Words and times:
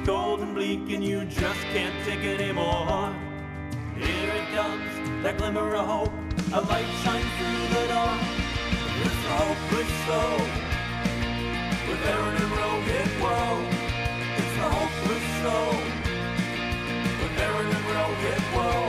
is 0.00 0.06
cold 0.06 0.40
and 0.40 0.54
bleak 0.54 0.90
and 0.90 1.04
you 1.04 1.24
just 1.24 1.60
can't 1.72 1.94
take 2.04 2.24
it 2.24 2.40
anymore. 2.40 3.14
Here 3.96 4.32
it 4.34 4.48
comes, 4.54 4.92
that 5.22 5.36
glimmer 5.38 5.74
of 5.74 5.86
hope. 5.86 6.12
A 6.52 6.60
light 6.60 6.86
shines 7.02 7.26
through 7.38 7.68
the 7.74 7.86
door. 7.88 8.18
It's 9.02 9.20
the 9.24 9.32
hopeless 9.40 9.92
soul. 10.06 10.40
With 11.88 12.02
Aaron 12.06 12.36
and 12.42 12.52
Rohit, 12.58 13.10
whoa. 13.20 13.62
It's 14.38 14.54
the 14.56 14.68
hopeless 14.76 15.26
soul. 15.42 15.74
With 17.20 17.40
Aaron 17.46 17.66
and 17.66 17.84
Rohit, 17.92 18.42
whoa. 18.54 18.80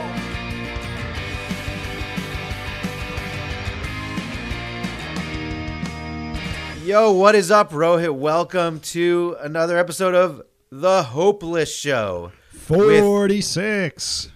Yo, 6.84 7.12
what 7.12 7.34
is 7.34 7.50
up, 7.50 7.70
Rohit? 7.70 8.14
Welcome 8.14 8.80
to 8.80 9.36
another 9.40 9.78
episode 9.78 10.14
of 10.14 10.42
The 10.74 11.02
Hopeless 11.02 11.70
Show. 11.76 12.32
With 12.66 13.00
46. 13.00 14.30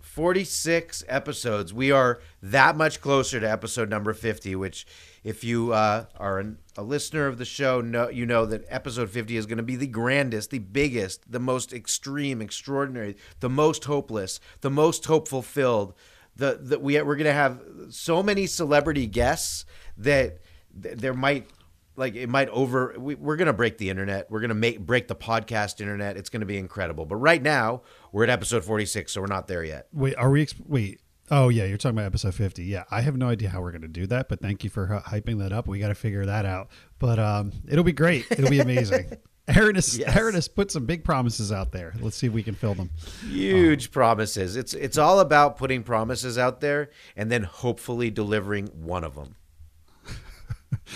46 0.00 1.04
episodes. 1.08 1.74
We 1.74 1.90
are 1.90 2.20
that 2.40 2.76
much 2.76 3.00
closer 3.00 3.40
to 3.40 3.50
episode 3.50 3.90
number 3.90 4.14
50, 4.14 4.54
which, 4.54 4.86
if 5.24 5.42
you 5.42 5.72
uh, 5.72 6.04
are 6.16 6.38
an, 6.38 6.58
a 6.76 6.84
listener 6.84 7.26
of 7.26 7.36
the 7.36 7.44
show, 7.44 7.80
know, 7.80 8.08
you 8.08 8.24
know 8.26 8.46
that 8.46 8.64
episode 8.68 9.10
50 9.10 9.36
is 9.36 9.46
going 9.46 9.56
to 9.56 9.64
be 9.64 9.74
the 9.74 9.88
grandest, 9.88 10.50
the 10.50 10.60
biggest, 10.60 11.32
the 11.32 11.40
most 11.40 11.72
extreme, 11.72 12.40
extraordinary, 12.40 13.16
the 13.40 13.50
most 13.50 13.86
hopeless, 13.86 14.38
the 14.60 14.70
most 14.70 15.06
hope 15.06 15.26
fulfilled. 15.26 15.94
The, 16.36 16.60
the, 16.62 16.78
we, 16.78 17.02
we're 17.02 17.16
going 17.16 17.24
to 17.24 17.32
have 17.32 17.60
so 17.90 18.22
many 18.22 18.46
celebrity 18.46 19.08
guests 19.08 19.64
that 19.98 20.38
th- 20.80 20.98
there 20.98 21.12
might 21.12 21.48
like 21.96 22.14
it 22.14 22.28
might 22.28 22.48
over 22.48 22.94
we, 22.98 23.14
we're 23.14 23.36
gonna 23.36 23.52
break 23.52 23.78
the 23.78 23.90
internet 23.90 24.30
we're 24.30 24.40
gonna 24.40 24.54
make 24.54 24.80
break 24.80 25.08
the 25.08 25.14
podcast 25.14 25.80
internet 25.80 26.16
it's 26.16 26.30
gonna 26.30 26.46
be 26.46 26.56
incredible 26.56 27.04
but 27.06 27.16
right 27.16 27.42
now 27.42 27.82
we're 28.12 28.24
at 28.24 28.30
episode 28.30 28.64
46 28.64 29.12
so 29.12 29.20
we're 29.20 29.26
not 29.26 29.46
there 29.48 29.62
yet 29.64 29.88
Wait, 29.92 30.14
are 30.16 30.30
we? 30.30 30.46
Wait. 30.66 31.00
Oh, 31.30 31.48
yeah. 31.48 31.64
You're 31.64 31.78
talking 31.78 31.96
about 31.96 32.06
episode 32.06 32.34
50. 32.34 32.64
Yeah. 32.64 32.84
I 32.90 33.00
have 33.00 33.16
no 33.16 33.28
idea 33.28 33.48
how 33.48 33.62
we're 33.62 33.70
going 33.70 33.82
to 33.82 33.88
do 33.88 34.06
that, 34.08 34.28
but 34.28 34.40
thank 34.42 34.64
you 34.64 34.70
for 34.70 34.86
hy- 34.86 35.20
hyping 35.20 35.38
that 35.38 35.50
up. 35.50 35.66
We 35.66 35.78
got 35.78 35.88
to 35.88 35.94
figure 35.94 36.26
that 36.26 36.44
out. 36.44 36.68
But 36.98 37.18
um, 37.18 37.52
it'll 37.68 37.84
be 37.84 37.92
great. 37.92 38.26
It'll 38.30 38.50
be 38.50 38.60
amazing. 38.60 39.16
Aaron 39.48 39.76
has, 39.76 39.96
Yes. 39.96 40.14
Aaron 40.14 40.34
has 40.34 40.48
put 40.48 40.70
some 40.70 40.84
big 40.84 41.04
promises 41.04 41.50
out 41.50 41.72
there. 41.72 41.94
Let's 42.00 42.16
see 42.16 42.26
if 42.26 42.32
we 42.34 42.42
can 42.42 42.54
fill 42.54 42.74
them. 42.74 42.90
huge 43.30 43.90
promises 43.92 44.56
it's 44.56 44.74
it's 44.74 44.98
all 44.98 45.20
about 45.20 45.56
putting 45.56 45.82
promises 45.82 46.36
out 46.36 46.60
there 46.60 46.90
and 47.16 47.30
then 47.30 47.44
hopefully 47.44 48.10
delivering 48.10 48.66
one 48.66 49.02
of 49.04 49.14
them 49.14 49.34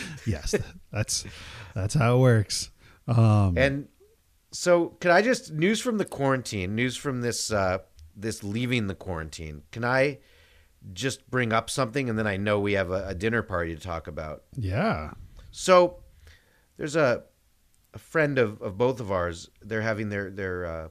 Yes. 0.26 0.54
that's 0.92 1.24
that's 1.74 1.94
how 1.94 2.16
it 2.16 2.20
works. 2.20 2.70
Um, 3.08 3.56
and 3.56 3.88
so 4.52 4.88
can 5.00 5.10
i 5.10 5.20
just 5.20 5.52
news 5.52 5.80
from 5.80 5.98
the 5.98 6.04
quarantine 6.04 6.74
news 6.74 6.96
from 6.96 7.20
this 7.20 7.52
uh 7.52 7.78
this 8.16 8.42
leaving 8.42 8.86
the 8.86 8.94
quarantine 8.94 9.62
can 9.70 9.84
i 9.84 10.18
just 10.92 11.28
bring 11.30 11.52
up 11.52 11.68
something 11.68 12.08
and 12.08 12.18
then 12.18 12.26
i 12.26 12.36
know 12.36 12.58
we 12.58 12.72
have 12.72 12.90
a, 12.90 13.08
a 13.08 13.14
dinner 13.14 13.42
party 13.42 13.74
to 13.74 13.80
talk 13.80 14.06
about 14.06 14.44
yeah. 14.56 15.10
So 15.50 16.00
there's 16.76 16.96
a 16.96 17.24
a 17.94 17.98
friend 17.98 18.38
of, 18.38 18.60
of 18.60 18.76
both 18.76 19.00
of 19.00 19.10
ours. 19.10 19.48
They're 19.62 19.80
having 19.80 20.10
their 20.10 20.30
their 20.30 20.66
uh, 20.66 20.88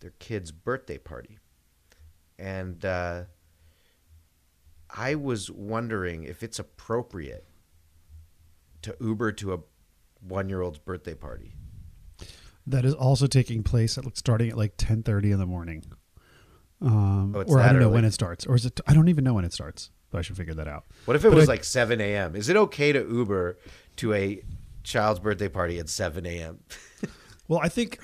their 0.00 0.14
kid's 0.18 0.52
birthday 0.52 0.96
party, 0.96 1.38
and 2.38 2.82
uh, 2.82 3.24
I 4.88 5.16
was 5.16 5.50
wondering 5.50 6.24
if 6.24 6.42
it's 6.42 6.58
appropriate 6.58 7.46
to 8.82 8.96
Uber 9.00 9.32
to 9.32 9.54
a 9.54 9.58
one 10.20 10.48
year 10.48 10.60
old's 10.60 10.78
birthday 10.78 11.14
party. 11.14 11.54
That 12.66 12.84
is 12.84 12.94
also 12.94 13.26
taking 13.26 13.62
place 13.62 13.96
at 13.98 14.04
starting 14.16 14.50
at 14.50 14.56
like 14.56 14.76
10:30 14.76 15.32
in 15.32 15.38
the 15.38 15.46
morning. 15.46 15.84
Um, 16.82 17.34
Oh, 17.36 17.42
or 17.42 17.60
I 17.60 17.72
don't 17.72 17.80
know 17.80 17.88
when 17.90 18.04
it 18.04 18.12
starts, 18.12 18.46
or 18.46 18.54
is 18.54 18.64
it? 18.64 18.80
I 18.86 18.94
don't 18.94 19.08
even 19.08 19.24
know 19.24 19.34
when 19.34 19.44
it 19.44 19.52
starts. 19.52 19.90
But 20.10 20.18
I 20.18 20.22
should 20.22 20.36
figure 20.36 20.54
that 20.54 20.66
out. 20.66 20.86
What 21.04 21.14
if 21.16 21.24
it 21.24 21.28
But 21.28 21.36
was 21.36 21.48
I- 21.48 21.52
like 21.52 21.64
seven 21.64 22.00
a.m.? 22.00 22.34
Is 22.34 22.48
it 22.48 22.56
okay 22.56 22.92
to 22.92 22.98
Uber 23.00 23.58
to 23.96 24.12
a 24.14 24.42
child's 24.82 25.20
birthday 25.20 25.48
party 25.48 25.78
at 25.78 25.88
seven 25.88 26.26
a.m.? 26.26 26.60
Well, 27.48 27.58
I 27.60 27.68
think 27.68 27.98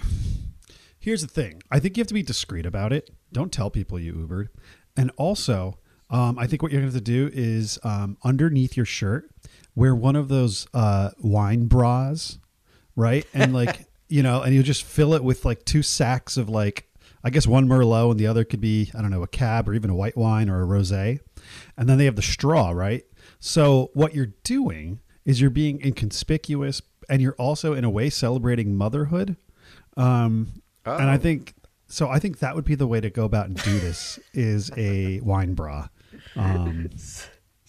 here's 0.98 1.22
the 1.22 1.28
thing. 1.28 1.62
I 1.70 1.78
think 1.78 1.96
you 1.96 2.00
have 2.00 2.08
to 2.08 2.14
be 2.14 2.22
discreet 2.24 2.66
about 2.66 2.92
it. 2.92 3.10
Don't 3.32 3.52
tell 3.52 3.70
people 3.70 3.96
you 3.96 4.12
Ubered. 4.12 4.48
And 4.96 5.12
also, 5.16 5.78
um, 6.10 6.36
I 6.36 6.48
think 6.48 6.62
what 6.64 6.72
you're 6.72 6.80
going 6.80 6.90
to 6.90 6.96
have 6.96 7.04
to 7.04 7.12
do 7.12 7.30
is 7.32 7.78
um, 7.84 8.16
underneath 8.24 8.76
your 8.76 8.86
shirt, 8.86 9.30
wear 9.76 9.94
one 9.94 10.16
of 10.16 10.26
those 10.28 10.66
uh, 10.74 11.10
wine 11.20 11.66
bras, 11.66 12.38
right? 12.96 13.24
And 13.32 13.54
like, 13.54 13.86
you 14.08 14.22
know, 14.24 14.42
and 14.42 14.52
you 14.54 14.62
just 14.64 14.82
fill 14.82 15.14
it 15.14 15.22
with 15.22 15.44
like 15.44 15.64
two 15.64 15.82
sacks 15.82 16.36
of 16.36 16.48
like, 16.48 16.88
I 17.22 17.30
guess 17.30 17.46
one 17.46 17.68
Merlot 17.68 18.12
and 18.12 18.18
the 18.20 18.26
other 18.26 18.44
could 18.44 18.60
be, 18.60 18.90
I 18.96 19.02
don't 19.02 19.10
know, 19.10 19.22
a 19.22 19.28
cab 19.28 19.68
or 19.68 19.74
even 19.74 19.90
a 19.90 19.94
white 19.94 20.16
wine 20.16 20.48
or 20.48 20.62
a 20.62 20.66
rosé. 20.66 21.20
And 21.76 21.88
then 21.88 21.98
they 21.98 22.04
have 22.06 22.16
the 22.16 22.22
straw, 22.22 22.70
right? 22.70 23.04
So 23.40 23.90
what 23.94 24.14
you're 24.14 24.32
doing 24.44 25.00
is 25.24 25.40
you're 25.40 25.50
being 25.50 25.80
inconspicuous 25.84 26.80
and 27.08 27.20
you're 27.20 27.34
also 27.34 27.72
in 27.74 27.84
a 27.84 27.90
way 27.90 28.10
celebrating 28.10 28.74
motherhood. 28.76 29.36
Um, 29.96 30.62
And 30.84 31.10
I 31.10 31.16
Oh. 31.16 31.18
think 31.18 31.54
so. 31.88 32.08
I 32.08 32.18
think 32.20 32.38
that 32.38 32.54
would 32.54 32.64
be 32.64 32.76
the 32.76 32.86
way 32.86 33.00
to 33.00 33.10
go 33.10 33.24
about 33.24 33.46
and 33.46 33.60
do 33.60 33.80
this 33.80 34.18
is 34.32 34.70
a 34.76 35.18
wine 35.24 35.54
bra. 35.54 35.88
Um, 36.36 36.90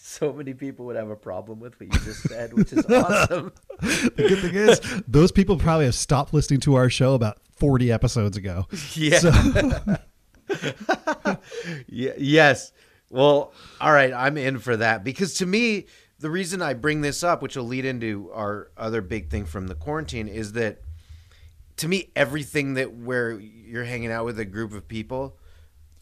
So 0.09 0.31
many 0.31 0.53
people 0.53 0.85
would 0.85 0.95
have 0.95 1.09
a 1.09 1.17
problem 1.17 1.59
with 1.59 1.77
what 1.81 1.93
you 1.93 1.99
just 1.99 2.21
said, 2.29 2.53
which 2.53 2.71
is 2.71 2.85
awesome. 2.85 3.51
the 3.81 4.13
good 4.15 4.39
thing 4.39 4.55
is, 4.55 4.79
those 5.05 5.33
people 5.33 5.57
probably 5.57 5.83
have 5.83 5.95
stopped 5.95 6.33
listening 6.33 6.61
to 6.61 6.75
our 6.75 6.89
show 6.89 7.13
about 7.13 7.39
40 7.57 7.91
episodes 7.91 8.37
ago. 8.37 8.67
Yeah. 8.93 9.19
So, 9.19 9.31
Yeah, 11.87 12.13
yes. 12.17 12.71
Well, 13.09 13.51
all 13.81 13.91
right, 13.91 14.13
I'm 14.13 14.37
in 14.37 14.59
for 14.59 14.77
that 14.77 15.03
because 15.03 15.33
to 15.35 15.45
me, 15.45 15.87
the 16.19 16.29
reason 16.29 16.61
I 16.61 16.73
bring 16.73 17.01
this 17.01 17.21
up, 17.21 17.41
which 17.41 17.57
will 17.57 17.65
lead 17.65 17.83
into 17.83 18.31
our 18.33 18.71
other 18.77 19.01
big 19.01 19.29
thing 19.29 19.43
from 19.45 19.67
the 19.67 19.75
quarantine, 19.75 20.29
is 20.29 20.53
that 20.53 20.79
to 21.75 21.87
me, 21.89 22.11
everything 22.15 22.75
that 22.75 22.93
where 22.93 23.33
you're 23.33 23.83
hanging 23.83 24.13
out 24.13 24.23
with 24.23 24.39
a 24.39 24.45
group 24.45 24.71
of 24.71 24.87
people 24.87 25.37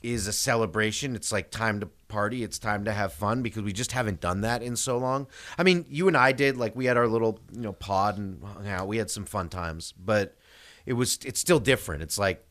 is 0.03 0.27
a 0.27 0.33
celebration. 0.33 1.15
It's 1.15 1.31
like 1.31 1.49
time 1.49 1.79
to 1.79 1.89
party. 2.07 2.43
It's 2.43 2.59
time 2.59 2.85
to 2.85 2.91
have 2.91 3.13
fun 3.13 3.41
because 3.41 3.63
we 3.63 3.73
just 3.73 3.91
haven't 3.91 4.21
done 4.21 4.41
that 4.41 4.63
in 4.63 4.75
so 4.75 4.97
long. 4.97 5.27
I 5.57 5.63
mean, 5.63 5.85
you 5.89 6.07
and 6.07 6.17
I 6.17 6.31
did 6.31 6.57
like 6.57 6.75
we 6.75 6.85
had 6.85 6.97
our 6.97 7.07
little 7.07 7.39
you 7.51 7.61
know 7.61 7.73
pod 7.73 8.17
and 8.17 8.43
hung 8.43 8.67
out. 8.67 8.87
We 8.87 8.97
had 8.97 9.09
some 9.09 9.25
fun 9.25 9.49
times, 9.49 9.93
but 9.97 10.37
it 10.85 10.93
was 10.93 11.19
it's 11.25 11.39
still 11.39 11.59
different. 11.59 12.03
It's 12.03 12.17
like 12.17 12.45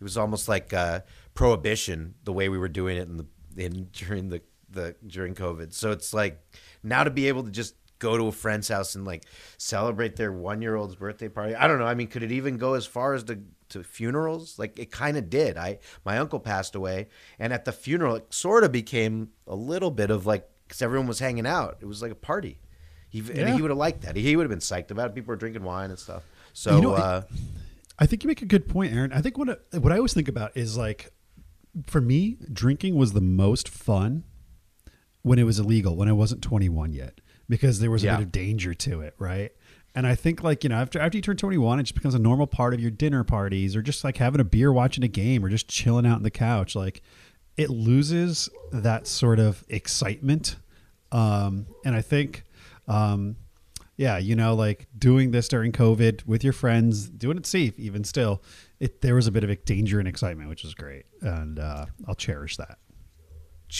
it 0.00 0.04
was 0.04 0.16
almost 0.16 0.48
like 0.48 0.72
uh, 0.72 1.00
prohibition 1.34 2.14
the 2.24 2.32
way 2.32 2.48
we 2.48 2.58
were 2.58 2.68
doing 2.68 2.96
it 2.96 3.08
in 3.08 3.16
the 3.16 3.26
in 3.56 3.88
during 3.92 4.28
the 4.28 4.42
the 4.70 4.96
during 5.06 5.34
COVID. 5.34 5.72
So 5.72 5.90
it's 5.90 6.12
like 6.12 6.40
now 6.82 7.04
to 7.04 7.10
be 7.10 7.28
able 7.28 7.44
to 7.44 7.50
just 7.50 7.74
go 7.98 8.18
to 8.18 8.26
a 8.26 8.32
friend's 8.32 8.68
house 8.68 8.94
and 8.94 9.04
like 9.04 9.24
celebrate 9.56 10.16
their 10.16 10.32
one 10.32 10.60
year 10.60 10.76
old's 10.76 10.96
birthday 10.96 11.28
party. 11.28 11.54
I 11.54 11.66
don't 11.66 11.78
know. 11.78 11.86
I 11.86 11.94
mean, 11.94 12.08
could 12.08 12.22
it 12.22 12.32
even 12.32 12.58
go 12.58 12.74
as 12.74 12.86
far 12.86 13.14
as 13.14 13.24
to 13.24 13.38
to 13.74 13.84
funerals? 13.84 14.58
Like 14.58 14.78
it 14.78 14.90
kind 14.90 15.16
of 15.16 15.28
did. 15.30 15.56
I 15.56 15.78
my 16.04 16.18
uncle 16.18 16.40
passed 16.40 16.74
away, 16.74 17.08
and 17.38 17.52
at 17.52 17.64
the 17.64 17.72
funeral, 17.72 18.16
it 18.16 18.32
sort 18.32 18.64
of 18.64 18.72
became 18.72 19.28
a 19.46 19.54
little 19.54 19.90
bit 19.90 20.10
of 20.10 20.26
like 20.26 20.48
because 20.66 20.80
everyone 20.82 21.06
was 21.06 21.18
hanging 21.18 21.46
out. 21.46 21.76
It 21.80 21.86
was 21.86 22.00
like 22.02 22.10
a 22.12 22.16
party. 22.16 22.58
He 23.10 23.20
Yeah. 23.20 23.54
he 23.54 23.60
would 23.62 23.70
have 23.70 23.78
liked 23.78 24.02
that. 24.02 24.16
He 24.16 24.34
would 24.34 24.42
have 24.44 24.50
been 24.50 24.58
psyched 24.58 24.90
about 24.90 25.10
it. 25.10 25.14
People 25.14 25.28
were 25.28 25.36
drinking 25.36 25.62
wine 25.62 25.90
and 25.90 25.98
stuff. 25.98 26.22
So 26.52 26.76
You 26.76 26.82
know, 26.82 26.94
uh, 26.94 27.22
I 27.98 28.06
think 28.06 28.24
you 28.24 28.28
make 28.28 28.42
a 28.42 28.46
good 28.46 28.66
point, 28.68 28.92
Aaron. 28.92 29.12
I 29.12 29.20
think 29.20 29.36
what 29.38 29.50
I- 29.72 29.78
what 29.78 29.92
I 29.92 29.96
always 29.96 30.14
think 30.14 30.28
about 30.28 30.56
is 30.56 30.76
like, 30.76 31.12
for 31.86 32.00
me, 32.00 32.38
drinking 32.52 32.94
was 32.96 33.12
the 33.12 33.20
most 33.20 33.68
fun 33.68 34.24
when 35.22 35.38
it 35.38 35.44
was 35.44 35.58
illegal, 35.58 35.96
when 35.96 36.08
I 36.08 36.12
wasn't 36.12 36.42
21 36.42 36.92
yet, 36.92 37.20
because 37.48 37.78
there 37.80 37.90
was 37.90 38.02
a 38.02 38.06
Yeah. 38.06 38.16
bit 38.18 38.26
of 38.26 38.32
danger 38.32 38.74
to 38.74 39.00
it, 39.00 39.14
right? 39.18 39.52
And 39.94 40.06
I 40.06 40.14
think 40.14 40.42
like 40.42 40.64
you 40.64 40.70
know 40.70 40.76
after 40.76 40.98
after 40.98 41.16
you 41.16 41.22
turn 41.22 41.36
21, 41.36 41.78
it 41.78 41.82
just 41.84 41.94
becomes 41.94 42.14
a 42.14 42.18
normal 42.18 42.46
part 42.46 42.74
of 42.74 42.80
your 42.80 42.90
dinner 42.90 43.22
parties, 43.22 43.76
or 43.76 43.82
just 43.82 44.02
like 44.02 44.16
having 44.16 44.40
a 44.40 44.44
beer, 44.44 44.72
watching 44.72 45.04
a 45.04 45.08
game, 45.08 45.44
or 45.44 45.48
just 45.48 45.68
chilling 45.68 46.06
out 46.06 46.16
on 46.16 46.22
the 46.22 46.30
couch. 46.30 46.74
Like 46.74 47.02
it 47.56 47.70
loses 47.70 48.48
that 48.72 49.06
sort 49.06 49.38
of 49.38 49.64
excitement, 49.68 50.56
um, 51.12 51.66
and 51.84 51.94
I 51.94 52.00
think. 52.02 52.44
Um, 52.86 53.36
yeah, 53.96 54.18
you 54.18 54.34
know, 54.34 54.54
like 54.54 54.88
doing 54.98 55.30
this 55.30 55.46
during 55.46 55.70
COVID 55.70 56.26
with 56.26 56.42
your 56.42 56.52
friends, 56.52 57.08
doing 57.08 57.36
it 57.36 57.46
safe, 57.46 57.78
even 57.78 58.02
still, 58.02 58.42
it 58.80 59.02
there 59.02 59.14
was 59.14 59.26
a 59.26 59.30
bit 59.30 59.44
of 59.44 59.50
a 59.50 59.56
danger 59.56 59.98
and 59.98 60.08
excitement, 60.08 60.48
which 60.48 60.64
was 60.64 60.74
great, 60.74 61.06
and 61.20 61.58
uh, 61.58 61.86
I'll 62.08 62.16
cherish 62.16 62.56
that. 62.56 62.78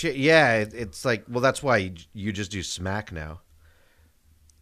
Yeah, 0.02 0.54
it's 0.58 1.04
like 1.04 1.24
well, 1.28 1.40
that's 1.40 1.62
why 1.62 1.92
you 2.12 2.32
just 2.32 2.50
do 2.50 2.62
smack 2.62 3.12
now. 3.12 3.40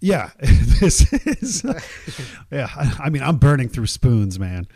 Yeah, 0.02 0.30
this 0.80 1.10
is. 1.12 1.64
yeah, 2.50 2.68
I, 2.76 3.04
I 3.04 3.10
mean, 3.10 3.22
I'm 3.22 3.36
burning 3.36 3.68
through 3.68 3.86
spoons, 3.86 4.38
man. 4.38 4.66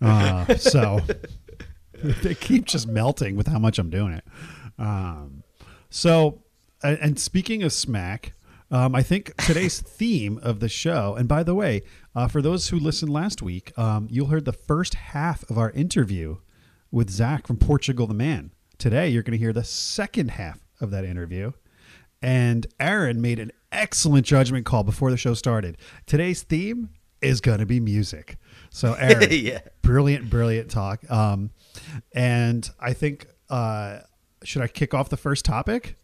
Uh, 0.00 0.56
so 0.56 1.00
they 2.22 2.34
keep 2.34 2.66
just 2.66 2.86
melting 2.86 3.34
with 3.36 3.46
how 3.46 3.58
much 3.58 3.78
I'm 3.78 3.88
doing 3.90 4.12
it. 4.12 4.24
Um, 4.78 5.42
so, 5.88 6.42
and, 6.82 7.18
speaking 7.18 7.62
of 7.62 7.72
smack, 7.72 8.34
Um, 8.70 8.94
I 8.94 9.02
think 9.02 9.34
today's 9.36 9.80
theme 9.98 10.38
of 10.42 10.58
the 10.60 10.68
show, 10.68 11.14
and 11.14 11.28
by 11.28 11.42
the 11.44 11.54
way, 11.54 11.82
uh, 12.14 12.28
for 12.28 12.42
those 12.42 12.68
who 12.68 12.78
listened 12.78 13.12
last 13.12 13.40
week, 13.42 13.72
um, 13.78 14.08
you 14.10 14.26
heard 14.26 14.44
the 14.44 14.52
first 14.52 14.94
half 14.94 15.48
of 15.50 15.56
our 15.56 15.70
interview 15.70 16.38
with 16.90 17.08
Zach 17.10 17.46
from 17.46 17.56
Portugal 17.56 18.06
the 18.06 18.14
Man. 18.14 18.50
Today, 18.78 19.08
you're 19.08 19.22
going 19.22 19.38
to 19.38 19.44
hear 19.44 19.52
the 19.52 19.64
second 19.64 20.32
half 20.32 20.66
of 20.80 20.90
that 20.90 21.04
interview. 21.04 21.52
And 22.20 22.66
Aaron 22.80 23.20
made 23.20 23.38
an 23.38 23.52
excellent 23.74 24.26
judgment 24.26 24.64
call 24.66 24.84
before 24.84 25.10
the 25.10 25.16
show 25.16 25.34
started. 25.34 25.76
Today's 26.06 26.42
theme 26.42 26.90
is 27.20 27.40
going 27.40 27.58
to 27.58 27.66
be 27.66 27.80
music. 27.80 28.36
So, 28.70 28.94
Aaron, 28.98 29.28
Yeah. 29.30 29.60
brilliant, 29.82 30.30
brilliant 30.30 30.70
talk. 30.70 31.08
Um, 31.10 31.50
and 32.14 32.68
I 32.80 32.92
think, 32.92 33.26
uh, 33.50 34.00
should 34.42 34.62
I 34.62 34.68
kick 34.68 34.94
off 34.94 35.08
the 35.08 35.16
first 35.16 35.44
topic? 35.44 35.96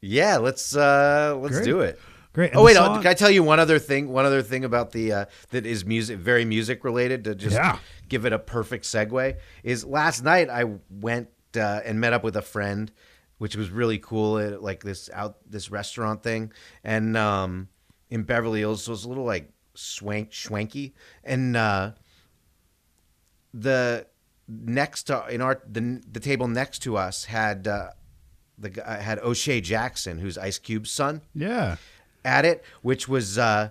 Yeah, 0.00 0.38
let's 0.38 0.74
uh 0.76 1.36
let's 1.40 1.56
Great. 1.56 1.64
do 1.64 1.80
it. 1.80 1.98
Great. 2.32 2.50
And 2.50 2.58
Oh 2.58 2.64
wait, 2.64 2.74
song- 2.74 3.00
can 3.02 3.06
I 3.10 3.14
tell 3.14 3.30
you 3.30 3.42
one 3.44 3.60
other 3.60 3.78
thing? 3.78 4.08
One 4.08 4.24
other 4.24 4.42
thing 4.42 4.64
about 4.64 4.90
the 4.92 5.12
uh, 5.12 5.24
that 5.50 5.64
is 5.64 5.84
music, 5.84 6.18
very 6.18 6.44
music 6.44 6.82
related. 6.82 7.22
To 7.24 7.34
just 7.36 7.54
Yeah. 7.54 7.78
give 8.08 8.24
it 8.26 8.32
a 8.32 8.38
perfect 8.38 8.84
segue 8.84 9.36
is 9.62 9.84
last 9.84 10.24
night 10.24 10.50
I 10.50 10.64
went 10.90 11.28
uh, 11.56 11.80
and 11.84 12.00
met 12.00 12.12
up 12.12 12.24
with 12.24 12.36
a 12.36 12.42
friend, 12.42 12.90
which 13.42 13.56
was 13.56 13.70
really 13.70 13.98
cool. 13.98 14.38
At 14.38 14.62
like 14.62 14.84
this 14.84 15.10
out 15.12 15.38
this 15.50 15.68
restaurant 15.68 16.22
thing, 16.22 16.52
and 16.84 17.16
um, 17.16 17.66
in 18.08 18.22
Beverly 18.22 18.60
Hills, 18.60 18.84
so 18.84 18.90
it 18.90 18.94
was 18.94 19.04
a 19.04 19.08
little 19.08 19.24
like 19.24 19.50
swank 19.74 20.30
schwanky, 20.30 20.92
and 21.24 21.56
uh, 21.56 21.90
the 23.52 24.06
next 24.46 25.08
to 25.08 25.26
in 25.26 25.40
our 25.40 25.60
the 25.68 26.00
the 26.08 26.20
table 26.20 26.46
next 26.46 26.82
to 26.82 26.96
us 26.96 27.24
had 27.24 27.66
uh, 27.66 27.88
the 28.58 28.70
guy 28.70 29.00
had 29.00 29.18
O'Shea 29.18 29.60
Jackson, 29.60 30.18
who's 30.18 30.38
Ice 30.38 30.60
Cube's 30.60 30.92
son 30.92 31.22
yeah. 31.34 31.78
at 32.24 32.44
it, 32.44 32.62
which 32.82 33.08
was 33.08 33.38
uh, 33.38 33.70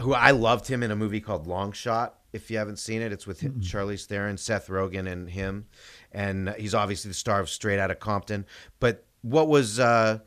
who 0.00 0.14
I 0.14 0.30
loved 0.30 0.66
him 0.66 0.82
in 0.82 0.90
a 0.90 0.96
movie 0.96 1.20
called 1.20 1.46
Long 1.46 1.72
Shot. 1.72 2.20
If 2.32 2.50
you 2.50 2.56
haven't 2.56 2.78
seen 2.78 3.02
it, 3.02 3.12
it's 3.12 3.26
with 3.26 3.40
him, 3.40 3.60
Charlize 3.60 4.06
Theron, 4.06 4.38
Seth 4.38 4.68
Rogen, 4.68 5.06
and 5.06 5.28
him, 5.28 5.66
and 6.14 6.54
he's 6.58 6.74
obviously 6.74 7.08
the 7.10 7.14
star 7.14 7.40
of 7.40 7.50
Straight 7.50 7.78
Outta 7.78 7.96
Compton. 7.96 8.46
But 8.80 9.04
what 9.22 9.48
was 9.48 9.78
uh, 9.80 10.20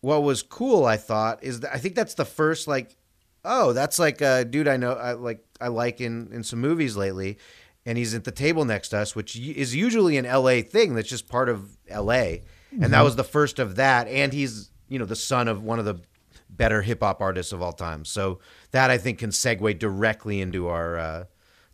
what 0.00 0.22
was 0.22 0.42
cool, 0.42 0.84
I 0.84 0.96
thought, 0.96 1.42
is 1.42 1.60
that 1.60 1.74
I 1.74 1.78
think 1.78 1.94
that's 1.94 2.14
the 2.14 2.24
first 2.24 2.68
like, 2.68 2.96
oh, 3.44 3.72
that's 3.72 3.98
like 3.98 4.20
a 4.20 4.44
dude 4.44 4.68
I 4.68 4.76
know, 4.76 4.92
I 4.92 5.12
like 5.12 5.44
I 5.60 5.68
like 5.68 6.00
in 6.00 6.30
in 6.32 6.44
some 6.44 6.60
movies 6.60 6.96
lately, 6.96 7.38
and 7.86 7.96
he's 7.98 8.14
at 8.14 8.24
the 8.24 8.30
table 8.32 8.64
next 8.64 8.90
to 8.90 8.98
us, 8.98 9.16
which 9.16 9.36
is 9.36 9.74
usually 9.74 10.16
an 10.16 10.26
L.A. 10.26 10.62
thing. 10.62 10.94
That's 10.94 11.08
just 11.08 11.28
part 11.28 11.48
of 11.48 11.76
L.A. 11.88 12.42
And 12.72 12.92
that 12.92 13.02
was 13.02 13.16
the 13.16 13.24
first 13.24 13.58
of 13.58 13.76
that, 13.76 14.06
and 14.06 14.32
he's 14.32 14.70
you 14.88 14.98
know 14.98 15.06
the 15.06 15.16
son 15.16 15.48
of 15.48 15.62
one 15.62 15.78
of 15.78 15.84
the 15.84 16.00
better 16.48 16.82
hip 16.82 17.00
hop 17.02 17.20
artists 17.20 17.52
of 17.52 17.62
all 17.62 17.72
time. 17.72 18.04
So 18.04 18.40
that 18.72 18.90
I 18.90 18.98
think 18.98 19.18
can 19.18 19.30
segue 19.30 19.78
directly 19.78 20.40
into 20.40 20.68
our 20.68 20.98
uh, 20.98 21.24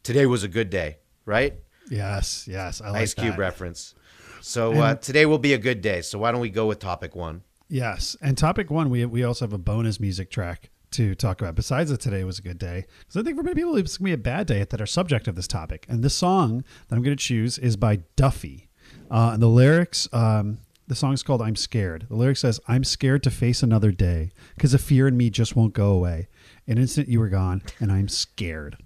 today 0.03 0.27
was 0.27 0.45
a 0.45 0.49
good 0.49 0.71
day, 0.71 0.99
right? 1.25 1.55
Yes. 1.91 2.47
Yes. 2.51 2.81
I 2.81 2.91
like 2.91 3.03
Ice 3.03 3.15
Cube 3.15 3.33
that. 3.33 3.39
reference. 3.39 3.95
So 4.41 4.75
uh, 4.75 4.95
today 4.95 5.27
will 5.27 5.39
be 5.39 5.55
a 5.55 5.59
good 5.59 5.81
day. 5.81 6.03
So 6.03 6.19
why 6.19 6.31
don't 6.33 6.41
we 6.41 6.51
go 6.51 6.67
with 6.67 6.79
topic 6.79 7.17
one? 7.17 7.43
Yes, 7.69 8.17
and 8.23 8.39
topic 8.39 8.71
one, 8.71 8.91
we 8.91 9.05
we 9.05 9.25
also 9.25 9.45
have 9.45 9.53
a 9.53 9.59
bonus 9.59 9.99
music 9.99 10.31
track 10.31 10.71
to 10.93 11.17
talk 11.17 11.41
about. 11.41 11.57
Besides 11.57 11.91
that, 11.91 12.01
today 12.01 12.23
was 12.23 12.39
a 12.39 12.43
good 12.43 12.59
day. 12.59 12.87
because 13.01 13.17
I 13.17 13.23
think 13.25 13.37
for 13.37 13.43
many 13.43 13.57
people, 13.57 13.77
it's 13.77 13.97
gonna 13.97 14.07
be 14.07 14.13
a 14.13 14.19
bad 14.19 14.47
day 14.47 14.65
that 14.65 14.81
are 14.81 14.87
subject 14.87 15.27
of 15.27 15.35
this 15.35 15.49
topic. 15.49 15.85
And 15.89 16.05
this 16.05 16.15
song 16.15 16.63
that 16.89 16.95
I'm 16.95 17.03
going 17.03 17.17
to 17.17 17.23
choose 17.23 17.59
is 17.59 17.77
by 17.77 17.97
Duffy, 18.15 18.69
uh, 19.11 19.31
and 19.35 19.43
the 19.43 19.49
lyrics. 19.49 20.09
Um, 20.13 20.59
the 20.87 20.95
song 20.95 21.13
is 21.13 21.25
called 21.25 21.43
"I'm 21.43 21.57
Scared." 21.57 22.07
The 22.09 22.15
lyric 22.15 22.37
says, 22.37 22.61
"I'm 22.69 22.85
scared 22.85 23.25
to 23.25 23.31
face 23.33 23.65
another 23.65 23.91
day 23.91 24.31
because 24.55 24.71
the 24.71 24.79
fear 24.79 25.09
in 25.09 25.17
me 25.17 25.29
just 25.29 25.57
won't 25.57 25.75
go 25.75 25.91
away. 25.91 26.29
An 26.69 26.79
instant 26.79 27.09
you 27.09 27.19
were 27.19 27.29
gone, 27.29 27.63
and 27.81 27.91
I'm 27.91 28.07
scared." 28.07 28.77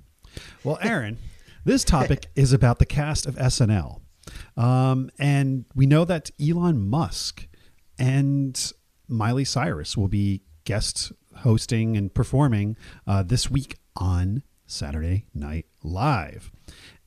Well, 0.65 0.79
Aaron, 0.81 1.19
this 1.65 1.85
topic 1.85 2.27
is 2.37 2.53
about 2.53 2.79
the 2.79 2.87
cast 2.87 3.27
of 3.27 3.35
SNL. 3.37 4.01
Um, 4.57 5.11
and 5.19 5.65
we 5.75 5.87
know 5.87 6.05
that 6.05 6.31
Elon 6.41 6.89
Musk 6.89 7.47
and 7.99 8.73
Miley 9.09 9.45
Cyrus 9.45 9.97
will 9.97 10.09
be 10.09 10.43
guest 10.65 11.13
hosting 11.39 11.97
and 11.97 12.13
performing 12.13 12.77
uh, 13.07 13.23
this 13.23 13.51
week 13.51 13.77
on 13.97 14.43
Saturday 14.67 15.27
Night 15.35 15.67
Live. 15.83 16.53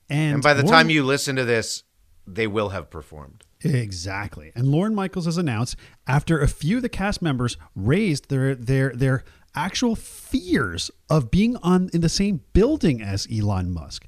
And, 0.08 0.34
And 0.34 0.42
by 0.42 0.54
the 0.54 0.62
Lauren- 0.62 0.72
time 0.78 0.90
you 0.90 1.02
listen 1.04 1.36
to 1.36 1.44
this, 1.44 1.82
they 2.26 2.46
will 2.46 2.70
have 2.70 2.90
performed. 2.90 3.44
Exactly. 3.62 4.52
And 4.54 4.68
Lorne 4.68 4.94
Michaels 4.94 5.24
has 5.24 5.38
announced 5.38 5.76
after 6.06 6.38
a 6.40 6.48
few 6.48 6.76
of 6.76 6.82
the 6.82 6.88
cast 6.90 7.22
members 7.22 7.56
raised 7.74 8.28
their 8.28 8.54
their 8.54 8.92
their 8.94 9.24
actual 9.54 9.96
fears 9.96 10.90
of 11.08 11.30
being 11.30 11.56
on 11.58 11.88
in 11.94 12.02
the 12.02 12.08
same 12.10 12.42
building 12.52 13.00
as 13.00 13.26
Elon 13.34 13.72
Musk 13.72 14.04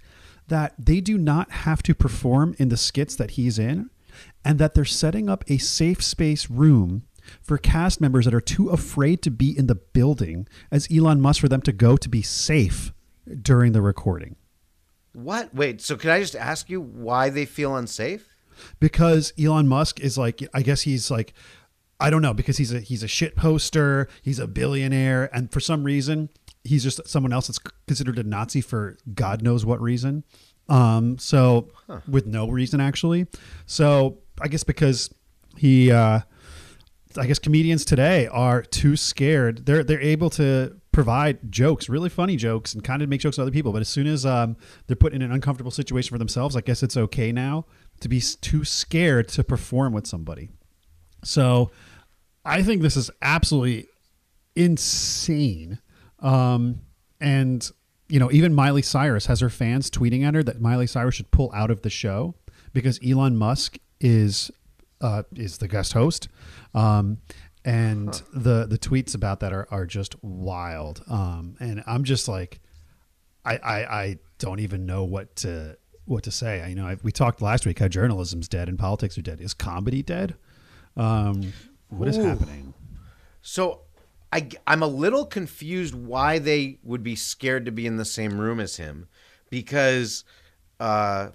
that 0.48 0.74
they 0.78 1.00
do 1.00 1.18
not 1.18 1.50
have 1.50 1.82
to 1.84 1.94
perform 1.94 2.54
in 2.58 2.68
the 2.68 2.76
skits 2.76 3.16
that 3.16 3.32
he's 3.32 3.58
in 3.58 3.90
and 4.44 4.58
that 4.58 4.74
they're 4.74 4.84
setting 4.84 5.28
up 5.28 5.44
a 5.48 5.58
safe 5.58 6.02
space 6.02 6.48
room 6.48 7.02
for 7.42 7.58
cast 7.58 8.00
members 8.00 8.24
that 8.24 8.34
are 8.34 8.40
too 8.40 8.68
afraid 8.68 9.20
to 9.22 9.30
be 9.30 9.56
in 9.56 9.66
the 9.66 9.74
building 9.74 10.46
as 10.70 10.88
Elon 10.90 11.20
Musk 11.20 11.40
for 11.40 11.48
them 11.48 11.62
to 11.62 11.72
go 11.72 11.96
to 11.96 12.08
be 12.08 12.22
safe 12.22 12.92
during 13.42 13.72
the 13.72 13.82
recording. 13.82 14.36
What? 15.12 15.54
Wait. 15.54 15.80
So 15.80 15.96
can 15.96 16.10
I 16.10 16.20
just 16.20 16.36
ask 16.36 16.70
you 16.70 16.80
why 16.80 17.30
they 17.30 17.44
feel 17.44 17.74
unsafe? 17.74 18.36
because 18.80 19.32
Elon 19.38 19.68
Musk 19.68 20.00
is 20.00 20.16
like 20.18 20.46
I 20.54 20.62
guess 20.62 20.82
he's 20.82 21.10
like 21.10 21.34
I 21.98 22.10
don't 22.10 22.22
know 22.22 22.34
because 22.34 22.58
he's 22.58 22.72
a 22.72 22.80
he's 22.80 23.02
a 23.02 23.08
shit 23.08 23.36
poster, 23.36 24.08
he's 24.22 24.38
a 24.38 24.46
billionaire 24.46 25.34
and 25.34 25.50
for 25.50 25.60
some 25.60 25.84
reason 25.84 26.28
he's 26.66 26.82
just 26.82 27.06
someone 27.08 27.32
else 27.32 27.46
that's 27.46 27.60
considered 27.86 28.18
a 28.18 28.22
Nazi 28.22 28.60
for 28.60 28.96
god 29.14 29.42
knows 29.42 29.64
what 29.64 29.80
reason. 29.80 30.24
Um 30.68 31.18
so 31.18 31.70
with 32.08 32.26
no 32.26 32.48
reason 32.48 32.80
actually. 32.80 33.26
So 33.66 34.18
I 34.40 34.48
guess 34.48 34.64
because 34.64 35.12
he 35.56 35.90
uh 35.90 36.20
I 37.18 37.26
guess 37.26 37.38
comedians 37.38 37.84
today 37.84 38.26
are 38.26 38.62
too 38.62 38.96
scared. 38.96 39.66
They're 39.66 39.84
they're 39.84 40.00
able 40.00 40.30
to 40.30 40.76
provide 40.92 41.52
jokes, 41.52 41.88
really 41.88 42.08
funny 42.08 42.36
jokes, 42.36 42.74
and 42.74 42.82
kind 42.82 43.02
of 43.02 43.08
make 43.08 43.20
jokes 43.20 43.36
to 43.36 43.42
other 43.42 43.50
people. 43.50 43.72
But 43.72 43.82
as 43.82 43.88
soon 43.88 44.06
as 44.06 44.24
um, 44.24 44.56
they're 44.86 44.96
put 44.96 45.12
in 45.12 45.22
an 45.22 45.30
uncomfortable 45.30 45.70
situation 45.70 46.10
for 46.10 46.18
themselves, 46.18 46.56
I 46.56 46.62
guess 46.62 46.82
it's 46.82 46.96
okay 46.96 47.32
now 47.32 47.66
to 48.00 48.08
be 48.08 48.20
too 48.20 48.64
scared 48.64 49.28
to 49.28 49.44
perform 49.44 49.92
with 49.92 50.06
somebody. 50.06 50.48
So 51.22 51.70
I 52.44 52.62
think 52.62 52.82
this 52.82 52.96
is 52.96 53.10
absolutely 53.20 53.88
insane. 54.54 55.80
Um, 56.20 56.80
and 57.20 57.68
you 58.08 58.20
know, 58.20 58.30
even 58.30 58.54
Miley 58.54 58.82
Cyrus 58.82 59.26
has 59.26 59.40
her 59.40 59.50
fans 59.50 59.90
tweeting 59.90 60.22
at 60.22 60.34
her 60.34 60.42
that 60.42 60.60
Miley 60.60 60.86
Cyrus 60.86 61.16
should 61.16 61.30
pull 61.30 61.50
out 61.52 61.70
of 61.70 61.82
the 61.82 61.90
show 61.90 62.34
because 62.72 63.00
Elon 63.04 63.36
Musk 63.36 63.78
is 64.00 64.50
uh, 65.00 65.24
is 65.34 65.58
the 65.58 65.68
guest 65.68 65.92
host. 65.92 66.28
Um, 66.74 67.18
and 67.64 68.22
the 68.32 68.66
the 68.66 68.78
tweets 68.78 69.14
about 69.14 69.40
that 69.40 69.52
are, 69.52 69.66
are 69.70 69.86
just 69.86 70.22
wild. 70.22 71.02
Um, 71.08 71.56
and 71.58 71.82
I'm 71.86 72.04
just 72.04 72.28
like, 72.28 72.60
I, 73.44 73.56
I 73.56 74.00
I 74.00 74.18
don't 74.38 74.60
even 74.60 74.86
know 74.86 75.02
what 75.04 75.34
to 75.36 75.76
what 76.04 76.22
to 76.24 76.30
say. 76.30 76.62
I, 76.62 76.68
you 76.68 76.76
know, 76.76 76.86
I, 76.86 76.96
we 77.02 77.10
talked 77.10 77.42
last 77.42 77.66
week 77.66 77.80
how 77.80 77.88
journalism's 77.88 78.48
dead 78.48 78.68
and 78.68 78.78
politics 78.78 79.18
are 79.18 79.22
dead. 79.22 79.40
Is 79.40 79.52
comedy 79.52 80.02
dead? 80.02 80.36
Um, 80.96 81.52
what 81.88 82.06
is 82.06 82.18
Ooh. 82.18 82.22
happening? 82.22 82.72
So 83.42 83.82
I, 84.36 84.48
I'm 84.66 84.82
a 84.82 84.86
little 84.86 85.24
confused 85.24 85.94
why 85.94 86.38
they 86.38 86.78
would 86.82 87.02
be 87.02 87.16
scared 87.16 87.64
to 87.64 87.72
be 87.72 87.86
in 87.86 87.96
the 87.96 88.04
same 88.04 88.38
room 88.38 88.60
as 88.60 88.76
him 88.76 89.08
because, 89.48 90.24
uh, 90.78 91.30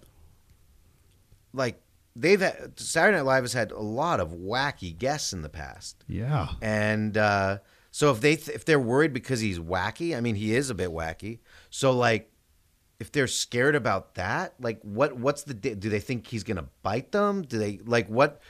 like, 1.52 1.82
they've 2.16 2.40
had, 2.40 2.80
Saturday 2.80 3.18
Night 3.18 3.26
Live 3.26 3.44
has 3.44 3.54
had 3.54 3.72
a 3.72 3.80
lot 3.80 4.20
of 4.20 4.30
wacky 4.30 4.96
guests 4.96 5.34
in 5.34 5.42
the 5.42 5.50
past. 5.50 6.04
Yeah. 6.08 6.50
And 6.62 7.18
uh, 7.18 7.58
so 7.90 8.12
if 8.12 8.22
they 8.22 8.34
if 8.34 8.66
they're 8.66 8.80
worried 8.80 9.14
because 9.14 9.40
he's 9.40 9.58
wacky, 9.58 10.16
I 10.16 10.22
mean 10.22 10.36
he 10.36 10.54
is 10.56 10.70
a 10.70 10.76
bit 10.76 10.92
wacky. 10.92 11.40
So 11.72 11.92
like 11.94 12.32
if 13.00 13.12
they're 13.12 13.26
scared 13.26 13.74
about 13.74 14.14
that, 14.14 14.54
like 14.60 14.80
what 14.84 15.18
what's 15.18 15.42
the 15.42 15.56
do 15.56 15.90
they 15.90 16.00
think 16.00 16.28
he's 16.28 16.44
going 16.44 16.58
to 16.58 16.68
bite 16.84 17.12
them? 17.12 17.42
Do 17.42 17.58
they 17.58 17.80
like 17.84 18.08
what 18.10 18.42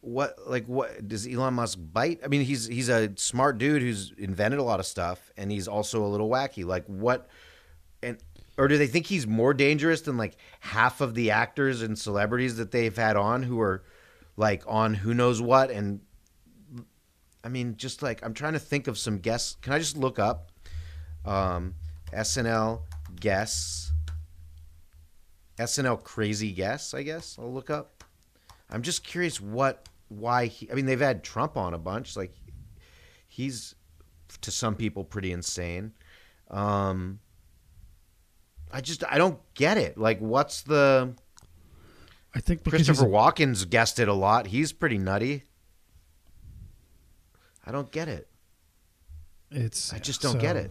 what 0.00 0.36
like 0.46 0.66
what 0.66 1.06
does 1.08 1.26
Elon 1.26 1.54
Musk 1.54 1.78
bite? 1.92 2.20
I 2.24 2.28
mean 2.28 2.42
he's 2.42 2.66
he's 2.66 2.88
a 2.88 3.12
smart 3.16 3.58
dude 3.58 3.82
who's 3.82 4.12
invented 4.16 4.60
a 4.60 4.62
lot 4.62 4.80
of 4.80 4.86
stuff 4.86 5.32
and 5.36 5.50
he's 5.50 5.68
also 5.68 6.04
a 6.04 6.08
little 6.08 6.28
wacky. 6.28 6.64
Like 6.64 6.84
what 6.86 7.28
and 8.02 8.18
or 8.56 8.68
do 8.68 8.78
they 8.78 8.86
think 8.86 9.06
he's 9.06 9.26
more 9.26 9.54
dangerous 9.54 10.02
than 10.02 10.16
like 10.16 10.36
half 10.60 11.00
of 11.00 11.14
the 11.14 11.30
actors 11.30 11.82
and 11.82 11.98
celebrities 11.98 12.56
that 12.56 12.70
they've 12.70 12.96
had 12.96 13.16
on 13.16 13.42
who 13.42 13.60
are 13.60 13.84
like 14.36 14.62
on 14.66 14.94
who 14.94 15.14
knows 15.14 15.42
what 15.42 15.70
and 15.70 16.00
I 17.44 17.48
mean, 17.48 17.76
just 17.76 18.02
like 18.02 18.24
I'm 18.24 18.34
trying 18.34 18.54
to 18.54 18.58
think 18.58 18.88
of 18.88 18.98
some 18.98 19.18
guests. 19.18 19.56
Can 19.62 19.72
I 19.72 19.78
just 19.78 19.96
look 19.96 20.18
up 20.18 20.50
um, 21.24 21.74
SNL 22.12 22.82
guests? 23.18 23.92
SNL 25.58 26.02
crazy 26.02 26.52
guests, 26.52 26.94
I 26.94 27.02
guess. 27.02 27.36
I'll 27.38 27.52
look 27.52 27.70
up. 27.70 27.97
I'm 28.70 28.82
just 28.82 29.04
curious 29.04 29.40
what 29.40 29.88
why 30.08 30.46
he 30.46 30.70
I 30.70 30.74
mean 30.74 30.86
they've 30.86 31.00
had 31.00 31.22
Trump 31.24 31.56
on 31.56 31.74
a 31.74 31.78
bunch 31.78 32.16
like 32.16 32.32
he's 33.26 33.74
to 34.42 34.50
some 34.50 34.74
people 34.74 35.04
pretty 35.04 35.32
insane. 35.32 35.92
Um, 36.50 37.20
I 38.72 38.80
just 38.80 39.04
I 39.10 39.18
don't 39.18 39.38
get 39.54 39.78
it. 39.78 39.96
Like, 39.98 40.18
what's 40.20 40.62
the 40.62 41.14
I 42.34 42.40
think 42.40 42.62
Christopher 42.64 43.06
a- 43.06 43.08
Walken's 43.08 43.64
guessed 43.64 43.98
it 43.98 44.08
a 44.08 44.12
lot. 44.14 44.46
He's 44.48 44.72
pretty 44.72 44.98
nutty. 44.98 45.44
I 47.66 47.70
don't 47.70 47.90
get 47.90 48.08
it. 48.08 48.28
it's 49.50 49.92
I 49.92 49.98
just 49.98 50.20
don't 50.22 50.32
so- 50.34 50.40
get 50.40 50.56
it. 50.56 50.70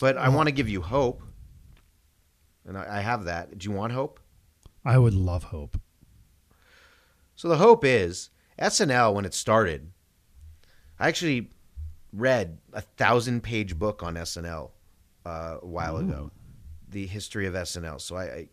But 0.00 0.16
I 0.16 0.28
want 0.28 0.46
to 0.46 0.52
give 0.52 0.68
you 0.68 0.80
hope, 0.80 1.22
and 2.64 2.78
I, 2.78 2.98
I 2.98 3.00
have 3.00 3.24
that. 3.24 3.58
Do 3.58 3.68
you 3.68 3.74
want 3.74 3.92
hope? 3.92 4.20
I 4.84 4.96
would 4.96 5.14
love 5.14 5.42
hope. 5.44 5.80
So 7.38 7.46
the 7.46 7.58
hope 7.58 7.84
is 7.84 8.30
SNL 8.60 9.14
when 9.14 9.24
it 9.24 9.32
started. 9.32 9.92
I 10.98 11.06
actually 11.06 11.50
read 12.12 12.58
a 12.72 12.80
thousand 12.80 13.44
page 13.44 13.78
book 13.78 14.02
on 14.02 14.16
SNL 14.16 14.70
uh, 15.24 15.58
a 15.62 15.64
while 15.64 15.98
ago, 15.98 16.32
the 16.88 17.06
history 17.06 17.46
of 17.46 17.54
SNL. 17.54 18.00
So 18.00 18.16
I, 18.16 18.24
I, 18.24 18.48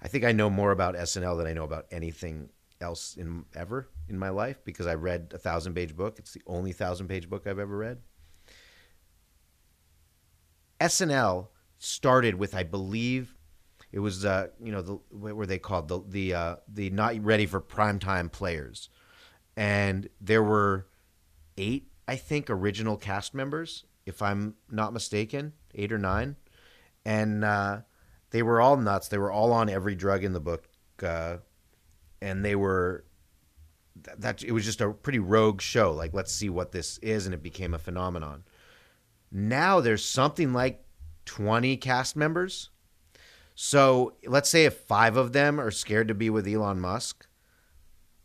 I 0.00 0.08
think 0.08 0.24
I 0.24 0.32
know 0.32 0.48
more 0.48 0.72
about 0.72 0.94
SNL 0.94 1.36
than 1.36 1.46
I 1.46 1.52
know 1.52 1.64
about 1.64 1.84
anything 1.90 2.48
else 2.80 3.14
in 3.18 3.44
ever 3.54 3.90
in 4.08 4.18
my 4.18 4.30
life 4.30 4.56
because 4.64 4.86
I 4.86 4.94
read 4.94 5.32
a 5.34 5.38
thousand 5.38 5.74
page 5.74 5.94
book. 5.94 6.18
It's 6.18 6.32
the 6.32 6.42
only 6.46 6.72
thousand 6.72 7.08
page 7.08 7.28
book 7.28 7.46
I've 7.46 7.58
ever 7.58 7.76
read. 7.76 7.98
SNL 10.80 11.48
started 11.76 12.36
with, 12.36 12.54
I 12.54 12.62
believe, 12.62 13.33
it 13.94 14.00
was 14.00 14.24
uh, 14.24 14.48
you 14.60 14.72
know 14.72 14.82
the 14.82 14.98
what 15.10 15.36
were 15.36 15.46
they 15.46 15.60
called 15.60 15.86
the 15.86 16.02
the 16.08 16.34
uh, 16.34 16.56
the 16.66 16.90
not 16.90 17.14
ready 17.24 17.46
for 17.46 17.60
primetime 17.60 18.30
players, 18.30 18.88
and 19.56 20.08
there 20.20 20.42
were 20.42 20.88
eight 21.56 21.92
I 22.08 22.16
think 22.16 22.50
original 22.50 22.96
cast 22.96 23.34
members 23.34 23.84
if 24.04 24.20
I'm 24.20 24.56
not 24.68 24.92
mistaken, 24.92 25.52
eight 25.76 25.92
or 25.92 25.98
nine, 25.98 26.34
and 27.04 27.44
uh, 27.44 27.82
they 28.30 28.42
were 28.42 28.60
all 28.60 28.76
nuts. 28.76 29.06
They 29.06 29.18
were 29.18 29.30
all 29.30 29.52
on 29.52 29.70
every 29.70 29.94
drug 29.94 30.24
in 30.24 30.32
the 30.32 30.40
book, 30.40 30.68
uh, 31.00 31.36
and 32.20 32.44
they 32.44 32.56
were 32.56 33.04
that, 34.02 34.20
that 34.22 34.42
it 34.42 34.50
was 34.50 34.64
just 34.64 34.80
a 34.80 34.90
pretty 34.90 35.20
rogue 35.20 35.60
show. 35.60 35.92
Like 35.92 36.12
let's 36.12 36.34
see 36.34 36.50
what 36.50 36.72
this 36.72 36.98
is, 36.98 37.26
and 37.26 37.34
it 37.34 37.44
became 37.44 37.74
a 37.74 37.78
phenomenon. 37.78 38.42
Now 39.30 39.78
there's 39.78 40.04
something 40.04 40.52
like 40.52 40.84
20 41.26 41.76
cast 41.76 42.16
members. 42.16 42.70
So 43.54 44.14
let's 44.26 44.48
say 44.48 44.64
if 44.64 44.74
five 44.74 45.16
of 45.16 45.32
them 45.32 45.60
are 45.60 45.70
scared 45.70 46.08
to 46.08 46.14
be 46.14 46.28
with 46.30 46.46
Elon 46.46 46.80
Musk, 46.80 47.26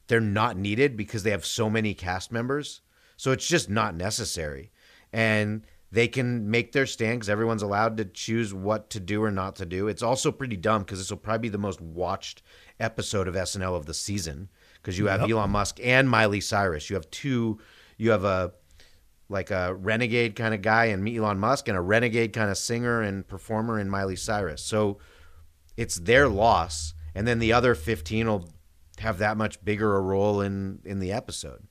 they're 0.07 0.19
not 0.19 0.57
needed 0.57 0.97
because 0.97 1.23
they 1.23 1.31
have 1.31 1.45
so 1.45 1.69
many 1.69 1.93
cast 1.93 2.31
members. 2.31 2.81
So 3.15 3.31
it's 3.31 3.47
just 3.47 3.69
not 3.69 3.95
necessary. 3.95 4.71
And 5.13 5.63
they 5.91 6.07
can 6.07 6.49
make 6.49 6.71
their 6.71 6.85
stand 6.85 7.19
because 7.19 7.29
everyone's 7.29 7.61
allowed 7.61 7.97
to 7.97 8.05
choose 8.05 8.53
what 8.53 8.89
to 8.91 8.99
do 8.99 9.23
or 9.23 9.31
not 9.31 9.55
to 9.57 9.65
do. 9.65 9.87
It's 9.87 10.03
also 10.03 10.31
pretty 10.31 10.55
dumb 10.55 10.81
because 10.83 10.99
this 10.99 11.09
will 11.09 11.17
probably 11.17 11.49
be 11.49 11.49
the 11.49 11.57
most 11.57 11.81
watched 11.81 12.41
episode 12.79 13.27
of 13.27 13.35
SNL 13.35 13.75
of 13.75 13.85
the 13.85 13.93
season 13.93 14.49
because 14.75 14.97
you 14.97 15.07
have 15.07 15.21
Yep. 15.21 15.29
Elon 15.31 15.49
Musk 15.49 15.79
and 15.83 16.09
Miley 16.09 16.41
Cyrus. 16.41 16.89
You 16.89 16.95
have 16.95 17.09
two, 17.11 17.59
you 17.97 18.11
have 18.11 18.23
a 18.23 18.53
like 19.31 19.51
a 19.51 19.75
renegade 19.75 20.35
kind 20.35 20.55
of 20.55 20.61
guy 20.63 20.85
and 20.85 21.07
Elon 21.07 21.37
Musk 21.37 21.67
and 21.67 21.77
a 21.77 21.81
renegade 21.81 22.33
kind 22.33 22.49
of 22.49 22.57
singer 22.57 23.01
and 23.01 23.27
performer 23.27 23.79
in 23.79 23.87
Miley 23.87 24.15
Cyrus. 24.15 24.63
So 24.63 24.97
it's 25.79 25.95
their 25.95 26.27
loss, 26.27 26.93
and 27.15 27.25
then 27.25 27.39
the 27.39 27.53
other 27.53 27.73
fifteen 27.73 28.27
will 28.27 28.49
have 28.99 29.17
that 29.19 29.37
much 29.37 29.63
bigger 29.63 29.95
a 29.95 30.01
role 30.01 30.41
in 30.41 30.79
in 30.83 30.99
the 30.99 31.11
episode. 31.13 31.63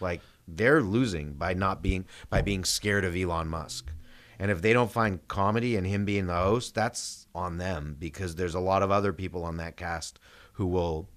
Like 0.00 0.20
they're 0.46 0.82
losing 0.82 1.34
by 1.34 1.54
not 1.54 1.82
being 1.82 2.04
by 2.28 2.42
being 2.42 2.64
scared 2.64 3.04
of 3.04 3.14
Elon 3.14 3.48
Musk. 3.48 3.92
And 4.38 4.50
if 4.50 4.60
they 4.60 4.72
don't 4.72 4.90
find 4.90 5.26
comedy 5.28 5.76
in 5.76 5.84
him 5.84 6.04
being 6.04 6.26
the 6.26 6.34
host, 6.34 6.74
that's 6.74 7.28
on 7.32 7.58
them 7.58 7.96
because 7.98 8.34
there's 8.34 8.56
a 8.56 8.60
lot 8.60 8.82
of 8.82 8.90
other 8.90 9.12
people 9.12 9.44
on 9.44 9.58
that 9.58 9.76
cast 9.76 10.18
who 10.54 10.66
will 10.66 11.08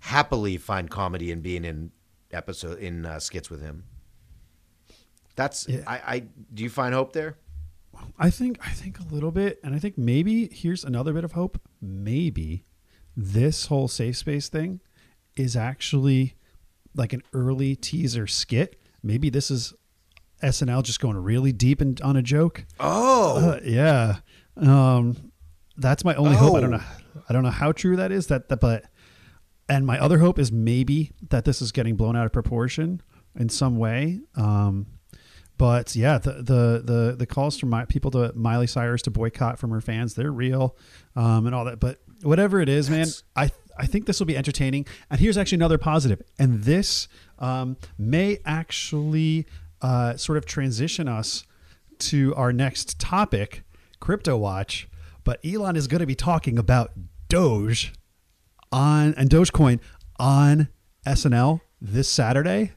happily 0.00 0.56
find 0.56 0.88
comedy 0.90 1.30
in 1.30 1.42
being 1.42 1.66
in 1.66 1.92
episode 2.30 2.78
in 2.78 3.04
uh, 3.04 3.20
skits 3.20 3.50
with 3.50 3.60
him. 3.60 3.84
That's 5.36 5.68
Yeah. 5.68 5.82
I, 5.86 6.00
I 6.14 6.18
do 6.54 6.62
you 6.62 6.70
find 6.70 6.94
hope 6.94 7.12
there? 7.12 7.36
I 8.18 8.30
think 8.30 8.58
I 8.64 8.70
think 8.70 8.98
a 9.00 9.04
little 9.04 9.30
bit, 9.30 9.58
and 9.64 9.74
I 9.74 9.78
think 9.78 9.96
maybe 9.98 10.48
here's 10.52 10.84
another 10.84 11.12
bit 11.12 11.24
of 11.24 11.32
hope. 11.32 11.60
Maybe 11.80 12.64
this 13.16 13.66
whole 13.66 13.88
safe 13.88 14.16
space 14.16 14.48
thing 14.48 14.80
is 15.36 15.56
actually 15.56 16.34
like 16.94 17.12
an 17.12 17.22
early 17.32 17.74
teaser 17.76 18.26
skit. 18.26 18.80
Maybe 19.02 19.30
this 19.30 19.50
is 19.50 19.74
SNL 20.42 20.82
just 20.82 21.00
going 21.00 21.16
really 21.16 21.52
deep 21.52 21.80
in, 21.80 21.96
on 22.02 22.16
a 22.16 22.22
joke. 22.22 22.64
Oh, 22.80 23.38
Uh, 23.52 23.60
yeah, 23.64 24.16
um, 24.56 25.32
that's 25.76 26.04
my 26.04 26.14
only 26.16 26.36
hope. 26.36 26.56
I 26.56 26.60
don't 26.60 26.74
Oh. 26.74 26.76
know. 26.78 26.82
I 27.28 27.32
don't 27.32 27.42
know 27.42 27.50
how 27.50 27.72
true 27.72 27.96
that 27.96 28.10
is. 28.12 28.26
That, 28.28 28.48
that, 28.48 28.60
but 28.60 28.84
and 29.68 29.86
my 29.86 29.98
other 29.98 30.18
hope 30.18 30.38
is 30.38 30.50
maybe 30.50 31.12
that 31.30 31.44
this 31.44 31.62
is 31.62 31.72
getting 31.72 31.94
blown 31.96 32.16
out 32.16 32.26
of 32.26 32.32
proportion 32.32 33.00
in 33.36 33.48
some 33.48 33.76
way. 33.78 34.20
Um, 34.34 34.86
but 35.62 35.94
yeah, 35.94 36.18
the 36.18 36.32
the 36.32 36.82
the 36.84 37.14
the 37.16 37.24
calls 37.24 37.56
from 37.56 37.70
my 37.70 37.84
people 37.84 38.10
to 38.10 38.32
Miley 38.34 38.66
Cyrus 38.66 39.00
to 39.02 39.12
boycott 39.12 39.60
from 39.60 39.70
her 39.70 39.80
fans, 39.80 40.16
they're 40.16 40.32
real, 40.32 40.76
um, 41.14 41.46
and 41.46 41.54
all 41.54 41.64
that. 41.66 41.78
But 41.78 42.00
whatever 42.24 42.60
it 42.60 42.68
is, 42.68 42.90
man, 42.90 43.06
I 43.36 43.52
I 43.78 43.86
think 43.86 44.06
this 44.06 44.18
will 44.18 44.26
be 44.26 44.36
entertaining. 44.36 44.86
And 45.08 45.20
here's 45.20 45.38
actually 45.38 45.58
another 45.58 45.78
positive, 45.78 46.20
and 46.36 46.64
this 46.64 47.06
um, 47.38 47.76
may 47.96 48.38
actually 48.44 49.46
uh, 49.80 50.16
sort 50.16 50.36
of 50.36 50.46
transition 50.46 51.06
us 51.06 51.44
to 52.00 52.34
our 52.34 52.52
next 52.52 52.98
topic, 52.98 53.62
Crypto 54.00 54.36
Watch. 54.36 54.88
But 55.22 55.38
Elon 55.44 55.76
is 55.76 55.86
going 55.86 56.00
to 56.00 56.06
be 56.06 56.16
talking 56.16 56.58
about 56.58 56.90
Doge 57.28 57.92
on 58.72 59.14
and 59.14 59.30
Dogecoin 59.30 59.78
on 60.18 60.70
SNL 61.06 61.60
this 61.80 62.08
Saturday. 62.08 62.72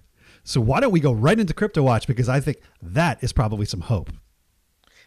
So 0.47 0.61
why 0.61 0.79
don't 0.79 0.91
we 0.91 0.99
go 0.99 1.11
right 1.11 1.37
into 1.39 1.53
Crypto 1.53 1.81
Watch 1.83 2.05
because 2.07 2.29
I 2.29 2.39
think 2.39 2.57
that 2.81 3.21
is 3.23 3.33
probably 3.33 3.65
some 3.65 3.81
hope. 3.81 4.11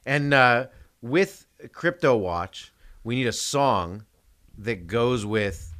and 0.04 0.34
uh, 0.34 0.66
with 1.00 1.46
Crypto 1.72 2.16
Watch, 2.16 2.72
we 3.04 3.14
need 3.14 3.26
a 3.28 3.32
song 3.32 4.04
that 4.58 4.86
goes 4.88 5.24
with 5.24 5.72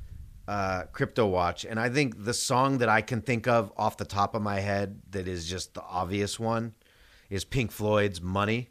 uh, 0.47 0.85
Crypto 0.93 1.27
Watch, 1.27 1.65
and 1.65 1.79
I 1.79 1.88
think 1.91 2.25
the 2.25 2.33
song 2.33 2.79
that 2.79 2.88
I 2.88 3.03
can 3.03 3.21
think 3.21 3.47
of 3.49 3.73
off 3.77 3.97
the 3.99 4.05
top 4.07 4.35
of 4.35 4.41
my 4.43 4.61
head 4.61 5.00
that 5.11 5.27
is 5.29 5.47
just 5.47 5.75
the 5.75 5.83
obvious 5.83 6.38
one 6.41 6.73
is 7.29 7.45
Pink 7.45 7.71
Floyd's 7.73 8.23
"Money," 8.23 8.71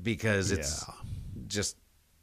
because 0.00 0.50
it's 0.52 0.84
Yeah. 0.86 0.94
just 1.46 1.76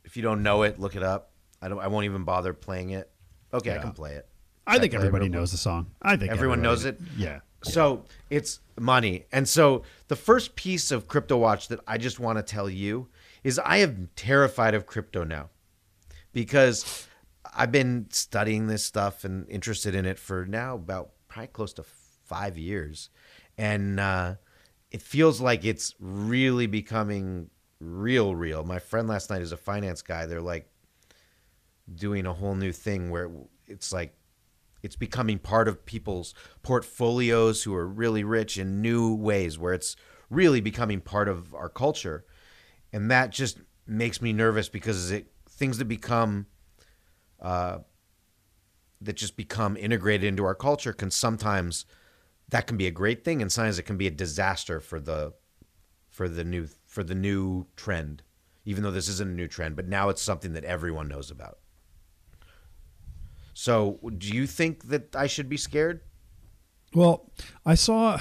if 0.06 0.16
you 0.16 0.24
don't 0.24 0.44
know 0.44 0.64
it, 0.64 0.80
look 0.80 0.96
it 0.96 1.04
up. 1.04 1.32
I 1.62 1.68
don't. 1.68 1.80
I 1.80 1.88
won't 1.88 2.06
even 2.06 2.24
bother 2.24 2.54
playing 2.54 2.92
it. 2.92 3.10
Okay, 3.54 3.76
I 3.76 3.80
can 3.80 3.92
play 3.92 4.14
it. 4.14 4.28
I 4.68 4.80
think 4.80 4.94
everybody 4.94 5.28
knows 5.30 5.52
the 5.52 5.58
song. 5.58 5.92
I 6.02 6.16
think 6.18 6.32
Everyone 6.32 6.60
everybody- 6.60 6.62
knows 6.62 6.86
it? 6.86 7.00
Yeah. 7.18 7.40
So 7.64 8.06
it's 8.30 8.60
money. 8.80 9.26
And 9.32 9.48
so 9.48 9.84
the 10.08 10.16
first 10.16 10.56
piece 10.56 10.92
of 10.92 11.08
Crypto 11.08 11.38
Watch 11.38 11.68
that 11.68 11.80
I 11.88 11.98
just 11.98 12.20
want 12.20 12.38
to 12.38 12.44
tell 12.44 12.70
you 12.70 13.08
is 13.44 13.60
I 13.60 13.78
am 13.78 14.10
terrified 14.16 14.74
of 14.74 14.86
crypto 14.86 15.24
now 15.24 15.50
because 16.34 17.08
I've 17.54 17.72
been 17.72 18.08
studying 18.10 18.68
this 18.68 18.84
stuff 18.84 19.24
and 19.24 19.48
interested 19.50 19.94
in 19.96 20.06
it 20.06 20.18
for 20.18 20.46
now 20.46 20.76
about 20.76 21.12
probably 21.28 21.48
close 21.48 21.74
to 21.74 21.84
five 21.84 22.58
years. 22.58 23.10
And 23.58 24.00
uh, 24.00 24.36
it 24.90 25.02
feels 25.02 25.40
like 25.42 25.64
it's 25.66 25.94
really 26.00 26.66
becoming 26.68 27.50
real, 27.80 28.34
real. 28.36 28.64
My 28.64 28.80
friend 28.80 29.08
last 29.08 29.30
night 29.30 29.42
is 29.42 29.52
a 29.52 29.58
finance 29.58 30.02
guy. 30.02 30.26
They're 30.26 30.42
like 30.42 30.68
doing 31.94 32.26
a 32.26 32.34
whole 32.34 32.56
new 32.56 32.72
thing 32.72 33.10
where 33.12 33.30
it's 33.68 33.92
like 33.92 34.16
it's 34.84 34.96
becoming 34.96 35.40
part 35.40 35.68
of 35.68 35.86
people's 35.86 36.34
portfolios 36.64 37.64
who 37.64 37.76
are 37.76 37.88
really 37.88 38.24
rich 38.24 38.58
in 38.58 38.82
new 38.82 39.16
ways 39.16 39.58
where 39.58 39.74
it's 39.74 39.96
really 40.30 40.62
becoming 40.62 41.02
part 41.02 41.28
of 41.28 41.54
our 41.54 41.70
culture. 41.70 42.26
And 42.92 43.12
that 43.12 43.32
just 43.32 43.60
makes 43.86 44.22
me 44.22 44.34
nervous 44.34 44.70
because 44.70 45.12
it 45.12 45.32
things 45.50 45.78
that 45.78 45.86
become 45.86 46.48
uh, 47.42 47.80
that 49.02 49.14
just 49.14 49.36
become 49.36 49.76
integrated 49.76 50.28
into 50.28 50.46
our 50.46 50.56
culture 50.56 50.94
can 50.94 51.12
sometimes 51.12 51.86
that 52.50 52.68
can 52.68 52.78
be 52.78 52.88
a 52.88 52.92
great 52.92 53.24
thing 53.26 53.42
and 53.42 53.52
sometimes 53.52 53.80
it 53.80 53.84
can 53.84 53.98
be 53.98 54.08
a 54.08 54.12
disaster 54.12 54.80
for 54.80 55.00
the 55.00 55.34
for 56.10 56.30
the 56.30 56.44
new 56.44 56.68
for 56.86 57.04
the 57.04 57.16
new 57.16 57.66
trend 57.76 58.22
even 58.64 58.84
though 58.84 58.92
this 58.92 59.08
isn't 59.08 59.32
a 59.32 59.34
new 59.34 59.48
trend 59.48 59.76
but 59.76 59.88
now 59.88 60.10
it's 60.10 60.22
something 60.22 60.54
that 60.54 60.64
everyone 60.64 61.08
knows 61.08 61.32
about 61.32 61.58
so, 63.54 64.00
do 64.18 64.30
you 64.30 64.48
think 64.48 64.88
that 64.90 65.16
I 65.16 65.28
should 65.28 65.50
be 65.50 65.58
scared? 65.58 66.02
Well, 66.94 67.32
I 67.66 67.76
saw. 67.76 68.20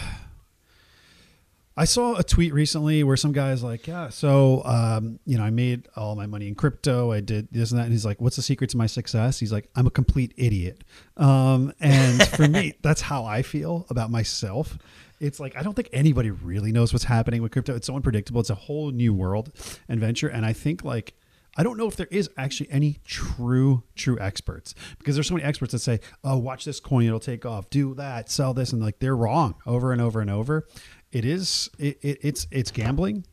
I 1.76 1.84
saw 1.84 2.16
a 2.16 2.22
tweet 2.22 2.52
recently 2.52 3.02
where 3.04 3.16
some 3.16 3.32
guy's 3.32 3.62
like, 3.62 3.86
"Yeah, 3.86 4.10
so 4.10 4.62
um, 4.64 5.18
you 5.24 5.38
know, 5.38 5.44
I 5.44 5.50
made 5.50 5.88
all 5.96 6.14
my 6.14 6.26
money 6.26 6.46
in 6.46 6.54
crypto. 6.54 7.10
I 7.12 7.20
did 7.20 7.48
this 7.52 7.70
and 7.70 7.80
that." 7.80 7.84
And 7.84 7.92
he's 7.92 8.04
like, 8.04 8.20
"What's 8.20 8.36
the 8.36 8.42
secret 8.42 8.70
to 8.70 8.76
my 8.76 8.86
success?" 8.86 9.38
He's 9.40 9.52
like, 9.52 9.70
"I'm 9.74 9.86
a 9.86 9.90
complete 9.90 10.34
idiot." 10.36 10.84
Um, 11.16 11.72
and 11.80 12.22
for 12.28 12.48
me, 12.48 12.74
that's 12.82 13.00
how 13.00 13.24
I 13.24 13.42
feel 13.42 13.86
about 13.88 14.10
myself. 14.10 14.78
It's 15.20 15.40
like 15.40 15.56
I 15.56 15.62
don't 15.62 15.74
think 15.74 15.88
anybody 15.92 16.30
really 16.30 16.72
knows 16.72 16.92
what's 16.92 17.04
happening 17.04 17.40
with 17.40 17.52
crypto. 17.52 17.76
It's 17.76 17.86
so 17.86 17.96
unpredictable. 17.96 18.40
It's 18.40 18.50
a 18.50 18.54
whole 18.54 18.90
new 18.90 19.14
world 19.14 19.50
and 19.88 20.00
venture, 20.00 20.28
and 20.28 20.44
I 20.44 20.52
think 20.52 20.84
like 20.84 21.14
I 21.56 21.62
don't 21.62 21.76
know 21.76 21.88
if 21.88 21.96
there 21.96 22.08
is 22.10 22.30
actually 22.36 22.70
any 22.70 22.98
true 23.04 23.82
true 23.96 24.18
experts 24.20 24.74
because 24.98 25.16
there's 25.16 25.26
so 25.26 25.34
many 25.34 25.44
experts 25.44 25.72
that 25.72 25.80
say, 25.80 26.00
"Oh, 26.22 26.38
watch 26.38 26.64
this 26.64 26.80
coin, 26.80 27.06
it'll 27.06 27.20
take 27.20 27.44
off. 27.44 27.70
Do 27.70 27.94
that, 27.94 28.30
sell 28.30 28.54
this," 28.54 28.72
and 28.72 28.80
like 28.80 28.98
they're 28.98 29.16
wrong 29.16 29.56
over 29.66 29.92
and 29.92 30.00
over 30.00 30.20
and 30.20 30.30
over. 30.30 30.66
It 31.12 31.24
is 31.24 31.68
it, 31.78 31.98
it, 32.02 32.18
it's 32.22 32.46
it's 32.50 32.70
gambling, 32.70 33.26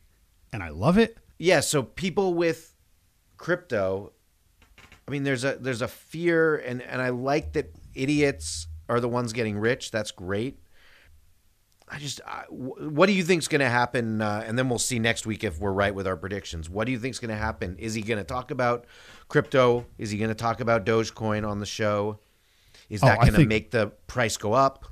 and 0.52 0.62
I 0.62 0.70
love 0.70 0.98
it. 0.98 1.18
Yeah, 1.38 1.60
so 1.60 1.82
people 1.82 2.34
with 2.34 2.74
crypto, 3.36 4.12
I 5.06 5.10
mean, 5.10 5.22
there's 5.22 5.44
a 5.44 5.56
there's 5.60 5.82
a 5.82 5.88
fear, 5.88 6.56
and 6.56 6.82
and 6.82 7.00
I 7.00 7.10
like 7.10 7.52
that 7.52 7.72
idiots 7.94 8.66
are 8.88 9.00
the 9.00 9.08
ones 9.08 9.32
getting 9.32 9.58
rich. 9.58 9.90
That's 9.90 10.10
great. 10.10 10.60
I 11.90 11.98
just, 11.98 12.20
I, 12.26 12.44
what 12.50 13.06
do 13.06 13.12
you 13.12 13.24
think's 13.24 13.48
going 13.48 13.60
to 13.60 13.68
happen? 13.68 14.20
Uh, 14.20 14.42
and 14.46 14.58
then 14.58 14.68
we'll 14.68 14.78
see 14.78 14.98
next 14.98 15.26
week 15.26 15.44
if 15.44 15.58
we're 15.58 15.72
right 15.72 15.94
with 15.94 16.06
our 16.06 16.16
predictions. 16.16 16.68
What 16.68 16.84
do 16.86 16.92
you 16.92 16.98
think's 16.98 17.18
going 17.18 17.30
to 17.30 17.36
happen? 17.36 17.76
Is 17.78 17.94
he 17.94 18.02
going 18.02 18.18
to 18.18 18.24
talk 18.24 18.50
about 18.50 18.86
crypto? 19.28 19.86
Is 19.98 20.10
he 20.10 20.18
going 20.18 20.28
to 20.30 20.34
talk 20.34 20.60
about 20.60 20.84
Dogecoin 20.84 21.48
on 21.48 21.60
the 21.60 21.66
show? 21.66 22.18
Is 22.88 23.02
Oh, 23.02 23.06
that 23.06 23.18
I 23.20 23.28
going 23.28 23.40
to 23.40 23.46
make 23.46 23.70
the 23.70 23.88
price 24.06 24.36
go 24.36 24.52
up? 24.52 24.84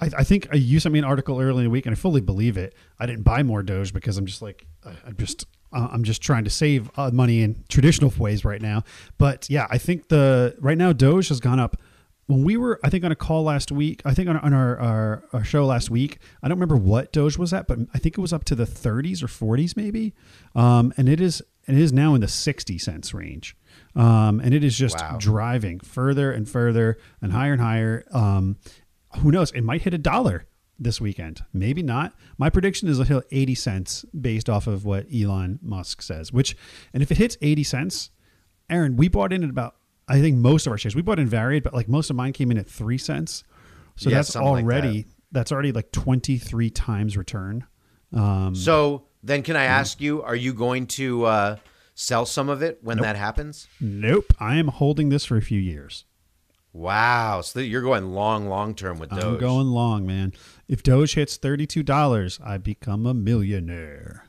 I, 0.00 0.10
I 0.18 0.24
think 0.24 0.48
you 0.52 0.78
sent 0.80 0.92
me 0.92 0.98
an 1.00 1.04
article 1.04 1.40
early 1.40 1.58
in 1.58 1.64
the 1.64 1.70
week, 1.70 1.86
and 1.86 1.92
I 1.92 1.96
fully 1.96 2.20
believe 2.20 2.56
it. 2.56 2.74
I 2.98 3.06
didn't 3.06 3.22
buy 3.22 3.42
more 3.42 3.62
Doge 3.62 3.92
because 3.92 4.16
I'm 4.16 4.26
just 4.26 4.42
like 4.42 4.66
I- 4.84 4.94
I'm 5.06 5.16
just 5.16 5.44
uh, 5.72 5.88
I'm 5.90 6.02
just 6.04 6.22
trying 6.22 6.44
to 6.44 6.50
save 6.50 6.90
uh, 6.96 7.10
money 7.12 7.42
in 7.42 7.62
traditional 7.68 8.12
ways 8.16 8.44
right 8.44 8.62
now. 8.62 8.84
But 9.18 9.50
yeah, 9.50 9.66
I 9.70 9.78
think 9.78 10.08
the 10.08 10.56
right 10.60 10.78
now 10.78 10.92
Doge 10.92 11.28
has 11.28 11.40
gone 11.40 11.58
up. 11.60 11.76
When 12.28 12.44
we 12.44 12.56
were, 12.58 12.78
I 12.84 12.90
think, 12.90 13.04
on 13.04 13.10
a 13.10 13.16
call 13.16 13.42
last 13.44 13.72
week, 13.72 14.02
I 14.04 14.12
think 14.12 14.28
on, 14.28 14.36
on 14.36 14.52
our, 14.52 14.78
our, 14.78 15.24
our 15.32 15.44
show 15.44 15.64
last 15.64 15.90
week, 15.90 16.18
I 16.42 16.48
don't 16.48 16.58
remember 16.58 16.76
what 16.76 17.10
Doge 17.10 17.38
was 17.38 17.52
at, 17.54 17.66
but 17.66 17.78
I 17.94 17.98
think 17.98 18.18
it 18.18 18.20
was 18.20 18.32
up 18.34 18.44
to 18.44 18.54
the 18.54 18.66
30s 18.66 19.22
or 19.22 19.28
40s 19.28 19.76
maybe, 19.76 20.12
um, 20.54 20.92
and 20.98 21.08
it 21.08 21.20
is 21.20 21.42
it 21.66 21.76
is 21.76 21.92
now 21.92 22.14
in 22.14 22.20
the 22.20 22.28
60 22.28 22.78
cents 22.78 23.12
range, 23.12 23.56
um, 23.96 24.40
and 24.40 24.54
it 24.54 24.62
is 24.64 24.76
just 24.76 24.98
Wow. 24.98 25.16
driving 25.18 25.80
further 25.80 26.30
and 26.32 26.48
further 26.48 26.96
and 27.20 27.32
higher 27.32 27.52
and 27.52 27.60
higher. 27.62 28.04
Um, 28.12 28.56
who 29.18 29.30
knows? 29.30 29.50
It 29.52 29.62
might 29.62 29.82
hit 29.82 29.92
a 29.94 29.98
dollar 29.98 30.46
this 30.78 31.00
weekend. 31.00 31.42
Maybe 31.52 31.82
not. 31.82 32.14
My 32.38 32.50
prediction 32.50 32.88
is 32.88 33.00
it'll 33.00 33.20
hit 33.20 33.28
80 33.30 33.54
cents 33.54 34.04
based 34.18 34.48
off 34.50 34.66
of 34.66 34.84
what 34.84 35.06
Elon 35.14 35.58
Musk 35.62 36.02
says, 36.02 36.30
which, 36.32 36.56
and 36.94 37.02
if 37.02 37.10
it 37.10 37.16
hits 37.18 37.36
80 37.42 37.64
cents, 37.64 38.10
Aaron, 38.70 38.96
we 38.96 39.08
bought 39.08 39.32
in 39.32 39.42
at 39.44 39.50
about, 39.50 39.76
I 40.08 40.20
think 40.20 40.36
most 40.38 40.66
of 40.66 40.72
our 40.72 40.78
shares, 40.78 40.96
we 40.96 41.02
bought 41.02 41.18
in 41.18 41.26
varied, 41.26 41.62
but 41.62 41.74
like 41.74 41.88
most 41.88 42.10
of 42.10 42.16
mine 42.16 42.32
came 42.32 42.50
in 42.50 42.58
at 42.58 42.66
three 42.68 42.98
cents. 42.98 43.44
So 43.96 44.10
Yeah, 44.10 44.16
that's 44.16 44.30
something 44.30 44.52
like 44.52 44.64
already, 44.64 45.06
that's 45.32 45.52
already 45.52 45.72
like 45.72 45.92
23 45.92 46.70
times 46.70 47.16
return. 47.16 47.66
Um, 48.12 48.54
So 48.54 49.06
then, 49.22 49.42
can 49.42 49.56
I 49.56 49.64
ask 49.64 50.00
you, 50.00 50.22
are 50.22 50.36
you 50.36 50.54
going 50.54 50.86
to 50.86 51.24
uh, 51.24 51.56
sell 51.94 52.24
some 52.24 52.48
of 52.48 52.62
it 52.62 52.78
when 52.82 52.98
that 52.98 53.16
happens? 53.16 53.66
nope. 53.80 54.32
I 54.38 54.56
am 54.56 54.68
holding 54.68 55.08
this 55.10 55.24
for 55.24 55.36
a 55.36 55.42
few 55.42 55.60
years. 55.60 56.04
Wow, 56.72 57.40
so 57.40 57.60
you're 57.60 57.82
going 57.82 58.12
long, 58.12 58.48
long 58.48 58.74
term 58.74 58.98
with 58.98 59.10
Doge. 59.10 59.24
I'm 59.24 59.38
going 59.38 59.66
long, 59.68 60.06
man. 60.06 60.32
If 60.68 60.82
Doge 60.82 61.14
hits 61.14 61.36
$32, 61.36 62.40
I 62.44 62.58
become 62.58 63.04
a 63.06 63.14
millionaire. 63.14 64.26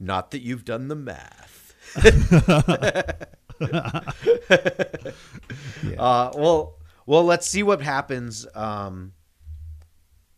Not 0.00 0.30
that 0.30 0.40
you've 0.40 0.64
done 0.64 0.88
the 0.88 0.94
math. 0.94 1.74
uh, 5.98 6.30
well, 6.34 6.78
well, 7.06 7.24
let's 7.24 7.46
see 7.46 7.62
what 7.62 7.82
happens 7.82 8.46
um, 8.54 9.12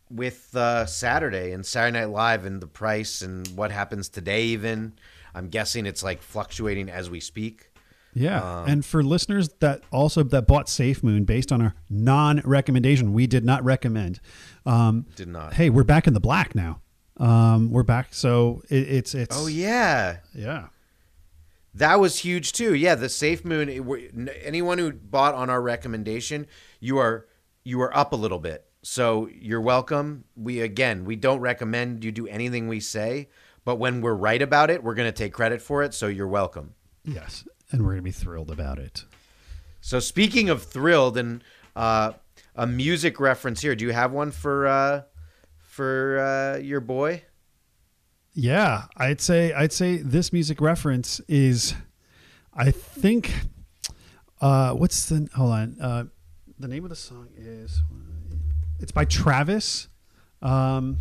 with 0.09 0.55
uh, 0.55 0.85
Saturday 0.85 1.51
and 1.51 1.65
Saturday 1.65 1.99
Night 1.99 2.09
Live 2.09 2.45
and 2.45 2.61
the 2.61 2.67
price 2.67 3.21
and 3.21 3.47
what 3.49 3.71
happens 3.71 4.09
today. 4.09 4.45
Even 4.45 4.93
I'm 5.33 5.49
guessing 5.49 5.85
it's 5.85 6.03
like 6.03 6.21
fluctuating 6.21 6.89
as 6.89 7.09
we 7.09 7.19
speak. 7.19 7.69
Yeah, 8.17 8.63
and 8.65 8.85
for 8.85 9.03
listeners 9.03 9.49
that 9.59 9.81
also 9.91 10.23
that 10.23 10.47
bought 10.47 10.69
Safe 10.69 11.03
Moon 11.03 11.25
based 11.25 11.51
on 11.51 11.61
our 11.61 11.75
non-recommendation, 11.89 13.11
we 13.11 13.27
did 13.27 13.43
not 13.43 13.61
recommend. 13.65 14.21
Um, 14.65 15.05
Did 15.17 15.27
not. 15.27 15.53
hey, 15.53 15.69
we're 15.69 15.83
back 15.83 16.07
in 16.07 16.13
the 16.13 16.21
black 16.21 16.55
now. 16.55 16.79
Um, 17.17 17.71
we're 17.71 17.83
back, 17.83 18.13
so 18.13 18.61
it, 18.69 18.87
it's 18.89 19.15
it's. 19.15 19.37
Oh 19.37 19.47
yeah, 19.47 20.17
yeah, 20.33 20.67
That 21.75 21.99
was 21.99 22.19
huge 22.19 22.53
too. 22.53 22.73
Yeah, 22.73 22.95
the 22.95 23.09
Safe 23.09 23.43
Moon. 23.45 23.69
it- 23.69 24.37
Anyone 24.43 24.77
who 24.77 24.91
bought 24.93 25.35
on 25.35 25.49
our 25.49 25.61
recommendation, 25.61 26.47
you 26.79 26.97
are 26.97 27.27
you 27.63 27.81
are 27.81 27.95
up 27.95 28.13
a 28.13 28.15
little 28.15 28.39
bit. 28.39 28.65
So 28.83 29.27
you're 29.27 29.61
welcome. 29.61 30.23
We 30.35 30.61
again, 30.61 31.05
we 31.05 31.15
don't 31.15 31.39
recommend 31.39 32.03
you 32.03 32.11
do 32.11 32.27
anything 32.27 32.67
we 32.67 32.79
say, 32.79 33.29
but 33.65 33.75
when 33.77 34.01
we're 34.01 34.13
right 34.13 34.41
about 34.41 34.69
it, 34.69 34.83
we're 34.83 34.93
going 34.93 35.07
to 35.11 35.17
take 35.23 35.33
credit 35.33 35.61
for 35.61 35.81
it. 35.83 35.93
So 35.93 36.07
you're 36.07 36.27
welcome. 36.27 36.75
yes, 37.03 37.47
and 37.71 37.83
we're 37.83 37.91
gonna 37.93 38.01
be 38.03 38.11
thrilled 38.11 38.51
about 38.51 38.77
it. 38.79 39.03
So 39.81 39.99
speaking 39.99 40.49
of 40.49 40.63
thrilled 40.63 41.17
and 41.17 41.43
uh, 41.75 42.13
a 42.55 42.65
music 42.67 43.19
reference 43.19 43.61
here, 43.61 43.75
do 43.75 43.83
you 43.85 43.91
have 43.91 44.11
one 44.13 44.31
for 44.31 44.65
uh, 44.67 45.01
for 45.59 46.19
uh, 46.19 46.57
your 46.59 46.79
boy? 46.79 47.23
Yeah, 48.37 48.83
I'd 48.97 49.21
say 49.21 49.53
I'd 49.53 49.71
say 49.71 49.97
this 49.97 50.33
music 50.33 50.59
reference 50.59 51.21
is, 51.27 51.73
I 52.53 52.69
think, 52.71 53.31
uh, 54.41 54.73
what's 54.73 55.05
the 55.07 55.29
hold 55.33 55.51
on, 55.53 55.77
uh, 55.79 56.03
the 56.59 56.67
name 56.67 56.83
of 56.83 56.89
the 56.89 56.97
song 56.97 57.29
is, 57.37 57.81
it's 58.79 58.91
by 58.91 59.05
Travis, 59.05 59.87
um, 60.41 60.97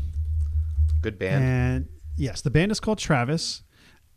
Good 1.02 1.18
band. 1.18 1.44
and 1.44 1.88
yes, 2.16 2.40
the 2.40 2.50
band 2.50 2.70
is 2.70 2.78
called 2.78 2.98
Travis, 2.98 3.64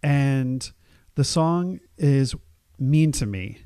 and 0.03 0.71
the 1.15 1.23
song 1.23 1.79
is 1.97 2.35
"Mean 2.77 3.11
to 3.13 3.25
Me." 3.25 3.57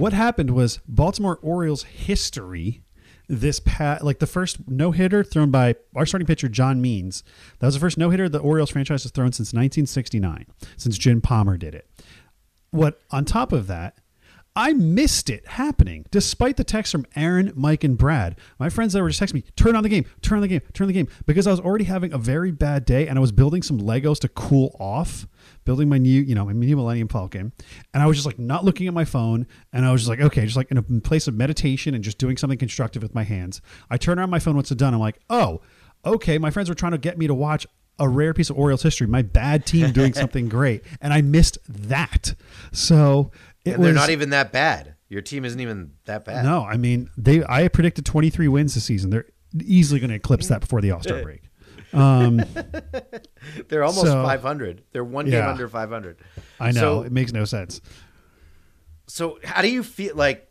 What 0.00 0.14
happened 0.14 0.52
was 0.52 0.80
Baltimore 0.88 1.38
Orioles 1.42 1.82
history. 1.82 2.80
This 3.28 3.60
pat 3.60 4.02
like 4.02 4.18
the 4.18 4.26
first 4.26 4.66
no 4.66 4.92
hitter 4.92 5.22
thrown 5.22 5.50
by 5.50 5.74
our 5.94 6.06
starting 6.06 6.24
pitcher 6.24 6.48
John 6.48 6.80
Means. 6.80 7.22
That 7.58 7.66
was 7.66 7.74
the 7.74 7.80
first 7.80 7.98
no 7.98 8.08
hitter 8.08 8.26
the 8.26 8.38
Orioles 8.38 8.70
franchise 8.70 9.02
has 9.02 9.12
thrown 9.12 9.32
since 9.32 9.48
1969, 9.48 10.46
since 10.78 10.96
Jim 10.96 11.20
Palmer 11.20 11.58
did 11.58 11.74
it. 11.74 11.86
What 12.70 13.02
on 13.10 13.26
top 13.26 13.52
of 13.52 13.66
that, 13.66 13.98
I 14.56 14.72
missed 14.72 15.28
it 15.28 15.46
happening 15.46 16.06
despite 16.10 16.56
the 16.56 16.64
text 16.64 16.92
from 16.92 17.04
Aaron, 17.14 17.52
Mike, 17.54 17.84
and 17.84 17.98
Brad. 17.98 18.36
My 18.58 18.70
friends 18.70 18.94
that 18.94 19.02
were 19.02 19.10
just 19.10 19.22
texting 19.22 19.34
me, 19.34 19.44
turn 19.54 19.76
on 19.76 19.82
the 19.82 19.90
game, 19.90 20.06
turn 20.22 20.36
on 20.38 20.42
the 20.42 20.48
game, 20.48 20.62
turn 20.72 20.86
on 20.86 20.88
the 20.88 20.94
game, 20.94 21.08
because 21.26 21.46
I 21.46 21.50
was 21.50 21.60
already 21.60 21.84
having 21.84 22.14
a 22.14 22.18
very 22.18 22.52
bad 22.52 22.86
day 22.86 23.06
and 23.06 23.18
I 23.18 23.20
was 23.20 23.32
building 23.32 23.60
some 23.62 23.78
Legos 23.78 24.18
to 24.20 24.28
cool 24.28 24.74
off, 24.80 25.28
building 25.70 25.88
my 25.88 25.98
new, 25.98 26.20
you 26.20 26.34
know, 26.34 26.44
my 26.44 26.52
new 26.52 26.74
Millennium 26.74 27.06
Falcon. 27.06 27.52
And 27.94 28.02
I 28.02 28.06
was 28.06 28.16
just 28.16 28.26
like 28.26 28.40
not 28.40 28.64
looking 28.64 28.88
at 28.88 28.92
my 28.92 29.04
phone. 29.04 29.46
And 29.72 29.86
I 29.86 29.92
was 29.92 30.00
just 30.00 30.08
like, 30.08 30.20
okay, 30.20 30.44
just 30.44 30.56
like 30.56 30.68
in 30.72 30.78
a 30.78 30.82
place 30.82 31.28
of 31.28 31.34
meditation 31.34 31.94
and 31.94 32.02
just 32.02 32.18
doing 32.18 32.36
something 32.36 32.58
constructive 32.58 33.04
with 33.04 33.14
my 33.14 33.22
hands. 33.22 33.60
I 33.88 33.96
turn 33.96 34.18
around 34.18 34.30
my 34.30 34.40
phone 34.40 34.56
once 34.56 34.72
it's 34.72 34.80
done. 34.80 34.94
I'm 34.94 34.98
like, 34.98 35.20
oh, 35.30 35.60
okay. 36.04 36.38
My 36.38 36.50
friends 36.50 36.68
were 36.68 36.74
trying 36.74 36.90
to 36.90 36.98
get 36.98 37.18
me 37.18 37.28
to 37.28 37.34
watch 37.34 37.68
a 38.00 38.08
rare 38.08 38.34
piece 38.34 38.50
of 38.50 38.58
Orioles 38.58 38.82
history, 38.82 39.06
my 39.06 39.22
bad 39.22 39.64
team 39.64 39.92
doing 39.92 40.12
something 40.22 40.48
great. 40.48 40.82
And 41.00 41.12
I 41.12 41.22
missed 41.22 41.58
that. 41.68 42.34
So 42.72 43.30
it 43.64 43.74
and 43.74 43.84
they're 43.84 43.92
was 43.92 44.00
not 44.00 44.10
even 44.10 44.30
that 44.30 44.50
bad. 44.50 44.96
Your 45.08 45.22
team 45.22 45.44
isn't 45.44 45.60
even 45.60 45.92
that 46.06 46.24
bad. 46.24 46.44
no, 46.44 46.64
I 46.64 46.78
mean 46.78 47.10
they. 47.16 47.44
I 47.48 47.68
predicted 47.68 48.04
23 48.06 48.48
wins 48.48 48.74
this 48.74 48.84
season. 48.84 49.10
They're 49.10 49.26
easily 49.62 50.00
going 50.00 50.10
to 50.10 50.16
eclipse 50.16 50.48
that 50.48 50.62
before 50.62 50.80
the 50.80 50.90
All 50.90 51.00
Star 51.00 51.18
eh, 51.18 51.22
break. 51.22 51.42
Um, 51.92 52.42
They're 53.68 53.82
almost 53.84 54.06
So- 54.06 54.22
500. 54.22 54.82
They're 54.92 55.04
one 55.04 55.26
game 55.26 55.44
under 55.44 55.68
500. 55.68 56.18
I 56.60 56.72
know 56.72 56.80
So- 56.80 57.02
it 57.02 57.12
makes 57.12 57.32
no 57.32 57.44
sense. 57.44 57.80
So 59.06 59.38
how 59.44 59.60
do 59.62 59.68
you 59.70 59.82
feel 59.82 60.14
like? 60.14 60.46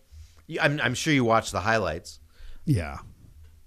I'm, 0.61 0.81
I'm 0.81 0.93
sure 0.95 1.13
you 1.13 1.23
watch 1.23 1.51
the 1.51 1.59
highlights. 1.61 2.19
Yeah, 2.65 2.97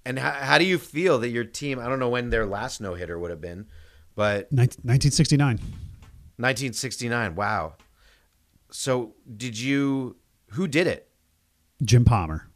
And 0.04 0.18
how, 0.18 0.30
how 0.32 0.58
do 0.58 0.64
you 0.64 0.78
feel 0.78 1.18
that 1.20 1.28
your 1.30 1.44
team? 1.44 1.78
I 1.78 1.88
don't 1.88 1.98
know 1.98 2.08
when 2.08 2.30
their 2.30 2.44
last 2.46 2.80
no 2.80 2.94
hitter 2.94 3.18
would 3.18 3.30
have 3.30 3.40
been, 3.40 3.66
but 4.14 4.52
19, 4.52 4.82
1969. 4.84 5.56
1969. 6.36 7.34
Wow. 7.34 7.74
So 8.70 9.14
did 9.36 9.58
you? 9.58 10.16
Who 10.50 10.66
did 10.68 10.86
it? 10.86 11.08
Jim 11.82 12.04
Palmer. 12.04 12.48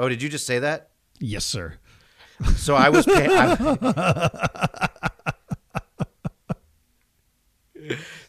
Oh, 0.00 0.08
did 0.08 0.20
you 0.22 0.28
just 0.28 0.46
say 0.46 0.58
that? 0.58 0.90
Yes, 1.20 1.44
sir. 1.44 1.74
So 2.56 2.74
I 2.74 2.88
was. 2.90 3.06
Pay- 3.06 3.28
I, 3.28 4.88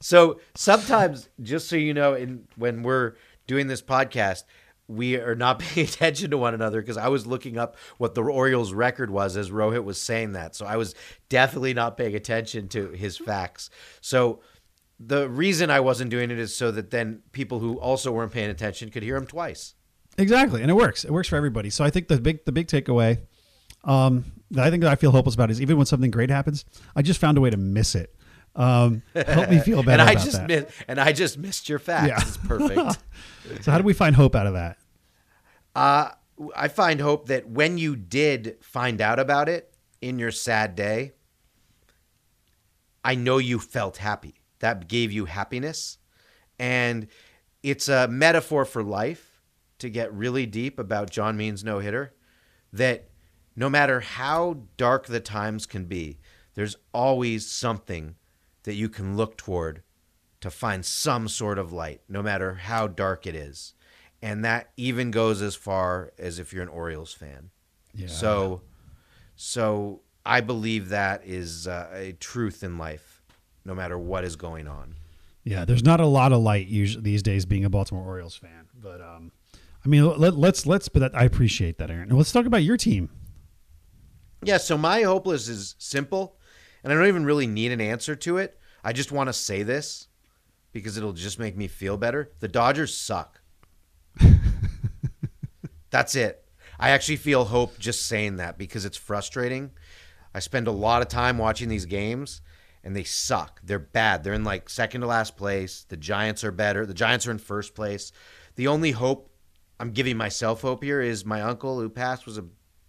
So 0.08 0.40
sometimes, 0.56 1.28
just 1.42 1.68
so 1.68 1.76
you 1.76 1.94
know, 1.94 2.14
in 2.14 2.48
when 2.56 2.82
we're 2.84 3.16
doing 3.46 3.68
this 3.68 3.82
podcast, 3.82 4.44
we 4.88 5.18
are 5.18 5.36
not 5.36 5.60
paying 5.60 5.86
attention 5.88 6.32
to 6.32 6.38
one 6.38 6.54
another 6.54 6.82
because 6.82 6.96
I 6.96 7.10
was 7.10 7.28
looking 7.28 7.58
up 7.58 7.76
what 7.98 8.16
the 8.16 8.24
Orioles 8.24 8.72
record 8.74 9.10
was 9.10 9.36
as 9.36 9.50
Rohit 9.52 9.84
was 9.84 10.00
saying 10.00 10.32
that. 10.32 10.56
So 10.56 10.66
I 10.66 10.78
was 10.78 10.96
definitely 11.30 11.74
not 11.74 11.98
paying 11.98 12.16
attention 12.16 12.70
to 12.70 12.92
his 12.92 13.18
facts. 13.18 13.70
So 14.00 14.40
the 15.00 15.30
reason 15.30 15.70
I 15.70 15.82
wasn't 15.82 16.10
doing 16.10 16.32
it 16.32 16.40
is 16.40 16.56
so 16.56 16.72
that 16.72 16.90
then 16.92 17.22
people 17.34 17.60
who 17.60 17.78
also 17.78 18.12
weren't 18.12 18.32
paying 18.32 18.50
attention 18.50 18.90
could 18.90 19.04
hear 19.04 19.18
him 19.18 19.28
twice. 19.28 19.76
Exactly, 20.18 20.62
and 20.62 20.72
it 20.72 20.76
works. 20.76 21.04
It 21.04 21.12
works 21.12 21.28
for 21.28 21.36
everybody. 21.36 21.70
So 21.70 21.84
I 21.84 21.90
think 21.90 22.08
the 22.08 22.20
big 22.20 22.46
the 22.46 22.52
big 22.52 22.68
takeaway 22.68 23.20
um, 23.84 24.26
that 24.52 24.64
I 24.64 24.70
think 24.70 24.84
that 24.84 24.92
I 24.92 24.96
feel 24.96 25.12
hopeless 25.12 25.36
about 25.36 25.52
is 25.52 25.62
even 25.62 25.78
when 25.78 25.86
something 25.86 26.12
great 26.12 26.30
happens, 26.30 26.66
I 26.96 27.02
just 27.02 27.20
found 27.20 27.38
a 27.38 27.42
way 27.42 27.50
to 27.50 27.58
miss 27.58 27.96
it. 27.96 28.14
Um, 28.56 29.04
help 29.14 29.50
me 29.50 29.60
feel 29.60 29.84
better 29.84 30.02
and 30.02 30.10
I 30.10 30.14
about 30.14 30.24
just 30.26 30.38
that. 30.38 30.48
missed, 30.48 30.68
and 30.88 31.00
I 31.00 31.12
just 31.12 31.38
missed 31.38 31.70
your 31.70 31.80
facts. 31.80 32.08
Yeah. 32.08 32.22
It's 32.22 32.38
perfect. 32.38 33.00
so 33.62 33.72
how 33.72 33.78
do 33.78 33.84
we 33.84 33.94
find 33.94 34.16
hope 34.16 34.36
out 34.36 34.48
of 34.48 34.54
that? 34.54 34.78
Uh, 35.76 36.10
I 36.56 36.68
find 36.68 37.00
hope 37.00 37.28
that 37.28 37.48
when 37.48 37.78
you 37.78 37.96
did 37.96 38.58
find 38.62 39.00
out 39.00 39.20
about 39.20 39.48
it 39.50 39.74
in 40.02 40.18
your 40.18 40.32
sad 40.32 40.76
day, 40.76 41.14
I 43.04 43.16
know 43.16 43.38
you 43.38 43.60
felt 43.60 43.98
happy. 43.98 44.42
That 44.60 44.88
gave 44.88 45.12
you 45.12 45.26
happiness. 45.26 45.98
And 46.60 47.08
it's 47.62 47.88
a 47.88 48.08
metaphor 48.08 48.66
for 48.66 48.84
life 48.84 49.42
to 49.80 49.90
get 49.90 50.12
really 50.14 50.46
deep 50.46 50.80
about 50.80 51.12
John 51.12 51.38
Means 51.38 51.64
no 51.64 51.80
hitter. 51.80 52.14
That 52.74 53.10
no 53.58 53.70
matter 53.70 54.00
how 54.00 54.60
dark 54.78 55.08
the 55.08 55.20
times 55.20 55.66
can 55.66 55.86
be, 55.86 56.20
there's 56.54 56.78
always 56.94 57.48
something 57.48 58.16
that 58.64 58.76
you 58.76 58.88
can 58.88 59.18
look 59.18 59.36
toward 59.36 59.82
to 60.40 60.52
find 60.52 60.86
some 60.86 61.28
sort 61.28 61.58
of 61.58 61.74
light, 61.74 62.02
no 62.08 62.22
matter 62.22 62.54
how 62.54 62.88
dark 62.88 63.26
it 63.26 63.34
is. 63.34 63.74
And 64.22 64.46
that 64.46 64.70
even 64.78 65.10
goes 65.10 65.42
as 65.42 65.56
far 65.56 66.14
as 66.20 66.38
if 66.38 66.54
you're 66.54 66.62
an 66.62 66.70
Orioles 66.70 67.14
fan. 67.14 67.50
Yeah. 67.96 68.08
So, 68.08 68.62
so 69.36 70.02
I 70.24 70.42
believe 70.42 70.90
that 70.90 71.24
is 71.26 71.68
uh, 71.68 71.90
a 71.92 72.12
truth 72.14 72.64
in 72.64 72.78
life, 72.78 73.24
no 73.66 73.74
matter 73.74 73.98
what 73.98 74.24
is 74.24 74.36
going 74.36 74.68
on. 74.68 74.96
Yeah, 75.44 75.66
there's 75.66 75.84
not 75.84 76.00
a 76.00 76.06
lot 76.06 76.32
of 76.32 76.42
light 76.42 76.68
usually 76.68 77.04
these 77.04 77.24
days 77.24 77.46
being 77.46 77.66
a 77.66 77.70
Baltimore 77.70 78.06
Orioles 78.06 78.36
fan, 78.36 78.68
but 78.76 79.02
um, 79.02 79.32
I 79.86 79.88
mean, 79.88 80.06
let, 80.18 80.36
let's 80.36 80.66
let's. 80.66 80.90
But 80.90 81.00
that, 81.00 81.16
I 81.16 81.24
appreciate 81.24 81.78
that, 81.78 81.90
Aaron. 81.90 82.10
Let's 82.10 82.34
talk 82.34 82.46
about 82.46 82.64
your 82.64 82.76
team. 82.76 83.10
Yeah. 84.48 84.58
So 84.58 84.78
my 84.78 85.02
hopeless 85.02 85.48
is 85.48 85.76
simple, 85.78 86.38
and 86.84 86.92
I 86.92 86.96
don't 86.96 87.08
even 87.08 87.26
really 87.26 87.48
need 87.48 87.72
an 87.72 87.82
answer 87.82 88.16
to 88.16 88.38
it. 88.38 88.60
I 88.84 88.94
just 88.94 89.12
want 89.12 89.28
to 89.28 89.34
say 89.34 89.64
this 89.64 90.08
because 90.72 90.98
it'll 90.98 91.14
just 91.14 91.40
make 91.40 91.58
me 91.58 91.68
feel 91.68 91.98
better. 91.98 92.32
The 92.40 92.48
Dodgers 92.48 92.96
suck. 92.96 93.42
That's 95.90 96.16
it. 96.16 96.44
I 96.80 96.92
actually 96.92 97.16
feel 97.18 97.46
hope 97.46 97.80
just 97.80 98.06
saying 98.06 98.38
that 98.38 98.58
because 98.58 98.86
it's 98.86 98.98
frustrating. 98.98 99.72
I 100.34 100.40
spend 100.40 100.68
a 100.68 100.72
lot 100.72 101.02
of 101.02 101.08
time 101.08 101.38
watching 101.38 101.70
these 101.70 101.86
games 101.86 102.42
and 102.84 102.96
they 102.96 103.04
suck. 103.04 103.60
They're 103.64 103.80
bad. 103.80 104.24
They're 104.24 104.34
in 104.34 104.44
like 104.44 104.70
second 104.70 105.02
to 105.02 105.08
last 105.08 105.36
place. 105.36 105.86
The 105.90 105.98
Giants 105.98 106.44
are 106.44 106.52
better. 106.52 106.86
The 106.86 106.94
Giants 106.94 107.26
are 107.28 107.32
in 107.32 107.40
first 107.40 107.74
place. 107.74 108.12
The 108.56 108.68
only 108.68 108.92
hope 108.92 109.32
I'm 109.80 109.92
giving 109.92 110.16
myself 110.16 110.62
hope 110.62 110.84
here 110.84 111.02
is 111.02 111.26
my 111.26 111.42
uncle 111.42 111.80
who 111.80 111.90
passed 111.90 112.26
was 112.26 112.38
a 112.38 112.46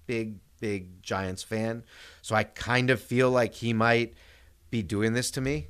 big, 0.06 0.38
big 0.60 1.02
Giants 1.02 1.42
fan. 1.42 1.84
So 2.22 2.34
I 2.34 2.44
kind 2.44 2.90
of 2.90 3.00
feel 3.00 3.30
like 3.30 3.54
he 3.54 3.72
might 3.72 4.14
be 4.70 4.82
doing 4.82 5.12
this 5.12 5.30
to 5.32 5.40
me. 5.40 5.68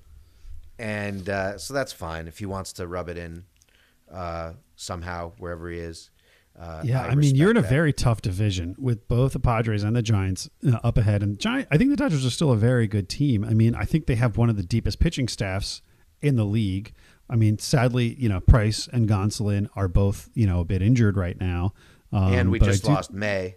And 0.78 1.28
uh, 1.28 1.58
so 1.58 1.74
that's 1.74 1.92
fine 1.92 2.28
if 2.28 2.38
he 2.38 2.46
wants 2.46 2.72
to 2.74 2.86
rub 2.86 3.08
it 3.08 3.18
in 3.18 3.44
uh, 4.12 4.52
somehow, 4.76 5.32
wherever 5.38 5.68
he 5.70 5.78
is. 5.78 6.10
Uh, 6.58 6.82
Yeah, 6.84 7.02
I, 7.02 7.14
mean, 7.14 7.34
you're 7.36 7.50
in 7.50 7.56
a 7.56 7.62
that. 7.62 7.70
very 7.70 7.92
tough 7.92 8.22
division 8.22 8.74
with 8.78 9.06
both 9.08 9.32
the 9.32 9.40
Padres 9.40 9.82
and 9.82 9.94
the 9.96 10.02
Giants 10.02 10.48
uh, 10.66 10.78
up 10.84 10.96
ahead. 10.98 11.22
And 11.22 11.38
Giant, 11.38 11.68
I 11.70 11.78
think 11.78 11.90
the 11.90 11.96
Dodgers 11.96 12.24
are 12.24 12.30
still 12.30 12.52
a 12.52 12.56
very 12.56 12.86
good 12.86 13.08
team. 13.08 13.44
I 13.44 13.54
mean, 13.54 13.74
I 13.74 13.84
think 13.84 14.06
they 14.06 14.14
have 14.16 14.36
one 14.36 14.48
of 14.50 14.56
the 14.56 14.62
deepest 14.62 14.98
pitching 15.00 15.28
staffs 15.28 15.82
in 16.20 16.36
the 16.36 16.44
league. 16.44 16.92
I 17.30 17.36
mean, 17.36 17.58
sadly, 17.58 18.14
you 18.18 18.28
know, 18.28 18.40
Price 18.40 18.88
and 18.92 19.08
Gonsolin 19.08 19.68
are 19.76 19.86
both, 19.88 20.30
you 20.34 20.46
know, 20.46 20.60
a 20.60 20.64
bit 20.64 20.80
injured 20.80 21.16
right 21.16 21.38
now. 21.38 21.74
Um, 22.12 22.32
and 22.32 22.50
we 22.50 22.60
I 22.60 22.64
just 22.64 22.84
do- 22.84 22.90
lost 22.90 23.12
May. 23.12 23.56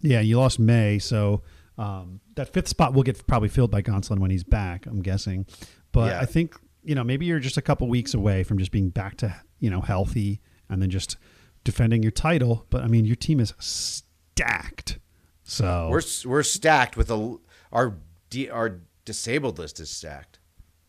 Yeah, 0.00 0.20
you 0.20 0.38
lost 0.38 0.58
May, 0.58 0.98
so 0.98 1.42
um, 1.78 2.20
that 2.34 2.52
fifth 2.52 2.68
spot 2.68 2.92
will 2.94 3.02
get 3.02 3.26
probably 3.26 3.48
filled 3.48 3.70
by 3.70 3.82
Gonsolin 3.82 4.18
when 4.18 4.30
he's 4.30 4.44
back. 4.44 4.86
I'm 4.86 5.00
guessing, 5.02 5.46
but 5.92 6.10
Yeah. 6.12 6.20
I 6.20 6.26
think 6.26 6.54
you 6.82 6.94
know 6.94 7.04
maybe 7.04 7.24
you're 7.26 7.40
just 7.40 7.56
a 7.56 7.62
couple 7.62 7.88
weeks 7.88 8.12
away 8.14 8.42
from 8.44 8.58
just 8.58 8.70
being 8.70 8.90
back 8.90 9.16
to 9.18 9.34
you 9.60 9.70
know 9.70 9.80
healthy 9.80 10.40
and 10.68 10.82
then 10.82 10.90
just 10.90 11.16
defending 11.64 12.02
your 12.02 12.12
title. 12.12 12.66
But 12.70 12.82
I 12.82 12.88
mean, 12.88 13.04
your 13.06 13.16
team 13.16 13.40
is 13.40 13.54
stacked. 13.58 14.98
So 15.44 15.88
We're 15.90 16.02
we're 16.26 16.42
stacked 16.42 16.96
with 16.96 17.10
a 17.10 17.36
our 17.72 17.96
D, 18.30 18.48
our 18.50 18.80
disabled 19.04 19.58
list 19.58 19.80
is 19.80 19.90
stacked. 19.90 20.38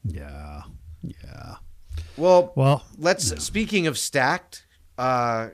yeah, 0.03 0.63
yeah. 1.01 1.55
Well, 2.17 2.53
Well, 2.55 2.85
let's 2.97 3.43
speaking 3.43 3.87
of 3.87 3.97
stacked, 3.97 4.65
uh, 4.97 5.49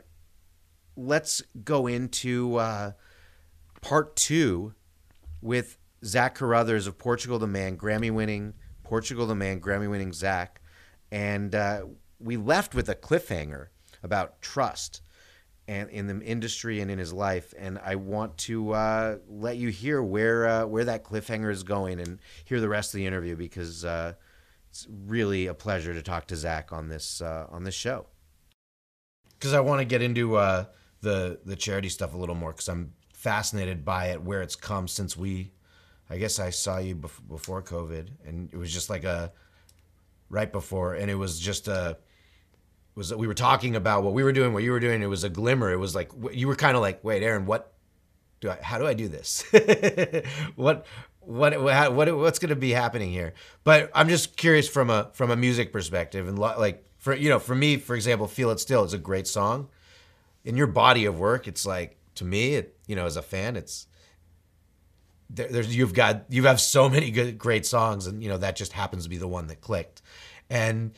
let's 0.96 1.42
go 1.64 1.88
into 1.88 2.56
uh, 2.58 2.92
part 3.82 4.16
two 4.16 4.74
with 5.42 5.78
Zach 6.04 6.38
Carothers 6.38 6.88
of 6.88 6.98
Portugal 6.98 7.40
the 7.40 7.48
Man, 7.48 7.78
Grammy 7.78 8.12
winning 8.12 8.54
Portugal 8.84 9.26
the 9.26 9.36
Man, 9.36 9.60
Grammy 9.60 9.90
winning 9.90 10.14
Zach, 10.14 10.62
and 11.12 11.54
uh, 11.54 11.84
we 12.20 12.38
left 12.38 12.74
with 12.74 12.90
a 12.90 12.96
cliffhanger 12.96 13.68
about 14.04 14.42
trust 14.42 15.02
and 15.68 15.90
in 15.90 16.08
the 16.08 16.26
industry 16.26 16.82
and 16.82 16.90
in 16.90 17.00
his 17.00 17.14
life. 17.14 17.54
And 17.58 17.80
I 17.80 17.96
want 17.96 18.38
to 18.40 18.72
uh, 18.74 19.18
let 19.28 19.58
you 19.58 19.70
hear 19.70 20.02
where 20.02 20.48
uh, 20.48 20.66
where 20.66 20.86
that 20.86 21.04
cliffhanger 21.04 21.52
is 21.52 21.64
going 21.64 22.00
and 22.00 22.20
hear 22.46 22.60
the 22.60 22.70
rest 22.70 22.94
of 22.94 22.98
the 22.98 23.06
interview 23.06 23.36
because 23.36 23.86
uh, 23.86 24.14
it's 24.70 24.88
really 24.90 25.48
a 25.48 25.54
pleasure 25.54 25.94
to 25.94 26.02
talk 26.02 26.28
to 26.28 26.36
Zach 26.36 26.72
on 26.72 26.90
this 26.90 27.22
uh, 27.22 27.48
on 27.50 27.64
this 27.64 27.76
show. 27.76 28.08
Because 29.34 29.54
I 29.54 29.60
want 29.60 29.80
to 29.80 29.86
get 29.86 30.02
into 30.02 30.36
uh, 30.36 30.66
the 31.02 31.40
the 31.46 31.56
charity 31.56 31.90
stuff 31.90 32.14
a 32.14 32.18
little 32.18 32.36
more 32.36 32.52
because 32.52 32.70
I'm 32.70 32.94
fascinated 33.22 33.86
by 33.86 34.08
it 34.08 34.22
where 34.24 34.42
it's 34.42 34.56
come 34.56 34.88
since 34.88 35.16
we. 35.16 35.52
I 36.10 36.18
guess 36.18 36.40
I 36.40 36.50
saw 36.50 36.80
you 36.80 36.96
bef- 36.96 37.28
before 37.30 37.62
COVID, 37.62 38.08
and 38.26 38.50
it 38.52 38.58
was 38.58 38.74
just 38.74 38.90
like 38.90 39.04
a 39.04 39.32
right 40.30 40.52
before, 40.52 40.96
and 40.96 41.10
it 41.10 41.16
was 41.16 41.40
just 41.40 41.68
a 41.68 41.98
was 42.96 43.14
we 43.14 43.28
were 43.28 43.34
talking 43.34 43.76
about 43.76 44.04
what 44.04 44.14
we 44.14 44.24
were 44.24 44.34
doing, 44.34 44.54
what 44.54 44.64
you 44.64 44.72
were 44.72 44.80
doing. 44.80 45.02
It 45.02 45.08
was 45.08 45.24
a 45.24 45.30
glimmer. 45.30 45.72
It 45.72 45.78
was 45.78 45.96
like 45.96 46.12
you 46.34 46.48
were 46.48 46.56
kind 46.56 46.76
of 46.76 46.82
like, 46.82 47.04
wait, 47.04 47.24
Aaron, 47.24 47.46
what 47.46 47.74
do 48.42 48.50
I? 48.50 48.58
How 48.62 48.78
do 48.80 48.88
I 48.88 48.94
do 48.94 49.08
this? 49.08 49.44
what 50.56 50.86
what 51.22 51.62
what 51.62 51.94
what 51.94 52.18
what's 52.18 52.40
going 52.40 52.50
to 52.50 52.56
be 52.56 52.72
happening 52.72 53.12
here? 53.12 53.34
But 53.64 53.92
I'm 53.94 54.10
just 54.10 54.36
curious 54.36 54.68
from 54.68 54.90
a 54.90 55.12
from 55.14 55.32
a 55.32 55.36
music 55.36 55.72
perspective, 55.72 56.28
and 56.28 56.38
lo- 56.38 56.56
like 56.58 56.84
for 56.98 57.16
you 57.16 57.30
know, 57.30 57.40
for 57.40 57.56
me, 57.56 57.78
for 57.78 57.96
example, 57.96 58.28
"Feel 58.28 58.50
It 58.50 58.60
Still" 58.60 58.84
is 58.84 58.94
a 58.94 58.98
great 58.98 59.28
song. 59.28 59.70
In 60.44 60.58
your 60.58 60.68
body 60.68 61.06
of 61.06 61.20
work, 61.20 61.48
it's 61.48 61.66
like 61.66 61.98
to 62.16 62.26
me, 62.26 62.56
it 62.56 62.78
you 62.92 62.98
know, 62.98 63.06
as 63.06 63.16
a 63.16 63.22
fan, 63.22 63.56
it's 63.56 63.88
there, 65.30 65.48
there's 65.48 65.74
you've 65.74 65.94
got 65.94 66.26
you 66.28 66.44
have 66.44 66.60
so 66.60 66.90
many 66.90 67.10
good 67.10 67.38
great 67.38 67.66
songs, 67.66 68.06
and 68.06 68.22
you 68.22 68.28
know 68.28 68.38
that 68.38 68.58
just 68.58 68.74
happens 68.74 69.06
to 69.06 69.10
be 69.10 69.16
the 69.16 69.30
one 69.30 69.48
that 69.48 69.62
clicked, 69.62 70.02
and 70.50 70.92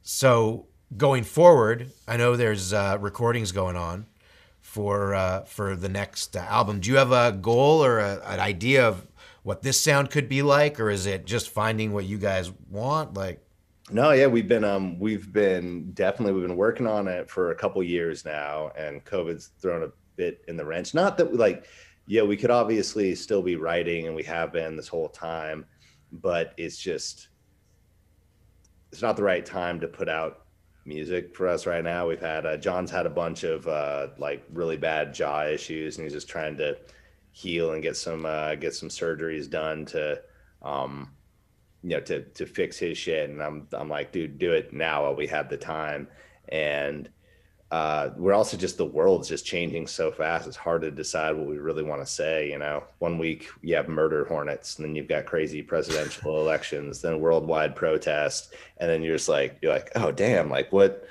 so 0.00 0.68
going 0.96 1.22
forward, 1.22 1.90
I 2.08 2.16
know 2.16 2.34
there's 2.34 2.72
uh, 2.72 2.96
recordings 2.98 3.52
going 3.52 3.76
on 3.76 4.06
for 4.62 5.14
uh, 5.14 5.42
for 5.42 5.76
the 5.76 5.90
next 5.90 6.34
uh, 6.34 6.40
album. 6.48 6.80
Do 6.80 6.88
you 6.90 6.96
have 6.96 7.12
a 7.12 7.32
goal 7.32 7.84
or 7.84 7.98
a, 7.98 8.22
an 8.24 8.40
idea 8.40 8.88
of 8.88 9.06
what 9.42 9.60
this 9.60 9.78
sound 9.78 10.08
could 10.10 10.30
be 10.30 10.40
like, 10.40 10.80
or 10.80 10.88
is 10.88 11.04
it 11.04 11.26
just 11.26 11.50
finding 11.50 11.92
what 11.92 12.06
you 12.06 12.16
guys 12.16 12.50
want? 12.70 13.12
Like, 13.12 13.44
No, 13.90 14.12
yeah, 14.12 14.28
we've 14.28 14.48
been 14.48 14.64
um 14.64 14.98
we've 14.98 15.30
been 15.30 15.92
definitely 15.92 16.32
we've 16.32 16.48
been 16.48 16.56
working 16.56 16.86
on 16.86 17.06
it 17.06 17.28
for 17.30 17.50
a 17.50 17.54
couple 17.54 17.82
years 17.82 18.24
now, 18.24 18.70
and 18.78 19.04
COVID's 19.04 19.50
thrown 19.60 19.82
a 19.82 19.88
bit 20.18 20.44
in 20.48 20.58
the 20.58 20.64
wrench. 20.64 20.92
Not 20.92 21.16
that 21.16 21.30
we 21.30 21.38
like, 21.38 21.66
yeah, 22.06 22.22
we 22.22 22.36
could 22.36 22.50
obviously 22.50 23.14
still 23.14 23.40
be 23.40 23.56
writing, 23.56 24.06
and 24.06 24.14
we 24.14 24.22
have 24.24 24.52
been 24.52 24.76
this 24.76 24.88
whole 24.88 25.08
time, 25.08 25.64
but 26.12 26.52
it's 26.58 26.76
just 26.76 27.28
it's 28.92 29.00
not 29.00 29.16
the 29.16 29.22
right 29.22 29.46
time 29.46 29.80
to 29.80 29.88
put 29.88 30.08
out 30.08 30.44
music 30.84 31.34
for 31.34 31.48
us 31.48 31.66
right 31.66 31.84
now. 31.84 32.06
We've 32.06 32.20
had 32.20 32.44
uh, 32.44 32.58
John's 32.58 32.90
had 32.90 33.06
a 33.06 33.10
bunch 33.10 33.44
of 33.44 33.66
uh, 33.66 34.08
like 34.18 34.44
really 34.52 34.76
bad 34.76 35.14
jaw 35.14 35.44
issues, 35.44 35.96
and 35.96 36.04
he's 36.04 36.12
just 36.12 36.28
trying 36.28 36.58
to 36.58 36.76
heal 37.32 37.72
and 37.72 37.82
get 37.82 37.96
some 37.96 38.26
uh, 38.26 38.56
get 38.56 38.74
some 38.74 38.90
surgeries 38.90 39.48
done 39.48 39.86
to 39.86 40.20
um, 40.62 41.10
you 41.82 41.90
know 41.90 42.00
to 42.00 42.22
to 42.22 42.46
fix 42.46 42.78
his 42.78 42.98
shit 42.98 43.30
and 43.30 43.42
i'm 43.42 43.66
i'm 43.72 43.88
like 43.88 44.10
dude 44.10 44.38
do 44.38 44.52
it 44.52 44.72
now 44.72 45.04
while 45.04 45.14
we 45.14 45.26
have 45.26 45.48
the 45.48 45.56
time 45.56 46.08
and 46.48 47.08
uh, 47.70 48.10
we're 48.16 48.32
also 48.32 48.56
just 48.56 48.78
the 48.78 48.86
world's 48.86 49.28
just 49.28 49.44
changing 49.44 49.86
so 49.86 50.10
fast. 50.10 50.46
It's 50.46 50.56
hard 50.56 50.82
to 50.82 50.90
decide 50.90 51.36
what 51.36 51.46
we 51.46 51.58
really 51.58 51.82
want 51.82 52.00
to 52.00 52.06
say. 52.06 52.50
You 52.50 52.58
know, 52.58 52.84
one 52.98 53.18
week 53.18 53.48
you 53.60 53.76
have 53.76 53.88
murder 53.88 54.24
hornets, 54.24 54.76
and 54.76 54.86
then 54.86 54.94
you've 54.94 55.08
got 55.08 55.26
crazy 55.26 55.62
presidential 55.62 56.40
elections, 56.40 57.02
then 57.02 57.20
worldwide 57.20 57.76
protest, 57.76 58.54
and 58.78 58.88
then 58.88 59.02
you're 59.02 59.16
just 59.16 59.28
like, 59.28 59.58
you're 59.60 59.72
like, 59.72 59.90
oh 59.96 60.10
damn, 60.10 60.48
like 60.48 60.72
what? 60.72 61.06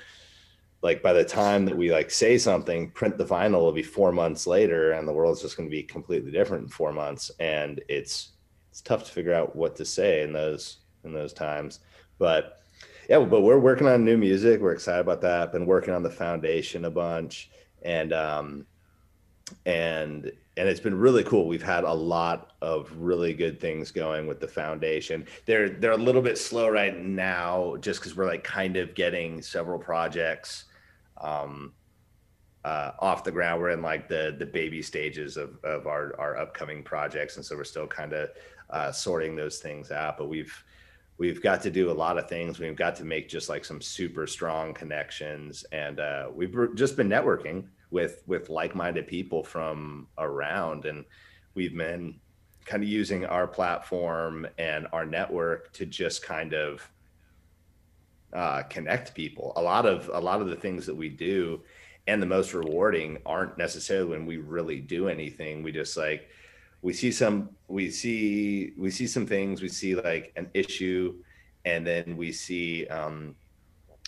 Like 0.82 1.02
by 1.02 1.12
the 1.12 1.24
time 1.24 1.64
that 1.64 1.76
we 1.76 1.92
like 1.92 2.10
say 2.10 2.38
something, 2.38 2.90
print 2.90 3.18
the 3.18 3.24
vinyl 3.24 3.60
will 3.60 3.72
be 3.72 3.82
four 3.82 4.10
months 4.10 4.46
later, 4.46 4.92
and 4.92 5.06
the 5.06 5.12
world's 5.12 5.42
just 5.42 5.56
going 5.56 5.68
to 5.68 5.74
be 5.74 5.82
completely 5.84 6.32
different 6.32 6.64
in 6.64 6.68
four 6.68 6.92
months, 6.92 7.30
and 7.38 7.80
it's 7.88 8.30
it's 8.70 8.80
tough 8.80 9.04
to 9.04 9.12
figure 9.12 9.34
out 9.34 9.54
what 9.54 9.76
to 9.76 9.84
say 9.84 10.22
in 10.22 10.32
those 10.32 10.78
in 11.04 11.12
those 11.12 11.32
times, 11.32 11.80
but 12.18 12.62
yeah, 13.08 13.18
but 13.20 13.40
we're 13.40 13.58
working 13.58 13.86
on 13.86 14.04
new 14.04 14.18
music. 14.18 14.60
We're 14.60 14.72
excited 14.72 15.00
about 15.00 15.22
that. 15.22 15.50
Been 15.50 15.64
working 15.64 15.94
on 15.94 16.02
the 16.02 16.10
foundation 16.10 16.84
a 16.84 16.90
bunch, 16.90 17.50
and 17.82 18.12
um, 18.12 18.66
and 19.64 20.30
and 20.58 20.68
it's 20.68 20.80
been 20.80 20.98
really 20.98 21.24
cool. 21.24 21.48
We've 21.48 21.62
had 21.62 21.84
a 21.84 21.92
lot 21.92 22.52
of 22.60 22.92
really 22.98 23.32
good 23.32 23.60
things 23.60 23.90
going 23.90 24.26
with 24.26 24.40
the 24.40 24.48
foundation. 24.48 25.26
They're 25.46 25.70
they're 25.70 25.92
a 25.92 25.96
little 25.96 26.20
bit 26.20 26.36
slow 26.36 26.68
right 26.68 26.98
now, 26.98 27.76
just 27.80 28.00
because 28.00 28.14
we're 28.14 28.26
like 28.26 28.44
kind 28.44 28.76
of 28.76 28.94
getting 28.94 29.40
several 29.40 29.78
projects 29.78 30.64
um, 31.18 31.72
uh, 32.66 32.90
off 32.98 33.24
the 33.24 33.32
ground. 33.32 33.62
We're 33.62 33.70
in 33.70 33.80
like 33.80 34.08
the 34.08 34.36
the 34.38 34.46
baby 34.46 34.82
stages 34.82 35.38
of 35.38 35.64
of 35.64 35.86
our 35.86 36.14
our 36.20 36.36
upcoming 36.36 36.82
projects, 36.82 37.36
and 37.36 37.44
so 37.44 37.56
we're 37.56 37.64
still 37.64 37.86
kind 37.86 38.12
of 38.12 38.28
uh, 38.68 38.92
sorting 38.92 39.34
those 39.34 39.60
things 39.60 39.90
out. 39.90 40.18
But 40.18 40.28
we've 40.28 40.52
we've 41.18 41.42
got 41.42 41.60
to 41.62 41.70
do 41.70 41.90
a 41.90 41.92
lot 41.92 42.16
of 42.16 42.28
things. 42.28 42.58
We've 42.58 42.76
got 42.76 42.96
to 42.96 43.04
make 43.04 43.28
just 43.28 43.48
like 43.48 43.64
some 43.64 43.80
super 43.80 44.26
strong 44.26 44.72
connections, 44.72 45.64
and 45.72 46.00
uh, 46.00 46.28
we've 46.32 46.56
just 46.74 46.96
been 46.96 47.08
networking 47.08 47.66
with 47.90 48.22
with 48.26 48.48
like-minded 48.48 49.06
people 49.06 49.42
from 49.42 50.06
around, 50.16 50.84
and 50.86 51.04
we've 51.54 51.76
been 51.76 52.20
kind 52.64 52.82
of 52.82 52.88
using 52.88 53.24
our 53.26 53.46
platform 53.46 54.46
and 54.58 54.86
our 54.92 55.04
network 55.04 55.72
to 55.72 55.86
just 55.86 56.22
kind 56.22 56.54
of 56.54 56.88
uh, 58.32 58.62
connect 58.64 59.14
people. 59.14 59.52
A 59.56 59.62
lot 59.62 59.86
of 59.86 60.10
a 60.12 60.20
lot 60.20 60.40
of 60.40 60.48
the 60.48 60.56
things 60.56 60.86
that 60.86 60.94
we 60.94 61.08
do, 61.08 61.62
and 62.06 62.22
the 62.22 62.26
most 62.26 62.54
rewarding, 62.54 63.18
aren't 63.26 63.58
necessarily 63.58 64.10
when 64.10 64.26
we 64.26 64.36
really 64.36 64.80
do 64.80 65.08
anything. 65.08 65.62
We 65.62 65.72
just 65.72 65.96
like 65.96 66.28
we 66.82 66.92
see 66.92 67.10
some 67.10 67.50
we 67.66 67.90
see 67.90 68.72
we 68.78 68.90
see 68.90 69.06
some 69.06 69.26
things. 69.26 69.62
We 69.62 69.68
see 69.68 69.94
like 69.94 70.32
an 70.36 70.50
issue 70.54 71.16
and 71.64 71.86
then 71.86 72.16
we 72.16 72.32
see 72.32 72.86
um 72.86 73.34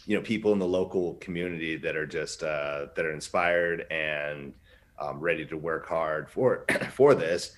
you 0.06 0.16
know 0.16 0.22
people 0.22 0.52
in 0.52 0.58
the 0.58 0.66
local 0.66 1.14
community 1.14 1.76
that 1.76 1.96
are 1.96 2.06
just 2.06 2.42
uh 2.42 2.86
that 2.94 3.04
are 3.04 3.12
inspired 3.12 3.86
and 3.90 4.54
um, 4.98 5.18
ready 5.18 5.46
to 5.46 5.56
work 5.56 5.88
hard 5.88 6.30
for 6.30 6.66
for 6.92 7.14
this 7.14 7.52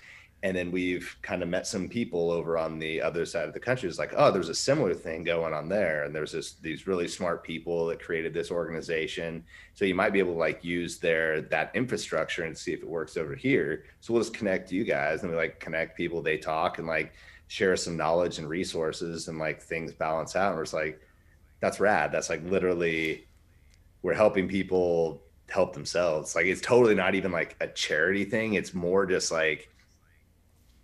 and 0.44 0.57
then 0.57 0.72
we've 0.72 1.16
kind 1.22 1.42
of 1.42 1.48
met 1.48 1.66
some 1.66 1.88
people 1.88 2.31
over 2.31 2.59
on 2.59 2.78
the 2.78 3.00
other 3.00 3.24
side 3.24 3.46
of 3.46 3.55
the 3.55 3.61
country 3.61 3.88
it's 3.88 3.98
like 3.98 4.12
oh 4.16 4.31
there's 4.31 4.48
a 4.48 4.55
similar 4.55 4.92
thing 4.94 5.22
going 5.22 5.55
on 5.55 5.68
there. 5.68 6.05
And 6.05 6.14
there's 6.14 6.33
this 6.33 6.55
these 6.55 6.87
really 6.87 7.09
smart 7.09 7.44
people 7.44 7.87
that 7.87 8.02
created 8.02 8.35
this 8.35 8.50
organization. 8.50 9.44
So 9.74 9.85
you 9.85 9.94
might 9.94 10.12
be 10.12 10.18
able 10.18 10.35
to 10.35 10.38
like 10.38 10.64
use 10.64 10.98
their 10.98 11.42
that 11.42 11.70
infrastructure 11.74 12.44
and 12.44 12.57
see 12.57 12.72
if 12.72 12.83
it 12.83 12.88
works 12.88 13.16
over 13.16 13.35
here. 13.35 13.85
So 14.00 14.12
we'll 14.12 14.22
just 14.22 14.35
connect 14.35 14.72
you 14.72 14.85
guys 14.85 15.22
and 15.22 15.31
we 15.31 15.37
like 15.37 15.61
connect 15.61 15.96
people 15.96 16.22
they 16.22 16.38
talk 16.38 16.78
and 16.78 16.87
like 16.87 17.12
share 17.48 17.76
some 17.76 17.96
knowledge 17.96 18.38
and 18.38 18.48
resources 18.48 19.28
and 19.28 19.38
like 19.38 19.62
things 19.62 19.92
balance 19.92 20.35
out. 20.35 20.48
And 20.48 20.57
we're 20.57 20.64
just 20.64 20.74
like 20.74 21.00
that's 21.61 21.81
rad. 21.81 22.11
That's 22.11 22.31
like 22.31 22.42
literally 22.44 23.26
we're 24.02 24.14
helping 24.14 24.48
people 24.48 25.22
help 25.48 25.74
themselves. 25.74 26.35
Like 26.35 26.46
it's 26.46 26.61
totally 26.61 26.94
not 26.94 27.14
even 27.14 27.31
like 27.31 27.57
a 27.61 27.68
charity 27.68 28.24
thing. 28.24 28.55
It's 28.55 28.74
more 28.74 29.07
just 29.07 29.31
like 29.31 29.68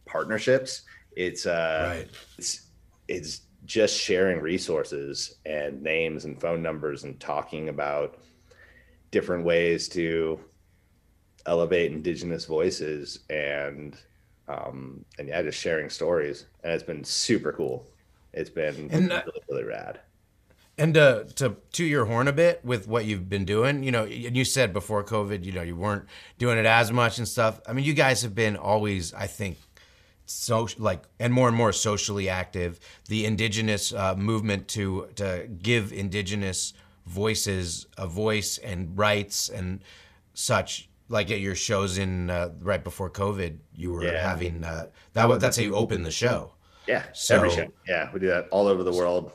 partnerships. 0.09 0.83
It's 1.17 1.47
uh, 1.47 1.99
Right. 1.99 2.11
it's 2.39 2.67
it's 3.09 3.43
just 3.65 3.97
sharing 3.99 4.41
resources 4.41 5.37
and 5.47 5.83
names 5.83 6.25
and 6.25 6.41
phone 6.41 6.63
numbers 6.63 7.05
and 7.05 7.21
talking 7.21 7.69
about 7.69 8.19
different 9.11 9.45
ways 9.45 9.89
to 9.91 10.41
elevate 11.47 11.93
indigenous 11.93 12.45
voices 12.47 13.21
and 13.31 13.97
um 14.49 15.05
and 15.19 15.29
yeah 15.29 15.43
just 15.43 15.59
sharing 15.61 15.89
stories 15.91 16.47
and 16.63 16.73
it's 16.73 16.83
been 16.83 17.05
super 17.05 17.53
cool 17.53 17.87
it's 18.33 18.51
been 18.51 18.91
And, 18.91 19.13
uh, 19.13 19.23
really, 19.27 19.43
really 19.51 19.65
rad 19.65 20.01
And 20.79 20.97
uh, 20.97 21.25
to 21.37 21.57
to 21.73 21.85
your 21.85 22.05
horn 22.05 22.29
a 22.29 22.33
bit 22.33 22.65
with 22.65 22.87
what 22.87 23.05
you've 23.05 23.29
been 23.29 23.45
doing, 23.45 23.83
you 23.83 23.91
know, 23.91 24.05
and 24.05 24.37
you 24.37 24.45
said 24.45 24.73
before 24.73 25.03
COVID, 25.03 25.45
you 25.45 25.51
know, 25.53 25.63
you 25.63 25.75
weren't 25.75 26.07
doing 26.39 26.57
it 26.57 26.67
as 26.67 26.93
much 26.93 27.19
and 27.19 27.27
stuff. 27.27 27.61
I 27.67 27.73
mean, 27.73 27.85
you 27.85 27.95
guys 27.95 28.23
have 28.23 28.35
been 28.35 28.57
always, 28.57 29.13
I 29.13 29.27
think, 29.27 29.59
so 30.31 30.69
like 30.79 31.05
and 31.19 31.33
more 31.33 31.49
and 31.49 31.57
more 31.57 31.73
socially 31.73 32.29
active. 32.29 32.79
The 33.09 33.25
indigenous 33.25 33.93
uh, 33.93 34.15
movement 34.17 34.69
to 34.69 35.09
to 35.17 35.49
give 35.63 35.93
indigenous 35.93 36.75
voices 37.07 37.87
a 37.97 38.07
voice 38.07 38.59
and 38.59 38.97
rights 38.99 39.49
and 39.49 39.81
such. 40.35 40.89
Like 41.11 41.31
at 41.31 41.41
your 41.41 41.55
shows 41.55 41.97
in 41.97 42.29
uh, 42.29 42.51
right 42.61 42.85
before 42.85 43.09
COVID, 43.09 43.57
you 43.75 43.93
were 43.93 44.05
Yeah. 44.05 44.21
having 44.29 44.63
uh, 44.63 44.89
that. 45.15 45.27
was 45.27 45.39
That's 45.41 45.57
how 45.57 45.63
you 45.63 45.75
opened 45.75 46.05
the 46.05 46.11
show. 46.11 46.53
Yeah, 46.87 47.05
So- 47.15 47.37
every 47.37 47.51
show. 47.51 47.67
Yeah, 47.87 48.11
we 48.13 48.21
do 48.21 48.27
that 48.27 48.49
all 48.51 48.67
over 48.67 48.83
the 48.83 48.93
world. 48.93 49.33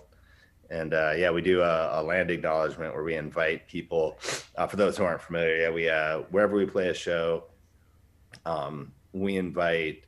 And 0.70 0.94
uh, 0.94 1.14
yeah, 1.18 1.32
we 1.32 1.42
do 1.42 1.62
a, 1.62 2.00
a 2.00 2.04
land 2.04 2.30
acknowledgement 2.30 2.94
where 2.94 3.04
we 3.04 3.16
invite 3.16 3.68
people. 3.68 4.20
Uh, 4.56 4.68
for 4.68 4.76
those 4.76 4.98
who 4.98 5.04
aren't 5.04 5.22
familiar, 5.22 5.58
yeah, 5.58 5.70
we 5.72 5.90
uh, 5.90 6.20
wherever 6.30 6.56
we 6.56 6.66
play 6.68 6.90
a 6.90 6.94
show, 6.94 7.46
um, 8.46 8.92
we 9.12 9.38
invite 9.38 10.04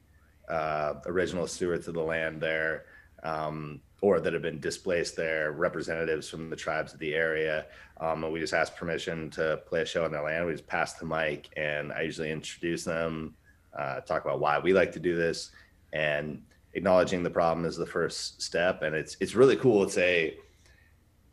uh, 0.50 0.96
original 1.06 1.48
stewards 1.48 1.88
of 1.88 1.94
the 1.94 2.02
land 2.02 2.42
there, 2.42 2.86
um, 3.24 3.82
or 4.02 4.20
that 4.20 4.34
have 4.34 4.42
been 4.42 4.60
displaced 4.60 5.16
there, 5.16 5.52
representatives 5.52 6.30
from 6.30 6.50
the 6.50 6.56
tribes 6.56 6.94
of 6.94 7.00
the 7.00 7.16
area. 7.16 7.66
Um, 8.00 8.24
and 8.24 8.32
we 8.32 8.40
just 8.40 8.54
ask 8.54 8.76
permission 8.76 9.30
to 9.32 9.62
play 9.66 9.82
a 9.82 9.86
show 9.86 10.06
on 10.06 10.12
their 10.12 10.24
land. 10.24 10.46
We 10.46 10.52
just 10.52 10.68
pass 10.68 10.94
the 10.94 11.06
mic, 11.06 11.50
and 11.58 11.92
I 11.92 12.02
usually 12.02 12.32
introduce 12.32 12.84
them, 12.84 13.36
uh, 13.78 14.02
talk 14.02 14.24
about 14.24 14.40
why 14.40 14.60
we 14.60 14.74
like 14.74 14.92
to 14.94 15.00
do 15.00 15.16
this, 15.16 15.52
and 15.94 16.42
acknowledging 16.74 17.24
the 17.24 17.30
problem 17.30 17.66
is 17.66 17.78
the 17.78 17.86
first 17.86 18.42
step. 18.42 18.84
And 18.84 18.96
it's 18.96 19.18
it's 19.20 19.34
really 19.34 19.56
cool. 19.56 19.84
It's 19.84 19.98
a 19.98 20.38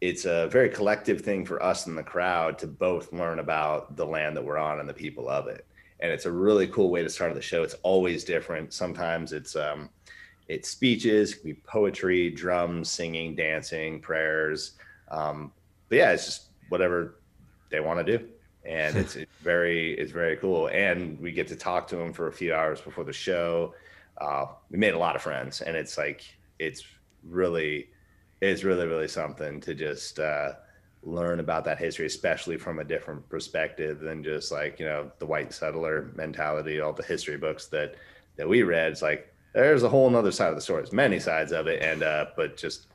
it's 0.00 0.24
a 0.24 0.48
very 0.48 0.68
collective 0.68 1.20
thing 1.20 1.44
for 1.44 1.62
us 1.62 1.86
in 1.86 1.94
the 1.94 2.02
crowd 2.02 2.58
to 2.58 2.66
both 2.66 3.12
learn 3.12 3.38
about 3.38 3.96
the 3.96 4.04
land 4.04 4.36
that 4.36 4.44
we're 4.44 4.58
on 4.58 4.80
and 4.80 4.88
the 4.88 4.94
people 4.94 5.28
of 5.28 5.46
it 5.46 5.66
and 6.02 6.10
it's 6.10 6.26
a 6.26 6.32
really 6.32 6.66
cool 6.66 6.90
way 6.90 7.02
to 7.02 7.08
start 7.08 7.32
the 7.32 7.40
show. 7.40 7.62
It's 7.62 7.76
always 7.84 8.24
different. 8.24 8.74
Sometimes 8.74 9.32
it's 9.32 9.56
um 9.56 9.88
it's 10.48 10.68
speeches 10.68 11.32
it 11.32 11.44
be 11.44 11.54
poetry 11.54 12.28
drums 12.28 12.90
singing 12.90 13.36
dancing 13.36 14.00
prayers 14.00 14.72
um 15.12 15.52
but 15.88 15.96
yeah 15.98 16.10
it's 16.10 16.24
just 16.26 16.46
whatever 16.68 17.20
they 17.70 17.80
want 17.80 18.04
to 18.04 18.18
do. 18.18 18.28
And 18.66 18.96
it's, 18.96 19.14
it's 19.16 19.32
very 19.40 19.94
it's 19.94 20.12
very 20.12 20.36
cool. 20.36 20.66
And 20.66 21.18
we 21.20 21.30
get 21.30 21.46
to 21.48 21.56
talk 21.56 21.86
to 21.88 21.96
them 21.96 22.12
for 22.12 22.26
a 22.26 22.32
few 22.32 22.52
hours 22.52 22.80
before 22.80 23.04
the 23.04 23.12
show. 23.12 23.74
Uh 24.20 24.46
we 24.70 24.78
made 24.78 24.94
a 24.94 24.98
lot 24.98 25.14
of 25.14 25.22
friends 25.22 25.60
and 25.60 25.76
it's 25.76 25.96
like 25.96 26.22
it's 26.58 26.82
really 27.22 27.90
it's 28.40 28.64
really 28.64 28.88
really 28.88 29.08
something 29.08 29.60
to 29.60 29.72
just 29.72 30.18
uh 30.18 30.54
learn 31.04 31.40
about 31.40 31.64
that 31.64 31.78
history 31.78 32.06
especially 32.06 32.56
from 32.56 32.78
a 32.78 32.84
different 32.84 33.28
perspective 33.28 33.98
than 33.98 34.22
just 34.22 34.52
like 34.52 34.78
you 34.78 34.86
know 34.86 35.10
the 35.18 35.26
white 35.26 35.52
settler 35.52 36.12
mentality 36.14 36.80
all 36.80 36.92
the 36.92 37.02
history 37.02 37.36
books 37.36 37.66
that 37.66 37.96
that 38.36 38.48
we 38.48 38.62
read. 38.62 38.92
It's 38.92 39.02
like 39.02 39.32
there's 39.52 39.82
a 39.82 39.88
whole 39.88 40.08
nother 40.08 40.32
side 40.32 40.48
of 40.48 40.54
the 40.54 40.60
story. 40.60 40.82
There's 40.82 40.92
many 40.92 41.18
sides 41.18 41.52
of 41.52 41.66
it 41.66 41.82
and 41.82 42.02
uh 42.02 42.26
but 42.36 42.56
just 42.56 42.86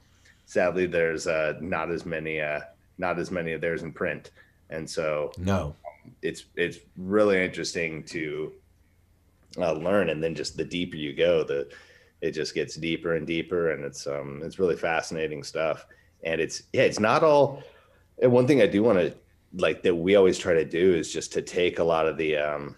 sadly 0.45 0.85
there's 0.85 1.27
uh 1.27 1.53
not 1.61 1.91
as 1.91 2.05
many 2.05 2.41
uh 2.41 2.61
not 2.97 3.19
as 3.19 3.29
many 3.29 3.53
of 3.53 3.61
theirs 3.61 3.83
in 3.83 3.91
print. 3.91 4.31
And 4.69 4.89
so 4.89 5.31
No, 5.37 5.75
it's 6.21 6.45
it's 6.55 6.79
really 6.97 7.43
interesting 7.43 8.03
to 8.05 8.53
uh, 9.57 9.73
learn 9.73 10.09
and 10.09 10.23
then 10.23 10.35
just 10.35 10.55
the 10.55 10.63
deeper 10.63 10.95
you 10.97 11.13
go 11.13 11.43
the 11.43 11.67
it 12.21 12.31
just 12.31 12.53
gets 12.55 12.75
deeper 12.75 13.15
and 13.15 13.27
deeper 13.27 13.71
and 13.71 13.83
it's 13.83 14.07
um 14.07 14.41
it's 14.43 14.59
really 14.59 14.77
fascinating 14.77 15.43
stuff. 15.43 15.85
And 16.23 16.41
it's 16.41 16.63
yeah 16.73 16.83
it's 16.83 16.99
not 16.99 17.23
all 17.23 17.63
and 18.21 18.31
one 18.31 18.47
thing 18.47 18.61
i 18.61 18.67
do 18.67 18.83
want 18.83 18.97
to 18.97 19.13
like 19.53 19.81
that 19.83 19.95
we 19.95 20.15
always 20.15 20.37
try 20.37 20.53
to 20.53 20.65
do 20.65 20.93
is 20.93 21.11
just 21.11 21.33
to 21.33 21.41
take 21.41 21.79
a 21.79 21.83
lot 21.83 22.07
of 22.07 22.17
the 22.17 22.37
um 22.37 22.75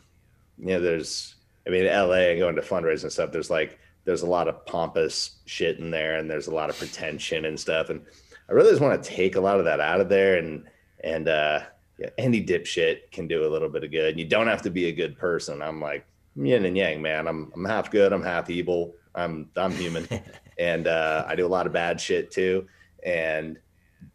you 0.58 0.68
know 0.68 0.80
there's 0.80 1.36
i 1.68 1.70
mean 1.70 1.86
la 1.86 2.12
and 2.14 2.40
going 2.40 2.56
to 2.56 2.62
fundraising 2.62 3.04
and 3.04 3.12
stuff 3.12 3.32
there's 3.32 3.50
like 3.50 3.80
there's 4.06 4.22
a 4.22 4.28
lot 4.28 4.48
of 4.48 4.66
pompous 4.66 5.40
shit 5.46 5.80
in 5.80 5.92
there 5.92 6.18
and 6.18 6.30
there's 6.30 6.48
a 6.48 6.54
lot 6.54 6.70
of 6.70 6.78
pretension 6.78 7.46
and 7.46 7.60
stuff 7.60 7.90
and 7.90 8.02
i 8.50 8.54
really 8.54 8.70
just 8.70 8.82
want 8.82 9.02
to 9.02 9.10
take 9.10 9.36
a 9.36 9.42
lot 9.42 9.60
of 9.60 9.66
that 9.66 9.80
out 9.80 10.02
of 10.02 10.10
there 10.10 10.38
and 10.38 10.66
and 11.04 11.28
uh 11.28 11.60
yeah, 12.00 12.10
any 12.18 12.44
dipshit 12.44 13.12
can 13.12 13.28
do 13.28 13.46
a 13.46 13.50
little 13.50 13.68
bit 13.68 13.84
of 13.84 13.92
good. 13.92 14.18
You 14.18 14.26
don't 14.26 14.48
have 14.48 14.62
to 14.62 14.70
be 14.70 14.86
a 14.86 14.92
good 14.92 15.18
person. 15.18 15.62
I'm 15.62 15.82
like 15.82 16.06
yin 16.36 16.66
and 16.66 16.78
yang, 16.78 17.02
man. 17.02 17.28
I'm 17.28 17.52
I'm 17.54 17.66
half 17.66 17.92
good. 17.92 18.14
I'm 18.14 18.24
half 18.24 18.50
evil. 18.50 18.96
I'm 19.14 19.50
I'm 19.58 19.72
human, 19.72 20.08
and 20.58 20.88
uh, 20.88 21.26
I 21.28 21.36
do 21.36 21.46
a 21.46 21.50
lot 21.50 21.68
of 21.68 21.74
bad 21.74 22.00
shit 22.00 22.32
too. 22.32 22.68
And 23.04 23.60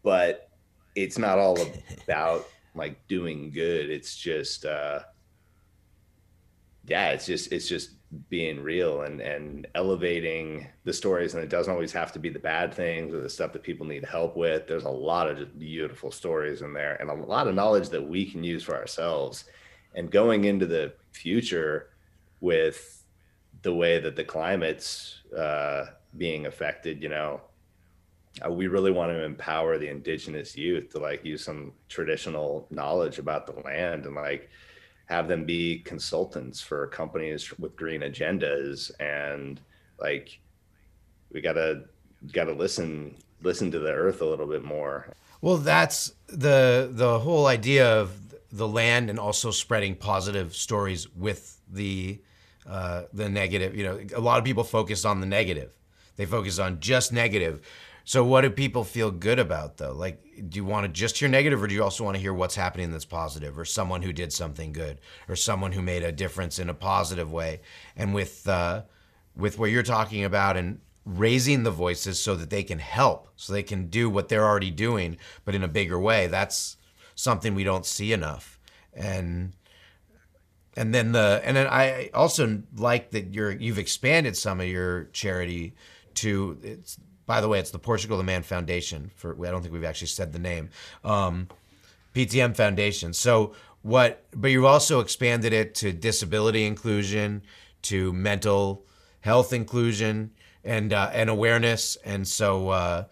but 0.02 0.48
it's 0.94 1.18
not 1.18 1.38
all 1.38 1.58
about 2.04 2.46
like 2.74 3.06
doing 3.08 3.50
good. 3.50 3.90
It's 3.90 4.16
just 4.16 4.64
uh 4.64 5.00
yeah, 6.86 7.10
it's 7.10 7.26
just 7.26 7.52
it's 7.52 7.68
just 7.68 7.90
being 8.28 8.62
real 8.62 9.02
and 9.02 9.20
and 9.20 9.66
elevating 9.74 10.66
the 10.84 10.92
stories 10.92 11.34
and 11.34 11.42
it 11.42 11.50
doesn't 11.50 11.72
always 11.72 11.92
have 11.92 12.12
to 12.12 12.18
be 12.18 12.28
the 12.28 12.38
bad 12.38 12.72
things 12.72 13.12
or 13.12 13.20
the 13.20 13.28
stuff 13.28 13.52
that 13.52 13.62
people 13.62 13.86
need 13.86 14.04
help 14.04 14.36
with. 14.36 14.66
There's 14.66 14.84
a 14.84 14.90
lot 14.90 15.28
of 15.28 15.38
just 15.38 15.58
beautiful 15.58 16.10
stories 16.10 16.62
in 16.62 16.72
there 16.72 16.96
and 17.00 17.10
a 17.10 17.14
lot 17.14 17.48
of 17.48 17.54
knowledge 17.54 17.88
that 17.90 18.06
we 18.06 18.30
can 18.30 18.44
use 18.44 18.62
for 18.62 18.76
ourselves. 18.76 19.44
And 19.94 20.10
going 20.10 20.44
into 20.44 20.66
the 20.66 20.92
future 21.12 21.90
with 22.40 23.04
the 23.62 23.74
way 23.74 23.98
that 23.98 24.16
the 24.16 24.24
climate's 24.24 25.20
uh, 25.36 25.86
being 26.16 26.46
affected, 26.46 27.02
you 27.02 27.08
know, 27.08 27.40
we 28.50 28.66
really 28.66 28.90
want 28.90 29.10
to 29.10 29.24
empower 29.24 29.78
the 29.78 29.88
indigenous 29.88 30.56
youth 30.56 30.90
to 30.90 30.98
like 30.98 31.24
use 31.24 31.44
some 31.44 31.72
traditional 31.88 32.66
knowledge 32.70 33.18
about 33.18 33.46
the 33.46 33.60
land 33.62 34.06
and 34.06 34.14
like 34.14 34.50
have 35.06 35.28
them 35.28 35.44
be 35.44 35.78
consultants 35.80 36.60
for 36.60 36.86
companies 36.88 37.56
with 37.58 37.76
green 37.76 38.00
agendas 38.00 38.90
and 39.00 39.60
like 40.00 40.40
we 41.32 41.40
gotta 41.40 41.84
gotta 42.32 42.52
listen 42.52 43.14
listen 43.42 43.70
to 43.70 43.78
the 43.78 43.92
earth 43.92 44.20
a 44.22 44.24
little 44.24 44.46
bit 44.46 44.64
more 44.64 45.06
Well, 45.44 45.58
that's 45.58 46.12
the 46.26 46.88
the 46.90 47.18
whole 47.18 47.46
idea 47.46 48.00
of 48.00 48.34
the 48.50 48.66
land 48.66 49.10
and 49.10 49.18
also 49.18 49.50
spreading 49.50 49.94
positive 49.94 50.56
stories 50.56 51.14
with 51.14 51.60
the 51.70 52.18
uh, 52.66 53.02
the 53.12 53.28
negative. 53.28 53.76
You 53.76 53.84
know, 53.84 54.00
a 54.16 54.20
lot 54.20 54.38
of 54.38 54.44
people 54.44 54.64
focus 54.64 55.04
on 55.04 55.20
the 55.20 55.26
negative. 55.26 55.76
They 56.16 56.24
focus 56.24 56.58
on 56.58 56.80
just 56.80 57.12
negative. 57.12 57.60
So, 58.04 58.22
what 58.22 58.42
do 58.42 58.50
people 58.50 58.84
feel 58.84 59.10
good 59.10 59.38
about 59.38 59.78
though? 59.78 59.92
Like, 59.92 60.22
do 60.48 60.56
you 60.56 60.64
want 60.64 60.84
to 60.84 60.92
just 60.92 61.18
hear 61.18 61.28
negative, 61.28 61.62
or 61.62 61.66
do 61.66 61.74
you 61.74 61.82
also 61.82 62.04
want 62.04 62.16
to 62.16 62.20
hear 62.20 62.34
what's 62.34 62.54
happening 62.54 62.90
that's 62.90 63.06
positive, 63.06 63.58
or 63.58 63.64
someone 63.64 64.02
who 64.02 64.12
did 64.12 64.32
something 64.32 64.72
good, 64.72 65.00
or 65.28 65.36
someone 65.36 65.72
who 65.72 65.80
made 65.80 66.02
a 66.02 66.12
difference 66.12 66.58
in 66.58 66.68
a 66.68 66.74
positive 66.74 67.32
way? 67.32 67.62
And 67.96 68.14
with 68.14 68.46
uh, 68.46 68.82
with 69.34 69.58
what 69.58 69.70
you're 69.70 69.82
talking 69.82 70.22
about 70.22 70.56
and 70.56 70.80
raising 71.06 71.62
the 71.62 71.70
voices 71.70 72.20
so 72.20 72.36
that 72.36 72.50
they 72.50 72.62
can 72.62 72.78
help, 72.78 73.28
so 73.36 73.52
they 73.52 73.62
can 73.62 73.88
do 73.88 74.08
what 74.10 74.28
they're 74.28 74.44
already 74.44 74.70
doing, 74.70 75.16
but 75.44 75.54
in 75.54 75.62
a 75.62 75.68
bigger 75.68 75.98
way. 75.98 76.26
That's 76.26 76.76
something 77.14 77.54
we 77.54 77.64
don't 77.64 77.86
see 77.86 78.12
enough. 78.12 78.58
And 78.92 79.54
and 80.76 80.94
then 80.94 81.12
the 81.12 81.40
and 81.42 81.56
then 81.56 81.68
I 81.68 82.10
also 82.12 82.62
like 82.76 83.12
that 83.12 83.32
you're 83.32 83.50
you've 83.50 83.78
expanded 83.78 84.36
some 84.36 84.60
of 84.60 84.66
your 84.66 85.04
charity 85.04 85.74
to 86.14 86.58
it's 86.62 86.98
by 87.26 87.40
the 87.40 87.48
way 87.48 87.58
it's 87.58 87.70
the 87.70 87.78
Portugal 87.78 88.18
the 88.18 88.24
Man 88.24 88.42
Foundation 88.42 89.10
for 89.16 89.34
I 89.46 89.50
don't 89.50 89.62
think 89.62 89.72
we've 89.72 89.84
actually 89.84 90.08
said 90.08 90.32
the 90.32 90.38
name 90.38 90.70
um, 91.04 91.48
PTM 92.14 92.56
Foundation. 92.56 93.12
So 93.12 93.54
what 93.82 94.24
but 94.34 94.48
you've 94.48 94.64
also 94.64 95.00
expanded 95.00 95.52
it 95.52 95.74
to 95.76 95.92
disability 95.92 96.66
inclusion 96.66 97.42
to 97.82 98.12
mental 98.12 98.84
health 99.20 99.52
inclusion 99.52 100.30
and 100.64 100.92
uh, 100.92 101.10
and 101.12 101.30
awareness. 101.30 101.96
And 102.04 102.26
so 102.26 102.70
uh, 102.70 103.04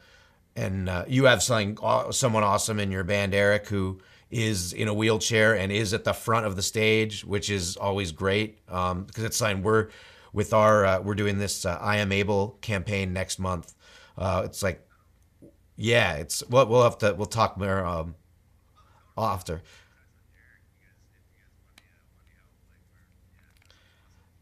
and 0.57 0.89
uh, 0.89 1.05
you 1.09 1.25
have 1.25 1.43
something 1.43 1.79
someone 2.11 2.43
awesome 2.43 2.79
in 2.79 2.91
your 2.91 3.05
band 3.05 3.35
Eric 3.35 3.67
who 3.69 4.01
is 4.31 4.73
in 4.73 4.89
a 4.89 4.95
wheelchair 4.95 5.55
and 5.55 5.71
is 5.71 5.93
at 5.93 6.05
the 6.05 6.13
front 6.13 6.47
of 6.47 6.57
the 6.57 6.63
stage 6.63 7.25
which 7.25 7.51
is 7.51 7.77
always 7.77 8.13
great 8.13 8.59
um, 8.71 9.05
because 9.05 9.25
it's 9.25 9.37
something 9.37 9.63
we're 9.63 9.89
with 10.33 10.55
our 10.55 10.85
uh, 10.87 11.01
we're 11.01 11.15
doing 11.15 11.39
this 11.39 11.67
uh, 11.67 11.79
I 11.81 11.99
am 11.99 12.13
able 12.13 12.57
campaign 12.63 13.13
next 13.13 13.39
month 13.39 13.75
uh, 14.19 14.43
it's 14.45 14.63
like 14.63 14.87
yeah 15.77 16.15
it's 16.15 16.43
we'll, 16.49 16.67
we'll 16.67 16.83
have 16.83 16.99
to 16.99 17.15
we'll 17.15 17.27
talk 17.27 17.59
more 17.59 17.85
um, 17.85 18.15
after. 19.17 19.63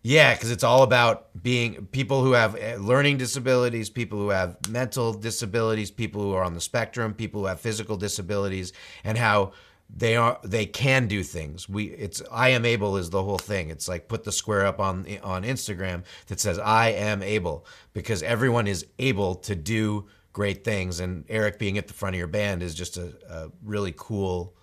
Yeah, 0.03 0.35
because 0.35 0.51
it's 0.51 0.65
all 0.65 0.83
about 0.83 1.43
being 1.43 1.87
people 1.93 2.25
who 2.25 2.33
have 2.33 2.57
uh, 2.57 2.77
learning 2.77 3.19
disabilities, 3.19 3.91
people 3.91 4.19
who 4.19 4.31
have 4.31 4.57
mental 4.71 5.13
disabilities, 5.13 5.91
people 5.91 6.23
who 6.23 6.33
are 6.33 6.43
on 6.43 6.55
the 6.55 6.61
spectrum, 6.61 7.13
people 7.13 7.43
who 7.43 7.47
have 7.49 7.61
physical 7.61 7.97
disabilities, 7.99 8.73
and 9.05 9.19
how 9.19 9.53
they 9.96 10.16
are 10.16 10.38
they 10.42 10.66
can 10.66 11.07
do 11.07 11.22
things. 11.22 11.68
We 11.68 11.87
it's 11.87 12.22
I 12.31 12.50
am 12.50 12.64
able 12.64 12.96
is 12.96 13.11
the 13.11 13.22
whole 13.22 13.38
thing. 13.38 13.70
It's 13.70 13.88
like 13.88 14.09
put 14.09 14.24
the 14.24 14.33
square 14.33 14.66
up 14.66 14.81
on 14.81 15.07
on 15.22 15.42
Instagram 15.42 16.05
that 16.29 16.40
says 16.40 16.59
I 16.59 16.90
am 16.90 17.22
able 17.22 17.66
because 17.92 18.22
everyone 18.22 18.66
is 18.66 18.87
able 18.98 19.35
to 19.37 19.55
do 19.55 20.07
great 20.33 20.64
things, 20.64 21.00
and 21.00 21.24
Eric 21.29 21.59
being 21.59 21.76
at 21.76 21.88
the 21.88 21.94
front 21.94 22.14
of 22.14 22.18
your 22.18 22.29
band 22.29 22.62
is 22.62 22.74
just 22.74 22.96
a, 22.96 23.12
a 23.29 23.50
really 23.64 23.92
cool, 23.96 24.55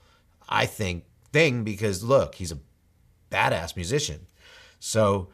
I 0.47 0.65
think, 0.65 1.03
thing 1.33 1.63
because 1.63 2.03
look, 2.03 2.35
he's 2.35 2.51
a 2.51 2.59
badass 3.29 3.75
musician. 3.75 4.27
So 4.79 5.29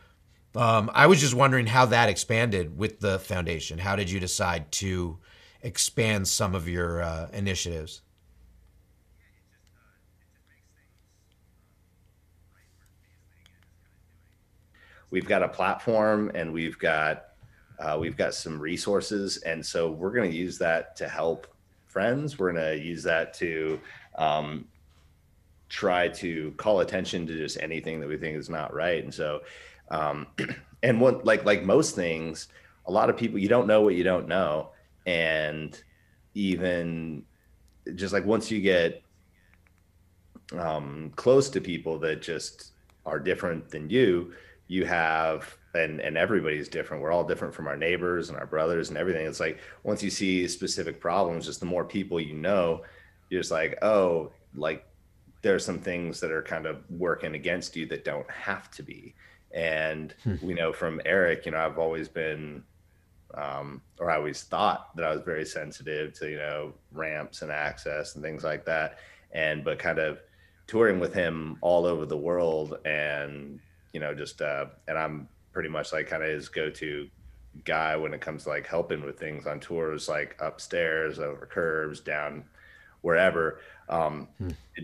um, 0.56 0.90
I 0.94 1.08
was 1.08 1.20
just 1.20 1.34
wondering 1.34 1.68
how 1.68 1.86
that 1.88 2.10
expanded 2.10 2.78
with 2.78 3.00
the 3.00 3.20
foundation. 3.20 3.80
How 3.80 3.96
did 3.96 4.10
you 4.10 4.20
decide 4.20 4.72
to 4.74 5.20
expand 5.62 6.28
some 6.28 6.56
of 6.56 6.68
your 6.68 7.02
uh, 7.02 7.30
initiatives? 7.34 8.02
We've 15.14 15.28
got 15.28 15.44
a 15.44 15.48
platform 15.48 16.32
and 16.34 16.52
we've 16.52 16.80
got 16.80 17.26
uh, 17.78 17.96
we've 18.00 18.18
got 18.18 18.34
some 18.34 18.60
resources. 18.60 19.38
And 19.38 19.64
so 19.64 19.92
we're 19.92 20.12
going 20.12 20.30
to 20.30 20.36
use 20.36 20.58
that 20.58 20.96
to 20.96 21.08
help 21.08 21.46
friends. 21.86 22.40
We're 22.40 22.52
going 22.52 22.66
to 22.66 22.84
use 22.84 23.04
that 23.04 23.34
to 23.36 23.80
um, 24.18 24.66
try 25.70 26.08
to 26.08 26.52
call 26.58 26.80
attention 26.80 27.28
to 27.28 27.38
just 27.38 27.60
anything 27.62 28.00
that 28.00 28.10
we 28.10 28.18
think 28.18 28.38
is 28.38 28.50
not 28.50 28.74
right. 28.74 29.04
And 29.04 29.14
so 29.14 29.42
um, 29.92 30.26
and 30.84 31.00
what 31.00 31.26
like 31.26 31.46
like 31.46 31.64
most 31.64 31.96
things 31.96 32.48
a 32.88 32.92
lot 32.92 33.10
of 33.10 33.16
people 33.16 33.40
you 33.40 33.48
don't 33.48 33.68
know 33.68 33.82
what 33.82 33.94
you 33.94 34.04
don't 34.04 34.28
know. 34.28 34.70
And 35.06 35.80
even 36.34 37.24
just 37.94 38.14
like 38.14 38.26
once 38.26 38.50
you 38.50 38.62
get 38.62 39.04
um, 40.58 41.12
close 41.16 41.52
to 41.52 41.62
people 41.62 42.00
that 42.00 42.24
just 42.24 42.72
are 43.06 43.20
different 43.20 43.70
than 43.70 43.92
you 43.92 44.34
you 44.74 44.86
have 44.86 45.56
and 45.76 46.00
and 46.00 46.18
everybody's 46.18 46.68
different. 46.68 47.04
We're 47.04 47.12
all 47.12 47.24
different 47.24 47.54
from 47.54 47.68
our 47.68 47.78
neighbors 47.78 48.30
and 48.30 48.38
our 48.40 48.48
brothers 48.48 48.90
and 48.90 48.98
everything. 48.98 49.28
It's 49.28 49.40
like 49.40 49.60
once 49.84 50.02
you 50.02 50.10
see 50.10 50.48
specific 50.48 51.00
problems 51.00 51.46
just 51.46 51.60
the 51.60 51.68
more 51.68 51.86
people 51.86 52.20
you 52.20 52.34
know 52.34 52.82
you're 53.30 53.42
just 53.42 53.52
like 53.52 53.78
oh 53.84 54.32
like 54.56 54.84
there's 55.44 55.64
some 55.64 55.80
things 55.80 56.20
that 56.22 56.32
are 56.32 56.42
kind 56.42 56.66
of 56.66 56.78
working 56.90 57.36
against 57.36 57.76
you 57.76 57.86
that 57.88 58.04
don't 58.04 58.30
have 58.32 58.72
to 58.72 58.82
be. 58.84 59.14
And 59.52 60.16
we 60.42 60.56
know 60.56 60.74
from 60.74 61.00
eric 61.06 61.46
you 61.46 61.52
know 61.52 61.60
i've 61.60 61.78
always 61.78 62.10
been 62.10 62.64
um, 63.36 63.80
or 64.00 64.10
i 64.10 64.16
always 64.16 64.42
thought 64.42 64.96
that 64.96 65.06
i 65.06 65.12
was 65.12 65.22
very 65.22 65.46
sensitive 65.46 66.14
to 66.14 66.30
you 66.32 66.38
know 66.38 66.74
ramps 66.92 67.44
and 67.44 67.52
access 67.52 68.16
and 68.16 68.24
things 68.24 68.44
like 68.44 68.66
that. 68.66 68.98
And 69.34 69.64
but 69.64 69.78
kind 69.78 70.00
of 70.00 70.20
touring 70.66 71.00
with 71.00 71.14
him 71.14 71.58
all 71.62 71.86
over 71.86 72.08
the 72.08 72.18
world 72.18 72.80
and 72.86 73.60
you 73.94 74.00
know 74.00 74.14
just 74.14 74.42
uh 74.42 74.66
and 74.88 74.98
i'm 74.98 75.28
pretty 75.54 75.70
much 75.70 75.94
like 75.94 76.08
kind 76.08 76.24
of 76.24 76.30
his 76.30 76.50
go-to 76.50 77.08
guy 77.64 77.96
when 77.96 78.14
it 78.14 78.22
comes 78.22 78.44
to 78.44 78.50
like 78.50 78.66
helping 78.66 79.06
with 79.06 79.20
things 79.20 79.46
on 79.46 79.60
tours 79.60 80.10
like 80.10 80.36
upstairs 80.40 81.20
over 81.20 81.46
curbs 81.46 82.00
down 82.00 82.44
wherever. 83.02 83.60
Um 83.90 84.28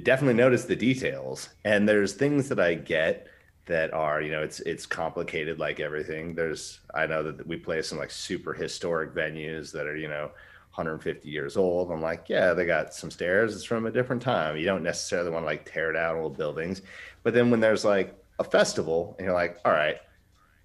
definitely 0.04 0.36
notice 0.36 0.66
the 0.66 0.76
details. 0.76 1.50
And 1.66 1.88
there's 1.88 2.14
things 2.14 2.48
that 2.50 2.60
i 2.60 2.76
get 2.76 3.28
that 3.66 3.94
are 3.94 4.22
you 4.22 4.32
know 4.32 4.42
it's 4.42 4.60
it's 4.62 4.86
complicated 4.86 5.60
like 5.60 5.80
everything. 5.80 6.36
There's 6.36 6.80
i 6.94 7.06
know 7.06 7.24
that 7.24 7.48
we 7.48 7.58
play 7.58 7.82
some 7.82 7.98
like 7.98 8.12
super 8.12 8.54
historic 8.54 9.14
venues 9.14 9.72
that 9.72 9.88
are 9.88 9.98
you 9.98 10.08
know 10.08 10.32
150 10.76 11.28
years 11.28 11.58
old. 11.58 11.92
I'm 11.92 12.02
like 12.02 12.26
yeah 12.30 12.54
they 12.54 12.66
got 12.66 12.94
some 12.94 13.10
stairs. 13.10 13.56
It's 13.56 13.64
from 13.64 13.88
a 13.88 13.92
different 13.92 14.22
time. 14.22 14.58
You 14.58 14.66
don't 14.66 14.84
necessarily 14.84 15.32
want 15.32 15.44
to 15.44 15.48
like 15.48 15.66
tear 15.66 15.92
down 15.94 16.18
old 16.18 16.38
buildings. 16.38 16.84
But 17.24 17.34
then 17.34 17.50
when 17.50 17.60
there's 17.60 17.86
like 17.86 18.16
a 18.40 18.44
festival 18.44 19.16
and 19.18 19.26
you're 19.26 19.34
like 19.34 19.60
all 19.66 19.72
right 19.72 19.98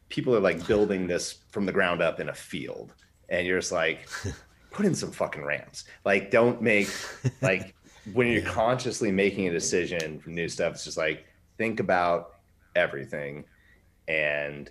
people 0.09 0.35
are 0.35 0.41
like 0.41 0.67
building 0.67 1.07
this 1.07 1.41
from 1.51 1.67
the 1.67 1.73
ground 1.73 2.01
up 2.01 2.21
in 2.21 2.29
a 2.29 2.35
field 2.35 2.93
and 3.29 3.47
you're 3.47 3.59
just 3.59 3.73
like 3.73 4.09
put 4.71 4.85
in 4.85 4.95
some 4.95 5.11
fucking 5.11 5.45
ramps. 5.45 5.85
Like 6.05 6.31
don't 6.31 6.61
make 6.61 6.89
like 7.41 7.75
when 8.13 8.29
you're 8.29 8.43
consciously 8.61 9.11
making 9.11 9.49
a 9.49 9.53
decision 9.53 10.19
for 10.19 10.31
new 10.31 10.49
stuff 10.49 10.75
it's 10.75 10.85
just 10.85 10.97
like 10.97 11.25
think 11.57 11.81
about 11.81 12.35
everything 12.77 13.45
and 14.09 14.71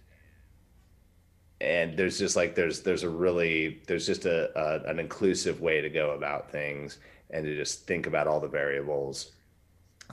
and 1.62 1.98
there's 1.98 2.20
just 2.20 2.36
like 2.36 2.54
there's 2.54 2.82
there's 2.82 3.04
a 3.04 3.10
really 3.10 3.82
there's 3.88 4.06
just 4.06 4.26
a, 4.26 4.52
a 4.60 4.90
an 4.90 5.00
inclusive 5.00 5.62
way 5.62 5.82
to 5.82 5.90
go 5.90 6.12
about 6.12 6.52
things 6.52 7.00
and 7.32 7.46
to 7.46 7.56
just 7.56 7.88
think 7.88 8.06
about 8.06 8.28
all 8.28 8.40
the 8.40 8.48
variables 8.48 9.32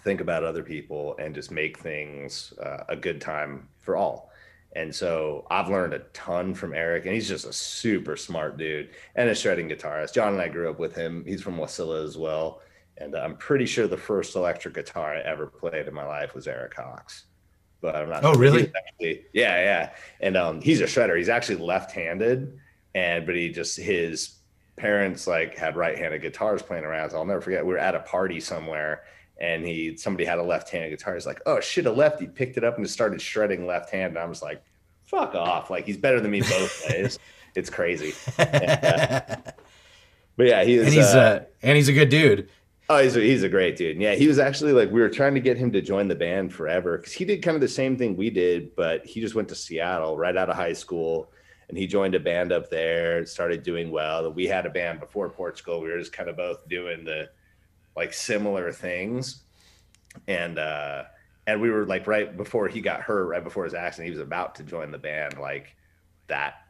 think 0.03 0.20
about 0.20 0.44
other 0.44 0.62
people 0.62 1.16
and 1.18 1.34
just 1.34 1.51
make 1.51 1.78
things 1.78 2.53
uh, 2.62 2.84
a 2.88 2.96
good 2.96 3.20
time 3.20 3.68
for 3.80 3.96
all 3.96 4.30
and 4.76 4.94
so 4.94 5.46
i've 5.51 5.68
learned 5.68 5.92
a 5.94 5.98
ton 6.12 6.55
from 6.55 6.72
eric 6.74 7.05
and 7.05 7.14
he's 7.14 7.28
just 7.28 7.46
a 7.46 7.53
super 7.53 8.16
smart 8.16 8.57
dude 8.57 8.90
and 9.16 9.28
a 9.28 9.34
shredding 9.34 9.68
guitarist 9.68 10.14
john 10.14 10.32
and 10.34 10.42
i 10.42 10.48
grew 10.48 10.70
up 10.70 10.78
with 10.78 10.94
him 10.94 11.24
he's 11.26 11.42
from 11.42 11.57
wasilla 11.57 12.05
as 12.05 12.16
well 12.16 12.61
And 13.01 13.14
I'm 13.16 13.36
pretty 13.36 13.64
sure 13.66 13.86
the 13.88 13.96
first 13.96 14.36
electric 14.36 14.74
guitar 14.74 15.14
I 15.16 15.20
ever 15.22 15.46
played 15.46 15.88
in 15.88 15.94
my 15.94 16.05
life 16.05 16.34
was 16.34 16.46
Eric 16.46 16.74
Cox. 16.74 17.24
But 17.80 17.96
I'm 17.96 18.11
not 18.11 18.22
Oh, 18.24 18.32
sure. 18.34 18.42
really? 18.42 18.70
Actually, 18.76 19.24
yeah, 19.32 19.57
yeah. 19.68 19.90
And 20.20 20.36
um, 20.36 20.61
he's 20.61 20.82
a 20.82 20.84
shredder. 20.84 21.16
He's 21.16 21.30
actually 21.30 21.61
left-handed, 21.64 22.59
and 22.94 23.24
but 23.24 23.34
he 23.36 23.48
just 23.48 23.78
his 23.80 24.36
parents 24.76 25.26
like 25.26 25.57
had 25.57 25.76
right-handed 25.76 26.20
guitars 26.20 26.61
playing 26.62 26.84
around. 26.84 27.09
So 27.11 27.16
I'll 27.16 27.24
never 27.24 27.40
forget. 27.40 27.64
We 27.64 27.72
were 27.72 27.78
at 27.88 27.94
a 27.94 28.01
party 28.01 28.38
somewhere, 28.38 29.05
and 29.41 29.66
he 29.66 29.97
somebody 29.97 30.24
had 30.24 30.38
a 30.38 30.43
left-handed 30.43 30.91
guitar. 30.91 31.14
He's 31.14 31.26
like, 31.26 31.41
"Oh 31.47 31.61
shit, 31.61 31.86
a 31.86 31.91
lefty!" 31.93 32.26
Picked 32.26 32.57
it 32.57 32.64
up 32.64 32.76
and 32.76 32.84
just 32.84 32.95
started 32.95 33.20
shredding 33.20 33.66
left-hand. 33.66 34.11
And 34.11 34.18
I 34.18 34.26
was 34.26 34.43
like, 34.43 34.62
"Fuck 35.05 35.34
off!" 35.34 35.70
Like 35.70 35.86
he's 35.86 35.97
better 35.97 36.20
than 36.20 36.30
me 36.30 36.41
both 36.43 36.84
ways. 36.91 37.18
it's 37.55 37.70
crazy. 37.70 38.12
And, 38.38 38.84
uh, 38.84 39.36
but 40.36 40.47
yeah, 40.47 40.64
he 40.64 40.74
is. 40.76 40.86
and 40.86 40.95
he's 40.95 41.14
uh, 41.14 41.18
uh, 41.18 41.45
and 41.62 41.76
he's 41.76 41.88
a 41.88 41.93
good 41.93 42.09
dude. 42.09 42.49
Oh, 42.88 42.99
he's 42.99 43.14
a, 43.16 43.20
he's 43.20 43.43
a 43.45 43.49
great 43.49 43.76
dude. 43.76 44.01
Yeah, 44.01 44.14
he 44.14 44.26
was 44.26 44.38
actually 44.38 44.72
like 44.72 44.91
we 44.91 45.01
were 45.01 45.09
trying 45.09 45.34
to 45.34 45.41
get 45.41 45.57
him 45.57 45.70
to 45.72 45.80
join 45.80 46.09
the 46.09 46.14
band 46.14 46.53
forever 46.53 46.97
because 46.99 47.12
he 47.12 47.24
did 47.24 47.43
kind 47.43 47.55
of 47.55 47.61
the 47.61 47.68
same 47.68 47.97
thing 47.97 48.16
we 48.16 48.30
did, 48.30 48.74
but 48.74 49.05
he 49.07 49.20
just 49.20 49.34
went 49.34 49.49
to 49.51 49.55
Seattle 49.55 50.16
right 50.16 50.36
out 50.36 50.49
of 50.51 50.57
high 50.57 50.72
school, 50.72 51.30
and 51.68 51.78
he 51.78 51.86
joined 51.86 52.14
a 52.14 52.20
band 52.20 52.53
up 52.53 52.68
there. 52.70 53.24
Started 53.26 53.62
doing 53.62 53.91
well. 53.91 54.32
We 54.32 54.47
had 54.47 54.66
a 54.66 54.70
band 54.70 54.99
before 54.99 55.28
Portugal. 55.28 55.80
We 55.80 55.88
were 55.91 55.99
just 55.99 56.12
kind 56.12 56.28
of 56.28 56.36
both 56.36 56.66
doing 56.68 57.05
the 57.05 57.28
like 57.97 58.12
similar 58.12 58.72
things, 58.72 59.43
and 60.28 60.59
uh 60.59 61.05
and 61.47 61.61
we 61.61 61.70
were 61.70 61.86
like 61.86 62.07
right 62.07 62.36
before 62.36 62.68
he 62.68 62.80
got 62.80 63.01
hurt, 63.01 63.26
right 63.26 63.45
before 63.45 63.64
his 63.64 63.74
accident, 63.74 64.07
he 64.07 64.16
was 64.16 64.24
about 64.24 64.55
to 64.57 64.62
join 64.62 64.91
the 64.91 64.99
band 64.99 65.38
like 65.38 65.74
that, 66.28 66.66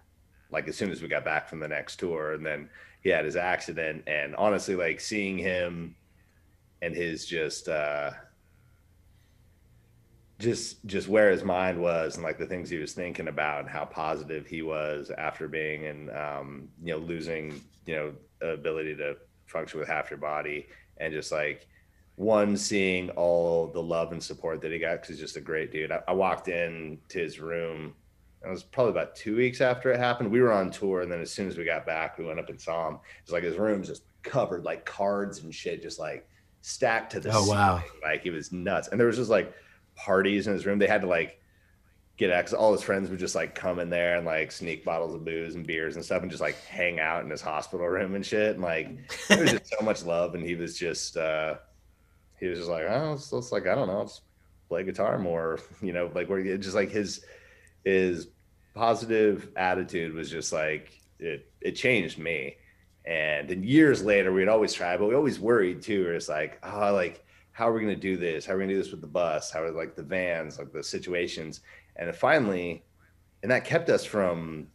like 0.51 0.69
as 0.69 0.77
soon 0.77 0.91
as 0.91 1.03
we 1.03 1.09
got 1.09 1.25
back 1.25 1.49
from 1.49 1.61
the 1.61 1.69
next 1.69 1.97
tour, 1.97 2.33
and 2.33 2.45
then 2.45 2.69
he 3.03 3.09
had 3.11 3.25
his 3.25 3.37
accident, 3.37 4.05
and 4.07 4.35
honestly, 4.37 4.75
like 4.75 5.01
seeing 5.01 5.39
him 5.39 5.97
and 6.83 6.95
his 6.95 7.27
just 7.27 7.69
uh 7.69 8.11
just 10.39 10.85
just 10.87 11.09
where 11.09 11.31
his 11.31 11.45
mind 11.45 11.79
was 11.79 12.15
and 12.17 12.25
like 12.25 12.39
the 12.39 12.47
things 12.47 12.71
he 12.71 12.79
was 12.79 12.95
thinking 12.95 13.29
about 13.29 13.61
and 13.61 13.69
how 13.69 13.85
positive 13.85 14.47
he 14.47 14.63
was 14.63 15.11
after 15.19 15.47
being 15.47 15.87
and 15.87 16.11
um 16.11 16.69
you 16.83 16.93
know 16.93 16.99
losing 16.99 17.61
you 17.85 17.95
know 17.95 18.13
ability 18.41 18.97
to 18.97 19.15
function 19.47 19.79
with 19.79 19.89
half 19.89 20.11
your 20.11 20.19
body 20.19 20.67
and 21.01 21.13
just 21.13 21.33
like 21.33 21.67
one 22.17 22.57
seeing 22.57 23.11
all 23.11 23.67
the 23.69 23.83
love 23.83 24.13
and 24.13 24.23
support 24.23 24.61
that 24.61 24.71
he 24.71 24.79
got 24.79 24.93
because 25.01 25.09
he's 25.09 25.19
just 25.21 25.37
a 25.37 25.41
great 25.41 25.73
dude. 25.73 25.91
I, 25.91 26.01
I 26.07 26.13
walked 26.13 26.49
in 26.49 26.99
to 27.09 27.19
his 27.19 27.41
room 27.41 27.95
it 28.45 28.49
was 28.49 28.63
probably 28.63 28.93
about 28.93 29.15
two 29.15 29.37
weeks 29.37 29.61
after 29.61 29.93
it 29.93 29.99
happened. 29.99 30.31
We 30.31 30.41
were 30.41 30.53
on 30.53 30.71
tour 30.71 31.03
and 31.03 31.13
then 31.13 31.21
as 31.21 31.31
soon 31.31 31.47
as 31.49 31.59
we 31.59 31.65
got 31.65 31.85
back 31.85 32.17
we 32.19 32.25
went 32.25 32.39
up 32.39 32.49
and 32.49 32.61
saw 32.61 32.89
him. 32.89 32.99
It's 33.23 33.33
like 33.33 33.43
his 33.43 33.59
room's 33.59 33.89
just 33.89 34.05
covered 34.23 34.65
like 34.65 34.85
cards 34.87 35.41
and 35.41 35.55
shit 35.55 35.83
just 35.83 35.99
like 35.99 36.27
stacked 36.63 37.13
to 37.13 37.21
the 37.21 37.31
Oh, 37.33 37.47
wow. 37.47 37.83
like 38.03 38.25
it 38.25 38.31
was 38.31 38.51
nuts. 38.53 38.89
And 38.89 38.99
there 38.99 39.07
was 39.07 39.17
just 39.17 39.31
like 39.31 39.53
parties 39.95 40.47
in 40.47 40.55
his 40.55 40.65
room. 40.65 40.79
They 40.79 40.87
had 40.87 41.03
to 41.03 41.07
like 41.07 41.41
get 42.21 42.29
access 42.29 42.53
all 42.53 42.71
his 42.71 42.83
friends 42.83 43.09
would 43.09 43.19
just 43.19 43.35
like 43.35 43.55
come 43.55 43.79
in 43.79 43.89
there 43.89 44.19
and 44.19 44.27
like 44.27 44.53
sneak 44.53 44.85
bottles 44.85 45.15
of 45.15 45.25
booze 45.25 45.55
and 45.55 45.67
beers 45.67 45.97
and 45.97 46.05
stuff 46.05 46.21
and 46.21 46.31
just 46.31 46.43
like 46.43 46.63
hang 46.67 47.01
out 47.01 47.25
in 47.25 47.31
his 47.31 47.41
hospital 47.41 47.89
room 47.89 48.15
and 48.15 48.27
shit. 48.27 48.57
And 48.57 48.63
like 48.63 49.11
there 49.27 49.41
was 49.41 49.53
just 49.53 49.73
so 49.79 49.83
much 49.83 50.05
love. 50.05 50.35
And 50.35 50.45
he 50.45 50.55
was 50.55 50.79
just 50.79 51.17
uh 51.17 51.55
he 52.39 52.47
was 52.47 52.59
just 52.59 52.71
like 52.71 52.85
oh 52.87 53.15
it's, 53.15 53.33
it's 53.33 53.53
like 53.53 53.67
i 53.67 53.75
don't 53.75 53.89
know 53.89 54.03
just 54.03 54.23
play 54.69 54.83
guitar 54.83 55.19
more 55.19 55.59
you 55.83 55.93
know 55.93 56.11
like 56.15 56.29
where 56.29 56.57
just 56.59 56.75
like 56.75 56.91
his 56.91 57.25
his 57.85 58.29
positive 58.75 59.49
attitude 59.57 60.13
was 60.13 60.31
just 60.31 60.53
like 60.53 61.01
it 61.19 61.51
it 61.63 61.73
changed 61.73 62.19
me. 62.19 62.57
And 63.07 63.49
then 63.49 63.63
years 63.63 64.05
later 64.05 64.31
we'd 64.31 64.47
always 64.49 64.75
try 64.75 64.99
but 64.99 65.09
we 65.09 65.15
always 65.15 65.41
worried 65.41 65.81
too. 65.81 66.11
It's 66.11 66.29
like 66.29 66.59
oh 66.63 66.93
like 66.93 67.25
how 67.53 67.69
are 67.69 67.73
we 67.73 67.81
going 67.81 67.95
to 67.95 68.01
do 68.01 68.17
this? 68.17 68.45
How 68.45 68.53
are 68.53 68.57
we 68.57 68.61
going 68.61 68.69
to 68.71 68.75
do 68.75 68.83
this 68.83 68.91
with 68.91 69.01
the 69.01 69.07
bus? 69.07 69.51
How 69.51 69.63
are 69.63 69.71
like 69.71 69.97
the 69.97 70.03
vans 70.03 70.59
like 70.59 70.71
the 70.71 70.85
situations 70.85 71.63
and 72.01 72.17
finally 72.17 72.83
and 73.43 73.51
that 73.51 73.65
kept 73.65 73.89
us 73.89 74.05
from 74.05 74.67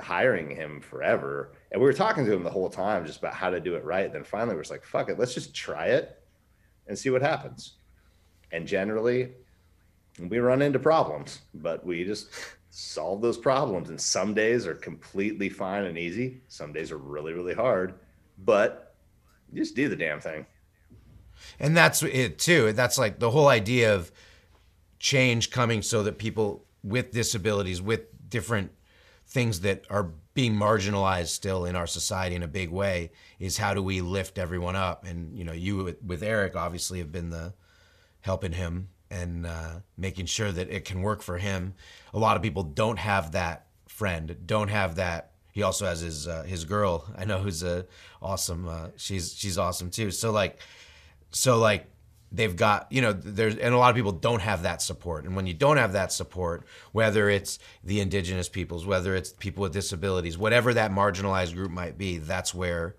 hiring 0.00 0.50
him 0.50 0.80
forever. 0.80 1.52
And 1.70 1.80
we 1.80 1.86
were 1.86 1.92
talking 1.92 2.24
to 2.24 2.32
him 2.32 2.42
the 2.42 2.50
whole 2.50 2.70
time 2.70 3.06
just 3.06 3.18
about 3.18 3.34
how 3.34 3.50
to 3.50 3.60
do 3.60 3.74
it 3.74 3.84
right. 3.84 4.12
Then 4.12 4.24
finally 4.24 4.56
we're 4.56 4.64
like 4.70 4.84
fuck 4.84 5.10
it 5.10 5.18
let's 5.18 5.34
just 5.34 5.54
try 5.54 5.88
it 5.88 6.22
and 6.86 6.98
see 6.98 7.10
what 7.10 7.20
happens. 7.20 7.74
And 8.52 8.66
generally 8.66 9.32
we 10.18 10.38
run 10.38 10.62
into 10.62 10.78
problems 10.78 11.40
but 11.54 11.84
we 11.84 12.04
just 12.04 12.30
solve 12.70 13.20
those 13.20 13.36
problems. 13.36 13.90
And 13.90 14.00
some 14.00 14.32
days 14.32 14.66
are 14.66 14.74
completely 14.74 15.48
fine 15.48 15.84
and 15.84 15.98
easy. 15.98 16.40
Some 16.48 16.72
days 16.72 16.90
are 16.90 16.98
really 16.98 17.34
really 17.34 17.54
hard 17.54 17.94
but 18.44 18.94
just 19.52 19.74
do 19.74 19.88
the 19.88 19.96
damn 19.96 20.20
thing. 20.20 20.46
And 21.58 21.76
that's 21.76 22.02
it 22.02 22.38
too. 22.38 22.72
That's 22.72 22.96
like 22.96 23.18
the 23.18 23.30
whole 23.30 23.48
idea 23.48 23.94
of 23.94 24.12
change 25.00 25.50
coming 25.50 25.82
so 25.82 26.04
that 26.04 26.18
people 26.18 26.64
with 26.84 27.10
disabilities, 27.10 27.82
with 27.82 28.02
different 28.28 28.70
things 29.26 29.60
that 29.60 29.84
are 29.90 30.10
being 30.34 30.54
marginalized 30.54 31.28
still 31.28 31.64
in 31.64 31.74
our 31.74 31.86
society 31.86 32.36
in 32.36 32.42
a 32.42 32.48
big 32.48 32.70
way, 32.70 33.10
is 33.38 33.58
how 33.58 33.74
do 33.74 33.82
we 33.82 34.00
lift 34.00 34.38
everyone 34.38 34.76
up? 34.76 35.04
And 35.04 35.36
you 35.36 35.44
know, 35.44 35.52
you 35.52 35.96
with, 36.02 36.22
Eric 36.22 36.54
obviously 36.54 36.98
have 36.98 37.10
been 37.10 37.30
the 37.30 37.54
helping 38.20 38.52
him 38.52 38.88
and 39.10 39.46
uh, 39.46 39.80
making 39.96 40.26
sure 40.26 40.52
that 40.52 40.70
it 40.70 40.84
can 40.84 41.02
work 41.02 41.22
for 41.22 41.38
him. 41.38 41.74
A 42.14 42.18
lot 42.18 42.36
of 42.36 42.42
people 42.42 42.62
don't 42.62 42.98
have 42.98 43.32
that 43.32 43.66
friend, 43.88 44.36
don't 44.46 44.68
have 44.68 44.96
that. 44.96 45.32
He 45.52 45.62
also 45.62 45.86
has 45.86 46.00
his 46.00 46.28
uh, 46.28 46.44
his 46.44 46.64
girl. 46.64 47.12
I 47.16 47.24
know 47.24 47.38
who's 47.38 47.62
a 47.62 47.86
awesome. 48.22 48.68
Uh, 48.68 48.88
she's 48.96 49.34
she's 49.34 49.58
awesome 49.58 49.90
too. 49.90 50.10
So 50.10 50.30
like 50.30 50.60
so 51.32 51.58
like 51.58 51.86
they've 52.32 52.56
got 52.56 52.86
you 52.90 53.02
know 53.02 53.12
there's 53.12 53.56
and 53.56 53.74
a 53.74 53.78
lot 53.78 53.90
of 53.90 53.96
people 53.96 54.12
don't 54.12 54.40
have 54.40 54.62
that 54.62 54.82
support. 54.82 55.24
And 55.24 55.34
when 55.36 55.46
you 55.46 55.54
don't 55.54 55.76
have 55.76 55.92
that 55.92 56.12
support 56.12 56.64
whether 56.92 57.28
it's 57.28 57.58
the 57.84 58.00
indigenous 58.00 58.48
peoples 58.48 58.86
whether 58.86 59.14
it's 59.14 59.32
people 59.32 59.62
with 59.62 59.72
disabilities 59.72 60.38
whatever 60.38 60.74
that 60.74 60.90
marginalized 60.90 61.54
group 61.54 61.70
might 61.70 61.98
be 61.98 62.18
that's 62.18 62.54
where 62.54 62.96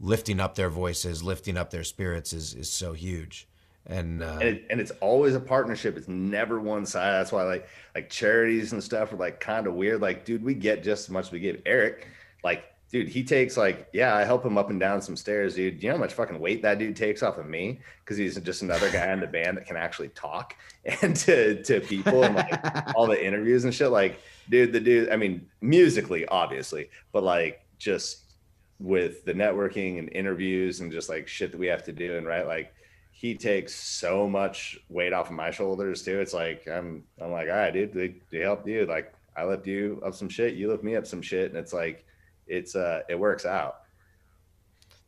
lifting 0.00 0.40
up 0.40 0.54
their 0.54 0.70
voices 0.70 1.22
lifting 1.22 1.56
up 1.56 1.70
their 1.70 1.84
spirits 1.84 2.32
is 2.32 2.54
is 2.54 2.70
so 2.70 2.92
huge. 2.92 3.48
And, 3.84 4.22
uh, 4.22 4.38
and, 4.40 4.42
it, 4.42 4.66
and 4.70 4.80
it's 4.80 4.92
always 5.00 5.34
a 5.34 5.40
partnership. 5.40 5.96
It's 5.96 6.06
never 6.06 6.60
one 6.60 6.86
side. 6.86 7.14
That's 7.14 7.32
why 7.32 7.42
like 7.42 7.68
like 7.94 8.10
charities 8.10 8.72
and 8.72 8.82
stuff 8.82 9.12
are 9.12 9.16
like 9.16 9.40
kind 9.40 9.66
of 9.66 9.74
weird. 9.74 10.00
Like 10.00 10.24
dude 10.24 10.44
we 10.44 10.54
get 10.54 10.84
just 10.84 11.04
as 11.04 11.10
much 11.10 11.26
as 11.26 11.32
we 11.32 11.40
give. 11.40 11.62
Eric 11.66 12.06
like 12.44 12.64
dude 12.92 13.08
he 13.08 13.24
takes 13.24 13.56
like 13.56 13.88
yeah 13.92 14.14
i 14.14 14.22
help 14.22 14.44
him 14.44 14.56
up 14.56 14.70
and 14.70 14.78
down 14.78 15.02
some 15.02 15.16
stairs 15.16 15.56
dude. 15.56 15.82
You 15.82 15.88
know 15.88 15.96
how 15.96 16.00
much 16.00 16.12
fucking 16.12 16.38
weight 16.38 16.62
that 16.62 16.78
dude 16.78 16.94
takes 16.94 17.22
off 17.22 17.38
of 17.38 17.46
me? 17.46 17.80
Because 18.04 18.16
he's 18.16 18.38
just 18.38 18.62
another 18.62 18.90
guy 18.90 19.12
in 19.12 19.20
the 19.20 19.26
band 19.26 19.56
that 19.56 19.66
can 19.66 19.76
actually 19.76 20.08
talk 20.10 20.54
and 21.02 21.16
to 21.16 21.62
to 21.64 21.80
people 21.80 22.22
and 22.22 22.36
like 22.36 22.94
all 22.94 23.06
the 23.06 23.24
interviews 23.24 23.64
and 23.64 23.74
shit. 23.74 23.90
Like 23.90 24.20
dude 24.48 24.72
the 24.72 24.80
dude 24.80 25.08
i 25.10 25.16
mean 25.16 25.46
musically 25.60 26.26
obviously 26.26 26.90
but 27.12 27.22
like 27.22 27.64
just 27.78 28.34
with 28.80 29.24
the 29.24 29.32
networking 29.32 30.00
and 30.00 30.08
interviews 30.12 30.80
and 30.80 30.90
just 30.90 31.08
like 31.08 31.28
shit 31.28 31.52
that 31.52 31.58
we 31.58 31.68
have 31.68 31.84
to 31.84 31.92
do 31.92 32.16
and 32.16 32.26
right 32.26 32.46
like 32.46 32.74
he 33.12 33.36
takes 33.36 33.72
so 33.74 34.28
much 34.28 34.78
weight 34.88 35.12
off 35.12 35.28
of 35.28 35.36
my 35.36 35.50
shoulders 35.50 36.02
too. 36.02 36.18
It's 36.18 36.34
like 36.34 36.66
I'm 36.66 37.04
I'm 37.20 37.30
like, 37.30 37.48
all 37.48 37.54
right, 37.54 37.72
dude, 37.72 37.92
they, 37.92 38.16
they 38.32 38.40
help 38.40 38.66
you. 38.66 38.84
Like 38.86 39.14
I 39.36 39.44
lift 39.44 39.66
you 39.66 40.02
up 40.04 40.14
some 40.14 40.28
shit, 40.28 40.54
you 40.54 40.68
lift 40.68 40.82
me 40.82 40.96
up 40.96 41.06
some 41.06 41.22
shit, 41.22 41.50
and 41.50 41.56
it's 41.56 41.72
like 41.72 42.04
it's 42.46 42.74
uh 42.76 43.02
it 43.08 43.18
works 43.18 43.44
out. 43.46 43.76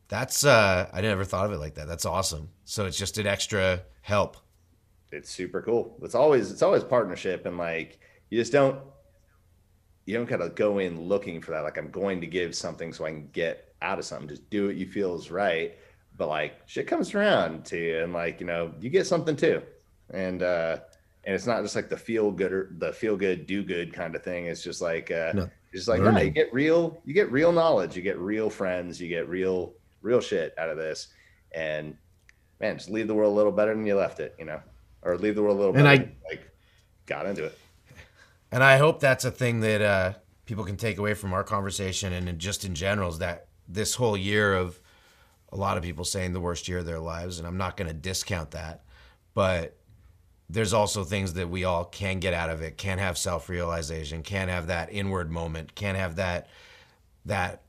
that's 0.07 0.45
uh 0.45 0.87
i 0.93 1.01
never 1.01 1.23
thought 1.25 1.45
of 1.45 1.51
it 1.51 1.57
like 1.57 1.75
that 1.75 1.87
that's 1.87 2.05
awesome 2.05 2.49
so 2.63 2.85
it's 2.85 2.97
just 2.97 3.17
an 3.17 3.27
extra 3.27 3.81
help 4.01 4.37
It's 5.11 5.29
super 5.31 5.61
cool. 5.61 5.97
It's 6.03 6.15
always 6.15 6.51
it's 6.51 6.61
always 6.61 6.83
partnership 6.83 7.45
and 7.45 7.57
like 7.57 7.99
you 8.29 8.39
just 8.39 8.51
don't 8.51 8.79
you 10.05 10.13
don't 10.15 10.29
gotta 10.29 10.49
go 10.49 10.77
in 10.79 11.01
looking 11.01 11.41
for 11.41 11.51
that. 11.51 11.61
Like 11.63 11.77
I'm 11.77 11.89
going 11.89 12.21
to 12.21 12.27
give 12.27 12.53
something 12.55 12.93
so 12.93 13.05
I 13.05 13.11
can 13.11 13.29
get 13.31 13.73
out 13.81 13.97
of 13.99 14.05
something. 14.05 14.27
Just 14.29 14.49
do 14.49 14.67
what 14.67 14.75
you 14.75 14.85
feel 14.87 15.15
is 15.15 15.31
right. 15.31 15.75
But 16.17 16.27
like 16.27 16.61
shit 16.67 16.87
comes 16.87 17.13
around 17.15 17.65
to 17.65 17.77
you 17.77 18.03
and 18.03 18.13
like, 18.13 18.39
you 18.39 18.45
know, 18.45 18.73
you 18.79 18.89
get 18.89 19.07
something 19.07 19.35
too. 19.35 19.61
And 20.11 20.43
uh 20.43 20.79
and 21.25 21.33
it's 21.35 21.47
not 21.47 21.61
just 21.63 21.75
like 21.75 21.89
the 21.89 21.97
feel 21.97 22.31
good 22.31 22.51
or 22.53 22.69
the 22.77 22.93
feel 22.93 23.17
good, 23.17 23.47
do 23.47 23.63
good 23.63 23.93
kind 23.93 24.15
of 24.15 24.23
thing. 24.23 24.45
It's 24.45 24.63
just 24.63 24.81
like 24.81 25.11
uh 25.11 25.31
No, 25.33 25.49
just 25.73 25.87
like 25.87 26.01
no, 26.01 26.17
you 26.19 26.29
get 26.29 26.53
real, 26.53 27.01
you 27.05 27.13
get 27.13 27.31
real 27.31 27.51
knowledge, 27.51 27.95
you 27.95 28.01
get 28.01 28.17
real 28.19 28.49
friends, 28.49 29.01
you 29.01 29.09
get 29.09 29.27
real, 29.27 29.73
real 30.01 30.21
shit 30.21 30.53
out 30.57 30.69
of 30.69 30.77
this. 30.77 31.07
And 31.51 31.95
man, 32.59 32.77
just 32.77 32.89
leave 32.89 33.07
the 33.07 33.13
world 33.15 33.33
a 33.33 33.35
little 33.35 33.51
better 33.51 33.73
than 33.73 33.85
you 33.85 33.95
left 33.95 34.19
it, 34.19 34.35
you 34.39 34.45
know, 34.45 34.59
or 35.01 35.17
leave 35.17 35.35
the 35.35 35.41
world 35.43 35.57
a 35.57 35.59
little 35.59 35.75
And 35.75 35.83
better. 35.85 35.89
I- 35.89 35.97
than 35.97 36.09
you, 36.09 36.15
like 36.29 36.51
got 37.05 37.25
into 37.25 37.43
it. 37.45 37.57
And 38.51 38.63
I 38.63 38.77
hope 38.77 38.99
that's 38.99 39.25
a 39.25 39.31
thing 39.31 39.59
that 39.61 39.81
uh, 39.81 40.13
people 40.45 40.63
can 40.63 40.77
take 40.77 40.97
away 40.97 41.13
from 41.13 41.33
our 41.33 41.43
conversation 41.43 42.13
and 42.13 42.39
just 42.39 42.63
in 42.63 42.73
general 42.75 43.09
is 43.09 43.17
that 43.19 43.47
this 43.67 43.95
whole 43.95 44.15
year 44.15 44.53
of 44.53 44.79
a 45.51 45.57
lot 45.57 45.75
of 45.77 45.83
people 45.83 46.05
saying 46.05 46.31
the 46.33 46.39
worst 46.39 46.67
year 46.67 46.77
of 46.77 46.85
their 46.85 46.99
lives, 46.99 47.39
and 47.39 47.47
I'm 47.47 47.57
not 47.57 47.75
going 47.77 47.87
to 47.87 47.93
discount 47.93 48.51
that, 48.51 48.83
but 49.33 49.77
there's 50.49 50.73
also 50.73 51.03
things 51.03 51.33
that 51.33 51.49
we 51.49 51.63
all 51.63 51.85
can 51.85 52.19
get 52.19 52.33
out 52.33 52.49
of 52.49 52.61
it, 52.61 52.77
can 52.77 52.97
have 52.97 53.17
self 53.17 53.49
realization, 53.49 54.23
can 54.23 54.47
have 54.47 54.67
that 54.67 54.89
inward 54.91 55.31
moment, 55.31 55.75
can 55.75 55.95
have 55.95 56.17
that 56.17 56.47
that 57.25 57.61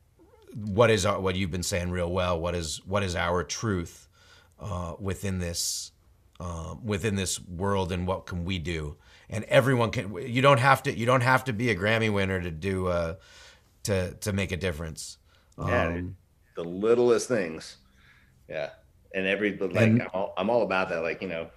what 0.54 0.90
is 0.90 1.04
our, 1.06 1.20
what 1.20 1.34
you've 1.34 1.50
been 1.50 1.62
saying 1.62 1.90
real 1.90 2.10
well. 2.10 2.38
What 2.38 2.54
is 2.54 2.80
what 2.86 3.02
is 3.02 3.16
our 3.16 3.42
truth 3.42 4.08
uh, 4.60 4.94
within 4.98 5.38
this 5.38 5.92
um, 6.38 6.84
within 6.84 7.14
this 7.16 7.40
world, 7.40 7.92
and 7.92 8.06
what 8.06 8.26
can 8.26 8.44
we 8.44 8.58
do? 8.58 8.96
And 9.28 9.44
everyone 9.44 9.90
can. 9.90 10.14
You 10.14 10.42
don't 10.42 10.60
have 10.60 10.82
to. 10.84 10.96
You 10.96 11.06
don't 11.06 11.22
have 11.22 11.44
to 11.44 11.52
be 11.52 11.70
a 11.70 11.76
Grammy 11.76 12.12
winner 12.12 12.40
to 12.40 12.50
do 12.50 12.88
uh, 12.88 13.14
to 13.84 14.12
to 14.14 14.32
make 14.32 14.52
a 14.52 14.56
difference. 14.56 15.18
Yeah. 15.58 15.86
Um, 15.88 16.16
the 16.54 16.64
littlest 16.64 17.28
things. 17.28 17.78
Yeah, 18.48 18.70
and 19.14 19.26
every 19.26 19.52
but 19.52 19.72
like 19.72 19.88
And- 19.88 20.02
I'm, 20.02 20.08
all, 20.12 20.34
I'm 20.36 20.50
all 20.50 20.62
about 20.62 20.90
that. 20.90 21.02
Like 21.02 21.22
you 21.22 21.28
know, 21.28 21.48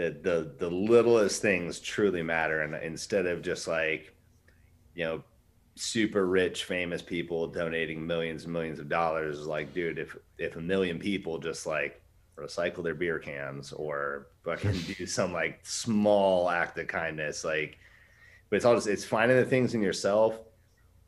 the 0.00 0.16
the 0.22 0.54
the 0.58 0.70
littlest 0.70 1.42
things 1.42 1.78
truly 1.78 2.22
matter, 2.22 2.62
and 2.62 2.74
instead 2.82 3.26
of 3.26 3.42
just 3.42 3.68
like 3.68 4.14
you 4.94 5.04
know 5.04 5.22
super 5.76 6.26
rich 6.26 6.64
famous 6.64 7.00
people 7.00 7.46
donating 7.46 8.06
millions 8.06 8.44
and 8.44 8.52
millions 8.52 8.78
of 8.78 8.88
dollars 8.88 9.46
like 9.46 9.72
dude 9.72 9.98
if 9.98 10.16
if 10.36 10.56
a 10.56 10.60
million 10.60 10.98
people 10.98 11.38
just 11.38 11.64
like 11.64 12.02
recycle 12.36 12.82
their 12.82 12.94
beer 12.94 13.18
cans 13.18 13.72
or 13.72 14.26
fucking 14.44 14.72
do 14.98 15.06
some 15.06 15.32
like 15.32 15.58
small 15.62 16.50
act 16.50 16.76
of 16.78 16.86
kindness 16.86 17.44
like 17.44 17.78
but 18.50 18.56
it's 18.56 18.64
all 18.64 18.74
just 18.74 18.88
it's 18.88 19.04
finding 19.04 19.36
the 19.38 19.44
things 19.44 19.74
in 19.74 19.80
yourself 19.80 20.40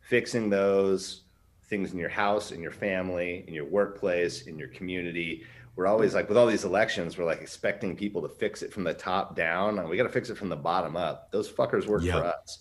fixing 0.00 0.48
those 0.48 1.22
things 1.64 1.92
in 1.92 1.98
your 1.98 2.08
house 2.08 2.50
in 2.52 2.62
your 2.62 2.70
family 2.70 3.44
in 3.48 3.52
your 3.52 3.66
workplace 3.66 4.42
in 4.42 4.58
your 4.58 4.68
community 4.68 5.42
we're 5.74 5.86
always 5.86 6.14
like 6.14 6.28
with 6.28 6.36
all 6.36 6.46
these 6.46 6.64
elections 6.64 7.16
we're 7.16 7.24
like 7.24 7.40
expecting 7.40 7.96
people 7.96 8.20
to 8.22 8.28
fix 8.28 8.62
it 8.62 8.72
from 8.72 8.84
the 8.84 8.92
top 8.92 9.34
down 9.34 9.78
and 9.78 9.88
we 9.88 9.96
got 9.96 10.02
to 10.02 10.08
fix 10.08 10.28
it 10.30 10.36
from 10.36 10.48
the 10.50 10.56
bottom 10.56 10.96
up. 10.96 11.30
Those 11.32 11.50
fuckers 11.50 11.86
work 11.86 12.02
Yep. 12.02 12.14
for 12.18 12.24
us. 12.26 12.58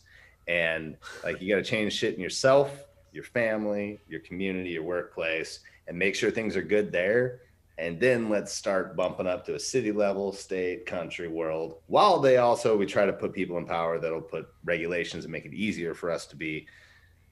And 0.47 0.97
like 1.24 1.41
you 1.41 1.49
got 1.53 1.62
to 1.64 1.70
change 1.70 1.93
shit 1.93 2.16
in 2.16 2.22
yourself 2.22 2.86
your 3.14 3.24
family 3.26 3.99
your 4.07 4.22
community 4.22 4.70
your 4.72 4.84
workplace 4.84 5.59
and 5.88 5.97
make 5.99 6.16
sure 6.16 6.32
things 6.32 6.55
are 6.55 6.62
good 6.62 6.91
there. 6.91 7.41
And 7.78 7.99
then 7.99 8.30
let's 8.30 8.53
start 8.53 8.95
bumping 8.95 9.28
up 9.28 9.43
to 9.47 9.55
a 9.55 9.59
city 9.59 9.91
level 9.91 10.32
state 10.32 10.86
country 10.86 11.28
world 11.28 11.80
while 11.88 12.20
they 12.20 12.38
also 12.38 12.78
we 12.78 12.86
try 12.86 13.05
to 13.05 13.14
put 13.14 13.34
people 13.34 13.57
in 13.57 13.66
power 13.66 13.99
that'll 13.99 14.22
put 14.22 14.47
regulations 14.64 15.26
and 15.26 15.32
make 15.32 15.45
it 15.45 15.53
easier 15.53 15.93
for 15.93 16.12
us 16.12 16.26
to 16.28 16.36
be 16.36 16.68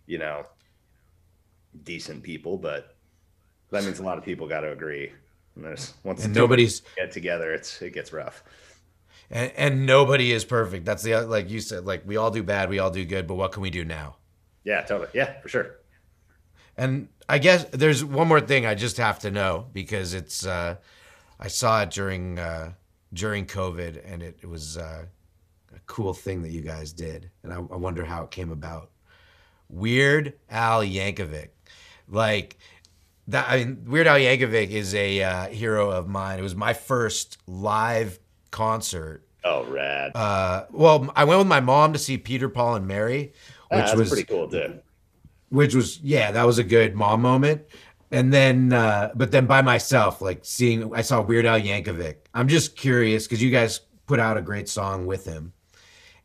you 0.08 0.18
know 0.18 0.44
decent 1.84 2.24
people 2.24 2.58
but 2.58 2.96
that 3.72 3.84
means 3.84 4.00
a 4.00 4.04
lot 4.04 4.18
of 4.18 4.26
people 4.26 4.48
got 4.48 4.62
to 4.62 4.72
agree 4.72 5.12
and 5.60 5.68
there's 5.68 5.94
once 6.04 6.26
and 6.26 6.34
nobody's 6.34 6.82
get 6.98 7.12
together 7.12 7.54
it's 7.54 7.82
it 7.82 7.94
gets 7.94 8.12
rough 8.12 8.44
and, 9.32 9.52
and 9.56 9.86
nobody 9.86 10.32
is 10.32 10.44
perfect. 10.44 10.86
That's 10.86 11.04
the 11.04 11.22
like 11.22 11.52
you 11.52 11.60
said. 11.60 11.86
Like 11.86 12.02
we 12.04 12.18
all 12.18 12.32
do 12.32 12.42
bad, 12.42 12.68
we 12.68 12.80
all 12.80 12.90
do 12.90 13.06
good. 13.06 13.28
But 13.28 13.36
what 13.36 13.52
can 13.52 13.62
we 13.62 13.70
do 13.70 13.86
now? 13.86 14.16
yeah 14.64 14.82
totally 14.82 15.10
yeah 15.14 15.40
for 15.42 15.50
sure 15.50 15.76
And 16.78 17.08
I 17.28 17.38
guess 17.38 17.66
there's 17.72 18.04
one 18.04 18.28
more 18.28 18.42
thing 18.42 18.66
I 18.66 18.76
just 18.76 18.98
have 18.98 19.20
to 19.20 19.32
know 19.32 19.68
because 19.74 20.14
it's 20.14 20.46
uh, 20.46 20.76
I 21.40 21.48
saw 21.48 21.82
it 21.82 21.92
during 21.92 22.40
uh, 22.40 22.74
during 23.14 23.46
COVID 23.46 24.02
and 24.06 24.22
it, 24.22 24.40
it 24.42 24.48
was 24.48 24.78
uh, 24.78 25.06
a 25.74 25.80
cool 25.86 26.14
thing 26.14 26.42
that 26.44 26.52
you 26.52 26.62
guys 26.62 26.92
did, 26.94 27.30
and 27.44 27.54
I, 27.54 27.58
I 27.58 27.78
wonder 27.78 28.04
how 28.04 28.24
it 28.24 28.32
came 28.32 28.52
about. 28.52 28.92
Weird 29.70 30.34
Al 30.50 30.82
Yankovic, 30.82 31.50
like 32.08 32.58
that. 33.32 33.48
I 33.50 33.58
mean, 33.58 33.86
Weird 33.86 34.08
Al 34.08 34.18
Yankovic 34.18 34.70
is 34.70 34.94
a 34.96 35.22
uh, 35.24 35.48
hero 35.48 35.90
of 35.90 36.08
mine. 36.08 36.40
It 36.40 36.44
was 36.44 36.56
my 36.56 36.74
first 36.74 37.38
live 37.48 38.20
concert. 38.52 39.24
oh 39.44 39.66
rad. 39.66 40.12
Uh, 40.16 40.66
well, 40.72 41.12
I 41.16 41.24
went 41.24 41.40
with 41.40 41.48
my 41.48 41.60
mom 41.60 41.94
to 41.94 42.00
see 42.00 42.18
Peter, 42.18 42.50
Paul, 42.50 42.76
and 42.76 42.88
Mary, 42.88 43.34
Ah, 43.72 43.78
which 43.78 43.86
that's 43.86 43.98
was 43.98 44.10
pretty 44.10 44.24
cool 44.26 44.48
too. 44.50 44.80
Which 45.50 45.76
was 45.76 46.00
yeah 46.02 46.32
that 46.32 46.44
was 46.46 46.58
a 46.58 46.64
good 46.64 46.96
mom 46.96 47.22
moment. 47.22 47.64
And 48.12 48.34
then 48.34 48.74
uh 48.74 49.12
but 49.16 49.32
then 49.32 49.46
by 49.46 49.62
myself 49.62 50.22
like 50.22 50.40
seeing 50.44 50.94
i 50.96 51.02
saw 51.02 51.22
weird 51.22 51.46
al 51.46 51.60
yankovic. 51.60 52.16
I'm 52.34 52.48
just 52.48 52.76
curious 52.76 53.28
because 53.28 53.42
you 53.42 53.52
guys 53.52 53.82
put 54.08 54.20
out 54.20 54.38
a 54.38 54.42
great 54.42 54.68
song 54.68 55.06
with 55.06 55.26
him 55.26 55.54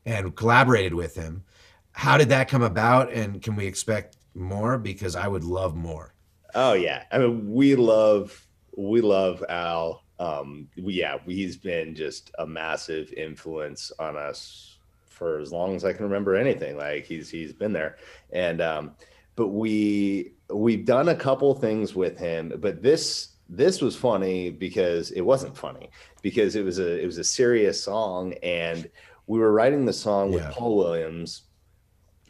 and 0.07 0.35
collaborated 0.35 0.95
with 0.95 1.15
him. 1.15 1.45
How 1.93 2.17
did 2.17 2.31
that 2.31 2.49
come 2.49 2.63
about? 2.63 3.13
And 3.13 3.43
can 3.43 3.57
we 3.57 3.67
expect 3.67 4.17
more? 4.35 4.79
Because 4.79 5.15
i 5.17 5.29
would 5.29 5.45
love 5.45 5.77
more 5.77 6.14
Oh 6.55 6.75
yeah, 6.75 7.05
I 7.11 7.19
mean 7.19 7.53
we 7.53 7.75
love 7.75 8.47
we 8.77 9.01
love 9.01 9.45
Al. 9.49 10.03
Um, 10.21 10.69
we, 10.77 10.95
yeah, 10.95 11.19
he's 11.27 11.57
been 11.57 11.95
just 11.95 12.31
a 12.39 12.47
massive 12.47 13.13
influence 13.13 13.91
on 13.99 14.17
us 14.17 14.79
for 15.09 15.39
as 15.39 15.53
long 15.53 15.75
as 15.77 15.85
I 15.85 15.93
can 15.93 16.05
remember 16.05 16.35
anything. 16.35 16.77
Like 16.77 17.05
he's 17.05 17.29
he's 17.31 17.53
been 17.53 17.73
there, 17.73 17.97
and 18.33 18.61
um, 18.61 18.93
but 19.37 19.49
we 19.49 20.33
we've 20.53 20.85
done 20.85 21.09
a 21.09 21.15
couple 21.15 21.55
things 21.55 21.95
with 21.95 22.19
him, 22.19 22.53
but 22.59 22.83
this 22.83 23.35
this 23.49 23.81
was 23.81 23.97
funny 23.97 24.51
because 24.51 25.11
it 25.11 25.21
wasn't 25.21 25.57
funny 25.57 25.91
because 26.23 26.57
it 26.57 26.65
was 26.65 26.79
a 26.79 27.01
it 27.01 27.07
was 27.07 27.19
a 27.19 27.25
serious 27.25 27.83
song, 27.83 28.35
and 28.43 28.89
we 29.27 29.39
were 29.39 29.53
writing 29.53 29.85
the 29.85 29.93
song 29.93 30.33
with 30.33 30.45
Paul 30.51 30.77
Williams, 30.77 31.43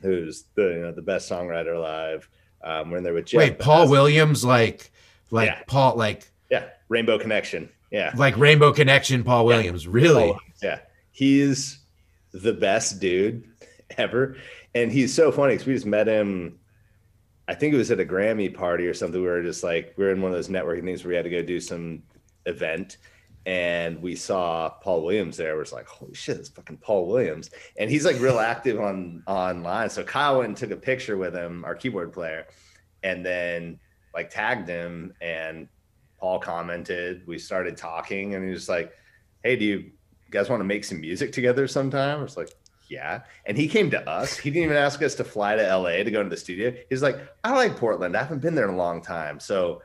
who's 0.01 0.45
the 0.55 0.63
you 0.63 0.81
know 0.81 0.93
the 0.93 1.03
best 1.03 1.31
songwriter 1.31 1.77
alive. 1.77 2.29
Um, 2.65 2.91
we're 2.91 2.97
in 2.99 3.05
there 3.05 3.15
with 3.15 3.27
Jeff. 3.27 3.39
wait 3.39 3.59
paul 3.59 3.89
williams 3.89 4.45
like 4.45 4.91
like 5.31 5.49
Yeah. 5.51 5.63
paul 5.67 5.97
like 5.97 6.31
Yeah, 6.51 6.65
Rainbow 6.89 7.19
Connection. 7.19 7.69
Yeah, 7.91 8.13
like 8.17 8.37
rainbow 8.37 8.73
connection 8.73 9.23
paul 9.23 9.45
williams 9.47 9.87
really 9.87 10.31
Oh, 10.31 10.39
yeah. 10.63 10.81
He's 11.13 11.79
the 12.33 12.53
best 12.53 12.99
dude 13.01 13.45
ever, 13.99 14.37
and 14.75 14.91
he's 14.91 15.15
so 15.15 15.31
funny 15.31 15.55
because 15.55 15.67
we 15.67 15.75
just 15.75 15.87
met 15.87 16.09
him. 16.09 16.59
I 17.47 17.55
think 17.55 17.75
it 17.75 17.77
was 17.77 17.91
at 17.93 18.01
a 18.01 18.05
Grammy 18.05 18.53
party 18.53 18.87
or 18.87 18.95
something. 18.95 19.21
We 19.21 19.29
were 19.29 19.43
just 19.43 19.63
like 19.63 19.95
we 19.97 20.05
were 20.05 20.11
in 20.11 20.23
one 20.23 20.33
of 20.33 20.37
those 20.37 20.49
networking 20.49 20.85
things 20.85 21.05
where 21.05 21.11
we 21.11 21.15
had 21.17 21.25
to 21.25 21.31
go 21.31 21.43
do 21.43 21.61
some 21.61 22.03
event, 22.47 22.97
and 23.47 24.01
we 24.01 24.17
saw 24.17 24.71
Paul 24.71 25.03
Williams 25.03 25.37
there. 25.37 25.57
We're 25.57 25.65
like, 25.73 25.87
holy 25.87 26.15
shit, 26.15 26.39
it's 26.39 26.49
fucking 26.49 26.79
Paul 26.79 27.07
Williams, 27.07 27.51
and 27.79 27.91
he's 27.91 28.05
like 28.05 28.19
real 28.21 28.39
active 28.39 28.81
on 28.81 29.23
online. 29.27 29.91
So 29.91 30.03
Kyle 30.03 30.39
went 30.39 30.49
and 30.49 30.57
took 30.57 30.71
a 30.71 30.77
picture 30.77 31.17
with 31.17 31.35
him, 31.35 31.65
our 31.65 31.75
keyboard 31.75 32.13
player, 32.13 32.47
and 33.03 33.25
then 33.25 33.79
like 34.15 34.31
tagged 34.31 34.69
him, 34.69 35.13
and 35.21 35.69
Paul 36.19 36.39
commented. 36.39 37.27
We 37.27 37.39
started 37.39 37.77
talking, 37.77 38.35
and 38.35 38.45
he 38.45 38.51
was 38.51 38.69
like, 38.69 38.93
"Hey, 39.43 39.57
do 39.57 39.65
you 39.65 39.91
guys 40.31 40.49
want 40.49 40.61
to 40.61 40.65
make 40.65 40.85
some 40.85 41.01
music 41.01 41.33
together 41.33 41.67
sometime?" 41.69 42.21
I 42.21 42.23
was 42.23 42.37
like, 42.37 42.51
"Yeah." 42.89 43.23
And 43.45 43.59
he 43.59 43.69
came 43.69 43.91
to 43.91 44.09
us. 44.09 44.39
He 44.39 44.51
didn't 44.51 44.65
even 44.65 44.77
ask 44.77 45.03
us 45.03 45.15
to 45.17 45.25
fly 45.25 45.57
to 45.57 45.63
LA 45.63 46.03
to 46.03 46.11
go 46.11 46.23
to 46.23 46.31
the 46.31 46.37
studio. 46.37 46.75
He's 46.89 47.03
like, 47.03 47.19
"I 47.43 47.53
like 47.55 47.77
Portland. 47.77 48.17
I 48.17 48.21
haven't 48.21 48.41
been 48.41 48.55
there 48.55 48.69
in 48.69 48.75
a 48.75 48.79
long 48.79 49.03
time." 49.03 49.39
So 49.39 49.83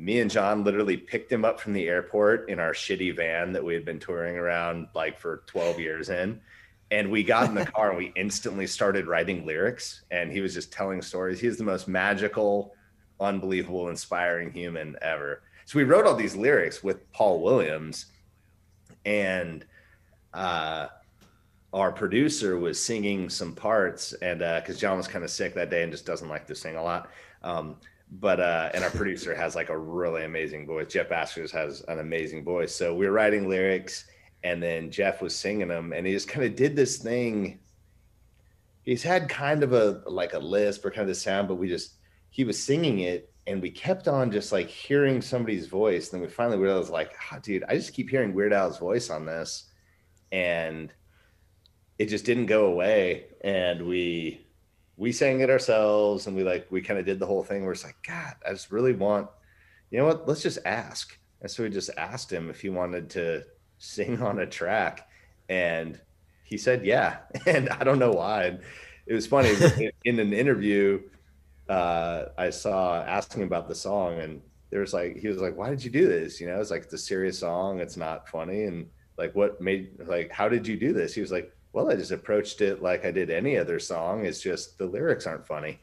me 0.00 0.20
and 0.20 0.30
John 0.30 0.64
literally 0.64 0.96
picked 0.96 1.30
him 1.30 1.44
up 1.44 1.60
from 1.60 1.74
the 1.74 1.86
airport 1.86 2.48
in 2.48 2.58
our 2.58 2.72
shitty 2.72 3.14
van 3.14 3.52
that 3.52 3.62
we 3.62 3.74
had 3.74 3.84
been 3.84 4.00
touring 4.00 4.34
around 4.36 4.88
like 4.94 5.18
for 5.18 5.42
12 5.46 5.78
years 5.78 6.08
in. 6.08 6.40
And 6.90 7.10
we 7.10 7.22
got 7.22 7.50
in 7.50 7.54
the 7.54 7.66
car 7.76 7.90
and 7.90 7.98
we 7.98 8.12
instantly 8.16 8.66
started 8.66 9.06
writing 9.06 9.44
lyrics. 9.44 10.02
And 10.10 10.32
he 10.32 10.40
was 10.40 10.54
just 10.54 10.72
telling 10.72 11.02
stories. 11.02 11.38
He's 11.38 11.58
the 11.58 11.64
most 11.64 11.86
magical, 11.86 12.74
unbelievable, 13.20 13.90
inspiring 13.90 14.52
human 14.52 14.96
ever. 15.02 15.42
So 15.66 15.78
we 15.78 15.84
wrote 15.84 16.06
all 16.06 16.16
these 16.16 16.34
lyrics 16.34 16.82
with 16.82 17.12
Paul 17.12 17.42
Williams. 17.42 18.06
And 19.04 19.66
uh, 20.32 20.86
our 21.74 21.92
producer 21.92 22.58
was 22.58 22.82
singing 22.82 23.28
some 23.28 23.54
parts. 23.54 24.14
And 24.14 24.38
because 24.38 24.80
John 24.80 24.96
was 24.96 25.06
kind 25.06 25.24
of 25.24 25.30
sick 25.30 25.52
that 25.56 25.68
day 25.68 25.82
and 25.82 25.92
just 25.92 26.06
doesn't 26.06 26.28
like 26.30 26.46
to 26.46 26.54
sing 26.54 26.76
a 26.76 26.82
lot. 26.82 27.10
Um, 27.42 27.76
but 28.12 28.40
uh 28.40 28.70
and 28.74 28.82
our 28.82 28.90
producer 28.90 29.34
has 29.34 29.54
like 29.54 29.68
a 29.68 29.78
really 29.78 30.24
amazing 30.24 30.66
voice. 30.66 30.92
Jeff 30.92 31.08
Bhasker's 31.08 31.52
has 31.52 31.82
an 31.88 31.98
amazing 31.98 32.44
voice. 32.44 32.74
So 32.74 32.94
we 32.94 33.06
were 33.06 33.12
writing 33.12 33.48
lyrics 33.48 34.06
and 34.42 34.62
then 34.62 34.90
jeff 34.90 35.20
was 35.20 35.36
singing 35.36 35.68
them 35.68 35.92
and 35.92 36.06
he 36.06 36.12
just 36.12 36.28
kind 36.28 36.44
of 36.44 36.56
did 36.56 36.74
this 36.74 36.98
thing. 36.98 37.60
He's 38.82 39.02
had 39.02 39.28
kind 39.28 39.62
of 39.62 39.72
a 39.72 40.02
like 40.06 40.32
a 40.32 40.38
lisp 40.38 40.84
or 40.84 40.90
kind 40.90 41.02
of 41.02 41.08
the 41.08 41.14
sound 41.14 41.48
but 41.48 41.56
we 41.56 41.68
just 41.68 41.96
he 42.30 42.44
was 42.44 42.62
singing 42.62 43.00
it 43.00 43.32
and 43.46 43.62
we 43.62 43.70
kept 43.70 44.08
on 44.08 44.30
just 44.30 44.52
like 44.52 44.68
hearing 44.68 45.20
somebody's 45.20 45.66
voice. 45.66 46.12
And 46.12 46.20
then 46.20 46.28
we 46.28 46.32
finally 46.32 46.58
realized 46.58 46.90
like 46.90 47.12
oh, 47.32 47.38
dude 47.40 47.64
i 47.68 47.74
just 47.74 47.94
keep 47.94 48.10
hearing 48.10 48.34
weird 48.34 48.52
al's 48.52 48.78
voice 48.78 49.10
on 49.10 49.26
this 49.26 49.70
and 50.32 50.92
it 52.00 52.08
just 52.08 52.24
didn't 52.24 52.46
go 52.46 52.64
away. 52.64 53.26
And 53.42 53.86
we 53.86 54.40
we 55.00 55.12
sang 55.12 55.40
it 55.40 55.48
ourselves 55.48 56.26
and 56.26 56.36
we 56.36 56.44
like 56.44 56.66
we 56.70 56.82
kind 56.82 57.00
of 57.00 57.06
did 57.06 57.18
the 57.18 57.26
whole 57.26 57.42
thing. 57.42 57.62
Where 57.62 57.72
it's 57.72 57.84
like 57.84 57.96
god 58.06 58.34
i 58.46 58.52
just 58.52 58.70
really 58.70 58.92
want 58.92 59.28
you 59.90 59.98
know 59.98 60.04
what? 60.04 60.28
Let's 60.28 60.42
just 60.42 60.58
ask. 60.64 61.18
And 61.40 61.50
so 61.50 61.64
we 61.64 61.70
just 61.70 61.90
asked 61.96 62.32
him 62.32 62.48
if 62.48 62.60
he 62.60 62.68
wanted 62.68 63.10
to 63.10 63.42
sing 63.78 64.22
on 64.22 64.40
a 64.40 64.46
track 64.46 65.08
and 65.48 65.98
he 66.44 66.58
said 66.58 66.84
yeah. 66.84 67.18
And 67.46 67.70
i 67.70 67.82
don't 67.82 67.98
know 67.98 68.12
why. 68.12 68.44
And 68.44 68.60
it 69.06 69.14
was 69.14 69.26
funny 69.26 69.50
in, 69.78 69.90
in 70.04 70.18
an 70.20 70.32
interview 70.32 71.00
uh 71.68 72.26
i 72.36 72.50
saw 72.50 73.00
asking 73.04 73.44
about 73.44 73.68
the 73.68 73.74
song 73.74 74.18
and 74.18 74.42
there 74.70 74.80
was 74.80 74.92
like 74.92 75.16
he 75.16 75.28
was 75.28 75.38
like 75.38 75.56
why 75.56 75.70
did 75.70 75.82
you 75.82 75.90
do 75.90 76.08
this? 76.08 76.40
You 76.40 76.46
know 76.48 76.60
it's 76.60 76.70
like 76.70 76.82
it's 76.82 76.92
a 76.92 76.98
serious 76.98 77.38
song 77.38 77.80
it's 77.80 77.96
not 77.96 78.28
funny 78.28 78.64
and 78.64 78.86
like 79.16 79.34
what 79.34 79.62
made 79.62 79.92
like 80.04 80.30
how 80.30 80.46
did 80.46 80.66
you 80.66 80.76
do 80.76 80.92
this? 80.92 81.14
He 81.14 81.22
was 81.22 81.32
like 81.32 81.56
well 81.72 81.90
i 81.90 81.94
just 81.94 82.10
approached 82.10 82.60
it 82.60 82.82
like 82.82 83.04
i 83.04 83.10
did 83.10 83.30
any 83.30 83.56
other 83.56 83.78
song 83.78 84.24
it's 84.24 84.40
just 84.40 84.78
the 84.78 84.86
lyrics 84.86 85.26
aren't 85.26 85.46
funny 85.46 85.78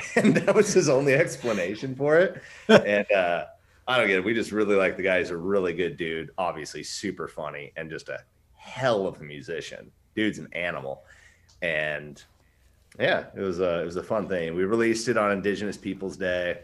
and 0.16 0.36
that 0.36 0.54
was 0.54 0.72
his 0.72 0.88
only 0.88 1.14
explanation 1.14 1.94
for 1.94 2.18
it. 2.18 2.42
And 2.68 3.10
uh, 3.12 3.46
I 3.86 3.98
don't 3.98 4.06
get 4.06 4.18
it. 4.18 4.24
We 4.24 4.34
just 4.34 4.52
really 4.52 4.76
like 4.76 4.96
the 4.96 5.02
guy. 5.02 5.18
He's 5.18 5.30
a 5.30 5.36
really 5.36 5.72
good 5.72 5.96
dude. 5.96 6.30
Obviously, 6.38 6.82
super 6.82 7.28
funny 7.28 7.72
and 7.76 7.90
just 7.90 8.08
a 8.08 8.20
hell 8.54 9.06
of 9.06 9.20
a 9.20 9.24
musician. 9.24 9.90
Dude's 10.14 10.38
an 10.38 10.48
animal. 10.52 11.04
And 11.60 12.22
yeah, 12.98 13.26
it 13.34 13.40
was 13.40 13.60
a 13.60 13.82
it 13.82 13.84
was 13.84 13.96
a 13.96 14.02
fun 14.02 14.28
thing. 14.28 14.54
We 14.54 14.64
released 14.64 15.08
it 15.08 15.16
on 15.16 15.32
Indigenous 15.32 15.76
Peoples 15.76 16.16
Day, 16.16 16.60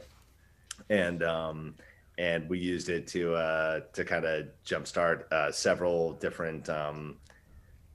and 0.90 1.22
um, 1.22 1.74
and 2.18 2.48
we 2.48 2.58
used 2.58 2.88
it 2.88 3.06
to 3.08 3.34
uh, 3.34 3.80
to 3.92 4.04
kind 4.04 4.24
of 4.24 4.48
jumpstart 4.66 5.30
uh, 5.32 5.50
several 5.50 6.14
different 6.14 6.68
um, 6.68 7.16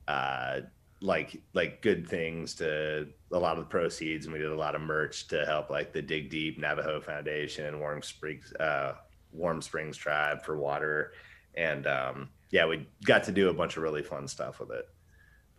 uh, 0.08 0.60
like 1.04 1.38
like 1.52 1.82
good 1.82 2.08
things 2.08 2.54
to 2.54 3.06
a 3.30 3.38
lot 3.38 3.58
of 3.58 3.64
the 3.64 3.70
proceeds, 3.70 4.24
and 4.24 4.32
we 4.32 4.38
did 4.38 4.50
a 4.50 4.56
lot 4.56 4.74
of 4.74 4.80
merch 4.80 5.28
to 5.28 5.44
help 5.44 5.68
like 5.68 5.92
the 5.92 6.00
Dig 6.00 6.30
Deep 6.30 6.58
Navajo 6.58 6.98
Foundation, 7.00 7.78
Warm 7.78 8.00
Springs 8.00 8.52
uh, 8.54 8.94
Warm 9.30 9.60
Springs 9.60 9.98
Tribe 9.98 10.42
for 10.42 10.56
water, 10.56 11.12
and 11.56 11.86
um, 11.86 12.30
yeah, 12.50 12.64
we 12.66 12.88
got 13.04 13.22
to 13.24 13.32
do 13.32 13.50
a 13.50 13.54
bunch 13.54 13.76
of 13.76 13.82
really 13.82 14.02
fun 14.02 14.26
stuff 14.26 14.60
with 14.60 14.70
it. 14.70 14.88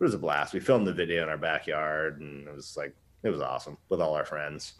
It 0.00 0.04
was 0.04 0.14
a 0.14 0.18
blast. 0.18 0.52
We 0.52 0.60
filmed 0.60 0.86
the 0.86 0.92
video 0.92 1.22
in 1.22 1.28
our 1.28 1.38
backyard, 1.38 2.20
and 2.20 2.48
it 2.48 2.54
was 2.54 2.76
like 2.76 2.94
it 3.22 3.30
was 3.30 3.40
awesome 3.40 3.78
with 3.88 4.00
all 4.00 4.14
our 4.14 4.24
friends. 4.24 4.74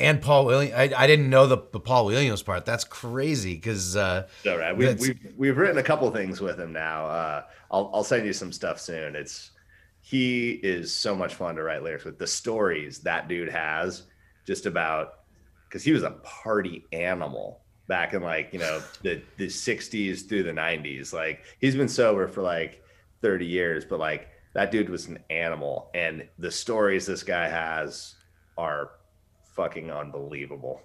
And 0.00 0.20
Paul 0.22 0.46
Williams. 0.46 0.74
I, 0.74 0.90
I 0.96 1.06
didn't 1.06 1.28
know 1.30 1.46
the, 1.46 1.58
the 1.72 1.80
Paul 1.80 2.06
Williams 2.06 2.42
part. 2.42 2.64
That's 2.64 2.84
crazy 2.84 3.54
because 3.54 3.96
uh, 3.96 4.26
So 4.42 4.56
right, 4.58 4.76
we, 4.76 4.86
That's- 4.86 5.00
we've 5.06 5.34
we've 5.36 5.56
written 5.56 5.78
a 5.78 5.82
couple 5.82 6.10
things 6.10 6.40
with 6.40 6.58
him 6.58 6.72
now. 6.72 7.06
Uh, 7.06 7.42
I'll 7.70 7.90
I'll 7.94 8.04
send 8.04 8.26
you 8.26 8.32
some 8.32 8.52
stuff 8.52 8.80
soon. 8.80 9.14
It's 9.14 9.50
he 10.00 10.52
is 10.52 10.92
so 10.94 11.14
much 11.14 11.34
fun 11.34 11.56
to 11.56 11.62
write 11.62 11.82
lyrics 11.82 12.04
with. 12.04 12.18
The 12.18 12.26
stories 12.26 13.00
that 13.00 13.28
dude 13.28 13.50
has, 13.50 14.04
just 14.46 14.66
about 14.66 15.20
because 15.68 15.84
he 15.84 15.92
was 15.92 16.02
a 16.02 16.12
party 16.22 16.84
animal 16.92 17.60
back 17.86 18.14
in 18.14 18.22
like 18.22 18.50
you 18.52 18.58
know 18.58 18.80
the 19.02 19.22
the 19.36 19.46
'60s 19.46 20.28
through 20.28 20.44
the 20.44 20.52
'90s. 20.52 21.12
Like 21.12 21.44
he's 21.60 21.76
been 21.76 21.88
sober 21.88 22.26
for 22.26 22.42
like 22.42 22.82
30 23.22 23.44
years, 23.44 23.84
but 23.84 23.98
like 23.98 24.28
that 24.54 24.70
dude 24.72 24.88
was 24.88 25.06
an 25.06 25.18
animal, 25.28 25.90
and 25.94 26.26
the 26.38 26.50
stories 26.50 27.06
this 27.06 27.22
guy 27.22 27.48
has 27.48 28.14
are 28.56 28.90
fucking 29.60 29.90
unbelievable. 29.90 30.80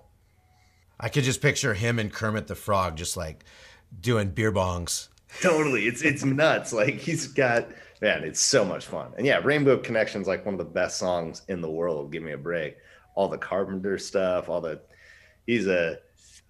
I 1.00 1.08
could 1.08 1.24
just 1.24 1.42
picture 1.42 1.74
him 1.74 1.98
and 1.98 2.12
Kermit 2.12 2.48
the 2.48 2.56
Frog 2.56 2.98
just 2.98 3.16
like 3.16 3.46
doing 3.98 4.30
beer 4.30 4.52
bongs. 4.52 5.08
totally 5.42 5.86
it's 5.86 6.02
it's 6.02 6.24
nuts 6.24 6.72
like 6.72 6.96
he's 6.96 7.28
got 7.28 7.68
man 8.02 8.24
it's 8.24 8.40
so 8.40 8.64
much 8.64 8.86
fun 8.86 9.12
and 9.18 9.26
yeah 9.26 9.42
rainbow 9.44 9.76
connection's 9.76 10.28
like 10.28 10.46
one 10.46 10.54
of 10.54 10.60
the 10.60 10.64
best 10.64 10.98
songs 10.98 11.42
in 11.50 11.60
the 11.60 11.70
world 11.70 12.10
give 12.12 12.24
me 12.24 12.32
a 12.32 12.38
break 12.38 12.78
all 13.16 13.28
the 13.28 13.38
carpenter 13.38 13.98
stuff 13.98 14.48
all 14.48 14.62
the 14.62 14.80
he's 15.46 15.68
a 15.68 15.98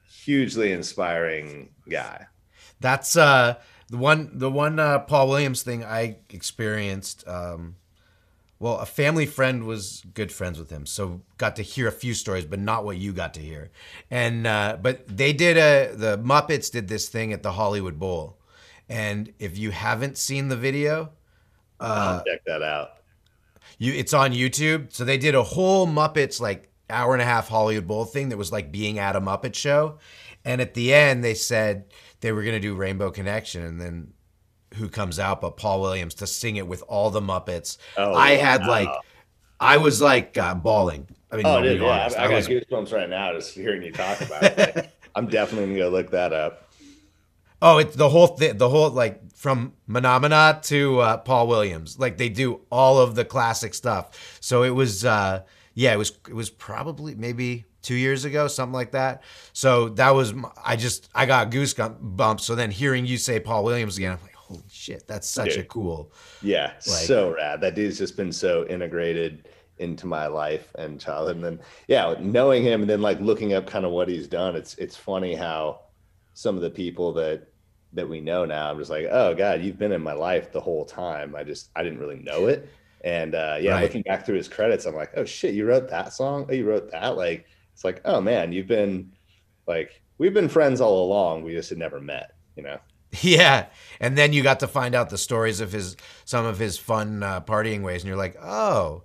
hugely 0.08 0.72
inspiring 0.72 1.70
guy 1.90 2.28
That's 2.80 3.16
uh 3.16 3.56
the 3.90 3.98
one 3.98 4.32
the 4.34 4.52
one 4.52 4.80
uh, 4.80 5.00
Paul 5.00 5.30
Williams 5.30 5.64
thing 5.64 5.84
I 5.84 6.18
experienced. 6.30 7.28
Um, 7.28 7.76
well, 8.60 8.80
a 8.80 8.86
family 8.86 9.26
friend 9.26 9.66
was 9.66 10.04
good 10.14 10.32
friends 10.32 10.58
with 10.58 10.70
him, 10.70 10.86
so 10.86 11.22
got 11.38 11.56
to 11.58 11.62
hear 11.62 11.88
a 11.88 11.92
few 11.92 12.14
stories, 12.14 12.46
but 12.46 12.60
not 12.60 12.86
what 12.86 12.98
you 12.98 13.14
got 13.14 13.34
to 13.36 13.42
hear. 13.42 13.72
And 14.10 14.48
uh, 14.48 14.78
but 14.82 15.08
they 15.08 15.34
did 15.34 15.58
a 15.58 15.96
the 15.96 16.18
Muppets 16.18 16.72
did 16.72 16.88
this 16.88 17.10
thing 17.10 17.34
at 17.34 17.44
the 17.44 17.52
Hollywood 17.52 18.00
Bowl, 18.00 18.38
and 18.90 19.34
if 19.40 19.58
you 19.58 19.72
haven't 19.72 20.18
seen 20.18 20.48
the 20.48 20.58
video, 20.58 21.12
I'll 21.80 22.24
check 22.24 22.44
that 22.46 22.62
out 22.62 22.96
you 23.78 23.94
it's 23.94 24.14
on 24.14 24.32
YouTube. 24.32 24.94
So 24.94 25.06
they 25.06 25.18
did 25.18 25.36
a 25.36 25.44
whole 25.44 25.88
Muppets 25.88 26.40
like 26.40 26.70
hour 26.90 27.14
and 27.14 27.22
a 27.22 27.26
half 27.26 27.48
Hollywood 27.48 27.88
Bowl 27.88 28.06
thing 28.06 28.30
that 28.30 28.38
was 28.38 28.52
like 28.52 28.72
being 28.72 29.00
at 29.00 29.16
a 29.16 29.22
Muppet 29.22 29.56
show. 29.56 29.98
And 30.44 30.62
at 30.62 30.74
the 30.74 30.94
end 30.94 31.24
they 31.24 31.34
said 31.34 31.86
they 32.22 32.32
were 32.32 32.44
gonna 32.44 32.60
do 32.60 32.76
Rainbow 32.76 33.12
Connection 33.12 33.64
and 33.64 33.82
then 33.82 34.14
who 34.76 34.90
comes 34.90 35.20
out 35.20 35.42
but 35.42 35.58
Paul 35.58 35.82
Williams 35.82 36.14
to 36.16 36.28
sing 36.28 36.56
it 36.58 36.68
with 36.68 36.84
all 36.88 37.10
the 37.10 37.22
Muppets. 37.22 37.78
Oh, 37.98 38.14
I 38.14 38.32
had 38.32 38.62
wow. 38.62 38.68
like 38.68 38.90
I 39.60 39.78
was 39.78 40.02
like 40.02 40.38
uh, 40.38 40.56
bawling. 40.56 41.08
I 41.32 41.38
mean, 41.38 41.46
oh 41.46 41.62
dude, 41.62 41.82
yeah, 41.82 41.88
honest. 41.88 42.18
I, 42.18 42.22
I 42.22 42.26
I 42.26 42.28
got 42.30 42.36
was- 42.36 42.48
goosebumps 42.48 42.94
right 42.94 43.10
now 43.10 43.34
just 43.34 43.54
hearing 43.54 43.82
you 43.84 43.92
talk 43.92 44.22
about 44.22 44.44
it 44.44 44.76
Like, 44.76 44.92
i'm 45.16 45.28
definitely 45.28 45.68
gonna 45.68 45.80
go 45.80 45.90
look 45.90 46.12
that 46.12 46.34
up 46.34 46.66
Oh, 47.62 47.78
it's 47.78 47.96
the 47.96 48.10
whole 48.10 48.28
thing. 48.28 48.58
The 48.58 48.70
whole 48.70 48.90
like 48.92 49.32
from 49.34 49.74
Phenomena 49.92 50.60
to 50.64 51.00
uh, 51.00 51.18
Paul 51.18 51.48
Williams. 51.48 51.98
Like 51.98 52.18
they 52.18 52.30
do 52.30 52.62
all 52.70 53.00
of 53.00 53.16
the 53.16 53.26
classic 53.26 53.74
stuff. 53.74 54.38
So 54.42 54.64
it 54.64 54.72
was, 54.72 55.06
uh, 55.06 55.42
yeah, 55.74 55.94
it 55.94 55.98
was. 55.98 56.12
It 56.28 56.36
was 56.36 56.50
probably 56.50 57.16
maybe 57.16 57.66
two 57.82 57.96
years 57.96 58.26
ago, 58.26 58.48
something 58.48 58.74
like 58.74 58.92
that. 58.92 59.24
So 59.54 59.90
that 59.90 60.12
was. 60.12 60.34
I 60.64 60.76
just 60.76 61.10
I 61.16 61.26
got 61.26 61.50
goosebumps. 61.50 62.42
So 62.42 62.56
then 62.56 62.72
hearing 62.72 63.06
you 63.06 63.18
say 63.18 63.40
Paul 63.40 63.64
Williams 63.64 63.98
again, 63.98 64.12
I'm 64.12 64.20
like, 64.22 64.35
shit, 64.86 65.08
that's 65.08 65.30
such 65.30 65.58
a 65.58 65.64
cool. 65.64 66.12
Yeah, 66.42 66.74
so 66.80 67.34
rad. 67.34 67.62
That 67.62 67.76
dude's 67.76 67.98
just 67.98 68.16
been 68.18 68.32
so 68.32 68.66
integrated 68.68 69.50
into 69.78 70.08
my 70.08 70.28
life 70.28 70.72
and 70.78 71.00
childhood. 71.00 71.36
And 71.38 71.44
then 71.46 71.60
yeah, 71.88 72.16
knowing 72.20 72.64
him 72.64 72.82
and 72.82 72.90
then 72.90 73.02
like 73.02 73.20
looking 73.20 73.54
up 73.54 73.68
kind 73.68 73.86
of 73.86 73.92
what 73.92 74.08
he's 74.08 74.28
done, 74.28 74.56
it's 74.56 74.76
it's 74.76 74.96
funny 74.96 75.36
how 75.36 75.82
some 76.34 76.56
of 76.56 76.62
the 76.62 76.70
people 76.70 77.14
that 77.14 77.48
that 77.94 78.08
we 78.10 78.20
know 78.22 78.46
now, 78.46 78.70
I'm 78.72 78.78
just 78.80 78.92
like, 78.92 79.08
oh 79.10 79.34
God, 79.36 79.62
you've 79.62 79.78
been 79.80 79.92
in 79.94 80.02
my 80.04 80.14
life 80.14 80.52
the 80.52 80.62
whole 80.62 80.86
time. 80.86 81.36
I 81.36 81.44
just 81.44 81.72
I 81.76 81.84
didn't 81.84 82.00
really 82.00 82.20
know 82.20 82.48
it. 82.48 82.70
And 83.04 83.36
uh 83.36 83.58
yeah, 83.60 83.74
Right. 83.74 83.84
looking 83.84 84.02
back 84.04 84.26
through 84.26 84.38
his 84.38 84.48
credits, 84.50 84.86
I'm 84.86 84.96
like, 84.96 85.12
oh 85.16 85.26
shit, 85.26 85.54
you 85.56 85.66
wrote 85.66 85.90
that 85.90 86.14
song? 86.14 86.46
Oh, 86.50 86.54
you 86.54 86.68
wrote 86.68 86.92
that? 86.92 87.18
Like 87.18 87.46
it's 87.74 87.84
like, 87.84 88.02
oh 88.06 88.22
man, 88.22 88.52
you've 88.54 88.68
been 88.68 89.14
like 89.68 90.02
we've 90.18 90.34
been 90.34 90.50
friends 90.50 90.82
all 90.82 91.06
along. 91.06 91.44
We 91.44 91.54
just 91.54 91.70
had 91.70 91.80
never 91.80 92.00
met, 92.02 92.32
you 92.56 92.64
know. 92.64 92.80
Yeah, 93.22 93.68
and 94.00 94.18
then 94.18 94.34
you 94.34 94.44
got 94.44 94.60
to 94.62 94.68
find 94.68 94.96
out 94.96 95.10
the 95.10 95.18
stories 95.18 95.60
of 95.62 95.72
his 95.72 95.96
some 96.26 96.46
of 96.46 96.60
his 96.60 96.78
fun 96.78 97.24
uh, 97.24 97.42
partying 97.42 97.82
ways, 97.84 98.02
and 98.02 98.08
you're 98.08 98.18
like, 98.18 98.36
oh, 98.42 99.04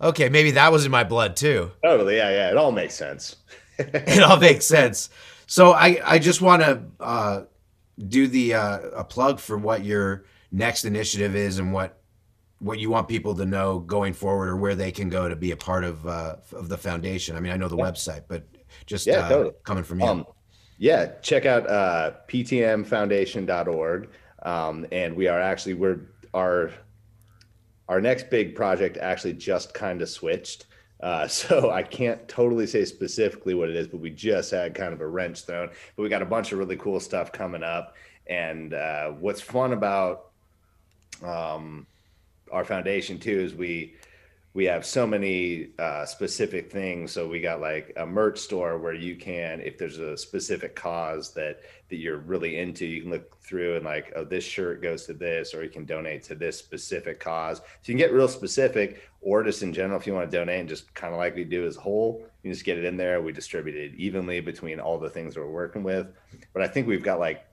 okay, 0.00 0.28
maybe 0.28 0.52
that 0.52 0.72
was 0.72 0.84
in 0.84 0.90
my 0.90 1.04
blood 1.04 1.36
too. 1.36 1.70
Totally, 1.82 2.16
yeah, 2.16 2.30
yeah. 2.30 2.50
It 2.50 2.56
all 2.56 2.72
makes 2.72 2.94
sense. 2.94 3.36
it 3.78 4.22
all 4.22 4.38
makes 4.38 4.66
sense. 4.66 5.10
So 5.46 5.72
I, 5.72 6.00
I 6.04 6.18
just 6.18 6.40
want 6.40 6.62
to 6.62 6.82
uh, 7.00 7.42
do 8.08 8.26
the 8.26 8.54
uh, 8.54 8.78
a 8.96 9.04
plug 9.04 9.38
for 9.40 9.58
what 9.58 9.84
your 9.84 10.24
next 10.50 10.84
initiative 10.84 11.36
is 11.36 11.58
and 11.58 11.72
what 11.72 12.00
what 12.60 12.78
you 12.78 12.88
want 12.88 13.08
people 13.08 13.34
to 13.34 13.44
know 13.44 13.78
going 13.80 14.14
forward 14.14 14.48
or 14.48 14.56
where 14.56 14.74
they 14.74 14.90
can 14.90 15.10
go 15.10 15.28
to 15.28 15.36
be 15.36 15.50
a 15.50 15.56
part 15.56 15.84
of 15.84 16.06
uh, 16.06 16.36
of 16.52 16.68
the 16.68 16.78
foundation. 16.78 17.36
I 17.36 17.40
mean, 17.40 17.52
I 17.52 17.56
know 17.56 17.68
the 17.68 17.76
website, 17.76 18.22
but 18.28 18.46
just 18.86 19.06
Yeah, 19.06 19.20
uh, 19.20 19.28
totally. 19.28 19.54
coming 19.64 19.84
from 19.84 20.00
you. 20.00 20.06
Um, 20.06 20.24
yeah, 20.78 21.06
check 21.22 21.46
out 21.46 21.68
uh, 21.68 22.12
ptmfoundation.org. 22.28 24.08
Um, 24.42 24.86
and 24.92 25.16
we 25.16 25.28
are 25.28 25.40
actually 25.40 25.74
we're 25.74 26.00
our 26.34 26.70
our 27.88 28.00
next 28.00 28.30
big 28.30 28.54
project 28.54 28.96
actually 28.98 29.34
just 29.34 29.74
kind 29.74 30.02
of 30.02 30.08
switched. 30.08 30.66
Uh, 31.00 31.26
so 31.28 31.70
I 31.70 31.82
can't 31.82 32.26
totally 32.28 32.66
say 32.66 32.84
specifically 32.84 33.54
what 33.54 33.68
it 33.68 33.76
is, 33.76 33.88
but 33.88 34.00
we 34.00 34.10
just 34.10 34.50
had 34.50 34.74
kind 34.74 34.92
of 34.92 35.00
a 35.00 35.06
wrench 35.06 35.42
thrown. 35.42 35.70
But 35.96 36.02
we 36.02 36.08
got 36.08 36.22
a 36.22 36.26
bunch 36.26 36.52
of 36.52 36.58
really 36.58 36.76
cool 36.76 37.00
stuff 37.00 37.32
coming 37.32 37.62
up. 37.62 37.96
And 38.26 38.72
uh, 38.72 39.10
what's 39.10 39.40
fun 39.40 39.72
about 39.72 40.30
um, 41.22 41.86
our 42.50 42.64
foundation 42.64 43.18
too 43.18 43.38
is 43.38 43.54
we 43.54 43.94
we 44.54 44.64
have 44.66 44.86
so 44.86 45.04
many 45.04 45.70
uh, 45.80 46.06
specific 46.06 46.70
things. 46.70 47.10
So 47.10 47.26
we 47.26 47.40
got 47.40 47.60
like 47.60 47.92
a 47.96 48.06
merch 48.06 48.38
store 48.38 48.78
where 48.78 48.94
you 48.94 49.16
can, 49.16 49.60
if 49.60 49.76
there's 49.76 49.98
a 49.98 50.16
specific 50.16 50.76
cause 50.76 51.34
that 51.34 51.60
that 51.88 51.96
you're 51.96 52.18
really 52.18 52.58
into, 52.58 52.86
you 52.86 53.02
can 53.02 53.10
look 53.10 53.36
through 53.40 53.74
and 53.74 53.84
like, 53.84 54.12
oh, 54.14 54.24
this 54.24 54.44
shirt 54.44 54.80
goes 54.80 55.06
to 55.06 55.12
this, 55.12 55.54
or 55.54 55.64
you 55.64 55.70
can 55.70 55.84
donate 55.84 56.22
to 56.24 56.36
this 56.36 56.56
specific 56.56 57.18
cause. 57.18 57.58
So 57.58 57.64
you 57.84 57.94
can 57.94 57.98
get 57.98 58.12
real 58.12 58.28
specific, 58.28 59.02
or 59.20 59.42
just 59.42 59.64
in 59.64 59.72
general, 59.72 59.98
if 59.98 60.06
you 60.06 60.14
want 60.14 60.30
to 60.30 60.36
donate, 60.36 60.60
and 60.60 60.68
just 60.68 60.94
kind 60.94 61.12
of 61.12 61.18
like 61.18 61.34
we 61.34 61.42
do 61.42 61.66
as 61.66 61.76
a 61.76 61.80
whole, 61.80 62.24
you 62.44 62.52
just 62.52 62.64
get 62.64 62.78
it 62.78 62.84
in 62.84 62.96
there. 62.96 63.20
We 63.20 63.32
distribute 63.32 63.74
it 63.74 63.96
evenly 63.96 64.38
between 64.38 64.78
all 64.78 65.00
the 65.00 65.10
things 65.10 65.36
we're 65.36 65.48
working 65.48 65.82
with. 65.82 66.06
But 66.52 66.62
I 66.62 66.68
think 66.68 66.86
we've 66.86 67.02
got 67.02 67.18
like 67.18 67.44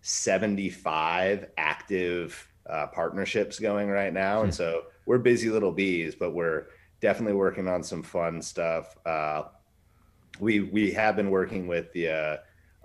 75 0.00 1.48
active 1.58 2.48
uh, 2.68 2.86
partnerships 2.86 3.58
going 3.58 3.90
right 3.90 4.12
now. 4.12 4.42
And 4.42 4.54
so 4.54 4.84
we're 5.06 5.18
busy 5.18 5.48
little 5.48 5.72
bees, 5.72 6.14
but 6.14 6.32
we're 6.32 6.66
definitely 7.00 7.34
working 7.34 7.68
on 7.68 7.82
some 7.82 8.02
fun 8.02 8.42
stuff. 8.42 8.96
Uh, 9.06 9.44
we 10.40 10.60
we 10.60 10.90
have 10.92 11.16
been 11.16 11.30
working 11.30 11.66
with 11.66 11.92
the 11.92 12.08
uh, 12.08 12.36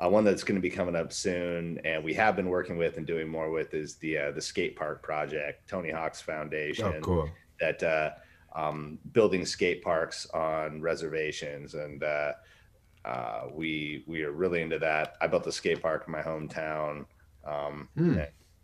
uh, 0.03 0.09
one 0.09 0.23
that's 0.23 0.43
going 0.43 0.55
to 0.55 0.61
be 0.61 0.69
coming 0.69 0.95
up 0.95 1.11
soon, 1.11 1.79
and 1.83 2.03
we 2.03 2.13
have 2.13 2.35
been 2.35 2.47
working 2.47 2.77
with 2.77 2.97
and 2.97 3.05
doing 3.05 3.27
more 3.27 3.49
with 3.49 3.73
is 3.73 3.95
the 3.95 4.17
uh, 4.17 4.31
the 4.31 4.41
skate 4.41 4.75
park 4.75 5.03
project, 5.03 5.67
Tony 5.67 5.91
Hawk's 5.91 6.21
Foundation 6.21 6.85
oh, 6.85 7.01
cool. 7.01 7.29
that 7.59 7.83
uh, 7.83 8.11
um, 8.55 8.99
building 9.11 9.45
skate 9.45 9.83
parks 9.83 10.27
on 10.33 10.81
reservations, 10.81 11.73
and 11.73 12.03
uh, 12.03 12.33
uh, 13.03 13.43
we 13.51 14.03
we 14.07 14.23
are 14.23 14.31
really 14.31 14.61
into 14.61 14.79
that. 14.79 15.15
I 15.19 15.27
built 15.27 15.47
a 15.47 15.51
skate 15.51 15.81
park 15.81 16.05
in 16.07 16.11
my 16.11 16.21
hometown. 16.21 17.05
Um, 17.45 17.89
Hmm. 17.97 18.19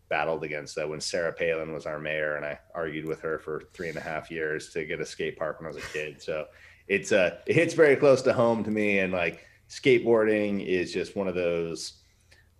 Battled 0.09 0.43
against 0.43 0.75
that 0.75 0.89
when 0.89 1.01
Sarah 1.01 1.33
Palin 1.33 1.73
was 1.73 1.85
our 1.85 1.99
mayor, 1.99 2.35
and 2.35 2.45
I 2.45 2.59
argued 2.73 3.05
with 3.05 3.19
her 3.21 3.39
for 3.39 3.63
three 3.73 3.89
and 3.89 3.97
a 3.97 4.01
half 4.01 4.31
years 4.31 4.69
to 4.73 4.85
get 4.85 5.01
a 5.01 5.05
skate 5.05 5.37
park 5.37 5.59
when 5.59 5.65
I 5.65 5.73
was 5.73 5.83
a 5.83 5.87
kid. 5.87 6.21
So 6.21 6.45
it's 6.87 7.11
uh 7.11 7.37
it 7.45 7.55
hits 7.55 7.73
very 7.73 7.95
close 7.95 8.21
to 8.23 8.33
home 8.33 8.63
to 8.63 8.71
me. 8.71 8.99
And 8.99 9.11
like 9.11 9.45
skateboarding 9.69 10.65
is 10.65 10.93
just 10.93 11.15
one 11.15 11.27
of 11.27 11.35
those 11.35 12.01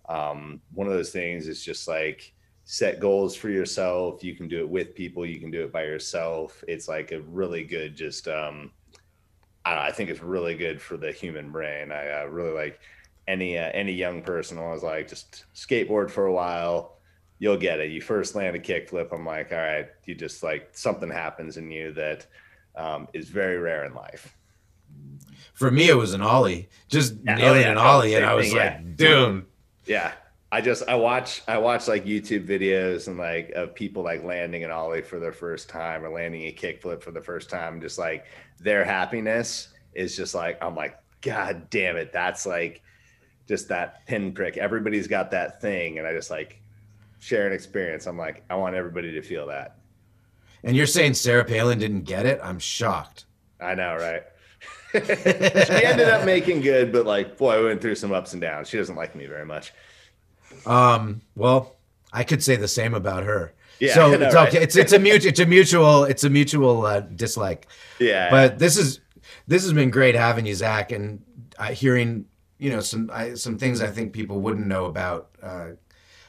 um 0.08 0.60
one 0.74 0.86
of 0.86 0.92
those 0.92 1.10
things. 1.10 1.48
It's 1.48 1.64
just 1.64 1.88
like 1.88 2.32
set 2.64 3.00
goals 3.00 3.34
for 3.34 3.48
yourself. 3.48 4.22
You 4.22 4.34
can 4.34 4.48
do 4.48 4.60
it 4.60 4.68
with 4.68 4.94
people. 4.94 5.24
You 5.24 5.40
can 5.40 5.50
do 5.50 5.64
it 5.64 5.72
by 5.72 5.84
yourself. 5.84 6.62
It's 6.68 6.88
like 6.88 7.12
a 7.12 7.22
really 7.22 7.64
good 7.64 7.96
just 7.96 8.28
um 8.28 8.72
I, 9.64 9.88
I 9.88 9.92
think 9.92 10.10
it's 10.10 10.22
really 10.22 10.54
good 10.54 10.80
for 10.80 10.96
the 10.96 11.12
human 11.12 11.50
brain. 11.50 11.90
I 11.92 12.22
uh, 12.22 12.24
really 12.26 12.52
like 12.52 12.80
any 13.26 13.58
uh, 13.58 13.70
any 13.72 13.92
young 13.92 14.22
person 14.22 14.58
I 14.58 14.70
was 14.70 14.82
like 14.82 15.08
just 15.08 15.44
skateboard 15.54 16.10
for 16.10 16.26
a 16.26 16.32
while 16.32 16.97
you'll 17.38 17.56
get 17.56 17.80
it 17.80 17.90
you 17.90 18.00
first 18.00 18.34
land 18.34 18.56
a 18.56 18.58
kickflip 18.58 19.12
i'm 19.12 19.24
like 19.26 19.52
all 19.52 19.58
right 19.58 19.88
you 20.04 20.14
just 20.14 20.42
like 20.42 20.68
something 20.72 21.10
happens 21.10 21.56
in 21.56 21.70
you 21.70 21.92
that 21.92 22.26
um, 22.76 23.08
is 23.12 23.28
very 23.28 23.58
rare 23.58 23.84
in 23.84 23.94
life 23.94 24.36
For 25.54 25.70
me, 25.70 25.88
it 25.88 25.94
was 25.96 26.14
an 26.14 26.20
ollie, 26.20 26.68
just 26.88 27.14
Yeah, 27.24 27.34
nailing 27.34 27.58
oh, 27.58 27.60
yeah, 27.60 27.70
an 27.72 27.78
ollie, 27.78 28.14
and 28.14 28.24
I 28.24 28.34
was 28.34 28.46
thing, 28.46 28.56
like, 28.56 28.72
yeah. 28.72 28.80
dude. 28.94 29.46
Yeah. 29.86 30.12
I 30.50 30.60
just 30.60 30.88
I 30.88 30.94
watch 30.94 31.42
I 31.46 31.58
watch 31.58 31.88
like 31.88 32.06
YouTube 32.06 32.46
videos 32.46 33.08
and 33.08 33.18
like 33.18 33.50
of 33.50 33.74
people 33.74 34.02
like 34.02 34.22
landing 34.24 34.64
an 34.64 34.70
ollie 34.70 35.02
for 35.02 35.18
their 35.18 35.32
first 35.32 35.68
time 35.68 36.04
or 36.04 36.10
landing 36.10 36.42
a 36.46 36.52
kickflip 36.52 37.02
for 37.02 37.10
the 37.10 37.20
first 37.20 37.50
time. 37.50 37.80
Just 37.80 37.98
like 37.98 38.24
their 38.58 38.84
happiness 38.84 39.68
is 39.92 40.16
just 40.16 40.34
like 40.34 40.56
I'm 40.62 40.74
like, 40.74 40.96
God 41.20 41.68
damn 41.70 41.96
it. 41.96 42.12
That's 42.12 42.46
like 42.46 42.82
just 43.46 43.68
that 43.68 44.06
pinprick. 44.06 44.56
Everybody's 44.56 45.06
got 45.08 45.32
that 45.32 45.60
thing. 45.60 45.98
And 45.98 46.06
I 46.06 46.12
just 46.14 46.30
like 46.30 46.57
share 47.18 47.46
an 47.46 47.52
experience. 47.52 48.06
I'm 48.06 48.18
like, 48.18 48.44
I 48.50 48.56
want 48.56 48.74
everybody 48.74 49.12
to 49.12 49.22
feel 49.22 49.46
that. 49.48 49.76
And 50.64 50.76
you're 50.76 50.86
saying 50.86 51.14
Sarah 51.14 51.44
Palin 51.44 51.78
didn't 51.78 52.02
get 52.02 52.26
it? 52.26 52.40
I'm 52.42 52.58
shocked. 52.58 53.26
I 53.60 53.74
know, 53.74 53.96
right? 53.96 54.22
she 54.92 55.84
ended 55.84 56.08
up 56.08 56.24
making 56.24 56.60
good, 56.60 56.92
but 56.92 57.06
like, 57.06 57.36
boy, 57.36 57.58
I 57.58 57.62
went 57.62 57.80
through 57.80 57.94
some 57.94 58.12
ups 58.12 58.32
and 58.32 58.40
downs. 58.40 58.68
She 58.68 58.78
doesn't 58.78 58.96
like 58.96 59.14
me 59.14 59.26
very 59.26 59.44
much. 59.44 59.72
Um, 60.66 61.20
well, 61.36 61.76
I 62.12 62.24
could 62.24 62.42
say 62.42 62.56
the 62.56 62.68
same 62.68 62.94
about 62.94 63.24
her. 63.24 63.52
Yeah, 63.80 63.94
so 63.94 64.10
know, 64.10 64.26
it's 64.26 64.34
right? 64.34 64.54
It's 64.54 64.76
it's 64.76 64.92
a 64.92 64.98
mutual 64.98 65.28
it's 65.28 65.38
a 65.38 65.46
mutual 65.46 66.04
it's 66.04 66.24
a 66.24 66.30
mutual 66.30 66.84
uh, 66.84 67.00
dislike. 67.00 67.68
Yeah. 68.00 68.28
But 68.30 68.58
this 68.58 68.76
is 68.76 69.00
this 69.46 69.62
has 69.62 69.72
been 69.72 69.90
great 69.90 70.16
having 70.16 70.46
you, 70.46 70.54
Zach, 70.54 70.90
and 70.90 71.22
uh, 71.58 71.66
hearing 71.66 72.24
you 72.58 72.70
know 72.70 72.80
some 72.80 73.10
I, 73.12 73.34
some 73.34 73.56
things 73.56 73.80
I 73.80 73.88
think 73.88 74.12
people 74.12 74.40
wouldn't 74.40 74.66
know 74.66 74.86
about 74.86 75.30
uh, 75.42 75.70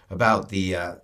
about 0.09 0.49
the 0.49 0.75
uh, 0.75 0.95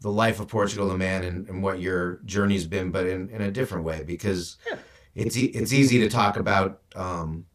the 0.00 0.10
life 0.10 0.40
of 0.40 0.48
Portugal 0.48 0.88
the 0.88 0.96
man 0.96 1.24
and, 1.24 1.48
and 1.48 1.62
what 1.62 1.80
your 1.80 2.20
journey's 2.24 2.66
been, 2.66 2.90
but 2.90 3.06
in, 3.06 3.28
in 3.30 3.42
a 3.42 3.50
different 3.50 3.84
way 3.84 4.04
because 4.04 4.56
it's 5.14 5.36
e- 5.36 5.46
it's 5.46 5.72
easy 5.72 5.98
to 6.00 6.08
talk 6.08 6.36
about 6.36 6.80
um, 6.94 7.46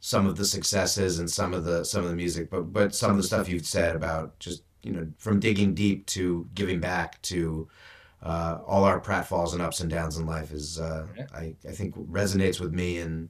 some 0.00 0.26
of 0.26 0.36
the 0.36 0.44
successes 0.44 1.18
and 1.18 1.30
some 1.30 1.54
of 1.54 1.64
the 1.64 1.84
some 1.84 2.04
of 2.04 2.10
the 2.10 2.16
music, 2.16 2.50
but 2.50 2.72
but 2.72 2.94
some 2.94 3.10
of 3.10 3.16
the 3.16 3.22
stuff 3.22 3.48
you've 3.48 3.66
said 3.66 3.96
about 3.96 4.38
just 4.38 4.62
you 4.82 4.92
know 4.92 5.06
from 5.18 5.40
digging 5.40 5.74
deep 5.74 6.06
to 6.06 6.48
giving 6.54 6.80
back 6.80 7.20
to 7.22 7.68
uh, 8.22 8.58
all 8.66 8.84
our 8.84 9.00
pratfalls 9.00 9.52
and 9.52 9.62
ups 9.62 9.80
and 9.80 9.90
downs 9.90 10.18
in 10.18 10.26
life 10.26 10.52
is 10.52 10.78
uh, 10.78 11.06
I, 11.34 11.54
I 11.66 11.72
think 11.72 11.94
resonates 11.96 12.60
with 12.60 12.72
me 12.72 12.98
and 12.98 13.28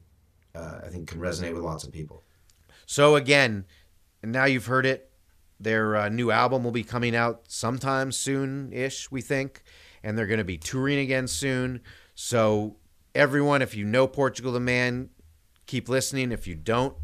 uh, 0.53 0.79
I 0.85 0.89
think 0.89 1.07
can 1.07 1.19
resonate 1.19 1.53
with 1.53 1.63
lots 1.63 1.83
of 1.83 1.91
people. 1.91 2.23
So 2.85 3.15
again, 3.15 3.65
now 4.23 4.45
you've 4.45 4.65
heard 4.65 4.85
it. 4.85 5.10
Their 5.61 5.95
uh, 5.95 6.09
new 6.09 6.31
album 6.31 6.63
will 6.63 6.71
be 6.71 6.83
coming 6.83 7.15
out 7.15 7.43
sometime 7.47 8.11
soon-ish, 8.11 9.11
we 9.11 9.21
think, 9.21 9.61
and 10.03 10.17
they're 10.17 10.27
going 10.27 10.39
to 10.39 10.43
be 10.43 10.57
touring 10.57 10.99
again 10.99 11.27
soon. 11.27 11.81
So 12.15 12.77
everyone, 13.13 13.61
if 13.61 13.75
you 13.75 13.85
know 13.85 14.07
Portugal 14.07 14.51
the 14.51 14.59
Man, 14.59 15.09
keep 15.67 15.87
listening. 15.87 16.31
If 16.31 16.47
you 16.47 16.55
don't, 16.55 16.95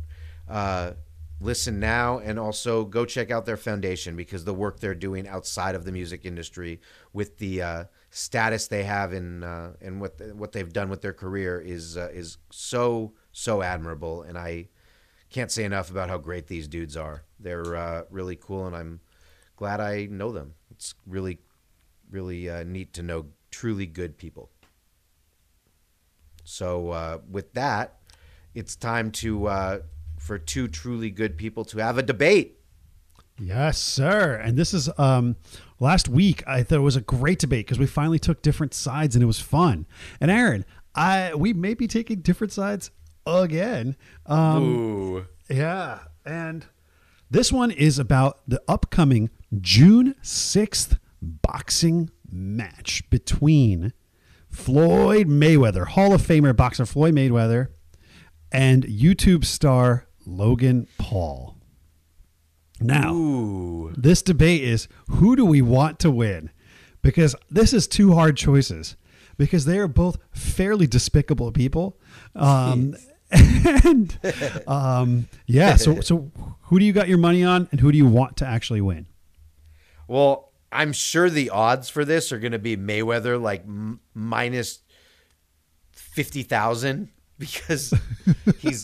uh, 0.50 0.94
listen 1.40 1.80
now, 1.80 2.18
and 2.20 2.40
also 2.40 2.84
go 2.84 3.06
check 3.06 3.30
out 3.30 3.46
their 3.46 3.58
foundation 3.58 4.16
because 4.16 4.44
the 4.44 4.54
work 4.54 4.80
they're 4.80 4.96
doing 4.96 5.28
outside 5.28 5.76
of 5.76 5.86
the 5.86 5.92
music 5.92 6.26
industry 6.26 6.82
with 7.14 7.38
the 7.38 7.62
uh, 7.62 7.84
status 8.10 8.68
they 8.68 8.84
have 8.84 9.14
in 9.14 9.44
uh, 9.44 9.74
and 9.82 10.02
what 10.02 10.20
what 10.36 10.52
they've 10.52 10.74
done 10.74 10.90
with 10.90 11.02
their 11.02 11.14
career 11.14 11.60
is 11.60 11.98
uh, 11.98 12.10
is 12.12 12.38
so 12.50 13.14
so 13.32 13.62
admirable, 13.62 14.24
and 14.24 14.38
I 14.38 14.70
can't 15.30 15.52
say 15.52 15.64
enough 15.64 15.92
about 15.92 16.10
how 16.10 16.18
great 16.18 16.48
these 16.48 16.68
dudes 16.68 16.98
are. 16.98 17.24
They're 17.40 17.76
uh, 17.76 18.04
really 18.10 18.36
cool, 18.36 18.66
and 18.66 18.76
I'm 18.76 19.00
glad 19.56 19.80
I 19.80 20.06
know 20.06 20.32
them. 20.32 20.54
It's 20.72 20.96
really, 21.06 21.40
really 22.10 22.50
uh, 22.50 22.64
neat 22.64 22.94
to 22.94 23.04
know 23.04 23.28
truly 23.52 23.86
good 23.86 24.18
people. 24.18 24.50
So 26.44 26.92
uh, 26.92 27.20
with 27.30 27.54
that, 27.54 28.00
it's 28.56 28.76
time 28.76 29.12
to 29.12 29.48
uh, 29.48 29.80
for 30.18 30.38
two 30.38 30.68
truly 30.68 31.10
good 31.10 31.38
people 31.38 31.66
to 31.66 31.78
have 31.80 31.98
a 31.98 32.04
debate. 32.04 32.60
Yes, 33.40 33.78
sir. 33.78 34.36
And 34.36 34.58
this 34.58 34.74
is 34.74 34.90
um 34.98 35.36
last 35.80 36.08
week 36.10 36.44
I 36.48 36.64
thought 36.64 36.78
it 36.78 36.82
was 36.82 36.96
a 36.96 37.02
great 37.02 37.40
debate 37.40 37.66
because 37.68 37.78
we 37.78 37.86
finally 37.86 38.20
took 38.20 38.42
different 38.42 38.74
sides 38.74 39.16
and 39.16 39.22
it 39.22 39.28
was 39.28 39.40
fun. 39.40 39.86
And 40.20 40.32
Aaron, 40.32 40.66
I 40.96 41.36
we 41.36 41.54
may 41.54 41.76
be 41.76 41.88
taking 41.88 42.22
different 42.22 42.52
sides 42.52 42.90
again. 43.28 43.96
Um 44.26 44.64
Ooh. 44.64 45.26
yeah, 45.50 46.00
and 46.26 46.66
this 47.30 47.52
one 47.52 47.72
is 47.72 48.00
about 48.00 48.40
the 48.48 48.62
upcoming 48.68 49.30
June 49.60 50.16
6th 50.24 50.98
boxing 51.22 52.10
match 52.30 53.10
between 53.10 53.94
Floyd 54.50 55.28
Mayweather, 55.28 55.88
Hall 55.88 56.14
of 56.14 56.22
Famer 56.22 56.56
boxer 56.56 56.86
Floyd 56.86 57.14
Mayweather, 57.14 57.68
and 58.52 58.84
YouTube 58.84 59.46
star 59.46 60.08
Logan 60.26 60.88
Paul. 60.98 61.58
Now, 62.80 63.14
Ooh. 63.14 63.94
this 63.98 64.22
debate 64.22 64.62
is 64.62 64.88
who 65.10 65.36
do 65.36 65.46
we 65.46 65.62
want 65.62 66.00
to 66.00 66.12
win? 66.12 66.52
Because 67.02 67.36
this 67.50 67.74
is 67.74 67.88
two 67.88 68.14
hard 68.14 68.38
choices. 68.38 68.96
Because 69.38 69.66
they 69.66 69.78
are 69.78 69.88
both 69.88 70.18
fairly 70.32 70.88
despicable 70.88 71.52
people. 71.52 72.00
Um, 72.36 72.96
and 73.32 74.18
um, 74.68 75.28
yeah, 75.46 75.76
so 75.76 76.02
so 76.02 76.32
who 76.64 76.80
do 76.80 76.86
you 76.86 76.94
got 76.94 77.08
your 77.08 77.18
money 77.18 77.44
on, 77.44 77.68
and 77.72 77.82
who 77.82 77.92
do 77.92 77.98
you 77.98 78.06
want 78.08 78.38
to 78.38 78.46
actually 78.46 78.82
win? 78.82 79.08
Well, 80.08 80.52
I'm 80.72 80.94
sure 80.94 81.30
the 81.30 81.50
odds 81.50 81.90
for 81.90 82.06
this 82.06 82.32
are 82.32 82.40
going 82.40 82.52
to 82.52 82.60
be 82.60 82.78
Mayweather 82.78 83.42
like 83.42 83.62
m- 83.62 84.00
minus 84.14 84.80
50,000 85.92 87.10
because 87.40 87.94
he's 88.60 88.84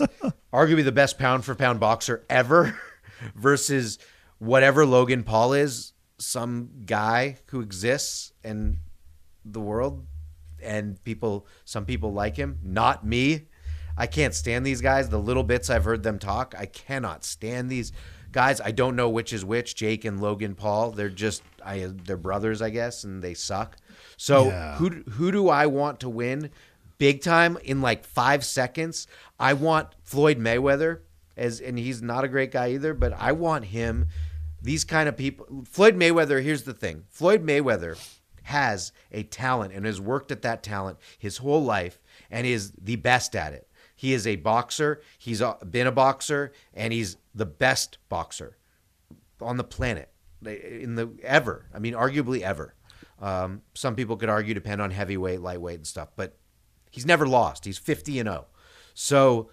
arguably 0.54 0.84
the 0.84 0.92
best 0.92 1.18
pound 1.18 1.44
for 1.44 1.56
pound 1.56 1.80
boxer 1.80 2.24
ever 2.30 2.78
versus 3.36 3.98
whatever 4.38 4.86
Logan 4.86 5.24
Paul 5.24 5.54
is, 5.54 5.94
some 6.20 6.70
guy 6.86 7.38
who 7.48 7.62
exists 7.62 8.32
in 8.44 8.78
the 9.44 9.60
world 9.60 10.06
and 10.62 11.04
people 11.04 11.48
some 11.66 11.86
people 11.86 12.14
like 12.14 12.38
him, 12.38 12.60
not 12.64 13.06
me. 13.06 13.48
I 13.98 14.08
can't 14.08 14.34
stand 14.34 14.66
these 14.66 14.82
guys. 14.82 15.10
The 15.10 15.20
little 15.20 15.44
bits 15.44 15.70
I've 15.70 15.84
heard 15.86 16.04
them 16.04 16.20
talk, 16.20 16.56
I 16.58 16.66
cannot 16.66 17.24
stand 17.24 17.70
these 17.70 17.92
guys. 18.32 18.60
I 18.60 18.72
don't 18.72 18.96
know 18.96 19.10
which 19.10 19.32
is 19.34 19.46
which, 19.46 19.76
Jake 19.76 20.04
and 20.06 20.20
Logan 20.22 20.56
Paul. 20.56 20.92
They're 20.92 21.10
just 21.10 21.44
I 21.64 21.90
they're 21.92 22.18
brothers, 22.18 22.62
I 22.62 22.70
guess, 22.72 23.04
and 23.04 23.24
they 23.24 23.34
suck. 23.34 23.78
So 24.18 24.48
Yeah. 24.48 24.76
who 24.78 24.90
who 25.12 25.32
do 25.32 25.50
I 25.50 25.68
want 25.68 26.00
to 26.02 26.10
win 26.10 26.50
big 26.98 27.22
time 27.22 27.58
in 27.64 27.82
like 27.82 28.04
5 28.06 28.44
seconds? 28.44 29.08
I 29.40 29.54
want 29.54 29.90
Floyd 30.04 30.38
Mayweather 30.40 31.00
as 31.38 31.62
and 31.62 31.78
he's 31.78 32.02
not 32.02 32.24
a 32.24 32.28
great 32.28 32.52
guy 32.52 32.70
either, 32.72 32.94
but 32.94 33.14
I 33.14 33.32
want 33.32 33.66
him 33.66 34.08
these 34.62 34.84
kind 34.84 35.08
of 35.10 35.16
people 35.18 35.66
Floyd 35.70 35.96
Mayweather, 35.96 36.42
here's 36.42 36.64
the 36.64 36.74
thing. 36.74 37.04
Floyd 37.10 37.46
Mayweather 37.46 37.98
has 38.44 38.92
a 39.12 39.24
talent 39.24 39.74
and 39.74 39.86
has 39.86 40.02
worked 40.02 40.32
at 40.32 40.42
that 40.42 40.64
talent 40.64 40.98
his 41.18 41.38
whole 41.38 41.64
life 41.64 42.00
and 42.30 42.46
is 42.48 42.72
the 42.72 42.96
best 42.98 43.36
at 43.36 43.54
it. 43.54 43.68
He 43.96 44.14
is 44.14 44.26
a 44.26 44.36
boxer. 44.38 45.02
He's 45.18 45.42
a- 45.42 45.58
been 45.70 45.88
a 45.88 45.92
boxer 45.92 46.52
and 46.74 46.92
he's 46.94 47.18
the 47.34 47.46
best 47.46 47.98
boxer 48.10 48.58
on 49.42 49.58
the 49.58 49.64
planet 49.64 50.10
in 50.46 50.96
the 50.96 51.12
ever. 51.24 51.66
I 51.74 51.80
mean, 51.80 51.94
arguably 51.94 52.42
ever. 52.42 52.76
Um, 53.20 53.62
some 53.74 53.96
people 53.96 54.18
could 54.18 54.30
argue 54.30 54.54
depend 54.54 54.82
on 54.82 54.92
heavyweight, 54.92 55.42
lightweight, 55.42 55.78
and 55.78 55.88
stuff, 55.88 56.10
but 56.16 56.38
he's 56.92 57.06
never 57.06 57.26
lost. 57.26 57.64
He's 57.66 57.78
fifty 57.78 58.20
and 58.20 58.28
zero. 58.28 58.48
So 58.94 59.50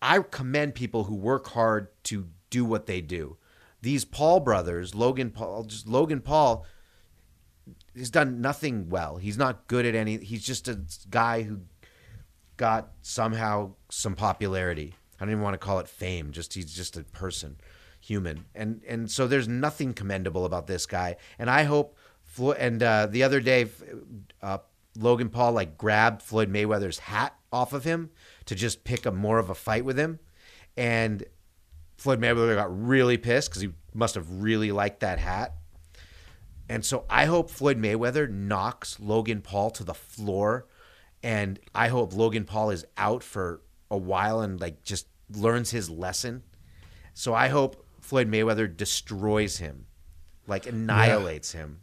I 0.00 0.20
commend 0.20 0.74
people 0.74 1.04
who 1.04 1.14
work 1.14 1.48
hard 1.48 1.88
to 2.04 2.28
do 2.50 2.64
what 2.64 2.86
they 2.86 3.00
do. 3.00 3.36
These 3.82 4.04
Paul 4.04 4.40
brothers, 4.40 4.94
Logan 4.94 5.30
Paul, 5.30 5.64
just 5.64 5.86
Logan 5.86 6.20
Paul, 6.20 6.64
has 7.96 8.10
done 8.10 8.40
nothing 8.40 8.88
well. 8.88 9.18
He's 9.18 9.36
not 9.36 9.66
good 9.66 9.84
at 9.84 9.94
any. 9.94 10.18
He's 10.18 10.44
just 10.44 10.66
a 10.66 10.80
guy 11.10 11.42
who 11.42 11.60
got 12.58 12.90
somehow 13.00 13.72
some 13.90 14.14
popularity. 14.14 14.94
I 15.18 15.24
don't 15.24 15.30
even 15.32 15.42
want 15.42 15.54
to 15.54 15.58
call 15.58 15.78
it 15.78 15.88
fame. 15.88 16.30
Just 16.32 16.52
he's 16.52 16.72
just 16.74 16.96
a 16.98 17.02
person, 17.04 17.56
human, 18.00 18.44
and 18.54 18.82
and 18.86 19.10
so 19.10 19.26
there's 19.26 19.48
nothing 19.48 19.94
commendable 19.94 20.44
about 20.44 20.66
this 20.66 20.84
guy. 20.84 21.16
And 21.38 21.48
I 21.48 21.62
hope. 21.62 21.96
Flo- 22.24 22.52
And 22.52 22.82
uh, 22.82 23.06
the 23.06 23.22
other 23.22 23.40
day, 23.40 23.68
uh, 24.42 24.58
Logan 24.98 25.30
Paul 25.30 25.52
like 25.52 25.78
grabbed 25.78 26.20
Floyd 26.22 26.52
Mayweather's 26.52 26.98
hat 26.98 27.34
off 27.50 27.72
of 27.72 27.84
him 27.84 28.10
to 28.44 28.54
just 28.54 28.84
pick 28.84 29.06
a 29.06 29.10
more 29.10 29.38
of 29.38 29.48
a 29.48 29.54
fight 29.54 29.84
with 29.86 29.98
him, 29.98 30.18
and 30.76 31.24
Floyd 31.96 32.20
Mayweather 32.20 32.54
got 32.54 32.86
really 32.86 33.16
pissed 33.16 33.48
because 33.48 33.62
he 33.62 33.70
must 33.94 34.14
have 34.14 34.30
really 34.30 34.70
liked 34.72 35.00
that 35.00 35.18
hat. 35.18 35.54
And 36.68 36.84
so 36.84 37.06
I 37.08 37.24
hope 37.24 37.48
Floyd 37.50 37.78
Mayweather 37.78 38.28
knocks 38.30 39.00
Logan 39.00 39.40
Paul 39.40 39.70
to 39.70 39.82
the 39.84 39.94
floor. 39.94 40.66
And 41.22 41.58
I 41.74 41.88
hope 41.88 42.14
Logan 42.14 42.44
Paul 42.44 42.70
is 42.70 42.84
out 42.96 43.22
for 43.22 43.60
a 43.90 43.96
while 43.96 44.40
and 44.40 44.60
like 44.60 44.82
just 44.82 45.06
learns 45.34 45.70
his 45.70 45.90
lesson. 45.90 46.42
So 47.14 47.34
I 47.34 47.48
hope 47.48 47.84
Floyd 48.00 48.30
Mayweather 48.30 48.74
destroys 48.74 49.58
him, 49.58 49.86
like 50.46 50.66
annihilates 50.66 51.52
him. 51.52 51.80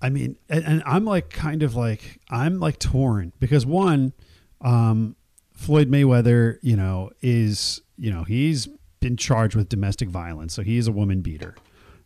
I 0.00 0.10
mean, 0.10 0.36
and, 0.48 0.64
and 0.64 0.82
I'm 0.86 1.04
like 1.04 1.30
kind 1.30 1.62
of 1.62 1.76
like 1.76 2.20
I'm 2.30 2.58
like 2.58 2.78
torn 2.78 3.32
because 3.38 3.64
one, 3.66 4.12
um, 4.60 5.16
Floyd 5.54 5.90
Mayweather, 5.90 6.58
you 6.62 6.76
know, 6.76 7.10
is 7.20 7.80
you 7.96 8.10
know 8.10 8.24
he's 8.24 8.68
been 9.00 9.16
charged 9.16 9.54
with 9.54 9.68
domestic 9.68 10.08
violence, 10.08 10.54
so 10.54 10.62
he 10.62 10.76
is 10.76 10.88
a 10.88 10.92
woman 10.92 11.20
beater. 11.20 11.54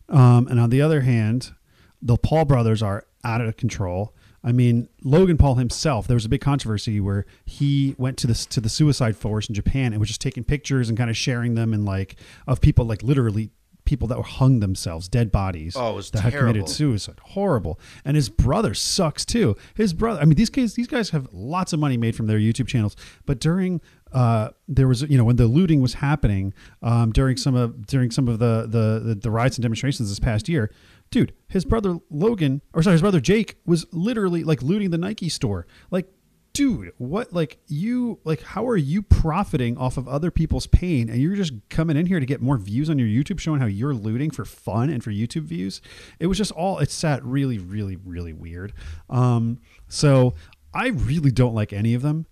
Um, 0.09 0.47
and 0.47 0.59
on 0.59 0.69
the 0.69 0.81
other 0.81 1.01
hand, 1.01 1.53
the 2.01 2.17
Paul 2.17 2.45
brothers 2.45 2.83
are 2.83 3.05
out 3.23 3.41
of 3.41 3.57
control. 3.57 4.13
I 4.47 4.53
mean, 4.53 4.87
Logan 5.03 5.35
Paul 5.35 5.55
himself. 5.55 6.07
There 6.07 6.15
was 6.15 6.23
a 6.23 6.29
big 6.29 6.39
controversy 6.39 7.01
where 7.01 7.25
he 7.45 7.95
went 7.97 8.17
to 8.19 8.27
the 8.27 8.33
to 8.33 8.61
the 8.61 8.69
suicide 8.69 9.17
force 9.17 9.49
in 9.49 9.55
Japan 9.55 9.91
and 9.91 9.99
was 9.99 10.07
just 10.07 10.21
taking 10.21 10.45
pictures 10.45 10.87
and 10.87 10.97
kind 10.97 11.09
of 11.09 11.17
sharing 11.17 11.55
them 11.55 11.73
and 11.73 11.83
like 11.83 12.15
of 12.47 12.61
people 12.61 12.85
like 12.85 13.03
literally 13.03 13.49
people 13.87 14.07
that 14.09 14.17
were 14.17 14.23
hung 14.23 14.59
themselves, 14.59 15.07
dead 15.07 15.31
bodies. 15.31 15.75
Oh, 15.75 15.93
it 15.93 15.95
was 15.95 16.11
that 16.11 16.21
had 16.21 16.33
committed 16.33 16.69
suicide. 16.69 17.19
Horrible. 17.23 17.79
And 18.05 18.15
his 18.15 18.29
brother 18.29 18.75
sucks 18.75 19.25
too. 19.25 19.55
His 19.73 19.93
brother. 19.93 20.21
I 20.21 20.25
mean, 20.25 20.35
these 20.35 20.51
guys. 20.51 20.75
These 20.75 20.87
guys 20.87 21.09
have 21.09 21.27
lots 21.31 21.73
of 21.73 21.79
money 21.79 21.97
made 21.97 22.15
from 22.15 22.27
their 22.27 22.37
YouTube 22.37 22.67
channels. 22.67 22.95
But 23.25 23.39
during 23.39 23.81
uh, 24.13 24.49
there 24.67 24.87
was 24.87 25.01
you 25.03 25.17
know 25.17 25.23
when 25.23 25.37
the 25.37 25.47
looting 25.47 25.81
was 25.81 25.95
happening 25.95 26.53
um, 26.81 27.11
during 27.11 27.37
some 27.37 27.55
of 27.55 27.87
during 27.87 28.11
some 28.11 28.27
of 28.27 28.39
the, 28.39 28.67
the 28.67 28.99
the 29.03 29.15
the 29.15 29.31
riots 29.31 29.57
and 29.57 29.63
demonstrations 29.63 30.09
this 30.09 30.19
past 30.19 30.47
year. 30.47 30.71
Dude, 31.09 31.33
his 31.47 31.63
brother 31.63 31.99
Logan, 32.09 32.61
or 32.73 32.83
sorry, 32.83 32.95
his 32.95 33.01
brother 33.01 33.21
Jake 33.21 33.55
was 33.65 33.85
literally 33.93 34.43
like 34.43 34.61
looting 34.61 34.91
the 34.91 34.97
Nike 34.97 35.29
store. 35.29 35.65
Like, 35.89 36.11
dude, 36.57 36.91
what? 36.97 37.31
Like, 37.31 37.59
you, 37.67 38.19
like, 38.23 38.41
how 38.41 38.67
are 38.67 38.75
you 38.75 39.03
profiting 39.03 39.77
off 39.77 39.95
of 39.95 40.07
other 40.07 40.31
people's 40.31 40.65
pain 40.65 41.07
and 41.07 41.21
you're 41.21 41.35
just 41.35 41.53
coming 41.69 41.95
in 41.95 42.07
here 42.07 42.19
to 42.19 42.25
get 42.25 42.41
more 42.41 42.57
views 42.57 42.89
on 42.89 42.97
your 42.97 43.07
YouTube 43.07 43.39
showing 43.39 43.61
how 43.61 43.67
you're 43.67 43.93
looting 43.93 44.31
for 44.31 44.43
fun 44.43 44.89
and 44.89 45.03
for 45.03 45.11
YouTube 45.11 45.43
views? 45.43 45.81
It 46.19 46.25
was 46.25 46.39
just 46.39 46.51
all, 46.51 46.79
it 46.79 46.89
sat 46.89 47.23
really, 47.23 47.59
really, 47.59 47.95
really 47.95 48.33
weird. 48.33 48.73
Um, 49.07 49.59
so 49.87 50.33
I 50.73 50.87
really 50.87 51.29
don't 51.29 51.53
like 51.53 51.73
any 51.73 51.93
of 51.93 52.01
them. 52.01 52.25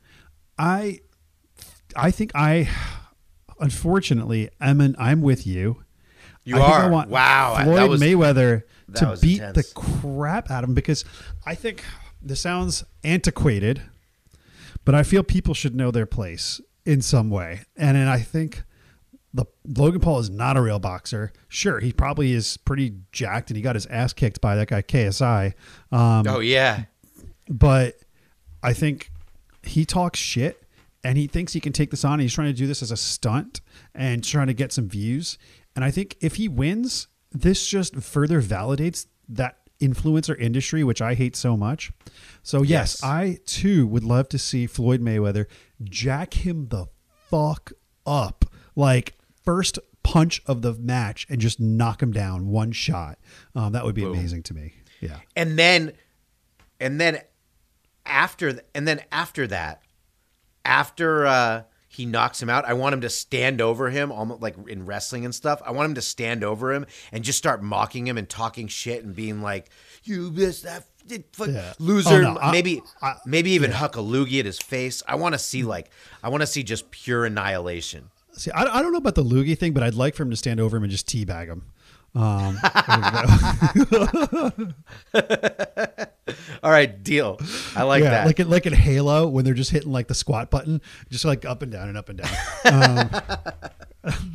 I, 0.57 1.01
I 1.95 2.09
think 2.09 2.31
I, 2.33 2.67
unfortunately, 3.59 4.49
I'm, 4.59 4.81
an, 4.81 4.95
I'm 4.97 5.21
with 5.21 5.45
you. 5.45 5.83
You 6.45 6.55
I 6.55 6.59
think 6.59 6.71
are. 6.71 6.83
I 6.85 6.89
want 6.89 7.09
wow. 7.11 7.59
Floyd 7.63 7.77
that 7.77 7.89
was, 7.89 8.01
Mayweather 8.01 8.63
to 8.95 9.17
beat 9.21 9.39
intense. 9.39 9.55
the 9.55 9.73
crap 9.75 10.49
out 10.49 10.63
of 10.63 10.69
him 10.69 10.73
because 10.73 11.05
I 11.45 11.53
think 11.53 11.83
this 12.23 12.41
sounds 12.41 12.83
antiquated, 13.03 13.83
but 14.85 14.95
I 14.95 15.03
feel 15.03 15.23
people 15.23 15.53
should 15.53 15.75
know 15.75 15.91
their 15.91 16.05
place 16.05 16.61
in 16.85 17.01
some 17.01 17.29
way. 17.29 17.61
And 17.75 17.97
then 17.97 18.07
I 18.07 18.19
think 18.19 18.63
the 19.33 19.45
Logan 19.67 19.99
Paul 19.99 20.19
is 20.19 20.29
not 20.29 20.55
a 20.55 20.61
real 20.61 20.79
boxer. 20.79 21.33
Sure, 21.49 21.79
he 21.79 21.91
probably 21.91 22.31
is 22.31 22.55
pretty 22.57 22.93
jacked 23.11 23.49
and 23.49 23.57
he 23.57 23.61
got 23.63 23.75
his 23.75 23.85
ass 23.87 24.13
kicked 24.13 24.39
by 24.39 24.55
that 24.55 24.67
guy 24.69 24.81
KSI. 24.81 25.53
Um, 25.91 26.23
Oh 26.27 26.39
yeah. 26.39 26.83
but 27.49 27.95
I 28.63 28.73
think 28.73 29.11
he 29.63 29.83
talks 29.85 30.19
shit 30.19 30.63
and 31.03 31.17
he 31.17 31.27
thinks 31.27 31.53
he 31.53 31.59
can 31.59 31.73
take 31.73 31.91
this 31.91 32.05
on. 32.05 32.19
He's 32.19 32.33
trying 32.33 32.47
to 32.47 32.53
do 32.53 32.65
this 32.67 32.81
as 32.81 32.91
a 32.91 32.97
stunt 32.97 33.61
and 33.93 34.23
trying 34.23 34.47
to 34.47 34.53
get 34.53 34.71
some 34.71 34.87
views. 34.87 35.37
And 35.75 35.83
I 35.83 35.91
think 35.91 36.15
if 36.21 36.35
he 36.35 36.47
wins, 36.47 37.07
this 37.31 37.67
just 37.67 37.95
further 37.97 38.41
validates 38.41 39.07
that 39.27 39.57
influencer 39.81 40.39
industry, 40.39 40.83
which 40.83 41.01
I 41.01 41.13
hate 41.13 41.35
so 41.35 41.55
much. 41.57 41.91
So, 42.43 42.61
yes, 42.61 42.99
Yes. 43.01 43.03
I 43.03 43.39
too 43.45 43.85
would 43.87 44.03
love 44.03 44.29
to 44.29 44.37
see 44.37 44.67
Floyd 44.67 45.01
Mayweather 45.01 45.45
jack 45.83 46.33
him 46.45 46.67
the 46.69 46.87
fuck 47.29 47.71
up. 48.05 48.45
Like, 48.75 49.15
first 49.43 49.79
punch 50.03 50.41
of 50.45 50.61
the 50.61 50.73
match 50.73 51.25
and 51.29 51.41
just 51.41 51.59
knock 51.59 52.01
him 52.03 52.11
down 52.11 52.47
one 52.47 52.71
shot. 52.71 53.17
Um, 53.55 53.73
that 53.73 53.83
would 53.85 53.95
be 53.95 54.03
amazing 54.03 54.43
to 54.43 54.53
me. 54.53 54.73
Yeah. 55.01 55.19
and 55.35 55.57
then 55.59 55.93
and 56.79 56.99
then 57.01 57.19
after 58.05 58.59
and 58.73 58.87
then 58.87 59.01
after 59.11 59.45
that 59.47 59.81
after 60.63 61.25
uh 61.25 61.63
he 61.95 62.05
knocks 62.05 62.41
him 62.41 62.49
out. 62.49 62.65
I 62.65 62.73
want 62.73 62.93
him 62.93 63.01
to 63.01 63.09
stand 63.09 63.61
over 63.61 63.89
him 63.89 64.11
almost 64.11 64.41
like 64.41 64.55
in 64.67 64.85
wrestling 64.85 65.23
and 65.23 65.33
stuff. 65.33 65.61
I 65.65 65.71
want 65.71 65.87
him 65.89 65.95
to 65.95 66.01
stand 66.01 66.43
over 66.43 66.73
him 66.73 66.85
and 67.11 67.23
just 67.23 67.37
start 67.37 67.63
mocking 67.63 68.05
him 68.07 68.17
and 68.17 68.27
talking 68.27 68.67
shit 68.67 69.03
and 69.03 69.15
being 69.15 69.41
like 69.41 69.69
you 70.03 70.31
missed 70.31 70.63
that 70.63 70.83
fuck 71.33 71.47
Yeah. 71.49 71.71
Oh, 71.71 71.83
loser. 71.83 72.15
Oh, 72.15 72.33
no, 72.33 72.51
maybe 72.51 72.81
I- 73.01 73.15
maybe 73.25 73.51
even 73.51 73.71
huck 73.71 73.95
a 73.95 73.99
loogie 73.99 74.39
at 74.39 74.45
his 74.45 74.59
face. 74.59 75.01
I 75.07 75.15
want 75.15 75.33
to 75.33 75.39
see 75.39 75.63
like 75.63 75.89
i 76.21 76.29
want 76.29 76.41
to 76.41 76.47
see 76.47 76.63
just 76.63 76.91
pure 76.91 77.25
annihilation. 77.25 78.09
See, 78.33 78.51
I, 78.51 78.63
I 78.65 78.81
don't 78.81 78.91
know 78.91 78.97
about 78.97 79.15
the 79.15 79.23
loogie 79.23 79.57
thing, 79.57 79.71
but 79.73 79.81
I'd 79.81 79.93
like 79.93 80.13
for 80.15 80.23
him 80.23 80.29
to 80.31 80.35
stand 80.35 80.59
over 80.59 80.75
him 80.75 80.83
and 80.83 80.91
just 80.91 81.07
teabag 81.07 81.47
him. 81.47 81.63
Um, 82.15 82.57
all 86.63 86.71
right 86.71 87.03
deal 87.03 87.37
i 87.75 87.83
like 87.83 88.03
yeah, 88.03 88.09
that 88.09 88.25
like 88.25 88.39
in, 88.39 88.49
like 88.49 88.65
in 88.65 88.73
Halo 88.73 89.27
when 89.27 89.43
they're 89.43 89.53
just 89.53 89.71
hitting 89.71 89.91
like 89.91 90.07
the 90.07 90.15
squat 90.15 90.49
button, 90.49 90.81
just 91.09 91.25
like 91.25 91.43
up 91.43 91.61
and 91.61 91.71
down 91.71 91.89
and 91.89 91.97
up 91.97 92.09
and 92.09 92.19
down. 92.19 93.21
Um, 94.03 94.13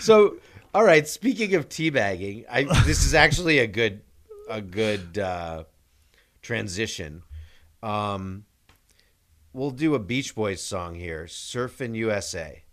So, 0.00 0.36
all 0.74 0.84
right. 0.84 1.06
Speaking 1.06 1.54
of 1.54 1.68
teabagging, 1.68 2.44
I 2.50 2.64
this 2.84 3.04
is 3.04 3.14
actually 3.14 3.60
a 3.60 3.66
good 3.66 4.02
a 4.48 4.60
good 4.60 5.18
uh, 5.18 5.64
transition. 6.42 7.22
Um, 7.82 8.44
we'll 9.52 9.70
do 9.70 9.94
a 9.94 9.98
Beach 9.98 10.34
Boys 10.34 10.60
song 10.60 10.94
here, 10.94 11.26
"Surfin' 11.26 11.94
USA." 11.94 12.64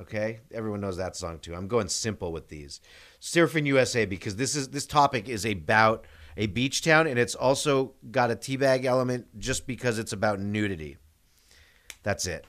Okay, 0.00 0.40
everyone 0.52 0.80
knows 0.80 0.96
that 0.96 1.14
song 1.14 1.38
too. 1.38 1.54
I'm 1.54 1.68
going 1.68 1.88
simple 1.88 2.32
with 2.32 2.48
these, 2.48 2.80
"Surfin' 3.24 3.64
USA" 3.64 4.04
because 4.04 4.36
this 4.36 4.54
is 4.54 4.68
this 4.68 4.86
topic 4.86 5.30
is 5.30 5.46
about 5.46 6.04
a 6.36 6.46
beach 6.46 6.82
town, 6.82 7.06
and 7.06 7.18
it's 7.18 7.34
also 7.34 7.94
got 8.10 8.30
a 8.30 8.36
teabag 8.36 8.84
element 8.84 9.38
just 9.38 9.66
because 9.66 9.98
it's 9.98 10.12
about 10.12 10.40
nudity. 10.40 10.98
That's 12.02 12.26
it. 12.26 12.44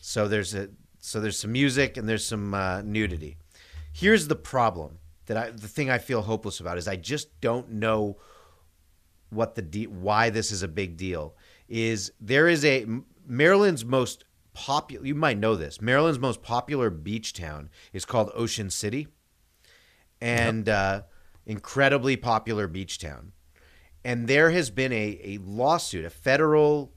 So 0.00 0.28
there's 0.28 0.54
a 0.54 0.68
so 1.00 1.20
there's 1.20 1.40
some 1.40 1.50
music 1.50 1.96
and 1.96 2.08
there's 2.08 2.24
some 2.24 2.54
uh, 2.54 2.82
nudity. 2.82 3.36
Here's 3.92 4.28
the 4.28 4.36
problem 4.36 4.98
that 5.26 5.36
I 5.36 5.50
the 5.50 5.66
thing 5.66 5.90
I 5.90 5.98
feel 5.98 6.22
hopeless 6.22 6.60
about 6.60 6.78
is 6.78 6.86
I 6.86 6.96
just 6.96 7.40
don't 7.40 7.72
know 7.72 8.18
what 9.30 9.56
the 9.56 9.62
de- 9.62 9.86
why 9.86 10.30
this 10.30 10.52
is 10.52 10.62
a 10.62 10.68
big 10.68 10.96
deal. 10.96 11.34
Is 11.68 12.12
there 12.20 12.48
is 12.48 12.64
a 12.64 12.86
Maryland's 13.26 13.84
most 13.84 14.24
popular 14.54 15.04
you 15.04 15.14
might 15.16 15.38
know 15.38 15.56
this 15.56 15.80
Maryland's 15.80 16.20
most 16.20 16.42
popular 16.42 16.90
beach 16.90 17.32
town 17.32 17.70
is 17.92 18.04
called 18.04 18.30
Ocean 18.34 18.70
City, 18.70 19.08
and 20.22 20.68
uh, 20.68 21.02
incredibly 21.44 22.16
popular 22.16 22.68
beach 22.68 23.00
town. 23.00 23.32
And 24.04 24.28
there 24.28 24.50
has 24.50 24.70
been 24.70 24.92
a, 24.92 25.20
a 25.24 25.38
lawsuit, 25.42 26.04
a 26.04 26.10
federal 26.10 26.92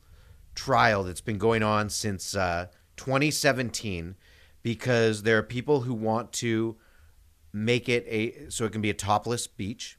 trial 0.54 1.04
that's 1.04 1.22
been 1.22 1.40
going 1.40 1.64
on 1.64 1.90
since 1.90 2.36
uh, 2.36 2.68
2017 2.98 4.16
because 4.62 5.24
there 5.24 5.40
are 5.40 5.44
people 5.44 5.82
who 5.82 5.94
want 5.94 6.32
to 6.34 6.78
make 7.52 7.90
it 7.90 8.06
a 8.08 8.50
so 8.50 8.66
it 8.66 8.72
can 8.72 8.82
be 8.82 8.90
a 8.90 8.94
topless 8.94 9.48
beach 9.48 9.98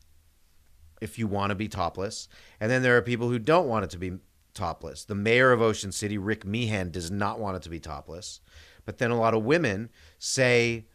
if 1.00 1.18
you 1.18 1.26
want 1.26 1.50
to 1.50 1.56
be 1.56 1.68
topless. 1.68 2.28
And 2.60 2.70
then 2.70 2.82
there 2.82 2.96
are 2.96 3.02
people 3.02 3.28
who 3.28 3.40
don't 3.40 3.66
want 3.66 3.84
it 3.84 3.90
to 3.90 3.98
be 3.98 4.18
topless. 4.54 5.04
The 5.04 5.14
mayor 5.16 5.50
of 5.50 5.60
ocean 5.60 5.90
city 5.90 6.16
rick 6.16 6.44
meehan 6.44 6.92
does 6.92 7.10
not 7.10 7.40
want 7.40 7.56
it 7.56 7.62
to 7.62 7.70
be 7.70 7.80
topless. 7.80 8.40
But 8.84 8.98
then 8.98 9.10
a 9.10 9.18
lot 9.18 9.34
of 9.34 9.42
women 9.42 9.90
say 10.18 10.86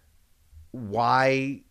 why 0.72 1.64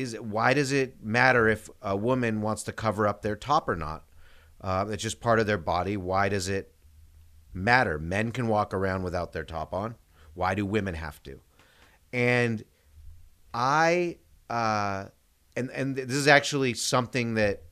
is 0.00 0.18
why 0.20 0.54
does 0.54 0.72
it 0.72 1.02
matter 1.02 1.48
if 1.48 1.68
a 1.82 1.96
woman 1.96 2.40
wants 2.40 2.62
to 2.64 2.72
cover 2.72 3.06
up 3.06 3.22
their 3.22 3.36
top 3.36 3.68
or 3.68 3.76
not? 3.76 4.04
Uh, 4.60 4.86
it's 4.90 5.02
just 5.02 5.20
part 5.20 5.38
of 5.38 5.46
their 5.46 5.58
body. 5.58 5.96
Why 5.96 6.28
does 6.28 6.48
it 6.48 6.72
matter? 7.52 7.98
Men 7.98 8.30
can 8.32 8.48
walk 8.48 8.74
around 8.74 9.02
without 9.02 9.32
their 9.32 9.44
top 9.44 9.72
on. 9.72 9.96
Why 10.34 10.54
do 10.54 10.66
women 10.66 10.94
have 10.94 11.22
to? 11.24 11.40
And 12.12 12.64
i 13.52 14.16
uh, 14.48 15.06
and 15.56 15.70
and 15.70 15.96
this 15.96 16.16
is 16.16 16.28
actually 16.28 16.74
something 16.74 17.34
that 17.34 17.62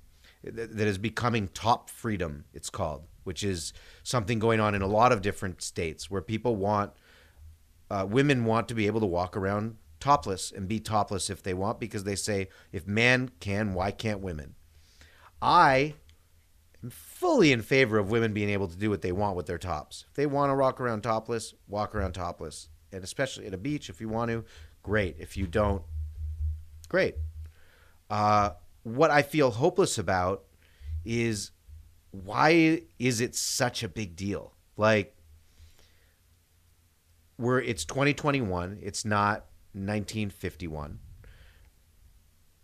that 0.42 0.86
is 0.86 0.98
becoming 0.98 1.48
top 1.48 1.90
freedom 1.90 2.44
it's 2.54 2.70
called 2.70 3.02
which 3.24 3.42
is 3.42 3.72
something 4.02 4.38
going 4.38 4.60
on 4.60 4.74
in 4.74 4.82
a 4.82 4.86
lot 4.86 5.12
of 5.12 5.20
different 5.20 5.60
states 5.60 6.10
where 6.10 6.22
people 6.22 6.56
want 6.56 6.92
uh, 7.90 8.06
women 8.08 8.44
want 8.44 8.68
to 8.68 8.74
be 8.74 8.86
able 8.86 9.00
to 9.00 9.06
walk 9.06 9.36
around 9.36 9.76
topless 10.00 10.52
and 10.52 10.68
be 10.68 10.78
topless 10.78 11.28
if 11.30 11.42
they 11.42 11.54
want 11.54 11.80
because 11.80 12.04
they 12.04 12.14
say 12.14 12.48
if 12.72 12.86
man 12.86 13.30
can 13.40 13.74
why 13.74 13.90
can't 13.90 14.20
women 14.20 14.54
i 15.42 15.94
am 16.82 16.90
fully 16.90 17.52
in 17.52 17.62
favor 17.62 17.98
of 17.98 18.10
women 18.10 18.32
being 18.32 18.50
able 18.50 18.68
to 18.68 18.76
do 18.76 18.90
what 18.90 19.02
they 19.02 19.12
want 19.12 19.36
with 19.36 19.46
their 19.46 19.58
tops. 19.58 20.04
If 20.08 20.14
they 20.14 20.26
want 20.26 20.50
to 20.50 20.54
walk 20.54 20.80
around 20.80 21.02
topless, 21.02 21.54
walk 21.66 21.94
around 21.94 22.12
topless. 22.12 22.68
And 22.92 23.04
especially 23.04 23.46
at 23.46 23.54
a 23.54 23.58
beach, 23.58 23.90
if 23.90 24.00
you 24.00 24.08
want 24.08 24.30
to, 24.30 24.44
great. 24.82 25.16
If 25.18 25.36
you 25.36 25.46
don't, 25.46 25.82
great. 26.88 27.16
Uh, 28.08 28.50
what 28.82 29.10
I 29.10 29.22
feel 29.22 29.50
hopeless 29.50 29.98
about 29.98 30.44
is 31.04 31.50
why 32.10 32.82
is 32.98 33.20
it 33.20 33.34
such 33.34 33.82
a 33.82 33.88
big 33.88 34.16
deal? 34.16 34.54
Like, 34.76 35.14
we're 37.36 37.60
it's 37.60 37.84
2021. 37.84 38.78
It's 38.80 39.04
not 39.04 39.44
1951. 39.86 40.98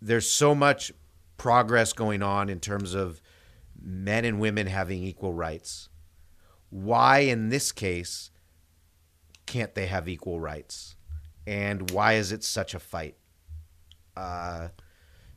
There's 0.01 0.29
so 0.29 0.53
much 0.53 0.91
progress 1.37 1.93
going 1.93 2.21
on 2.21 2.49
in 2.49 2.59
terms 2.59 2.93
of 2.93 3.21
men 3.81 4.25
and 4.25 4.39
women 4.39 4.67
having 4.67 5.03
equal 5.03 5.33
rights. 5.33 5.89
Why, 6.69 7.19
in 7.19 7.49
this 7.49 7.71
case, 7.71 8.31
can't 9.45 9.75
they 9.75 9.87
have 9.87 10.07
equal 10.07 10.39
rights? 10.39 10.95
And 11.47 11.91
why 11.91 12.13
is 12.13 12.31
it 12.31 12.43
such 12.43 12.73
a 12.73 12.79
fight? 12.79 13.15
Uh, 14.15 14.69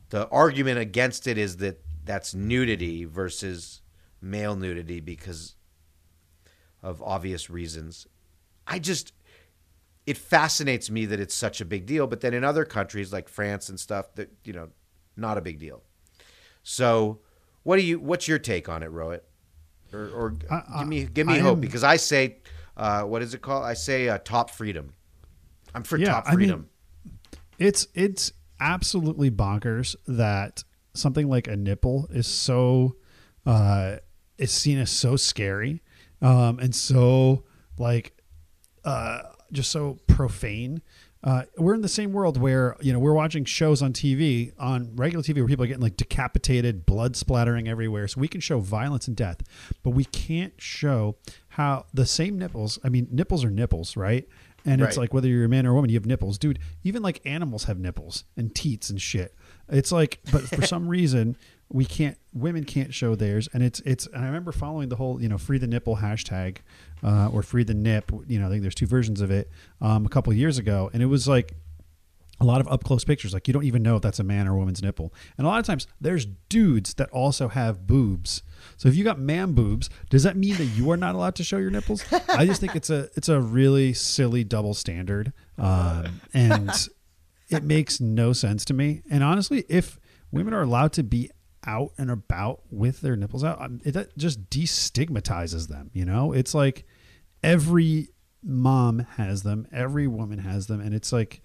the 0.09 0.27
argument 0.29 0.79
against 0.79 1.27
it 1.27 1.37
is 1.37 1.57
that 1.57 1.81
that's 2.03 2.33
nudity 2.33 3.05
versus 3.05 3.81
male 4.21 4.55
nudity 4.55 4.99
because 4.99 5.55
of 6.81 7.01
obvious 7.01 7.49
reasons. 7.49 8.07
I 8.65 8.79
just 8.79 9.13
it 10.09 10.17
fascinates 10.17 10.89
me 10.89 11.05
that 11.05 11.19
it's 11.19 11.35
such 11.35 11.61
a 11.61 11.65
big 11.65 11.85
deal, 11.85 12.07
but 12.07 12.21
then 12.21 12.33
in 12.33 12.43
other 12.43 12.65
countries 12.65 13.13
like 13.13 13.29
France 13.29 13.69
and 13.69 13.79
stuff 13.79 14.13
that 14.15 14.29
you 14.43 14.53
know, 14.53 14.69
not 15.15 15.37
a 15.37 15.41
big 15.41 15.59
deal. 15.59 15.83
So, 16.63 17.19
what 17.63 17.75
do 17.77 17.83
you 17.83 17.99
what's 17.99 18.27
your 18.27 18.39
take 18.39 18.67
on 18.69 18.81
it, 18.83 18.91
Rohit? 18.91 19.21
Or, 19.93 20.07
or 20.09 20.35
I- 20.49 20.79
give 20.79 20.87
me 20.87 21.03
give 21.05 21.27
me 21.27 21.33
I 21.35 21.39
hope 21.39 21.57
am- 21.57 21.61
because 21.61 21.83
I 21.83 21.97
say 21.97 22.37
uh, 22.75 23.03
what 23.03 23.21
is 23.21 23.33
it 23.33 23.41
called? 23.41 23.63
I 23.63 23.73
say 23.75 24.09
uh, 24.09 24.17
top 24.19 24.49
freedom. 24.49 24.93
I'm 25.75 25.83
for 25.83 25.97
Yeah, 25.97 26.07
top 26.13 26.23
I 26.27 26.31
mean, 26.31 26.37
freedom. 26.37 26.69
It's 27.59 27.87
it's 27.93 28.31
absolutely 28.59 29.29
bonkers 29.31 29.95
that 30.07 30.63
something 30.93 31.29
like 31.29 31.47
a 31.47 31.55
nipple 31.55 32.07
is 32.11 32.27
so 32.27 32.95
uh 33.45 33.97
is 34.37 34.51
seen 34.51 34.77
as 34.79 34.89
so 34.91 35.15
scary 35.15 35.81
um 36.21 36.59
and 36.59 36.75
so 36.75 37.43
like 37.77 38.17
uh 38.83 39.21
just 39.51 39.71
so 39.71 39.99
profane 40.07 40.81
uh, 41.21 41.43
we're 41.57 41.73
in 41.73 41.81
the 41.81 41.89
same 41.89 42.13
world 42.13 42.39
where 42.39 42.77
you 42.79 42.93
know 42.93 42.99
we're 42.99 43.13
watching 43.13 43.43
shows 43.43 43.81
on 43.81 43.91
TV 43.91 44.53
on 44.57 44.95
regular 44.95 45.21
TV 45.21 45.35
where 45.35 45.47
people 45.47 45.65
are 45.65 45.67
getting 45.67 45.81
like 45.81 45.97
decapitated, 45.97 46.85
blood 46.85 47.15
splattering 47.17 47.67
everywhere. 47.67 48.07
So 48.07 48.21
we 48.21 48.29
can 48.29 48.39
show 48.39 48.59
violence 48.59 49.07
and 49.07 49.17
death, 49.17 49.41
but 49.83 49.89
we 49.89 50.05
can't 50.05 50.53
show 50.57 51.17
how 51.49 51.87
the 51.93 52.05
same 52.05 52.37
nipples. 52.37 52.79
I 52.85 52.89
mean, 52.89 53.07
nipples 53.11 53.43
are 53.43 53.51
nipples, 53.51 53.97
right? 53.97 54.27
And 54.65 54.81
it's 54.81 54.97
like 54.97 55.13
whether 55.13 55.27
you're 55.27 55.45
a 55.45 55.49
man 55.49 55.65
or 55.65 55.71
a 55.71 55.73
woman, 55.73 55.89
you 55.89 55.95
have 55.95 56.05
nipples, 56.05 56.37
dude. 56.37 56.59
Even 56.83 57.01
like 57.01 57.21
animals 57.25 57.65
have 57.65 57.79
nipples 57.79 58.25
and 58.37 58.53
teats 58.53 58.89
and 58.89 59.01
shit. 59.01 59.33
It's 59.69 59.91
like, 59.91 60.19
but 60.31 60.43
for 60.43 60.61
some 60.65 60.87
reason 60.87 61.35
we 61.69 61.85
can't. 61.85 62.17
Women 62.33 62.63
can't 62.63 62.93
show 62.93 63.15
theirs, 63.15 63.49
and 63.53 63.63
it's 63.63 63.79
it's. 63.81 64.07
And 64.07 64.23
I 64.23 64.25
remember 64.25 64.51
following 64.51 64.89
the 64.89 64.95
whole 64.95 65.21
you 65.21 65.29
know 65.29 65.37
free 65.37 65.57
the 65.57 65.67
nipple 65.67 65.97
hashtag 65.97 66.57
uh, 67.03 67.29
or 67.31 67.43
free 67.43 67.63
the 67.63 67.73
nip. 67.73 68.11
You 68.27 68.39
know, 68.39 68.47
I 68.47 68.49
think 68.49 68.61
there's 68.61 68.75
two 68.75 68.87
versions 68.87 69.21
of 69.21 69.31
it 69.31 69.49
um, 69.81 70.05
a 70.05 70.09
couple 70.09 70.33
years 70.33 70.57
ago, 70.57 70.89
and 70.93 71.01
it 71.01 71.07
was 71.07 71.27
like 71.27 71.55
a 72.41 72.45
lot 72.45 72.61
of 72.61 72.67
up 72.67 72.83
close 72.83 73.03
pictures. 73.03 73.33
Like 73.33 73.47
you 73.47 73.53
don't 73.53 73.65
even 73.65 73.83
know 73.83 73.97
if 73.97 74.01
that's 74.01 74.19
a 74.19 74.23
man 74.23 74.47
or 74.47 74.53
a 74.53 74.57
woman's 74.57 74.81
nipple. 74.81 75.13
And 75.37 75.45
a 75.45 75.49
lot 75.49 75.59
of 75.59 75.65
times 75.65 75.87
there's 75.99 76.25
dudes 76.25 76.93
that 76.95 77.09
also 77.09 77.49
have 77.49 77.85
boobs. 77.85 78.43
So 78.77 78.87
if 78.87 78.95
you 78.95 79.03
got 79.03 79.19
man 79.19 79.53
boobs, 79.53 79.89
does 80.09 80.23
that 80.23 80.37
mean 80.37 80.55
that 80.55 80.65
you 80.65 80.89
are 80.91 80.97
not 80.97 81.15
allowed 81.15 81.35
to 81.35 81.43
show 81.43 81.57
your 81.57 81.71
nipples? 81.71 82.03
I 82.29 82.45
just 82.45 82.61
think 82.61 82.75
it's 82.75 82.89
a 82.89 83.09
it's 83.15 83.29
a 83.29 83.39
really 83.39 83.93
silly 83.93 84.43
double 84.43 84.73
standard, 84.73 85.33
um, 85.57 86.21
and 86.33 86.71
it 87.49 87.63
makes 87.63 87.99
no 87.99 88.33
sense 88.33 88.65
to 88.65 88.73
me. 88.73 89.01
And 89.09 89.23
honestly, 89.23 89.65
if 89.67 89.99
women 90.31 90.53
are 90.53 90.61
allowed 90.61 90.93
to 90.93 91.03
be 91.03 91.29
out 91.65 91.91
and 91.97 92.09
about 92.09 92.61
with 92.71 93.01
their 93.01 93.15
nipples 93.15 93.43
out, 93.43 93.61
um, 93.61 93.81
it 93.83 93.91
that 93.93 94.17
just 94.17 94.49
destigmatizes 94.49 95.67
them. 95.67 95.89
You 95.93 96.05
know, 96.05 96.31
it's 96.33 96.53
like 96.53 96.85
every 97.43 98.09
mom 98.43 98.99
has 99.17 99.43
them, 99.43 99.67
every 99.71 100.07
woman 100.07 100.39
has 100.39 100.67
them, 100.67 100.79
and 100.81 100.93
it's 100.93 101.11
like, 101.11 101.41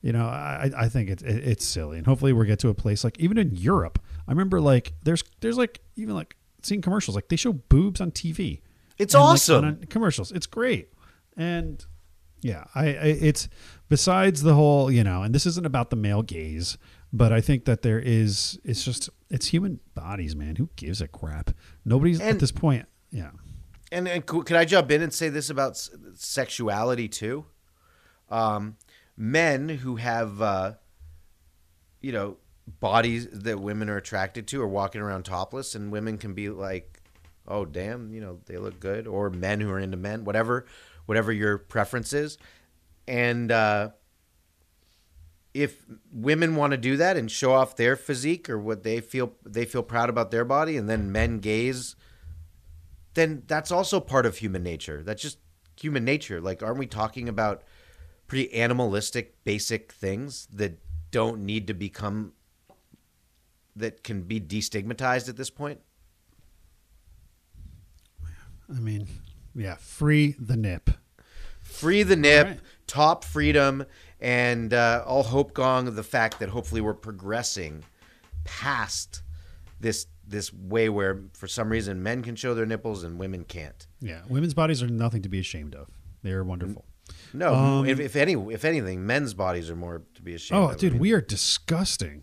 you 0.00 0.12
know, 0.12 0.26
I 0.26 0.70
I 0.76 0.88
think 0.88 1.10
it's 1.10 1.22
it, 1.22 1.46
it's 1.48 1.64
silly, 1.64 1.98
and 1.98 2.06
hopefully 2.06 2.32
we'll 2.32 2.46
get 2.46 2.58
to 2.60 2.68
a 2.68 2.74
place 2.74 3.04
like 3.04 3.18
even 3.18 3.36
in 3.38 3.54
Europe. 3.54 3.98
I 4.26 4.32
remember 4.32 4.60
like 4.60 4.92
there's 5.02 5.22
there's 5.40 5.58
like 5.58 5.80
even 5.96 6.14
like 6.14 6.36
seeing 6.62 6.80
commercials 6.82 7.14
like 7.14 7.28
they 7.28 7.36
show 7.36 7.52
boobs 7.52 8.00
on 8.00 8.10
TV. 8.10 8.60
It's 8.98 9.14
And, 9.14 9.22
like, 9.22 9.32
awesome. 9.34 9.56
on- 9.64 9.64
on 9.64 9.84
commercials. 9.84 10.32
It's 10.32 10.46
great, 10.46 10.92
and 11.36 11.84
yeah, 12.40 12.64
I, 12.74 12.84
I 12.86 13.04
it's 13.20 13.48
besides 13.88 14.42
the 14.42 14.54
whole 14.54 14.90
you 14.90 15.04
know, 15.04 15.22
and 15.22 15.34
this 15.34 15.46
isn't 15.46 15.66
about 15.66 15.90
the 15.90 15.96
male 15.96 16.22
gaze, 16.22 16.78
but 17.12 17.32
I 17.32 17.40
think 17.40 17.64
that 17.64 17.82
there 17.82 17.98
is 17.98 18.58
it's 18.64 18.84
just 18.84 19.10
it's 19.30 19.46
human 19.46 19.80
bodies, 19.94 20.36
man. 20.36 20.56
Who 20.56 20.68
gives 20.76 21.00
a 21.00 21.08
crap? 21.08 21.50
Nobody's 21.84 22.20
at 22.20 22.38
this 22.38 22.52
point. 22.52 22.86
Yeah. 23.10 23.30
And, 23.90 24.06
and 24.06 24.26
could 24.26 24.52
I 24.52 24.66
jump 24.66 24.90
in 24.90 25.00
and 25.00 25.12
say 25.12 25.30
this 25.30 25.48
about 25.48 25.78
sexuality 26.14 27.08
too? 27.08 27.46
Um, 28.28 28.76
men 29.16 29.70
who 29.70 29.96
have, 29.96 30.42
uh, 30.42 30.74
you 32.02 32.12
know, 32.12 32.36
bodies 32.80 33.26
that 33.32 33.58
women 33.58 33.88
are 33.88 33.96
attracted 33.96 34.46
to 34.48 34.60
are 34.60 34.68
walking 34.68 35.00
around 35.00 35.24
topless, 35.24 35.74
and 35.74 35.90
women 35.90 36.18
can 36.18 36.34
be 36.34 36.50
like, 36.50 37.00
"Oh, 37.46 37.64
damn, 37.64 38.12
you 38.12 38.20
know, 38.20 38.40
they 38.44 38.58
look 38.58 38.78
good," 38.78 39.06
or 39.06 39.30
men 39.30 39.60
who 39.60 39.70
are 39.70 39.78
into 39.78 39.96
men, 39.96 40.24
whatever, 40.24 40.66
whatever 41.06 41.32
your 41.32 41.56
preference 41.56 42.12
is, 42.12 42.36
and 43.06 43.50
uh, 43.50 43.90
if 45.62 45.84
women 46.12 46.54
want 46.56 46.70
to 46.70 46.76
do 46.76 46.96
that 46.96 47.16
and 47.16 47.30
show 47.30 47.52
off 47.52 47.76
their 47.76 47.96
physique 47.96 48.48
or 48.48 48.58
what 48.58 48.82
they 48.82 49.00
feel 49.00 49.32
they 49.44 49.64
feel 49.64 49.82
proud 49.82 50.08
about 50.08 50.30
their 50.30 50.44
body, 50.44 50.76
and 50.76 50.88
then 50.88 51.10
men 51.10 51.38
gaze 51.38 51.96
then 53.18 53.42
that's 53.48 53.72
also 53.72 53.98
part 53.98 54.26
of 54.26 54.36
human 54.36 54.62
nature. 54.62 55.02
That's 55.02 55.20
just 55.20 55.38
human 55.76 56.04
nature. 56.04 56.40
Like, 56.40 56.62
aren't 56.62 56.78
we 56.78 56.86
talking 56.86 57.28
about 57.28 57.62
pretty 58.28 58.52
animalistic, 58.54 59.42
basic 59.42 59.90
things 59.90 60.46
that 60.52 60.78
don't 61.10 61.44
need 61.44 61.66
to 61.66 61.74
become 61.74 62.32
that 63.74 64.04
can 64.04 64.22
be 64.22 64.40
destigmatized 64.40 65.28
at 65.28 65.36
this 65.36 65.50
point? 65.50 65.80
I 68.68 68.78
mean, 68.78 69.08
yeah, 69.54 69.74
free 69.76 70.36
the 70.38 70.56
nip. 70.56 70.90
Free 71.62 72.04
the 72.04 72.16
nip, 72.16 72.46
right. 72.46 72.60
top 72.86 73.24
freedom, 73.24 73.84
and 74.20 74.72
uh, 74.74 75.02
all 75.06 75.22
hope 75.22 75.54
gong 75.54 75.86
of 75.88 75.94
the 75.96 76.02
fact 76.02 76.38
that 76.40 76.48
hopefully 76.50 76.80
we're 76.80 76.94
progressing 76.94 77.84
past 78.44 79.22
this 79.80 80.06
this 80.26 80.52
way 80.52 80.88
where 80.88 81.20
for 81.32 81.46
some 81.48 81.70
reason 81.70 82.02
men 82.02 82.22
can 82.22 82.36
show 82.36 82.54
their 82.54 82.66
nipples 82.66 83.02
and 83.04 83.18
women 83.18 83.44
can't. 83.44 83.86
Yeah, 84.00 84.20
women's 84.28 84.54
bodies 84.54 84.82
are 84.82 84.88
nothing 84.88 85.22
to 85.22 85.28
be 85.28 85.38
ashamed 85.38 85.74
of. 85.74 85.88
They 86.22 86.32
are 86.32 86.44
wonderful. 86.44 86.84
No, 87.32 87.54
Um, 87.54 87.86
if, 87.88 87.98
if 88.00 88.16
any, 88.16 88.34
if 88.52 88.64
anything, 88.66 89.06
men's 89.06 89.32
bodies 89.32 89.70
are 89.70 89.76
more 89.76 90.02
to 90.14 90.22
be 90.22 90.34
ashamed. 90.34 90.60
Oh, 90.60 90.70
of. 90.70 90.76
Dude, 90.76 90.98
we 91.00 91.12
are 91.12 91.22
disgusting. 91.22 92.22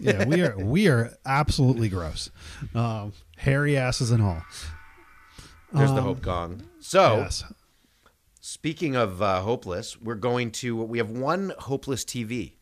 Yeah, 0.00 0.24
we 0.24 0.40
are 0.42 0.56
we 0.56 0.88
are 0.88 1.12
absolutely 1.26 1.90
gross. 1.90 2.30
Um, 2.74 3.12
hairy 3.36 3.76
asses 3.76 4.10
and 4.10 4.22
all. 4.22 4.42
There's 5.72 5.92
the 5.92 6.00
hope 6.00 6.22
gong. 6.22 6.62
So, 6.80 7.16
Yes. 7.18 7.44
Speaking 8.44 8.94
of 8.94 9.22
uh, 9.22 9.40
hopeless, 9.40 9.98
we're 9.98 10.14
going 10.14 10.50
to. 10.50 10.76
We 10.76 10.98
have 10.98 11.10
one 11.10 11.54
hopeless 11.60 12.04
TV. 12.04 12.52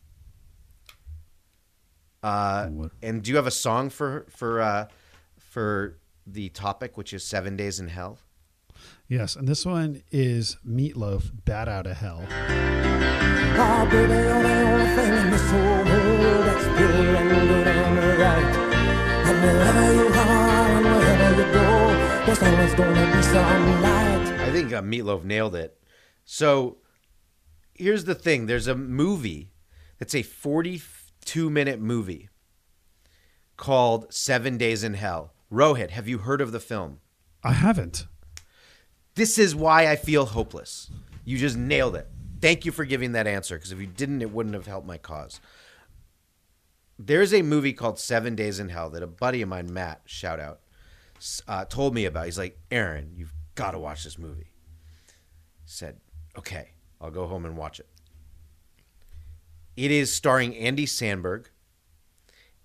Uh, 2.23 2.69
and 3.01 3.21
do 3.21 3.31
you 3.31 3.35
have 3.35 3.47
a 3.47 3.51
song 3.51 3.89
for 3.89 4.25
for 4.29 4.61
uh, 4.61 4.87
for 5.37 5.99
the 6.25 6.47
topic, 6.49 6.95
which 6.97 7.13
is 7.13 7.23
seven 7.25 7.57
days 7.57 7.81
in 7.81 7.89
hell? 7.89 8.19
Yes, 9.09 9.35
and 9.35 9.45
this 9.45 9.65
one 9.65 10.03
is 10.09 10.57
Meatloaf, 10.65 11.31
Bat 11.43 11.67
Out 11.67 11.87
of 11.87 11.97
Hell. 11.97 12.25
Oh, 13.55 13.87
baby, 13.91 14.13
you're 14.13 14.41
the 14.41 14.61
only 14.63 14.85
thing 14.95 15.13
in 15.13 15.29
this 15.31 15.51
whole 15.51 15.59
world 15.59 16.45
that's 16.47 16.77
pure 16.77 17.15
and 17.15 17.29
good 17.29 17.67
and 17.67 18.19
right. 18.19 18.55
And 19.27 19.41
wherever 19.43 19.93
you 19.93 20.07
are 20.07 20.69
and 20.71 20.85
wherever 20.85 21.41
you 21.41 21.53
go, 21.53 22.25
there's 22.25 22.41
always 22.41 22.73
gonna 22.73 23.15
be 23.15 23.21
some 23.21 23.81
light. 23.81 24.02
I 24.53 24.55
think 24.55 24.71
uh, 24.71 24.83
Meatloaf 24.83 25.23
nailed 25.23 25.55
it. 25.55 25.81
So 26.25 26.77
here's 27.73 28.05
the 28.05 28.13
thing: 28.13 28.45
there's 28.45 28.67
a 28.67 28.75
movie 28.75 29.49
that's 29.97 30.13
a 30.13 30.21
42 30.21 31.49
minute 31.49 31.79
movie 31.79 32.29
called 33.57 34.13
Seven 34.13 34.59
Days 34.59 34.83
in 34.83 34.93
Hell. 34.93 35.33
Rohit, 35.51 35.89
have 35.89 36.07
you 36.07 36.19
heard 36.19 36.39
of 36.39 36.51
the 36.51 36.59
film? 36.59 36.99
I 37.43 37.53
haven't. 37.53 38.05
This 39.15 39.39
is 39.39 39.55
why 39.55 39.87
I 39.87 39.95
feel 39.95 40.27
hopeless. 40.27 40.91
You 41.25 41.39
just 41.39 41.57
nailed 41.57 41.95
it. 41.95 42.07
Thank 42.39 42.63
you 42.63 42.71
for 42.71 42.85
giving 42.85 43.13
that 43.13 43.25
answer 43.25 43.55
because 43.55 43.71
if 43.71 43.79
you 43.79 43.87
didn't, 43.87 44.21
it 44.21 44.31
wouldn't 44.31 44.53
have 44.53 44.67
helped 44.67 44.85
my 44.85 44.99
cause. 44.99 45.41
There's 46.99 47.33
a 47.33 47.41
movie 47.41 47.73
called 47.73 47.97
Seven 47.97 48.35
Days 48.35 48.59
in 48.59 48.69
Hell 48.69 48.91
that 48.91 49.01
a 49.01 49.07
buddy 49.07 49.41
of 49.41 49.49
mine, 49.49 49.73
Matt, 49.73 50.01
shout 50.05 50.39
out, 50.39 50.59
uh, 51.47 51.65
told 51.65 51.95
me 51.95 52.05
about. 52.05 52.25
He's 52.25 52.37
like, 52.37 52.59
Aaron, 52.69 53.13
you've 53.15 53.33
got 53.55 53.71
to 53.71 53.79
watch 53.79 54.03
this 54.03 54.17
movie. 54.17 54.51
Said, 55.65 55.97
okay, 56.37 56.71
I'll 56.99 57.11
go 57.11 57.27
home 57.27 57.45
and 57.45 57.57
watch 57.57 57.79
it. 57.79 57.87
It 59.75 59.91
is 59.91 60.13
starring 60.13 60.55
Andy 60.55 60.85
Samberg 60.85 61.47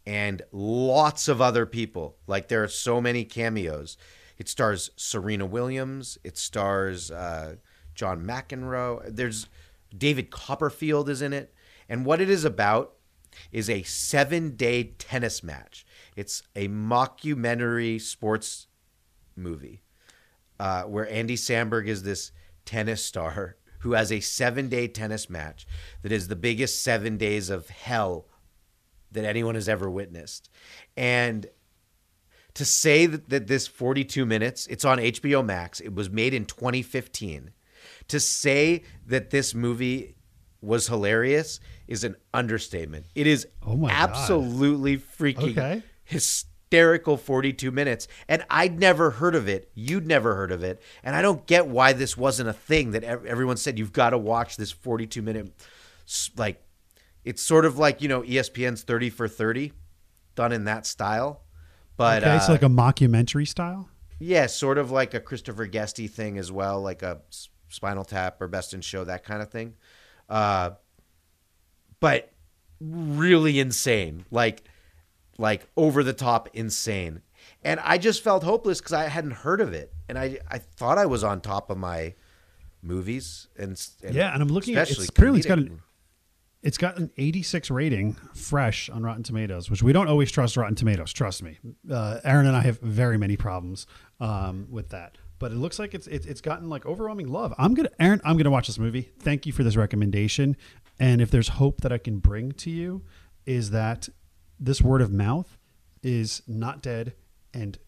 and 0.07 0.43
lots 0.53 1.29
of 1.29 1.41
other 1.41 1.67
people. 1.67 2.17
Like 2.27 2.49
there 2.49 2.63
are 2.63 2.69
so 2.69 3.01
many 3.01 3.25
cameos. 3.25 3.97
It 4.37 4.49
stars 4.49 4.91
Serena 4.97 5.47
Williams. 5.47 6.19
It 6.23 6.37
stars 6.37 7.11
uh, 7.11 7.57
John 7.95 8.25
McEnroe. 8.25 9.03
There's 9.09 9.49
David 9.97 10.31
Copperfield 10.31 11.09
is 11.09 11.23
in 11.23 11.33
it. 11.33 11.55
And 11.89 12.05
what 12.05 12.21
it 12.21 12.29
is 12.29 12.45
about 12.45 12.95
is 13.51 13.71
a 13.71 13.83
seven 13.85 14.55
day 14.57 14.85
tennis 14.99 15.43
match. 15.43 15.87
It's 16.15 16.43
a 16.55 16.69
mockumentary 16.69 18.01
sports 18.01 18.67
movie 19.35 19.83
uh, 20.61 20.83
where 20.85 21.11
Andy 21.11 21.37
Samberg 21.37 21.87
is 21.87 22.03
this 22.03 22.33
tennis 22.65 23.05
star 23.05 23.57
who 23.81 23.93
has 23.93 24.11
a 24.11 24.21
seven 24.21 24.69
day 24.69 24.89
tennis 24.89 25.31
match 25.31 25.67
that 26.03 26.13
is 26.13 26.29
the 26.29 26.37
biggest 26.37 26.83
seven 26.83 27.17
days 27.17 27.49
of 27.51 27.69
hell 27.69 28.27
that 29.13 29.25
anyone 29.25 29.55
has 29.55 29.69
ever 29.69 29.89
witnessed. 29.89 30.51
And 30.97 31.47
to 32.55 32.65
say 32.65 33.07
that, 33.07 33.29
that 33.29 33.47
this 33.47 33.67
42 33.69 34.27
minutes, 34.27 34.67
it's 34.67 34.85
on 34.85 34.99
HBO 34.99 35.45
Max, 35.45 35.81
it 35.81 35.95
was 35.95 36.11
made 36.11 36.35
in 36.35 36.45
2015. 36.45 37.53
To 38.09 38.19
say 38.21 38.83
that 39.07 39.31
this 39.31 39.55
movie 39.55 40.17
was 40.61 40.89
hilarious 40.89 41.61
is 41.87 42.03
an 42.05 42.17
understatement. 42.35 43.07
It 43.15 43.27
is 43.27 43.47
Oh 43.65 43.77
my 43.77 43.91
God. 43.91 44.11
absolutely 44.11 44.99
freaking 44.99 45.57
Okay. 45.57 45.83
Hysterical 46.71 47.17
42 47.17 47.71
minutes. 47.71 48.09
And 48.29 48.45
I'd 48.51 48.79
never 48.79 49.11
heard 49.11 49.35
of 49.35 49.49
it. 49.49 49.71
You'd 49.75 50.07
never 50.07 50.35
heard 50.35 50.53
of 50.53 50.63
it. 50.63 50.83
And 51.03 51.17
I 51.17 51.23
don't 51.23 51.47
get 51.47 51.67
why 51.67 51.93
this 51.93 52.17
wasn't 52.17 52.49
a 52.49 52.53
thing 52.53 52.91
that 52.93 53.05
everyone 53.05 53.57
said 53.57 53.79
you've 53.79 53.93
got 53.93 54.11
to 54.11 54.19
watch 54.19 54.57
this 54.57 54.71
42 54.71 55.23
minute 55.23 55.53
like 56.37 56.63
it's 57.25 57.43
sort 57.43 57.67
of 57.67 57.77
like, 57.77 58.01
you 58.01 58.09
know, 58.09 58.23
ESPN's 58.23 58.83
30 58.83 59.11
for 59.11 59.29
30 59.29 59.73
done 60.35 60.53
in 60.53 60.65
that 60.65 60.87
style. 60.87 61.43
But 61.97 62.23
okay, 62.23 62.37
uh, 62.37 62.41
so 62.41 62.53
like 62.53 62.63
a 62.63 62.67
mockumentary 62.67 63.47
style. 63.47 63.89
yeah, 64.19 64.47
sort 64.47 64.79
of 64.79 64.91
like 64.91 65.15
a 65.15 65.21
Christopher 65.21 65.67
Guesty 65.67 66.07
thing 66.07 66.39
as 66.39 66.53
well, 66.53 66.81
like 66.81 67.03
a 67.03 67.21
Spinal 67.69 68.05
Tap 68.05 68.41
or 68.41 68.49
Best 68.49 68.73
in 68.73 68.81
Show, 68.81 69.05
that 69.05 69.25
kind 69.25 69.43
of 69.43 69.51
thing. 69.51 69.75
Uh, 70.29 70.71
but 72.01 72.33
really 72.81 73.59
insane, 73.59 74.25
like 74.31 74.63
like 75.39 75.67
over 75.77 76.03
the 76.03 76.13
top 76.13 76.49
insane. 76.53 77.23
And 77.63 77.81
I 77.81 77.99
just 77.99 78.23
felt 78.23 78.43
hopeless 78.43 78.81
because 78.81 78.93
I 78.93 79.09
hadn't 79.09 79.31
heard 79.31 79.61
of 79.61 79.73
it, 79.73 79.93
and 80.09 80.19
I 80.19 80.39
I 80.51 80.59
thought 80.59 80.99
I 80.99 81.07
was 81.07 81.25
on 81.25 81.41
top 81.41 81.71
of 81.71 81.79
my 81.79 82.15
movies 82.83 83.49
and, 83.57 83.81
and 84.03 84.15
Yeah, 84.15 84.33
and 84.33 84.43
I'm 84.43 84.49
looking 84.49 84.77
at 84.77 84.91
it's 84.91 85.09
apparently 85.09 85.41
it's 85.41 85.49
got 85.49 85.59
an 85.59 85.81
it's 86.61 86.79
got 86.79 86.99
an 86.99 87.11
86 87.17 87.71
rating 87.71 88.15
fresh 88.35 88.91
on 88.91 89.05
Rotten 89.05 89.23
Tomatoes, 89.23 89.71
which 89.71 89.83
we 89.83 89.93
don't 89.93 90.09
always 90.09 90.31
trust 90.31 90.57
Rotten 90.57 90.75
Tomatoes. 90.75 91.13
Trust 91.13 91.43
me, 91.43 91.59
uh, 91.91 92.19
Aaron 92.25 92.47
and 92.47 92.57
I 92.57 92.63
have 92.63 92.81
very 92.81 93.17
many 93.17 93.37
problems 93.37 93.87
um, 94.21 94.67
with 94.69 94.89
that. 94.91 95.19
But 95.39 95.53
it 95.53 95.57
looks 95.57 95.79
like 95.79 95.95
it's, 95.95 96.09
it's 96.09 96.27
it's 96.27 96.41
gotten 96.41 96.69
like 96.69 96.85
overwhelming 96.85 97.29
love. 97.29 97.55
I'm 97.59 97.75
gonna 97.75 97.91
Aaron, 98.01 98.21
I'm 98.25 98.37
gonna 98.37 98.51
watch 98.51 98.67
this 98.67 98.79
movie. 98.79 99.13
Thank 99.21 99.47
you 99.47 99.53
for 99.53 99.63
this 99.63 99.77
recommendation. 99.77 100.57
And 100.99 101.21
if 101.21 101.31
there's 101.31 101.49
hope 101.49 101.83
that 101.83 101.93
I 101.93 101.99
can 101.99 102.19
bring 102.19 102.51
to 102.53 102.71
you, 102.71 103.03
is 103.47 103.71
that 103.71 104.09
this 104.61 104.81
word 104.83 105.01
of 105.03 105.13
mouth 105.13 105.59
is 106.03 106.43
not 106.47 106.83
dead, 106.83 107.15
and 107.55 107.79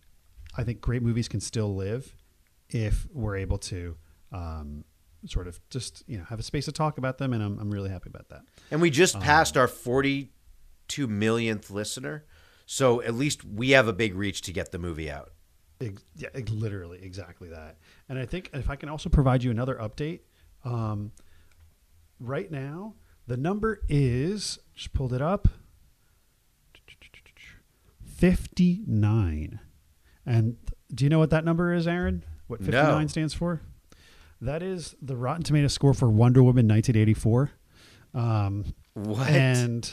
I 0.57 0.64
think 0.64 0.81
great 0.81 1.03
movies 1.03 1.29
can 1.29 1.41
still 1.41 1.75
live 1.75 2.14
if 2.68 3.07
we're 3.12 3.37
able 3.37 3.59
to 3.59 3.97
um, 4.33 4.85
sort 5.27 5.49
of 5.49 5.61
just 5.71 6.03
you 6.07 6.18
know 6.18 6.25
have 6.25 6.39
a 6.39 6.43
space 6.43 6.64
to 6.66 6.73
talk 6.73 6.99
about 6.99 7.18
them, 7.18 7.33
and 7.33 7.43
I'm, 7.43 7.59
I'm 7.59 7.71
really 7.71 7.91
happy 7.91 8.09
about 8.09 8.29
that. 8.31 8.43
And 8.71 8.81
we 8.81 8.91
just 8.91 9.16
Um, 9.16 9.23
passed 9.23 9.57
our 9.57 9.68
42 9.68 11.07
millionth 11.07 11.71
listener. 11.71 12.25
So 12.66 13.03
at 13.03 13.14
least 13.14 13.45
we 13.45 13.71
have 13.71 13.89
a 13.89 13.93
big 13.93 14.14
reach 14.14 14.43
to 14.43 14.53
get 14.53 14.71
the 14.71 14.79
movie 14.79 15.11
out. 15.11 15.33
Ex- 15.81 16.05
yeah, 16.14 16.29
ex- 16.35 16.53
literally 16.53 17.01
exactly 17.03 17.49
that. 17.49 17.79
And 18.09 18.16
I 18.18 18.27
think 18.27 18.51
if 18.53 18.71
I 18.71 18.77
can 18.77 18.89
also 18.89 19.09
provide 19.09 19.43
you 19.43 19.51
another 19.51 19.75
update, 19.75 20.21
um, 20.64 21.11
right 22.21 22.51
now 22.51 22.95
the 23.27 23.37
number 23.37 23.81
is 23.89 24.59
just 24.75 24.93
pulled 24.93 25.12
it 25.12 25.21
up, 25.23 25.49
fifty 28.21 28.83
nine. 28.87 29.61
And 30.27 30.57
do 30.95 31.05
you 31.05 31.09
know 31.11 31.18
what 31.18 31.31
that 31.31 31.45
number 31.45 31.73
is, 31.73 31.89
Aaron? 31.89 32.25
What 32.47 32.61
No. 32.61 32.66
fifty 32.66 32.79
nine 32.83 33.09
stands 33.09 33.35
for? 33.35 33.62
That 34.41 34.62
is 34.62 34.95
the 35.03 35.16
Rotten 35.16 35.43
Tomato 35.43 35.68
score 35.68 35.93
for 35.95 36.09
Wonder 36.09 36.43
Woman 36.43 36.66
1984. 36.66 37.51
Um, 38.14 38.64
What? 38.95 39.29
and 39.29 39.91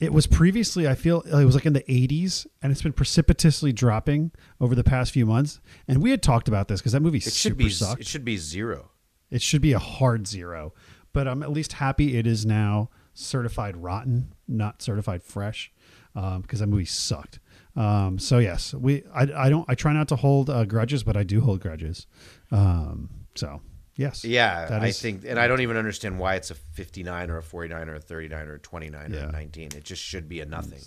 it 0.00 0.12
was 0.12 0.26
previously 0.26 0.86
i 0.86 0.94
feel 0.94 1.20
it 1.22 1.44
was 1.46 1.54
like 1.54 1.64
in 1.64 1.72
the 1.72 1.84
80s 1.88 2.46
and 2.60 2.70
it's 2.70 2.82
been 2.82 2.92
precipitously 2.92 3.72
dropping 3.72 4.32
over 4.60 4.74
the 4.74 4.84
past 4.84 5.12
few 5.12 5.24
months 5.24 5.60
and 5.88 6.02
we 6.02 6.10
had 6.10 6.20
talked 6.22 6.48
about 6.48 6.68
this 6.68 6.80
because 6.80 6.92
that 6.92 7.00
movie 7.00 7.18
it 7.18 7.22
super 7.22 7.32
should 7.32 7.56
be 7.56 7.70
sucked 7.70 8.00
it 8.02 8.06
should 8.06 8.24
be 8.24 8.36
zero. 8.36 8.90
it 9.30 9.40
should 9.40 9.62
be 9.62 9.72
a 9.72 9.78
hard 9.78 10.26
zero 10.26 10.74
but 11.14 11.26
i'm 11.26 11.42
at 11.42 11.50
least 11.50 11.74
happy 11.74 12.18
it 12.18 12.26
is 12.26 12.44
now 12.44 12.90
certified 13.14 13.76
rotten 13.78 14.34
not 14.46 14.82
certified 14.82 15.22
fresh 15.22 15.72
because 16.14 16.60
that 16.60 16.68
movie 16.68 16.84
sucked 16.84 17.38
um, 17.76 18.18
so 18.18 18.38
yes 18.38 18.72
we 18.74 19.02
I, 19.14 19.22
I 19.46 19.48
don't 19.50 19.64
i 19.68 19.74
try 19.74 19.92
not 19.92 20.08
to 20.08 20.16
hold 20.16 20.48
uh, 20.48 20.64
grudges 20.64 21.02
but 21.02 21.16
i 21.16 21.22
do 21.24 21.40
hold 21.40 21.60
grudges 21.60 22.06
um, 22.52 23.08
so 23.34 23.60
yes 23.96 24.24
Yeah, 24.24 24.68
I 24.70 24.86
is- 24.88 25.00
think, 25.00 25.24
and 25.26 25.38
I 25.38 25.46
don't 25.48 25.60
even 25.60 25.76
understand 25.76 26.18
why 26.18 26.34
it's 26.36 26.50
a 26.50 26.54
59 26.54 27.30
or 27.30 27.38
a 27.38 27.42
49 27.42 27.88
or 27.88 27.94
a 27.96 28.00
39 28.00 28.48
or 28.48 28.54
a 28.54 28.58
29 28.58 29.14
or 29.14 29.18
a 29.28 29.32
19. 29.32 29.68
It 29.76 29.84
just 29.84 30.02
should 30.02 30.28
be 30.28 30.40
a 30.40 30.46
nothing. 30.46 30.80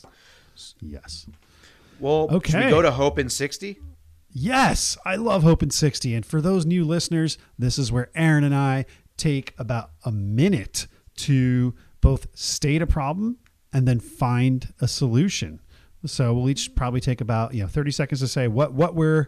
yes 0.81 1.25
Well, 1.99 2.27
should 2.29 2.35
Okay. 2.37 2.65
we 2.65 2.71
go 2.71 2.81
to 2.81 2.91
Hope 2.91 3.17
in 3.19 3.29
60? 3.29 3.79
Yes, 4.31 4.97
I 5.05 5.15
love 5.15 5.43
Hope 5.43 5.63
in 5.63 5.69
60. 5.71 6.13
And 6.13 6.25
for 6.25 6.41
those 6.41 6.65
new 6.65 6.83
listeners, 6.85 7.37
this 7.57 7.79
is 7.79 7.91
where 7.91 8.09
Aaron 8.13 8.43
and 8.43 8.53
I 8.53 8.85
take 9.15 9.55
about 9.57 9.91
a 10.05 10.11
minute 10.11 10.87
to 11.17 11.73
both 12.01 12.27
state 12.35 12.81
a 12.81 12.87
problem 12.87 13.37
and 13.77 13.87
then 13.87 13.99
find 13.99 14.73
a 14.81 14.87
solution. 14.87 15.59
So 16.03 16.33
we'll 16.33 16.49
each 16.49 16.73
probably 16.73 16.99
take 16.99 17.21
about, 17.21 17.53
you 17.53 17.61
know, 17.61 17.67
30 17.67 17.91
seconds 17.91 18.21
to 18.21 18.27
say 18.27 18.47
what 18.47 18.73
what 18.73 18.95
we're 18.95 19.27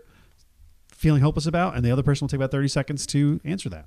feeling 0.92 1.22
hopeless 1.22 1.46
about 1.46 1.76
and 1.76 1.86
the 1.86 1.92
other 1.92 2.02
person 2.02 2.26
will 2.26 2.30
take 2.30 2.40
about 2.40 2.50
30 2.50 2.68
seconds 2.68 3.06
to 3.06 3.40
answer 3.46 3.70
that. 3.70 3.86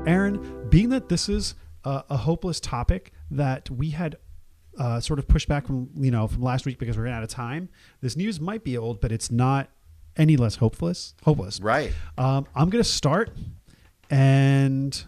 Aaron, 0.09 0.69
being 0.69 0.89
that 0.89 1.09
this 1.09 1.29
is 1.29 1.55
a, 1.85 2.03
a 2.11 2.17
hopeless 2.17 2.59
topic 2.59 3.13
that 3.31 3.71
we 3.71 3.91
had 3.91 4.17
uh, 4.77 4.99
sort 4.99 5.21
of 5.21 5.29
pushed 5.29 5.47
back 5.49 5.65
from 5.65 5.91
you 5.95 6.11
know 6.11 6.27
from 6.27 6.43
last 6.43 6.67
week 6.67 6.81
because 6.81 6.99
we're 6.99 7.07
out 7.07 7.23
of 7.23 7.29
time, 7.29 7.69
this 8.01 8.17
news 8.17 8.41
might 8.41 8.65
be 8.65 8.77
old, 8.77 9.01
but 9.01 9.13
it's 9.13 9.31
not 9.31 9.71
any 10.17 10.37
less 10.37 10.57
hopeless. 10.57 11.15
Hopeless, 11.23 11.61
Right. 11.61 11.93
Um, 12.19 12.47
I'm 12.55 12.69
going 12.71 12.83
to 12.83 12.89
start, 12.89 13.31
and 14.11 15.05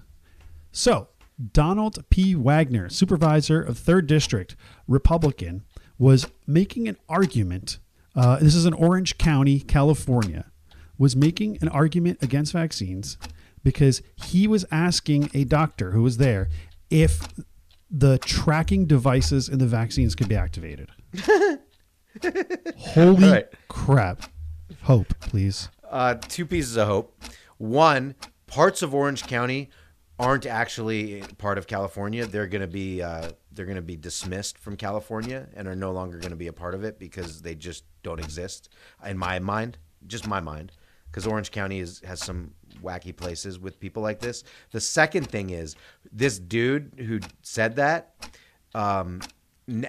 so 0.73 1.09
Donald 1.53 2.05
P. 2.11 2.35
Wagner, 2.35 2.89
supervisor 2.89 3.61
of 3.63 3.79
Third 3.79 4.07
District, 4.07 4.57
Republican, 4.87 5.65
was 5.99 6.27
making 6.47 6.89
an 6.89 6.97
argument. 7.09 7.79
Uh, 8.15 8.39
this 8.39 8.55
is 8.55 8.67
in 8.67 8.73
Orange 8.73 9.19
County, 9.19 9.61
California. 9.61 10.51
Was 10.97 11.15
making 11.15 11.59
an 11.61 11.69
argument 11.69 12.19
against 12.23 12.53
vaccines 12.53 13.19
because 13.63 14.03
he 14.17 14.49
was 14.49 14.65
asking 14.73 15.31
a 15.33 15.45
doctor 15.45 15.93
who 15.93 16.03
was 16.03 16.17
there 16.17 16.49
if 16.91 17.29
the 17.91 18.19
tracking 18.19 18.87
devices 18.87 19.49
in 19.49 19.59
the 19.59 19.67
vaccines 19.67 20.15
could 20.15 20.29
be 20.29 20.35
activated. 20.35 20.91
Holy 22.77 23.31
right. 23.31 23.47
crap! 23.69 24.25
Hope, 24.83 25.19
please. 25.21 25.69
Uh, 25.89 26.15
two 26.15 26.47
pieces 26.47 26.77
of 26.77 26.89
hope. 26.89 27.23
One, 27.59 28.15
parts 28.49 28.83
of 28.83 28.95
Orange 28.95 29.23
County 29.25 29.71
aren't 30.19 30.47
actually 30.47 31.23
part 31.39 31.59
of 31.59 31.67
California. 31.67 32.27
They're 32.27 32.49
going 32.49 32.63
to 32.63 32.67
be 32.67 33.01
uh, 33.01 33.31
they're 33.53 33.67
going 33.67 33.77
to 33.77 33.83
be 33.83 33.97
dismissed 33.97 34.59
from 34.59 34.77
California 34.77 35.49
and 35.55 35.69
are 35.69 35.77
no 35.77 35.93
longer 35.93 36.19
going 36.19 36.31
to 36.31 36.37
be 36.37 36.49
a 36.49 36.53
part 36.53 36.75
of 36.75 36.85
it 36.85 36.99
because 36.99 37.43
they 37.43 37.55
just 37.55 37.85
don't 38.03 38.19
exist 38.19 38.71
in 39.07 39.17
my 39.17 39.39
mind, 39.39 39.79
just 40.07 40.27
my 40.27 40.41
mind. 40.41 40.73
Because 41.11 41.27
Orange 41.27 41.51
County 41.51 41.81
is, 41.81 42.03
has 42.07 42.21
some 42.21 42.53
wacky 42.83 43.17
places 43.17 43.59
with 43.59 43.81
people 43.81 44.03
like 44.03 44.21
this. 44.21 44.45
The 44.73 44.81
second 44.81 45.29
thing 45.29 45.51
is 45.51 45.75
this 46.13 46.39
dude 46.39 46.93
who 46.99 47.21
said 47.43 47.77
that. 47.77 48.15
Um, 48.75 49.23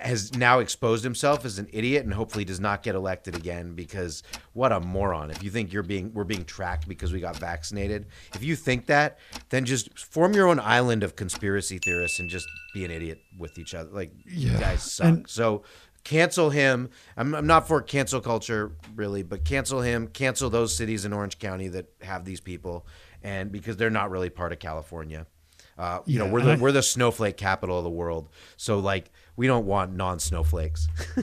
has 0.02 0.36
now 0.36 0.60
exposed 0.60 1.04
himself 1.04 1.46
as 1.46 1.58
an 1.58 1.68
idiot 1.72 2.04
and 2.04 2.14
hopefully 2.14 2.44
does 2.44 2.60
not 2.60 2.84
get 2.84 2.96
elected 2.96 3.36
again 3.36 3.74
because 3.76 4.24
what 4.54 4.72
a 4.72 4.80
moron. 4.80 5.32
If 5.32 5.42
you 5.42 5.50
think 5.50 5.72
you're 5.72 5.84
being 5.84 6.14
we're 6.14 6.24
being 6.26 6.44
tracked 6.46 6.88
because 6.88 7.14
we 7.14 7.20
got 7.20 7.38
vaccinated 7.38 8.06
if 8.36 8.44
you 8.44 8.56
think 8.56 8.88
that 8.88 9.20
then 9.50 9.66
just 9.66 9.98
form 9.98 10.34
your 10.34 10.48
own 10.48 10.60
island 10.60 11.04
of 11.04 11.16
conspiracy 11.16 11.78
theorists 11.78 12.20
and 12.20 12.30
just 12.30 12.48
be 12.74 12.84
an 12.84 12.92
idiot 12.92 13.20
with 13.38 13.58
each 13.58 13.74
other. 13.74 13.90
Like 13.90 14.12
you 14.26 14.52
Yeah. 14.52 14.60
guys 14.60 14.84
suck. 14.84 15.08
And- 15.08 15.28
so 15.30 15.64
cancel 16.04 16.50
him. 16.50 16.90
I'm, 17.18 17.34
I'm 17.36 17.48
not 17.48 17.68
for 17.68 17.82
cancel 17.82 18.20
culture 18.22 18.72
really 18.96 19.24
but 19.24 19.46
cancel 19.46 19.82
him. 19.82 20.08
Cancel 20.08 20.50
those 20.50 20.76
cities 20.76 21.06
in 21.06 21.14
orange 21.14 21.40
county 21.40 21.68
that 21.70 21.88
have 22.02 22.26
these 22.26 22.42
people. 22.42 22.86
And 23.24 23.52
because 23.52 23.78
they're 23.78 23.90
not 23.90 24.12
really 24.12 24.30
part 24.30 24.52
of 24.52 24.60
california. 24.60 25.26
Uh, 25.78 26.00
you 26.06 26.20
know 26.20 26.28
we're 26.28 26.42
the 26.42 26.52
I- 26.52 26.56
we're 26.58 26.74
the 26.74 26.84
snowflake 26.84 27.38
capital 27.38 27.78
of 27.78 27.86
the 27.86 27.90
world. 27.90 28.28
So 28.58 28.80
like 28.80 29.12
we 29.40 29.48
don't 29.48 29.66
want 29.66 29.94
non-snowflakes 29.94 30.88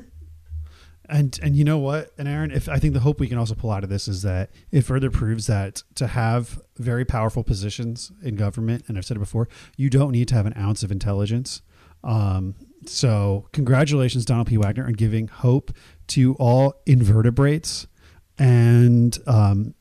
And 1.08 1.38
and 1.42 1.54
you 1.54 1.64
know 1.64 1.78
what, 1.78 2.10
and 2.18 2.26
Aaron, 2.26 2.50
if 2.50 2.68
I 2.68 2.78
think 2.78 2.92
the 2.92 3.00
hope 3.00 3.20
we 3.20 3.28
can 3.28 3.38
also 3.38 3.54
pull 3.54 3.70
out 3.70 3.84
of 3.84 3.90
this 3.90 4.08
is 4.08 4.22
that 4.22 4.50
it 4.72 4.82
further 4.82 5.10
proves 5.10 5.46
that 5.46 5.84
to 5.94 6.08
have 6.08 6.60
very 6.78 7.04
powerful 7.04 7.44
positions 7.44 8.10
in 8.22 8.34
government, 8.34 8.84
and 8.88 8.98
I've 8.98 9.04
said 9.04 9.16
it 9.16 9.20
before, 9.20 9.48
you 9.76 9.88
don't 9.88 10.10
need 10.10 10.26
to 10.28 10.34
have 10.34 10.46
an 10.46 10.54
ounce 10.56 10.82
of 10.82 10.90
intelligence. 10.90 11.62
Um, 12.02 12.56
so 12.86 13.46
congratulations, 13.52 14.24
Donald 14.24 14.48
P. 14.48 14.56
Wagner, 14.56 14.84
on 14.84 14.94
giving 14.94 15.28
hope 15.28 15.70
to 16.08 16.34
all 16.40 16.74
invertebrates, 16.86 17.86
and 18.36 19.16
um, 19.28 19.74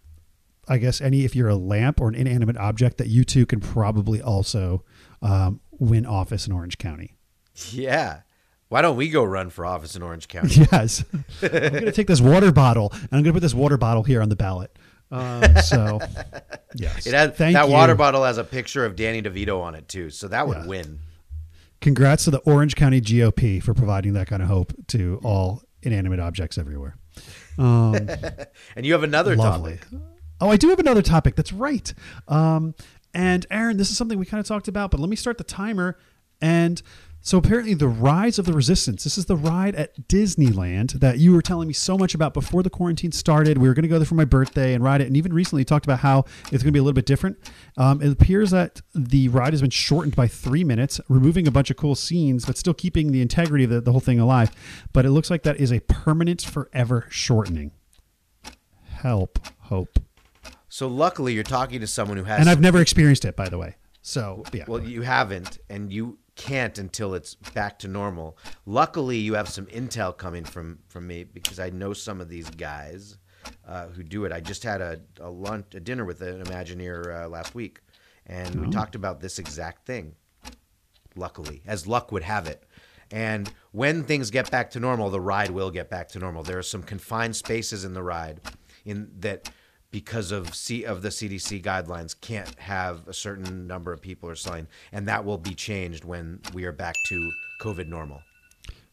I 0.67 0.77
guess 0.77 1.01
any 1.01 1.25
if 1.25 1.35
you're 1.35 1.49
a 1.49 1.55
lamp 1.55 2.01
or 2.01 2.07
an 2.07 2.13
inanimate 2.15 2.57
object, 2.57 2.99
that 2.99 3.07
you 3.07 3.23
too 3.23 3.47
can 3.47 3.61
probably 3.61 4.21
also 4.21 4.83
um, 5.23 5.59
win 5.71 6.05
office 6.05 6.45
in 6.45 6.53
Orange 6.53 6.77
County. 6.77 7.17
yeah 7.71 8.21
why 8.75 8.81
don't 8.81 8.97
we 8.97 9.07
go 9.07 9.23
run 9.23 9.49
for 9.49 9.65
office 9.65 9.95
in 9.95 10.01
orange 10.03 10.27
county 10.27 10.53
Yes. 10.71 11.05
I'm 11.41 11.49
going 11.49 11.85
to 11.85 11.91
take 11.93 12.07
this 12.07 12.19
water 12.19 12.51
bottle 12.51 12.89
and 12.91 13.03
I'm 13.13 13.23
going 13.23 13.25
to 13.27 13.31
put 13.31 13.39
this 13.39 13.53
water 13.53 13.77
bottle 13.77 14.03
here 14.03 14.21
on 14.21 14.27
the 14.27 14.35
ballot. 14.35 14.77
Um, 15.09 15.43
so, 15.63 16.01
yes. 16.75 17.07
it 17.07 17.13
has 17.13 17.31
Thank 17.37 17.53
that 17.55 17.67
you. 17.67 17.71
water 17.71 17.95
bottle 17.95 18.25
has 18.25 18.37
a 18.37 18.43
picture 18.43 18.83
of 18.85 18.97
danny 18.97 19.21
devito 19.21 19.61
on 19.61 19.75
it 19.75 19.87
too 19.87 20.09
so 20.09 20.27
that 20.27 20.45
would 20.45 20.57
Yeah. 20.57 20.67
win 20.67 20.99
Congrats 21.79 22.25
to 22.25 22.31
the 22.31 22.39
Orange 22.39 22.75
County 22.75 22.99
GOP 22.99 23.63
for 23.63 23.73
providing 23.73 24.11
that 24.13 24.27
kind 24.27 24.41
of 24.41 24.49
hope 24.49 24.73
to 24.87 25.21
all 25.23 25.61
inanimate 25.81 26.19
objects 26.19 26.57
everywhere. 26.57 26.97
Um, 27.57 27.95
and 28.75 28.85
you 28.85 28.91
have 28.91 29.03
another 29.03 29.37
lovely. 29.37 29.77
topic 29.77 29.99
Oh, 30.41 30.49
I 30.49 30.57
do 30.57 30.67
have 30.67 30.79
another 30.79 31.01
topic. 31.01 31.35
That's 31.37 31.53
right. 31.53 31.93
Um, 32.27 32.75
and 33.13 33.45
Aaron, 33.49 33.77
this 33.77 33.89
is 33.89 33.97
something 33.97 34.19
we 34.19 34.25
kind 34.25 34.41
of 34.41 34.45
talked 34.47 34.67
about, 34.67 34.91
but 34.91 34.99
let 34.99 35.09
me 35.09 35.15
start 35.15 35.37
the 35.37 35.45
timer. 35.45 35.97
And 36.41 36.81
so 37.25 37.39
apparently, 37.39 37.73
the 37.73 37.87
Rise 37.87 38.37
of 38.37 38.45
the 38.45 38.53
Resistance. 38.53 39.03
This 39.03 39.17
is 39.17 39.25
the 39.25 39.35
ride 39.35 39.73
at 39.73 40.07
Disneyland 40.07 40.99
that 40.99 41.17
you 41.17 41.33
were 41.33 41.41
telling 41.41 41.67
me 41.67 41.73
so 41.73 41.97
much 41.97 42.13
about 42.13 42.35
before 42.35 42.61
the 42.61 42.69
quarantine 42.69 43.11
started. 43.11 43.57
We 43.57 43.67
were 43.67 43.73
going 43.73 43.81
to 43.81 43.89
go 43.89 43.97
there 43.97 44.05
for 44.05 44.13
my 44.13 44.25
birthday 44.25 44.75
and 44.75 44.83
ride 44.83 45.01
it, 45.01 45.07
and 45.07 45.17
even 45.17 45.33
recently 45.33 45.65
talked 45.65 45.87
about 45.87 46.01
how 46.01 46.25
it's 46.51 46.61
going 46.61 46.65
to 46.67 46.71
be 46.71 46.77
a 46.77 46.83
little 46.83 46.93
bit 46.93 47.07
different. 47.07 47.39
Um, 47.77 47.99
it 48.03 48.11
appears 48.11 48.51
that 48.51 48.79
the 48.93 49.29
ride 49.29 49.53
has 49.53 49.61
been 49.61 49.71
shortened 49.71 50.15
by 50.15 50.27
three 50.27 50.63
minutes, 50.63 51.01
removing 51.09 51.47
a 51.47 51.51
bunch 51.51 51.71
of 51.71 51.77
cool 51.77 51.95
scenes, 51.95 52.45
but 52.45 52.59
still 52.59 52.75
keeping 52.75 53.11
the 53.11 53.23
integrity 53.23 53.63
of 53.63 53.71
the, 53.71 53.81
the 53.81 53.91
whole 53.91 54.01
thing 54.01 54.19
alive. 54.19 54.51
But 54.93 55.07
it 55.07 55.09
looks 55.09 55.31
like 55.31 55.41
that 55.43 55.59
is 55.59 55.73
a 55.73 55.79
permanent, 55.79 56.43
forever 56.43 57.07
shortening. 57.09 57.71
Help, 58.83 59.39
hope. 59.61 59.97
so 60.69 60.87
luckily 60.87 61.33
you're 61.33 61.43
talking 61.43 61.79
to 61.79 61.87
someone 61.87 62.17
who 62.17 62.23
has 62.25 62.39
And 62.39 62.47
I've 62.47 62.61
never 62.61 62.79
experienced 62.81 63.25
it, 63.25 63.35
by 63.35 63.49
the 63.49 63.57
way. 63.57 63.77
So 64.03 64.43
yeah, 64.53 64.65
Well, 64.67 64.83
you 64.83 65.01
haven't, 65.01 65.57
and 65.71 65.91
you 65.91 66.19
can't 66.35 66.77
until 66.77 67.13
it's 67.13 67.35
back 67.35 67.79
to 67.79 67.87
normal. 67.87 68.37
Luckily, 68.65 69.17
you 69.17 69.33
have 69.35 69.49
some 69.49 69.65
intel 69.67 70.15
coming 70.15 70.43
from 70.43 70.79
from 70.87 71.07
me 71.07 71.23
because 71.23 71.59
I 71.59 71.69
know 71.69 71.93
some 71.93 72.21
of 72.21 72.29
these 72.29 72.49
guys 72.49 73.17
uh, 73.67 73.87
who 73.87 74.03
do 74.03 74.25
it. 74.25 74.31
I 74.31 74.41
just 74.41 74.63
had 74.63 74.81
a, 74.81 74.99
a 75.19 75.29
lunch, 75.29 75.75
a 75.75 75.79
dinner 75.79 76.05
with 76.05 76.21
an 76.21 76.43
Imagineer 76.43 77.23
uh, 77.23 77.29
last 77.29 77.55
week, 77.55 77.79
and 78.25 78.65
we 78.65 78.69
talked 78.69 78.95
about 78.95 79.21
this 79.21 79.39
exact 79.39 79.85
thing. 79.85 80.15
Luckily, 81.15 81.61
as 81.65 81.87
luck 81.87 82.11
would 82.11 82.23
have 82.23 82.47
it. 82.47 82.63
And 83.11 83.51
when 83.71 84.03
things 84.03 84.31
get 84.31 84.49
back 84.49 84.71
to 84.71 84.79
normal, 84.79 85.09
the 85.09 85.21
ride 85.21 85.51
will 85.51 85.69
get 85.69 85.89
back 85.89 86.09
to 86.09 86.19
normal. 86.19 86.43
There 86.43 86.57
are 86.57 86.63
some 86.63 86.83
confined 86.83 87.35
spaces 87.35 87.85
in 87.85 87.93
the 87.93 88.03
ride, 88.03 88.41
in 88.83 89.11
that 89.19 89.49
because 89.95 90.33
of 90.33 90.53
C 90.53 90.83
of 90.83 91.01
the 91.03 91.07
CDC 91.07 91.63
guidelines 91.63 92.19
can't 92.19 92.53
have 92.59 93.07
a 93.07 93.13
certain 93.13 93.65
number 93.65 93.93
of 93.93 94.01
people 94.01 94.29
are 94.29 94.35
something, 94.35 94.67
and 94.91 95.07
that 95.07 95.23
will 95.23 95.37
be 95.37 95.53
changed 95.55 96.03
when 96.03 96.41
we 96.53 96.65
are 96.65 96.73
back 96.73 96.97
to 97.05 97.31
COVID 97.61 97.87
normal. 97.87 98.21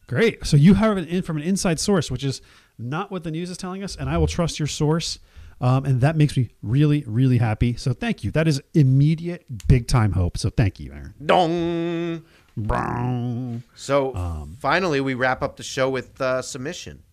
great. 0.07 0.45
So 0.45 0.55
you 0.55 0.75
have 0.75 0.97
it 0.97 1.09
in 1.09 1.21
from 1.21 1.35
an 1.35 1.43
inside 1.43 1.77
source, 1.81 2.09
which 2.09 2.23
is 2.23 2.41
not 2.79 3.11
what 3.11 3.25
the 3.25 3.31
news 3.31 3.49
is 3.49 3.57
telling 3.57 3.83
us, 3.83 3.97
and 3.97 4.09
I 4.09 4.17
will 4.17 4.27
trust 4.27 4.59
your 4.59 4.67
source. 4.69 5.19
Um, 5.59 5.83
and 5.83 5.99
that 5.99 6.15
makes 6.15 6.37
me 6.37 6.51
really, 6.61 7.03
really 7.05 7.37
happy. 7.37 7.75
So 7.75 7.91
thank 7.91 8.23
you. 8.23 8.31
That 8.31 8.47
is 8.47 8.61
immediate, 8.73 9.45
big 9.67 9.87
time 9.89 10.13
hope. 10.13 10.37
So 10.37 10.49
thank 10.49 10.79
you, 10.79 10.93
Aaron. 10.93 11.13
Dong. 11.25 12.23
Brown. 12.55 13.63
So 13.75 14.15
Um, 14.15 14.55
finally, 14.59 15.01
we 15.01 15.15
wrap 15.15 15.41
up 15.41 15.57
the 15.57 15.63
show 15.63 15.89
with 15.89 16.21
uh, 16.21 16.41
submission. 16.41 17.03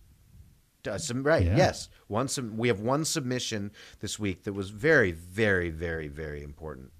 Uh, 0.87 0.97
some, 0.97 1.23
right? 1.23 1.45
Yeah. 1.45 1.57
Yes. 1.57 1.89
One. 2.07 2.27
Sub, 2.27 2.57
we 2.57 2.67
have 2.67 2.79
one 2.79 3.05
submission 3.05 3.71
this 3.99 4.19
week 4.19 4.43
that 4.43 4.53
was 4.53 4.69
very, 4.69 5.11
very, 5.11 5.69
very, 5.69 6.07
very 6.07 6.43
important. 6.43 6.91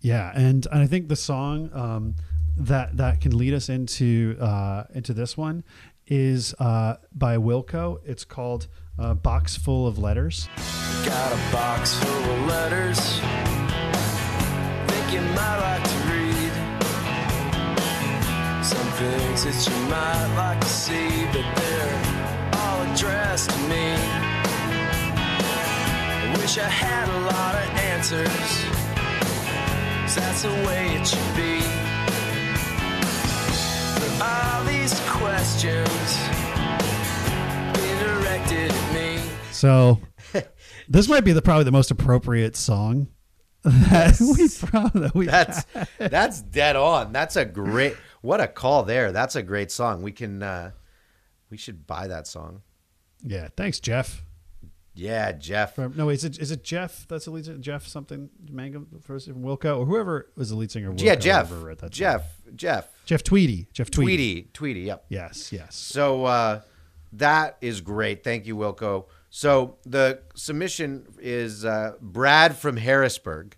Yeah, 0.00 0.32
and, 0.34 0.66
and 0.72 0.82
I 0.82 0.86
think 0.86 1.08
the 1.08 1.16
song 1.16 1.70
um, 1.72 2.14
that 2.56 2.96
that 2.96 3.20
can 3.20 3.36
lead 3.36 3.54
us 3.54 3.68
into 3.68 4.36
uh, 4.40 4.84
into 4.94 5.14
this 5.14 5.36
one 5.36 5.64
is 6.06 6.54
uh, 6.58 6.96
by 7.14 7.36
Wilco. 7.36 8.00
It's 8.04 8.24
called 8.24 8.66
uh, 8.98 9.14
"Box 9.14 9.56
Full 9.56 9.86
of 9.86 9.98
Letters." 9.98 10.48
Got 11.04 11.32
a 11.32 11.52
box 11.52 11.94
full 11.94 12.30
of 12.30 12.46
letters. 12.46 12.98
Think 14.88 15.12
you 15.12 15.20
might 15.34 15.58
like 15.60 15.84
to 15.84 15.96
read. 16.12 16.52
Some 18.64 18.90
things 18.92 19.44
that 19.44 19.68
you 19.68 19.76
might 19.88 20.34
like 20.36 20.60
to 20.60 20.68
see, 20.68 21.26
but 21.26 21.44
they're 21.56 21.94
all 22.06 22.11
addressed 22.92 23.50
to 23.50 23.58
me. 23.68 23.94
I 26.24 26.34
wish 26.38 26.58
I 26.58 26.68
had 26.68 27.08
a 27.08 27.20
lot 27.20 27.54
of 27.54 27.62
answers. 27.78 28.28
'cause 30.02 30.14
that's 30.16 30.42
the 30.42 30.48
way 30.66 30.94
it 30.96 31.06
should 31.06 31.34
be. 31.36 31.60
But 33.98 34.12
all 34.22 34.64
these 34.64 35.00
questions 35.06 36.18
being 37.74 37.98
directed 37.98 38.70
at 38.70 38.94
me. 38.94 39.20
So 39.52 40.00
this 40.88 41.08
might 41.08 41.24
be 41.24 41.32
the 41.32 41.40
probably 41.42 41.64
the 41.64 41.72
most 41.72 41.90
appropriate 41.90 42.56
song 42.56 43.08
that 43.64 44.18
we 44.20 44.48
probably 44.66 45.00
that 45.02 45.14
we 45.14 45.26
That's 45.26 45.64
that's 45.98 46.42
dead 46.42 46.76
on. 46.76 47.12
That's 47.12 47.36
a 47.36 47.44
great. 47.46 47.96
What 48.20 48.40
a 48.40 48.48
call 48.48 48.82
there. 48.82 49.12
That's 49.12 49.34
a 49.36 49.42
great 49.42 49.70
song. 49.70 50.02
We 50.02 50.12
can. 50.12 50.42
Uh, 50.42 50.72
we 51.48 51.56
should 51.56 51.86
buy 51.86 52.06
that 52.08 52.26
song. 52.26 52.62
Yeah. 53.22 53.48
Thanks, 53.56 53.80
Jeff. 53.80 54.22
Yeah, 54.94 55.32
Jeff. 55.32 55.74
From, 55.74 55.96
no, 55.96 56.10
is 56.10 56.24
it 56.24 56.38
is 56.38 56.50
it 56.50 56.62
Jeff? 56.62 57.06
That's 57.08 57.24
the 57.24 57.30
lead 57.30 57.46
singer? 57.46 57.58
Jeff 57.58 57.86
something 57.86 58.28
Mangum 58.50 58.86
first 59.02 59.26
from 59.26 59.42
Wilco 59.42 59.78
or 59.78 59.86
whoever 59.86 60.30
was 60.36 60.50
the 60.50 60.56
lead 60.56 60.70
singer. 60.70 60.92
Wilco, 60.92 61.02
yeah, 61.02 61.14
Jeff. 61.14 61.48
that 61.48 61.78
song. 61.78 61.88
Jeff. 61.90 62.26
Jeff. 62.54 62.88
Jeff 63.06 63.22
Tweedy. 63.22 63.68
Jeff 63.72 63.90
Tweedy. 63.90 64.16
Tweedy. 64.16 64.48
Tweety. 64.52 64.80
Yep. 64.82 65.04
Yes, 65.08 65.50
yes. 65.50 65.74
So 65.76 66.26
uh, 66.26 66.60
that 67.14 67.56
is 67.62 67.80
great. 67.80 68.22
Thank 68.22 68.46
you, 68.46 68.54
Wilco. 68.54 69.06
So 69.30 69.78
the 69.86 70.20
submission 70.34 71.06
is 71.18 71.64
uh, 71.64 71.94
Brad 72.02 72.54
from 72.56 72.76
Harrisburg. 72.76 73.56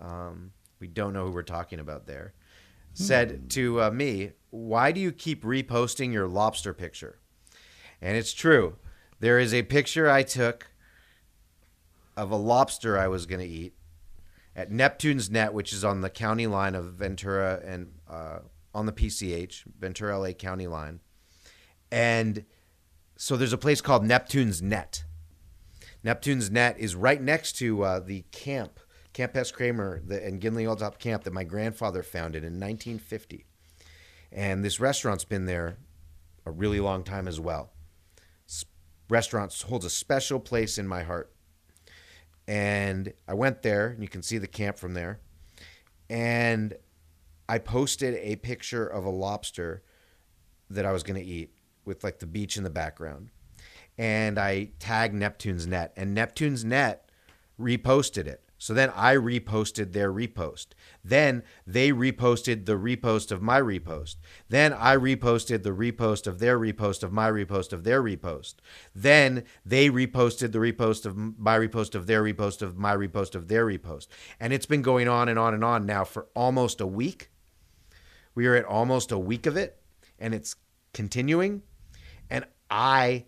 Um, 0.00 0.52
we 0.78 0.86
don't 0.86 1.12
know 1.12 1.26
who 1.26 1.32
we're 1.32 1.42
talking 1.42 1.80
about 1.80 2.06
there. 2.06 2.34
Said 2.92 3.50
to 3.50 3.82
uh, 3.82 3.90
me, 3.90 4.32
"Why 4.50 4.92
do 4.92 5.00
you 5.00 5.12
keep 5.12 5.44
reposting 5.44 6.12
your 6.12 6.28
lobster 6.28 6.74
picture?" 6.74 7.19
And 8.02 8.16
it's 8.16 8.32
true. 8.32 8.76
There 9.20 9.38
is 9.38 9.52
a 9.52 9.62
picture 9.62 10.08
I 10.08 10.22
took 10.22 10.70
of 12.16 12.30
a 12.30 12.36
lobster 12.36 12.98
I 12.98 13.08
was 13.08 13.26
going 13.26 13.40
to 13.40 13.46
eat 13.46 13.74
at 14.56 14.70
Neptune's 14.70 15.30
Net, 15.30 15.54
which 15.54 15.72
is 15.72 15.84
on 15.84 16.00
the 16.00 16.10
county 16.10 16.46
line 16.46 16.74
of 16.74 16.94
Ventura 16.94 17.60
and 17.64 17.92
uh, 18.08 18.40
on 18.74 18.86
the 18.86 18.92
PCH, 18.92 19.64
Ventura 19.78 20.18
LA 20.18 20.32
county 20.32 20.66
line. 20.66 21.00
And 21.90 22.44
so 23.16 23.36
there's 23.36 23.52
a 23.52 23.58
place 23.58 23.80
called 23.80 24.04
Neptune's 24.04 24.62
Net. 24.62 25.04
Neptune's 26.02 26.50
Net 26.50 26.78
is 26.78 26.94
right 26.94 27.20
next 27.20 27.52
to 27.58 27.82
uh, 27.82 28.00
the 28.00 28.24
camp, 28.32 28.80
Camp 29.12 29.34
Hess 29.34 29.50
Kramer 29.52 30.00
the, 30.06 30.24
and 30.24 30.40
Gindling 30.40 30.64
Hilltop 30.64 30.98
Camp 30.98 31.24
that 31.24 31.32
my 31.32 31.44
grandfather 31.44 32.02
founded 32.02 32.42
in 32.42 32.54
1950. 32.54 33.44
And 34.32 34.64
this 34.64 34.80
restaurant's 34.80 35.24
been 35.24 35.46
there 35.46 35.76
a 36.46 36.50
really 36.50 36.80
long 36.80 37.04
time 37.04 37.28
as 37.28 37.38
well. 37.38 37.70
Restaurant 39.10 39.52
holds 39.68 39.84
a 39.84 39.90
special 39.90 40.40
place 40.40 40.78
in 40.78 40.86
my 40.86 41.02
heart. 41.02 41.32
And 42.46 43.12
I 43.28 43.34
went 43.34 43.62
there, 43.62 43.88
and 43.88 44.02
you 44.02 44.08
can 44.08 44.22
see 44.22 44.38
the 44.38 44.46
camp 44.46 44.78
from 44.78 44.94
there. 44.94 45.20
And 46.08 46.74
I 47.48 47.58
posted 47.58 48.14
a 48.14 48.36
picture 48.36 48.86
of 48.86 49.04
a 49.04 49.10
lobster 49.10 49.82
that 50.70 50.86
I 50.86 50.92
was 50.92 51.02
going 51.02 51.20
to 51.20 51.28
eat 51.28 51.52
with 51.84 52.04
like 52.04 52.20
the 52.20 52.26
beach 52.26 52.56
in 52.56 52.64
the 52.64 52.70
background. 52.70 53.30
And 53.98 54.38
I 54.38 54.70
tagged 54.78 55.14
Neptune's 55.14 55.66
Net, 55.66 55.92
and 55.96 56.14
Neptune's 56.14 56.64
Net 56.64 57.10
reposted 57.60 58.26
it. 58.26 58.42
So 58.60 58.74
then 58.74 58.92
I 58.94 59.14
reposted 59.14 59.92
their 59.92 60.12
repost. 60.12 60.66
Then 61.02 61.42
they 61.66 61.92
reposted 61.92 62.66
the 62.66 62.74
repost 62.74 63.32
of 63.32 63.40
my 63.40 63.58
repost. 63.58 64.16
Then 64.50 64.74
I 64.74 64.96
reposted 64.96 65.62
the 65.62 65.70
repost 65.70 66.26
of 66.26 66.40
their 66.40 66.58
repost 66.58 67.02
of 67.02 67.10
my 67.10 67.30
repost 67.30 67.72
of 67.72 67.84
their 67.84 68.02
repost. 68.02 68.56
Then 68.94 69.44
they 69.64 69.88
reposted 69.88 70.52
the 70.52 70.58
repost 70.58 71.06
of 71.06 71.16
my 71.16 71.58
repost 71.58 71.94
of 71.94 72.06
their 72.06 72.22
repost 72.22 72.60
of 72.60 72.76
my 72.76 72.94
repost 72.94 73.34
of 73.34 73.48
their 73.48 73.64
repost. 73.64 74.08
And 74.38 74.52
it's 74.52 74.66
been 74.66 74.82
going 74.82 75.08
on 75.08 75.30
and 75.30 75.38
on 75.38 75.54
and 75.54 75.64
on 75.64 75.86
now 75.86 76.04
for 76.04 76.26
almost 76.34 76.82
a 76.82 76.86
week. 76.86 77.30
We 78.34 78.46
are 78.46 78.56
at 78.56 78.66
almost 78.66 79.10
a 79.10 79.18
week 79.18 79.46
of 79.46 79.56
it, 79.56 79.80
and 80.18 80.34
it's 80.34 80.54
continuing. 80.92 81.62
And 82.28 82.44
I 82.70 83.24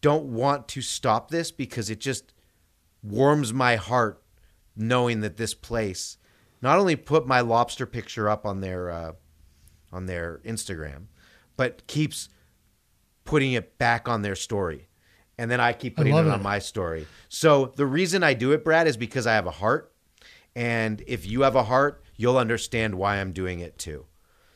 don't 0.00 0.26
want 0.26 0.68
to 0.68 0.80
stop 0.80 1.32
this 1.32 1.50
because 1.50 1.90
it 1.90 1.98
just 1.98 2.32
warms 3.02 3.52
my 3.52 3.74
heart 3.74 4.19
knowing 4.80 5.20
that 5.20 5.36
this 5.36 5.54
place 5.54 6.16
not 6.62 6.78
only 6.78 6.96
put 6.96 7.26
my 7.26 7.40
lobster 7.40 7.86
picture 7.86 8.28
up 8.28 8.44
on 8.46 8.60
their 8.60 8.90
uh, 8.90 9.12
on 9.92 10.06
their 10.06 10.40
Instagram, 10.44 11.06
but 11.56 11.86
keeps 11.86 12.28
putting 13.24 13.52
it 13.52 13.78
back 13.78 14.08
on 14.08 14.22
their 14.22 14.34
story. 14.34 14.88
And 15.38 15.50
then 15.50 15.60
I 15.60 15.72
keep 15.72 15.94
I 15.98 16.02
putting 16.02 16.16
it 16.16 16.26
on 16.28 16.42
my 16.42 16.58
story. 16.58 17.06
So 17.28 17.72
the 17.76 17.86
reason 17.86 18.22
I 18.22 18.34
do 18.34 18.52
it, 18.52 18.62
Brad, 18.64 18.86
is 18.86 18.96
because 18.96 19.26
I 19.26 19.34
have 19.34 19.46
a 19.46 19.50
heart. 19.52 19.92
And 20.54 21.02
if 21.06 21.26
you 21.26 21.42
have 21.42 21.56
a 21.56 21.62
heart, 21.62 22.02
you'll 22.16 22.36
understand 22.36 22.94
why 22.96 23.16
I'm 23.16 23.32
doing 23.32 23.60
it 23.60 23.78
too. 23.78 24.06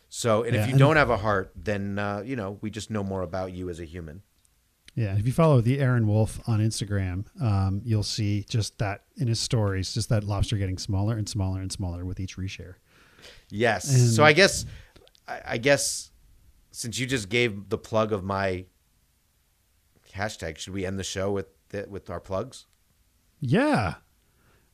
So, 0.09 0.43
and 0.43 0.55
Yeah, 0.55 0.63
if 0.63 0.67
you 0.69 0.73
and- 0.73 0.79
don't 0.79 0.97
have 0.97 1.11
a 1.11 1.17
heart, 1.17 1.53
then 1.57 1.99
uh, 1.99 2.23
you 2.25 2.37
know 2.37 2.59
we 2.61 2.71
just 2.71 2.91
know 2.91 3.03
more 3.05 3.23
about 3.23 3.53
you 3.53 3.69
as 3.71 3.81
a 3.81 3.85
human. 3.85 4.23
Yeah, 4.97 5.17
if 5.19 5.27
you 5.27 5.33
follow 5.33 5.61
the 5.61 5.81
Aaron 5.81 6.07
Wolf 6.07 6.41
on 6.49 6.61
Instagram, 6.61 7.25
um, 7.43 7.81
you'll 7.85 8.05
see 8.05 8.45
just 8.49 8.79
that 8.79 9.03
in 9.17 9.27
his 9.27 9.41
stories, 9.41 9.93
just 9.93 10.09
that 10.11 10.23
lobster 10.23 10.57
getting 10.57 10.79
smaller 10.79 11.17
and 11.17 11.29
smaller 11.29 11.61
and 11.61 11.73
smaller 11.73 12.05
with 12.05 12.21
each 12.21 12.37
reshare. 12.37 12.75
Yes. 13.51 13.93
And- 13.93 14.11
so 14.11 14.23
I 14.25 14.33
guess, 14.33 14.67
I, 15.27 15.59
guess, 15.59 16.11
since 16.71 16.99
you 16.99 17.07
just 17.07 17.29
gave 17.29 17.71
the 17.71 17.79
plug 17.79 18.13
of 18.13 18.23
my 18.23 18.67
hashtag, 20.15 20.59
should 20.59 20.75
we 20.75 20.87
end 20.87 20.99
the 20.99 21.05
show 21.05 21.33
with 21.33 21.47
the, 21.71 21.87
with 21.89 22.09
our 22.09 22.21
plugs? 22.21 22.67
Yeah. 23.41 23.95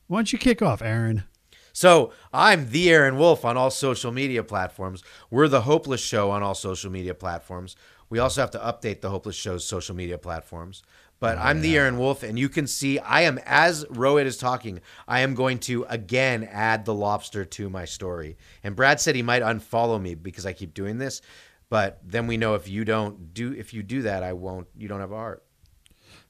Why 0.06 0.18
don't 0.18 0.32
you 0.32 0.38
kick 0.38 0.60
off, 0.60 0.82
Aaron? 0.82 1.24
So 1.72 2.12
I'm 2.32 2.70
the 2.70 2.90
Aaron 2.90 3.16
Wolf 3.16 3.44
on 3.44 3.56
all 3.56 3.70
social 3.70 4.12
media 4.12 4.42
platforms. 4.42 5.02
We're 5.30 5.48
the 5.48 5.62
Hopeless 5.62 6.00
Show 6.00 6.30
on 6.30 6.42
all 6.42 6.54
social 6.54 6.90
media 6.90 7.14
platforms. 7.14 7.76
We 8.10 8.18
also 8.18 8.40
have 8.40 8.50
to 8.50 8.58
update 8.58 9.00
the 9.00 9.08
Hopeless 9.10 9.36
Show's 9.36 9.64
social 9.66 9.94
media 9.96 10.18
platforms. 10.18 10.82
But 11.20 11.36
I'm 11.36 11.60
the 11.60 11.76
Aaron 11.76 11.98
Wolf, 11.98 12.22
and 12.22 12.38
you 12.38 12.48
can 12.48 12.66
see 12.66 12.98
I 12.98 13.22
am 13.22 13.38
as 13.44 13.84
Rohit 13.84 14.24
is 14.24 14.38
talking. 14.38 14.80
I 15.06 15.20
am 15.20 15.34
going 15.34 15.58
to 15.60 15.84
again 15.84 16.48
add 16.50 16.86
the 16.86 16.94
lobster 16.94 17.44
to 17.44 17.68
my 17.68 17.84
story. 17.84 18.38
And 18.64 18.74
Brad 18.74 19.00
said 19.00 19.14
he 19.14 19.22
might 19.22 19.42
unfollow 19.42 20.00
me 20.00 20.14
because 20.14 20.46
I 20.46 20.54
keep 20.54 20.72
doing 20.72 20.96
this. 20.96 21.20
But 21.68 22.00
then 22.02 22.26
we 22.26 22.38
know 22.38 22.54
if 22.54 22.68
you 22.68 22.86
don't 22.86 23.34
do 23.34 23.52
if 23.52 23.74
you 23.74 23.82
do 23.82 24.02
that, 24.02 24.22
I 24.22 24.32
won't. 24.32 24.66
You 24.76 24.88
don't 24.88 25.00
have 25.00 25.12
art. 25.12 25.44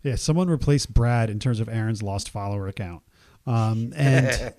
Yeah, 0.03 0.17
someone 0.17 0.49
replaced 0.51 0.93
Brad 0.93 1.31
in 1.31 1.39
terms 1.39 1.61
of 1.61 1.69
Aaron's 1.69 2.03
lost 2.03 2.29
follower 2.29 2.67
account. 2.67 3.03
Um, 3.47 3.93
and 3.97 4.53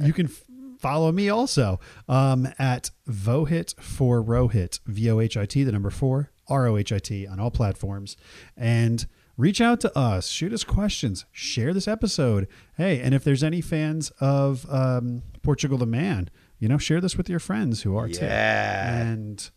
you 0.00 0.14
can 0.14 0.26
f- 0.26 0.42
follow 0.78 1.12
me 1.12 1.28
also 1.28 1.80
um, 2.08 2.48
at 2.58 2.90
Vohit 3.08 3.78
for 3.78 4.22
Rohit, 4.22 4.80
V 4.86 5.10
O 5.10 5.20
H 5.20 5.36
I 5.36 5.44
T, 5.44 5.64
the 5.64 5.72
number 5.72 5.90
four, 5.90 6.30
R 6.48 6.66
O 6.66 6.76
H 6.76 6.92
I 6.92 6.98
T 6.98 7.26
on 7.26 7.40
all 7.40 7.50
platforms. 7.50 8.16
And 8.56 9.06
reach 9.36 9.60
out 9.60 9.80
to 9.80 9.98
us, 9.98 10.28
shoot 10.28 10.52
us 10.52 10.64
questions, 10.64 11.26
share 11.32 11.74
this 11.74 11.88
episode. 11.88 12.48
Hey, 12.76 13.00
and 13.00 13.14
if 13.14 13.24
there's 13.24 13.42
any 13.42 13.60
fans 13.60 14.10
of 14.20 14.66
um, 14.70 15.22
Portugal 15.42 15.78
the 15.78 15.86
Man, 15.86 16.30
you 16.58 16.68
know, 16.68 16.78
share 16.78 17.00
this 17.00 17.16
with 17.16 17.28
your 17.28 17.38
friends 17.38 17.82
who 17.82 17.96
are 17.96 18.08
too. 18.08 18.24
Yeah. 18.24 19.00
And 19.00 19.50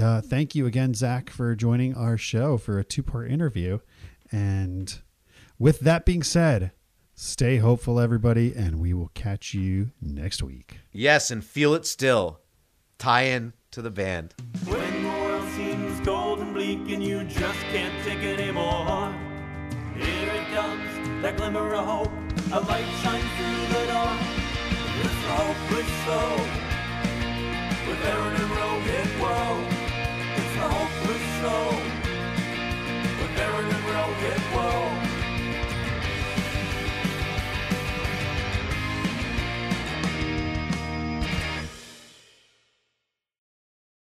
uh, 0.00 0.20
thank 0.20 0.54
you 0.54 0.66
again, 0.66 0.94
Zach, 0.94 1.30
for 1.30 1.54
joining 1.54 1.94
our 1.94 2.18
show 2.18 2.58
for 2.58 2.78
a 2.78 2.84
two 2.84 3.02
part 3.02 3.30
interview. 3.30 3.78
And 4.30 4.94
with 5.58 5.80
that 5.80 6.04
being 6.04 6.22
said, 6.22 6.72
stay 7.14 7.58
hopeful, 7.58 8.00
everybody, 8.00 8.54
and 8.54 8.80
we 8.80 8.92
will 8.92 9.10
catch 9.14 9.54
you 9.54 9.92
next 10.00 10.42
week. 10.42 10.78
Yes, 10.92 11.30
and 11.30 11.44
feel 11.44 11.74
it 11.74 11.86
still. 11.86 12.40
Tie 12.98 13.22
in 13.22 13.52
to 13.70 13.82
the 13.82 13.90
band 13.90 14.34
and 16.74 17.02
you 17.02 17.22
just 17.24 17.60
can't 17.72 17.94
take 18.04 18.18
anymore. 18.18 19.14
Here 19.94 20.28
it 20.28 20.46
comes, 20.52 21.22
that 21.22 21.36
glimmer 21.36 21.72
of 21.72 21.84
hope, 21.84 22.12
a 22.52 22.60
light 22.60 22.90
shines 23.00 23.30
through 23.36 23.66
the 23.74 23.86
door. 23.92 24.14
It's 25.04 25.24
hope 25.30 25.54
hopeless 25.54 25.90
show. 26.04 26.30
with 27.86 28.04
Aaron 28.10 28.34
and 28.42 28.50
Rogan, 28.58 29.08
woe. 29.22 29.58
It's 30.40 30.56
a 30.56 30.68
hopeless 30.74 31.26
show. 31.40 31.64
with 33.20 33.38
Aaron 33.44 33.66
and 33.76 33.84
Rogan, 33.94 34.42
woe. 34.54 34.93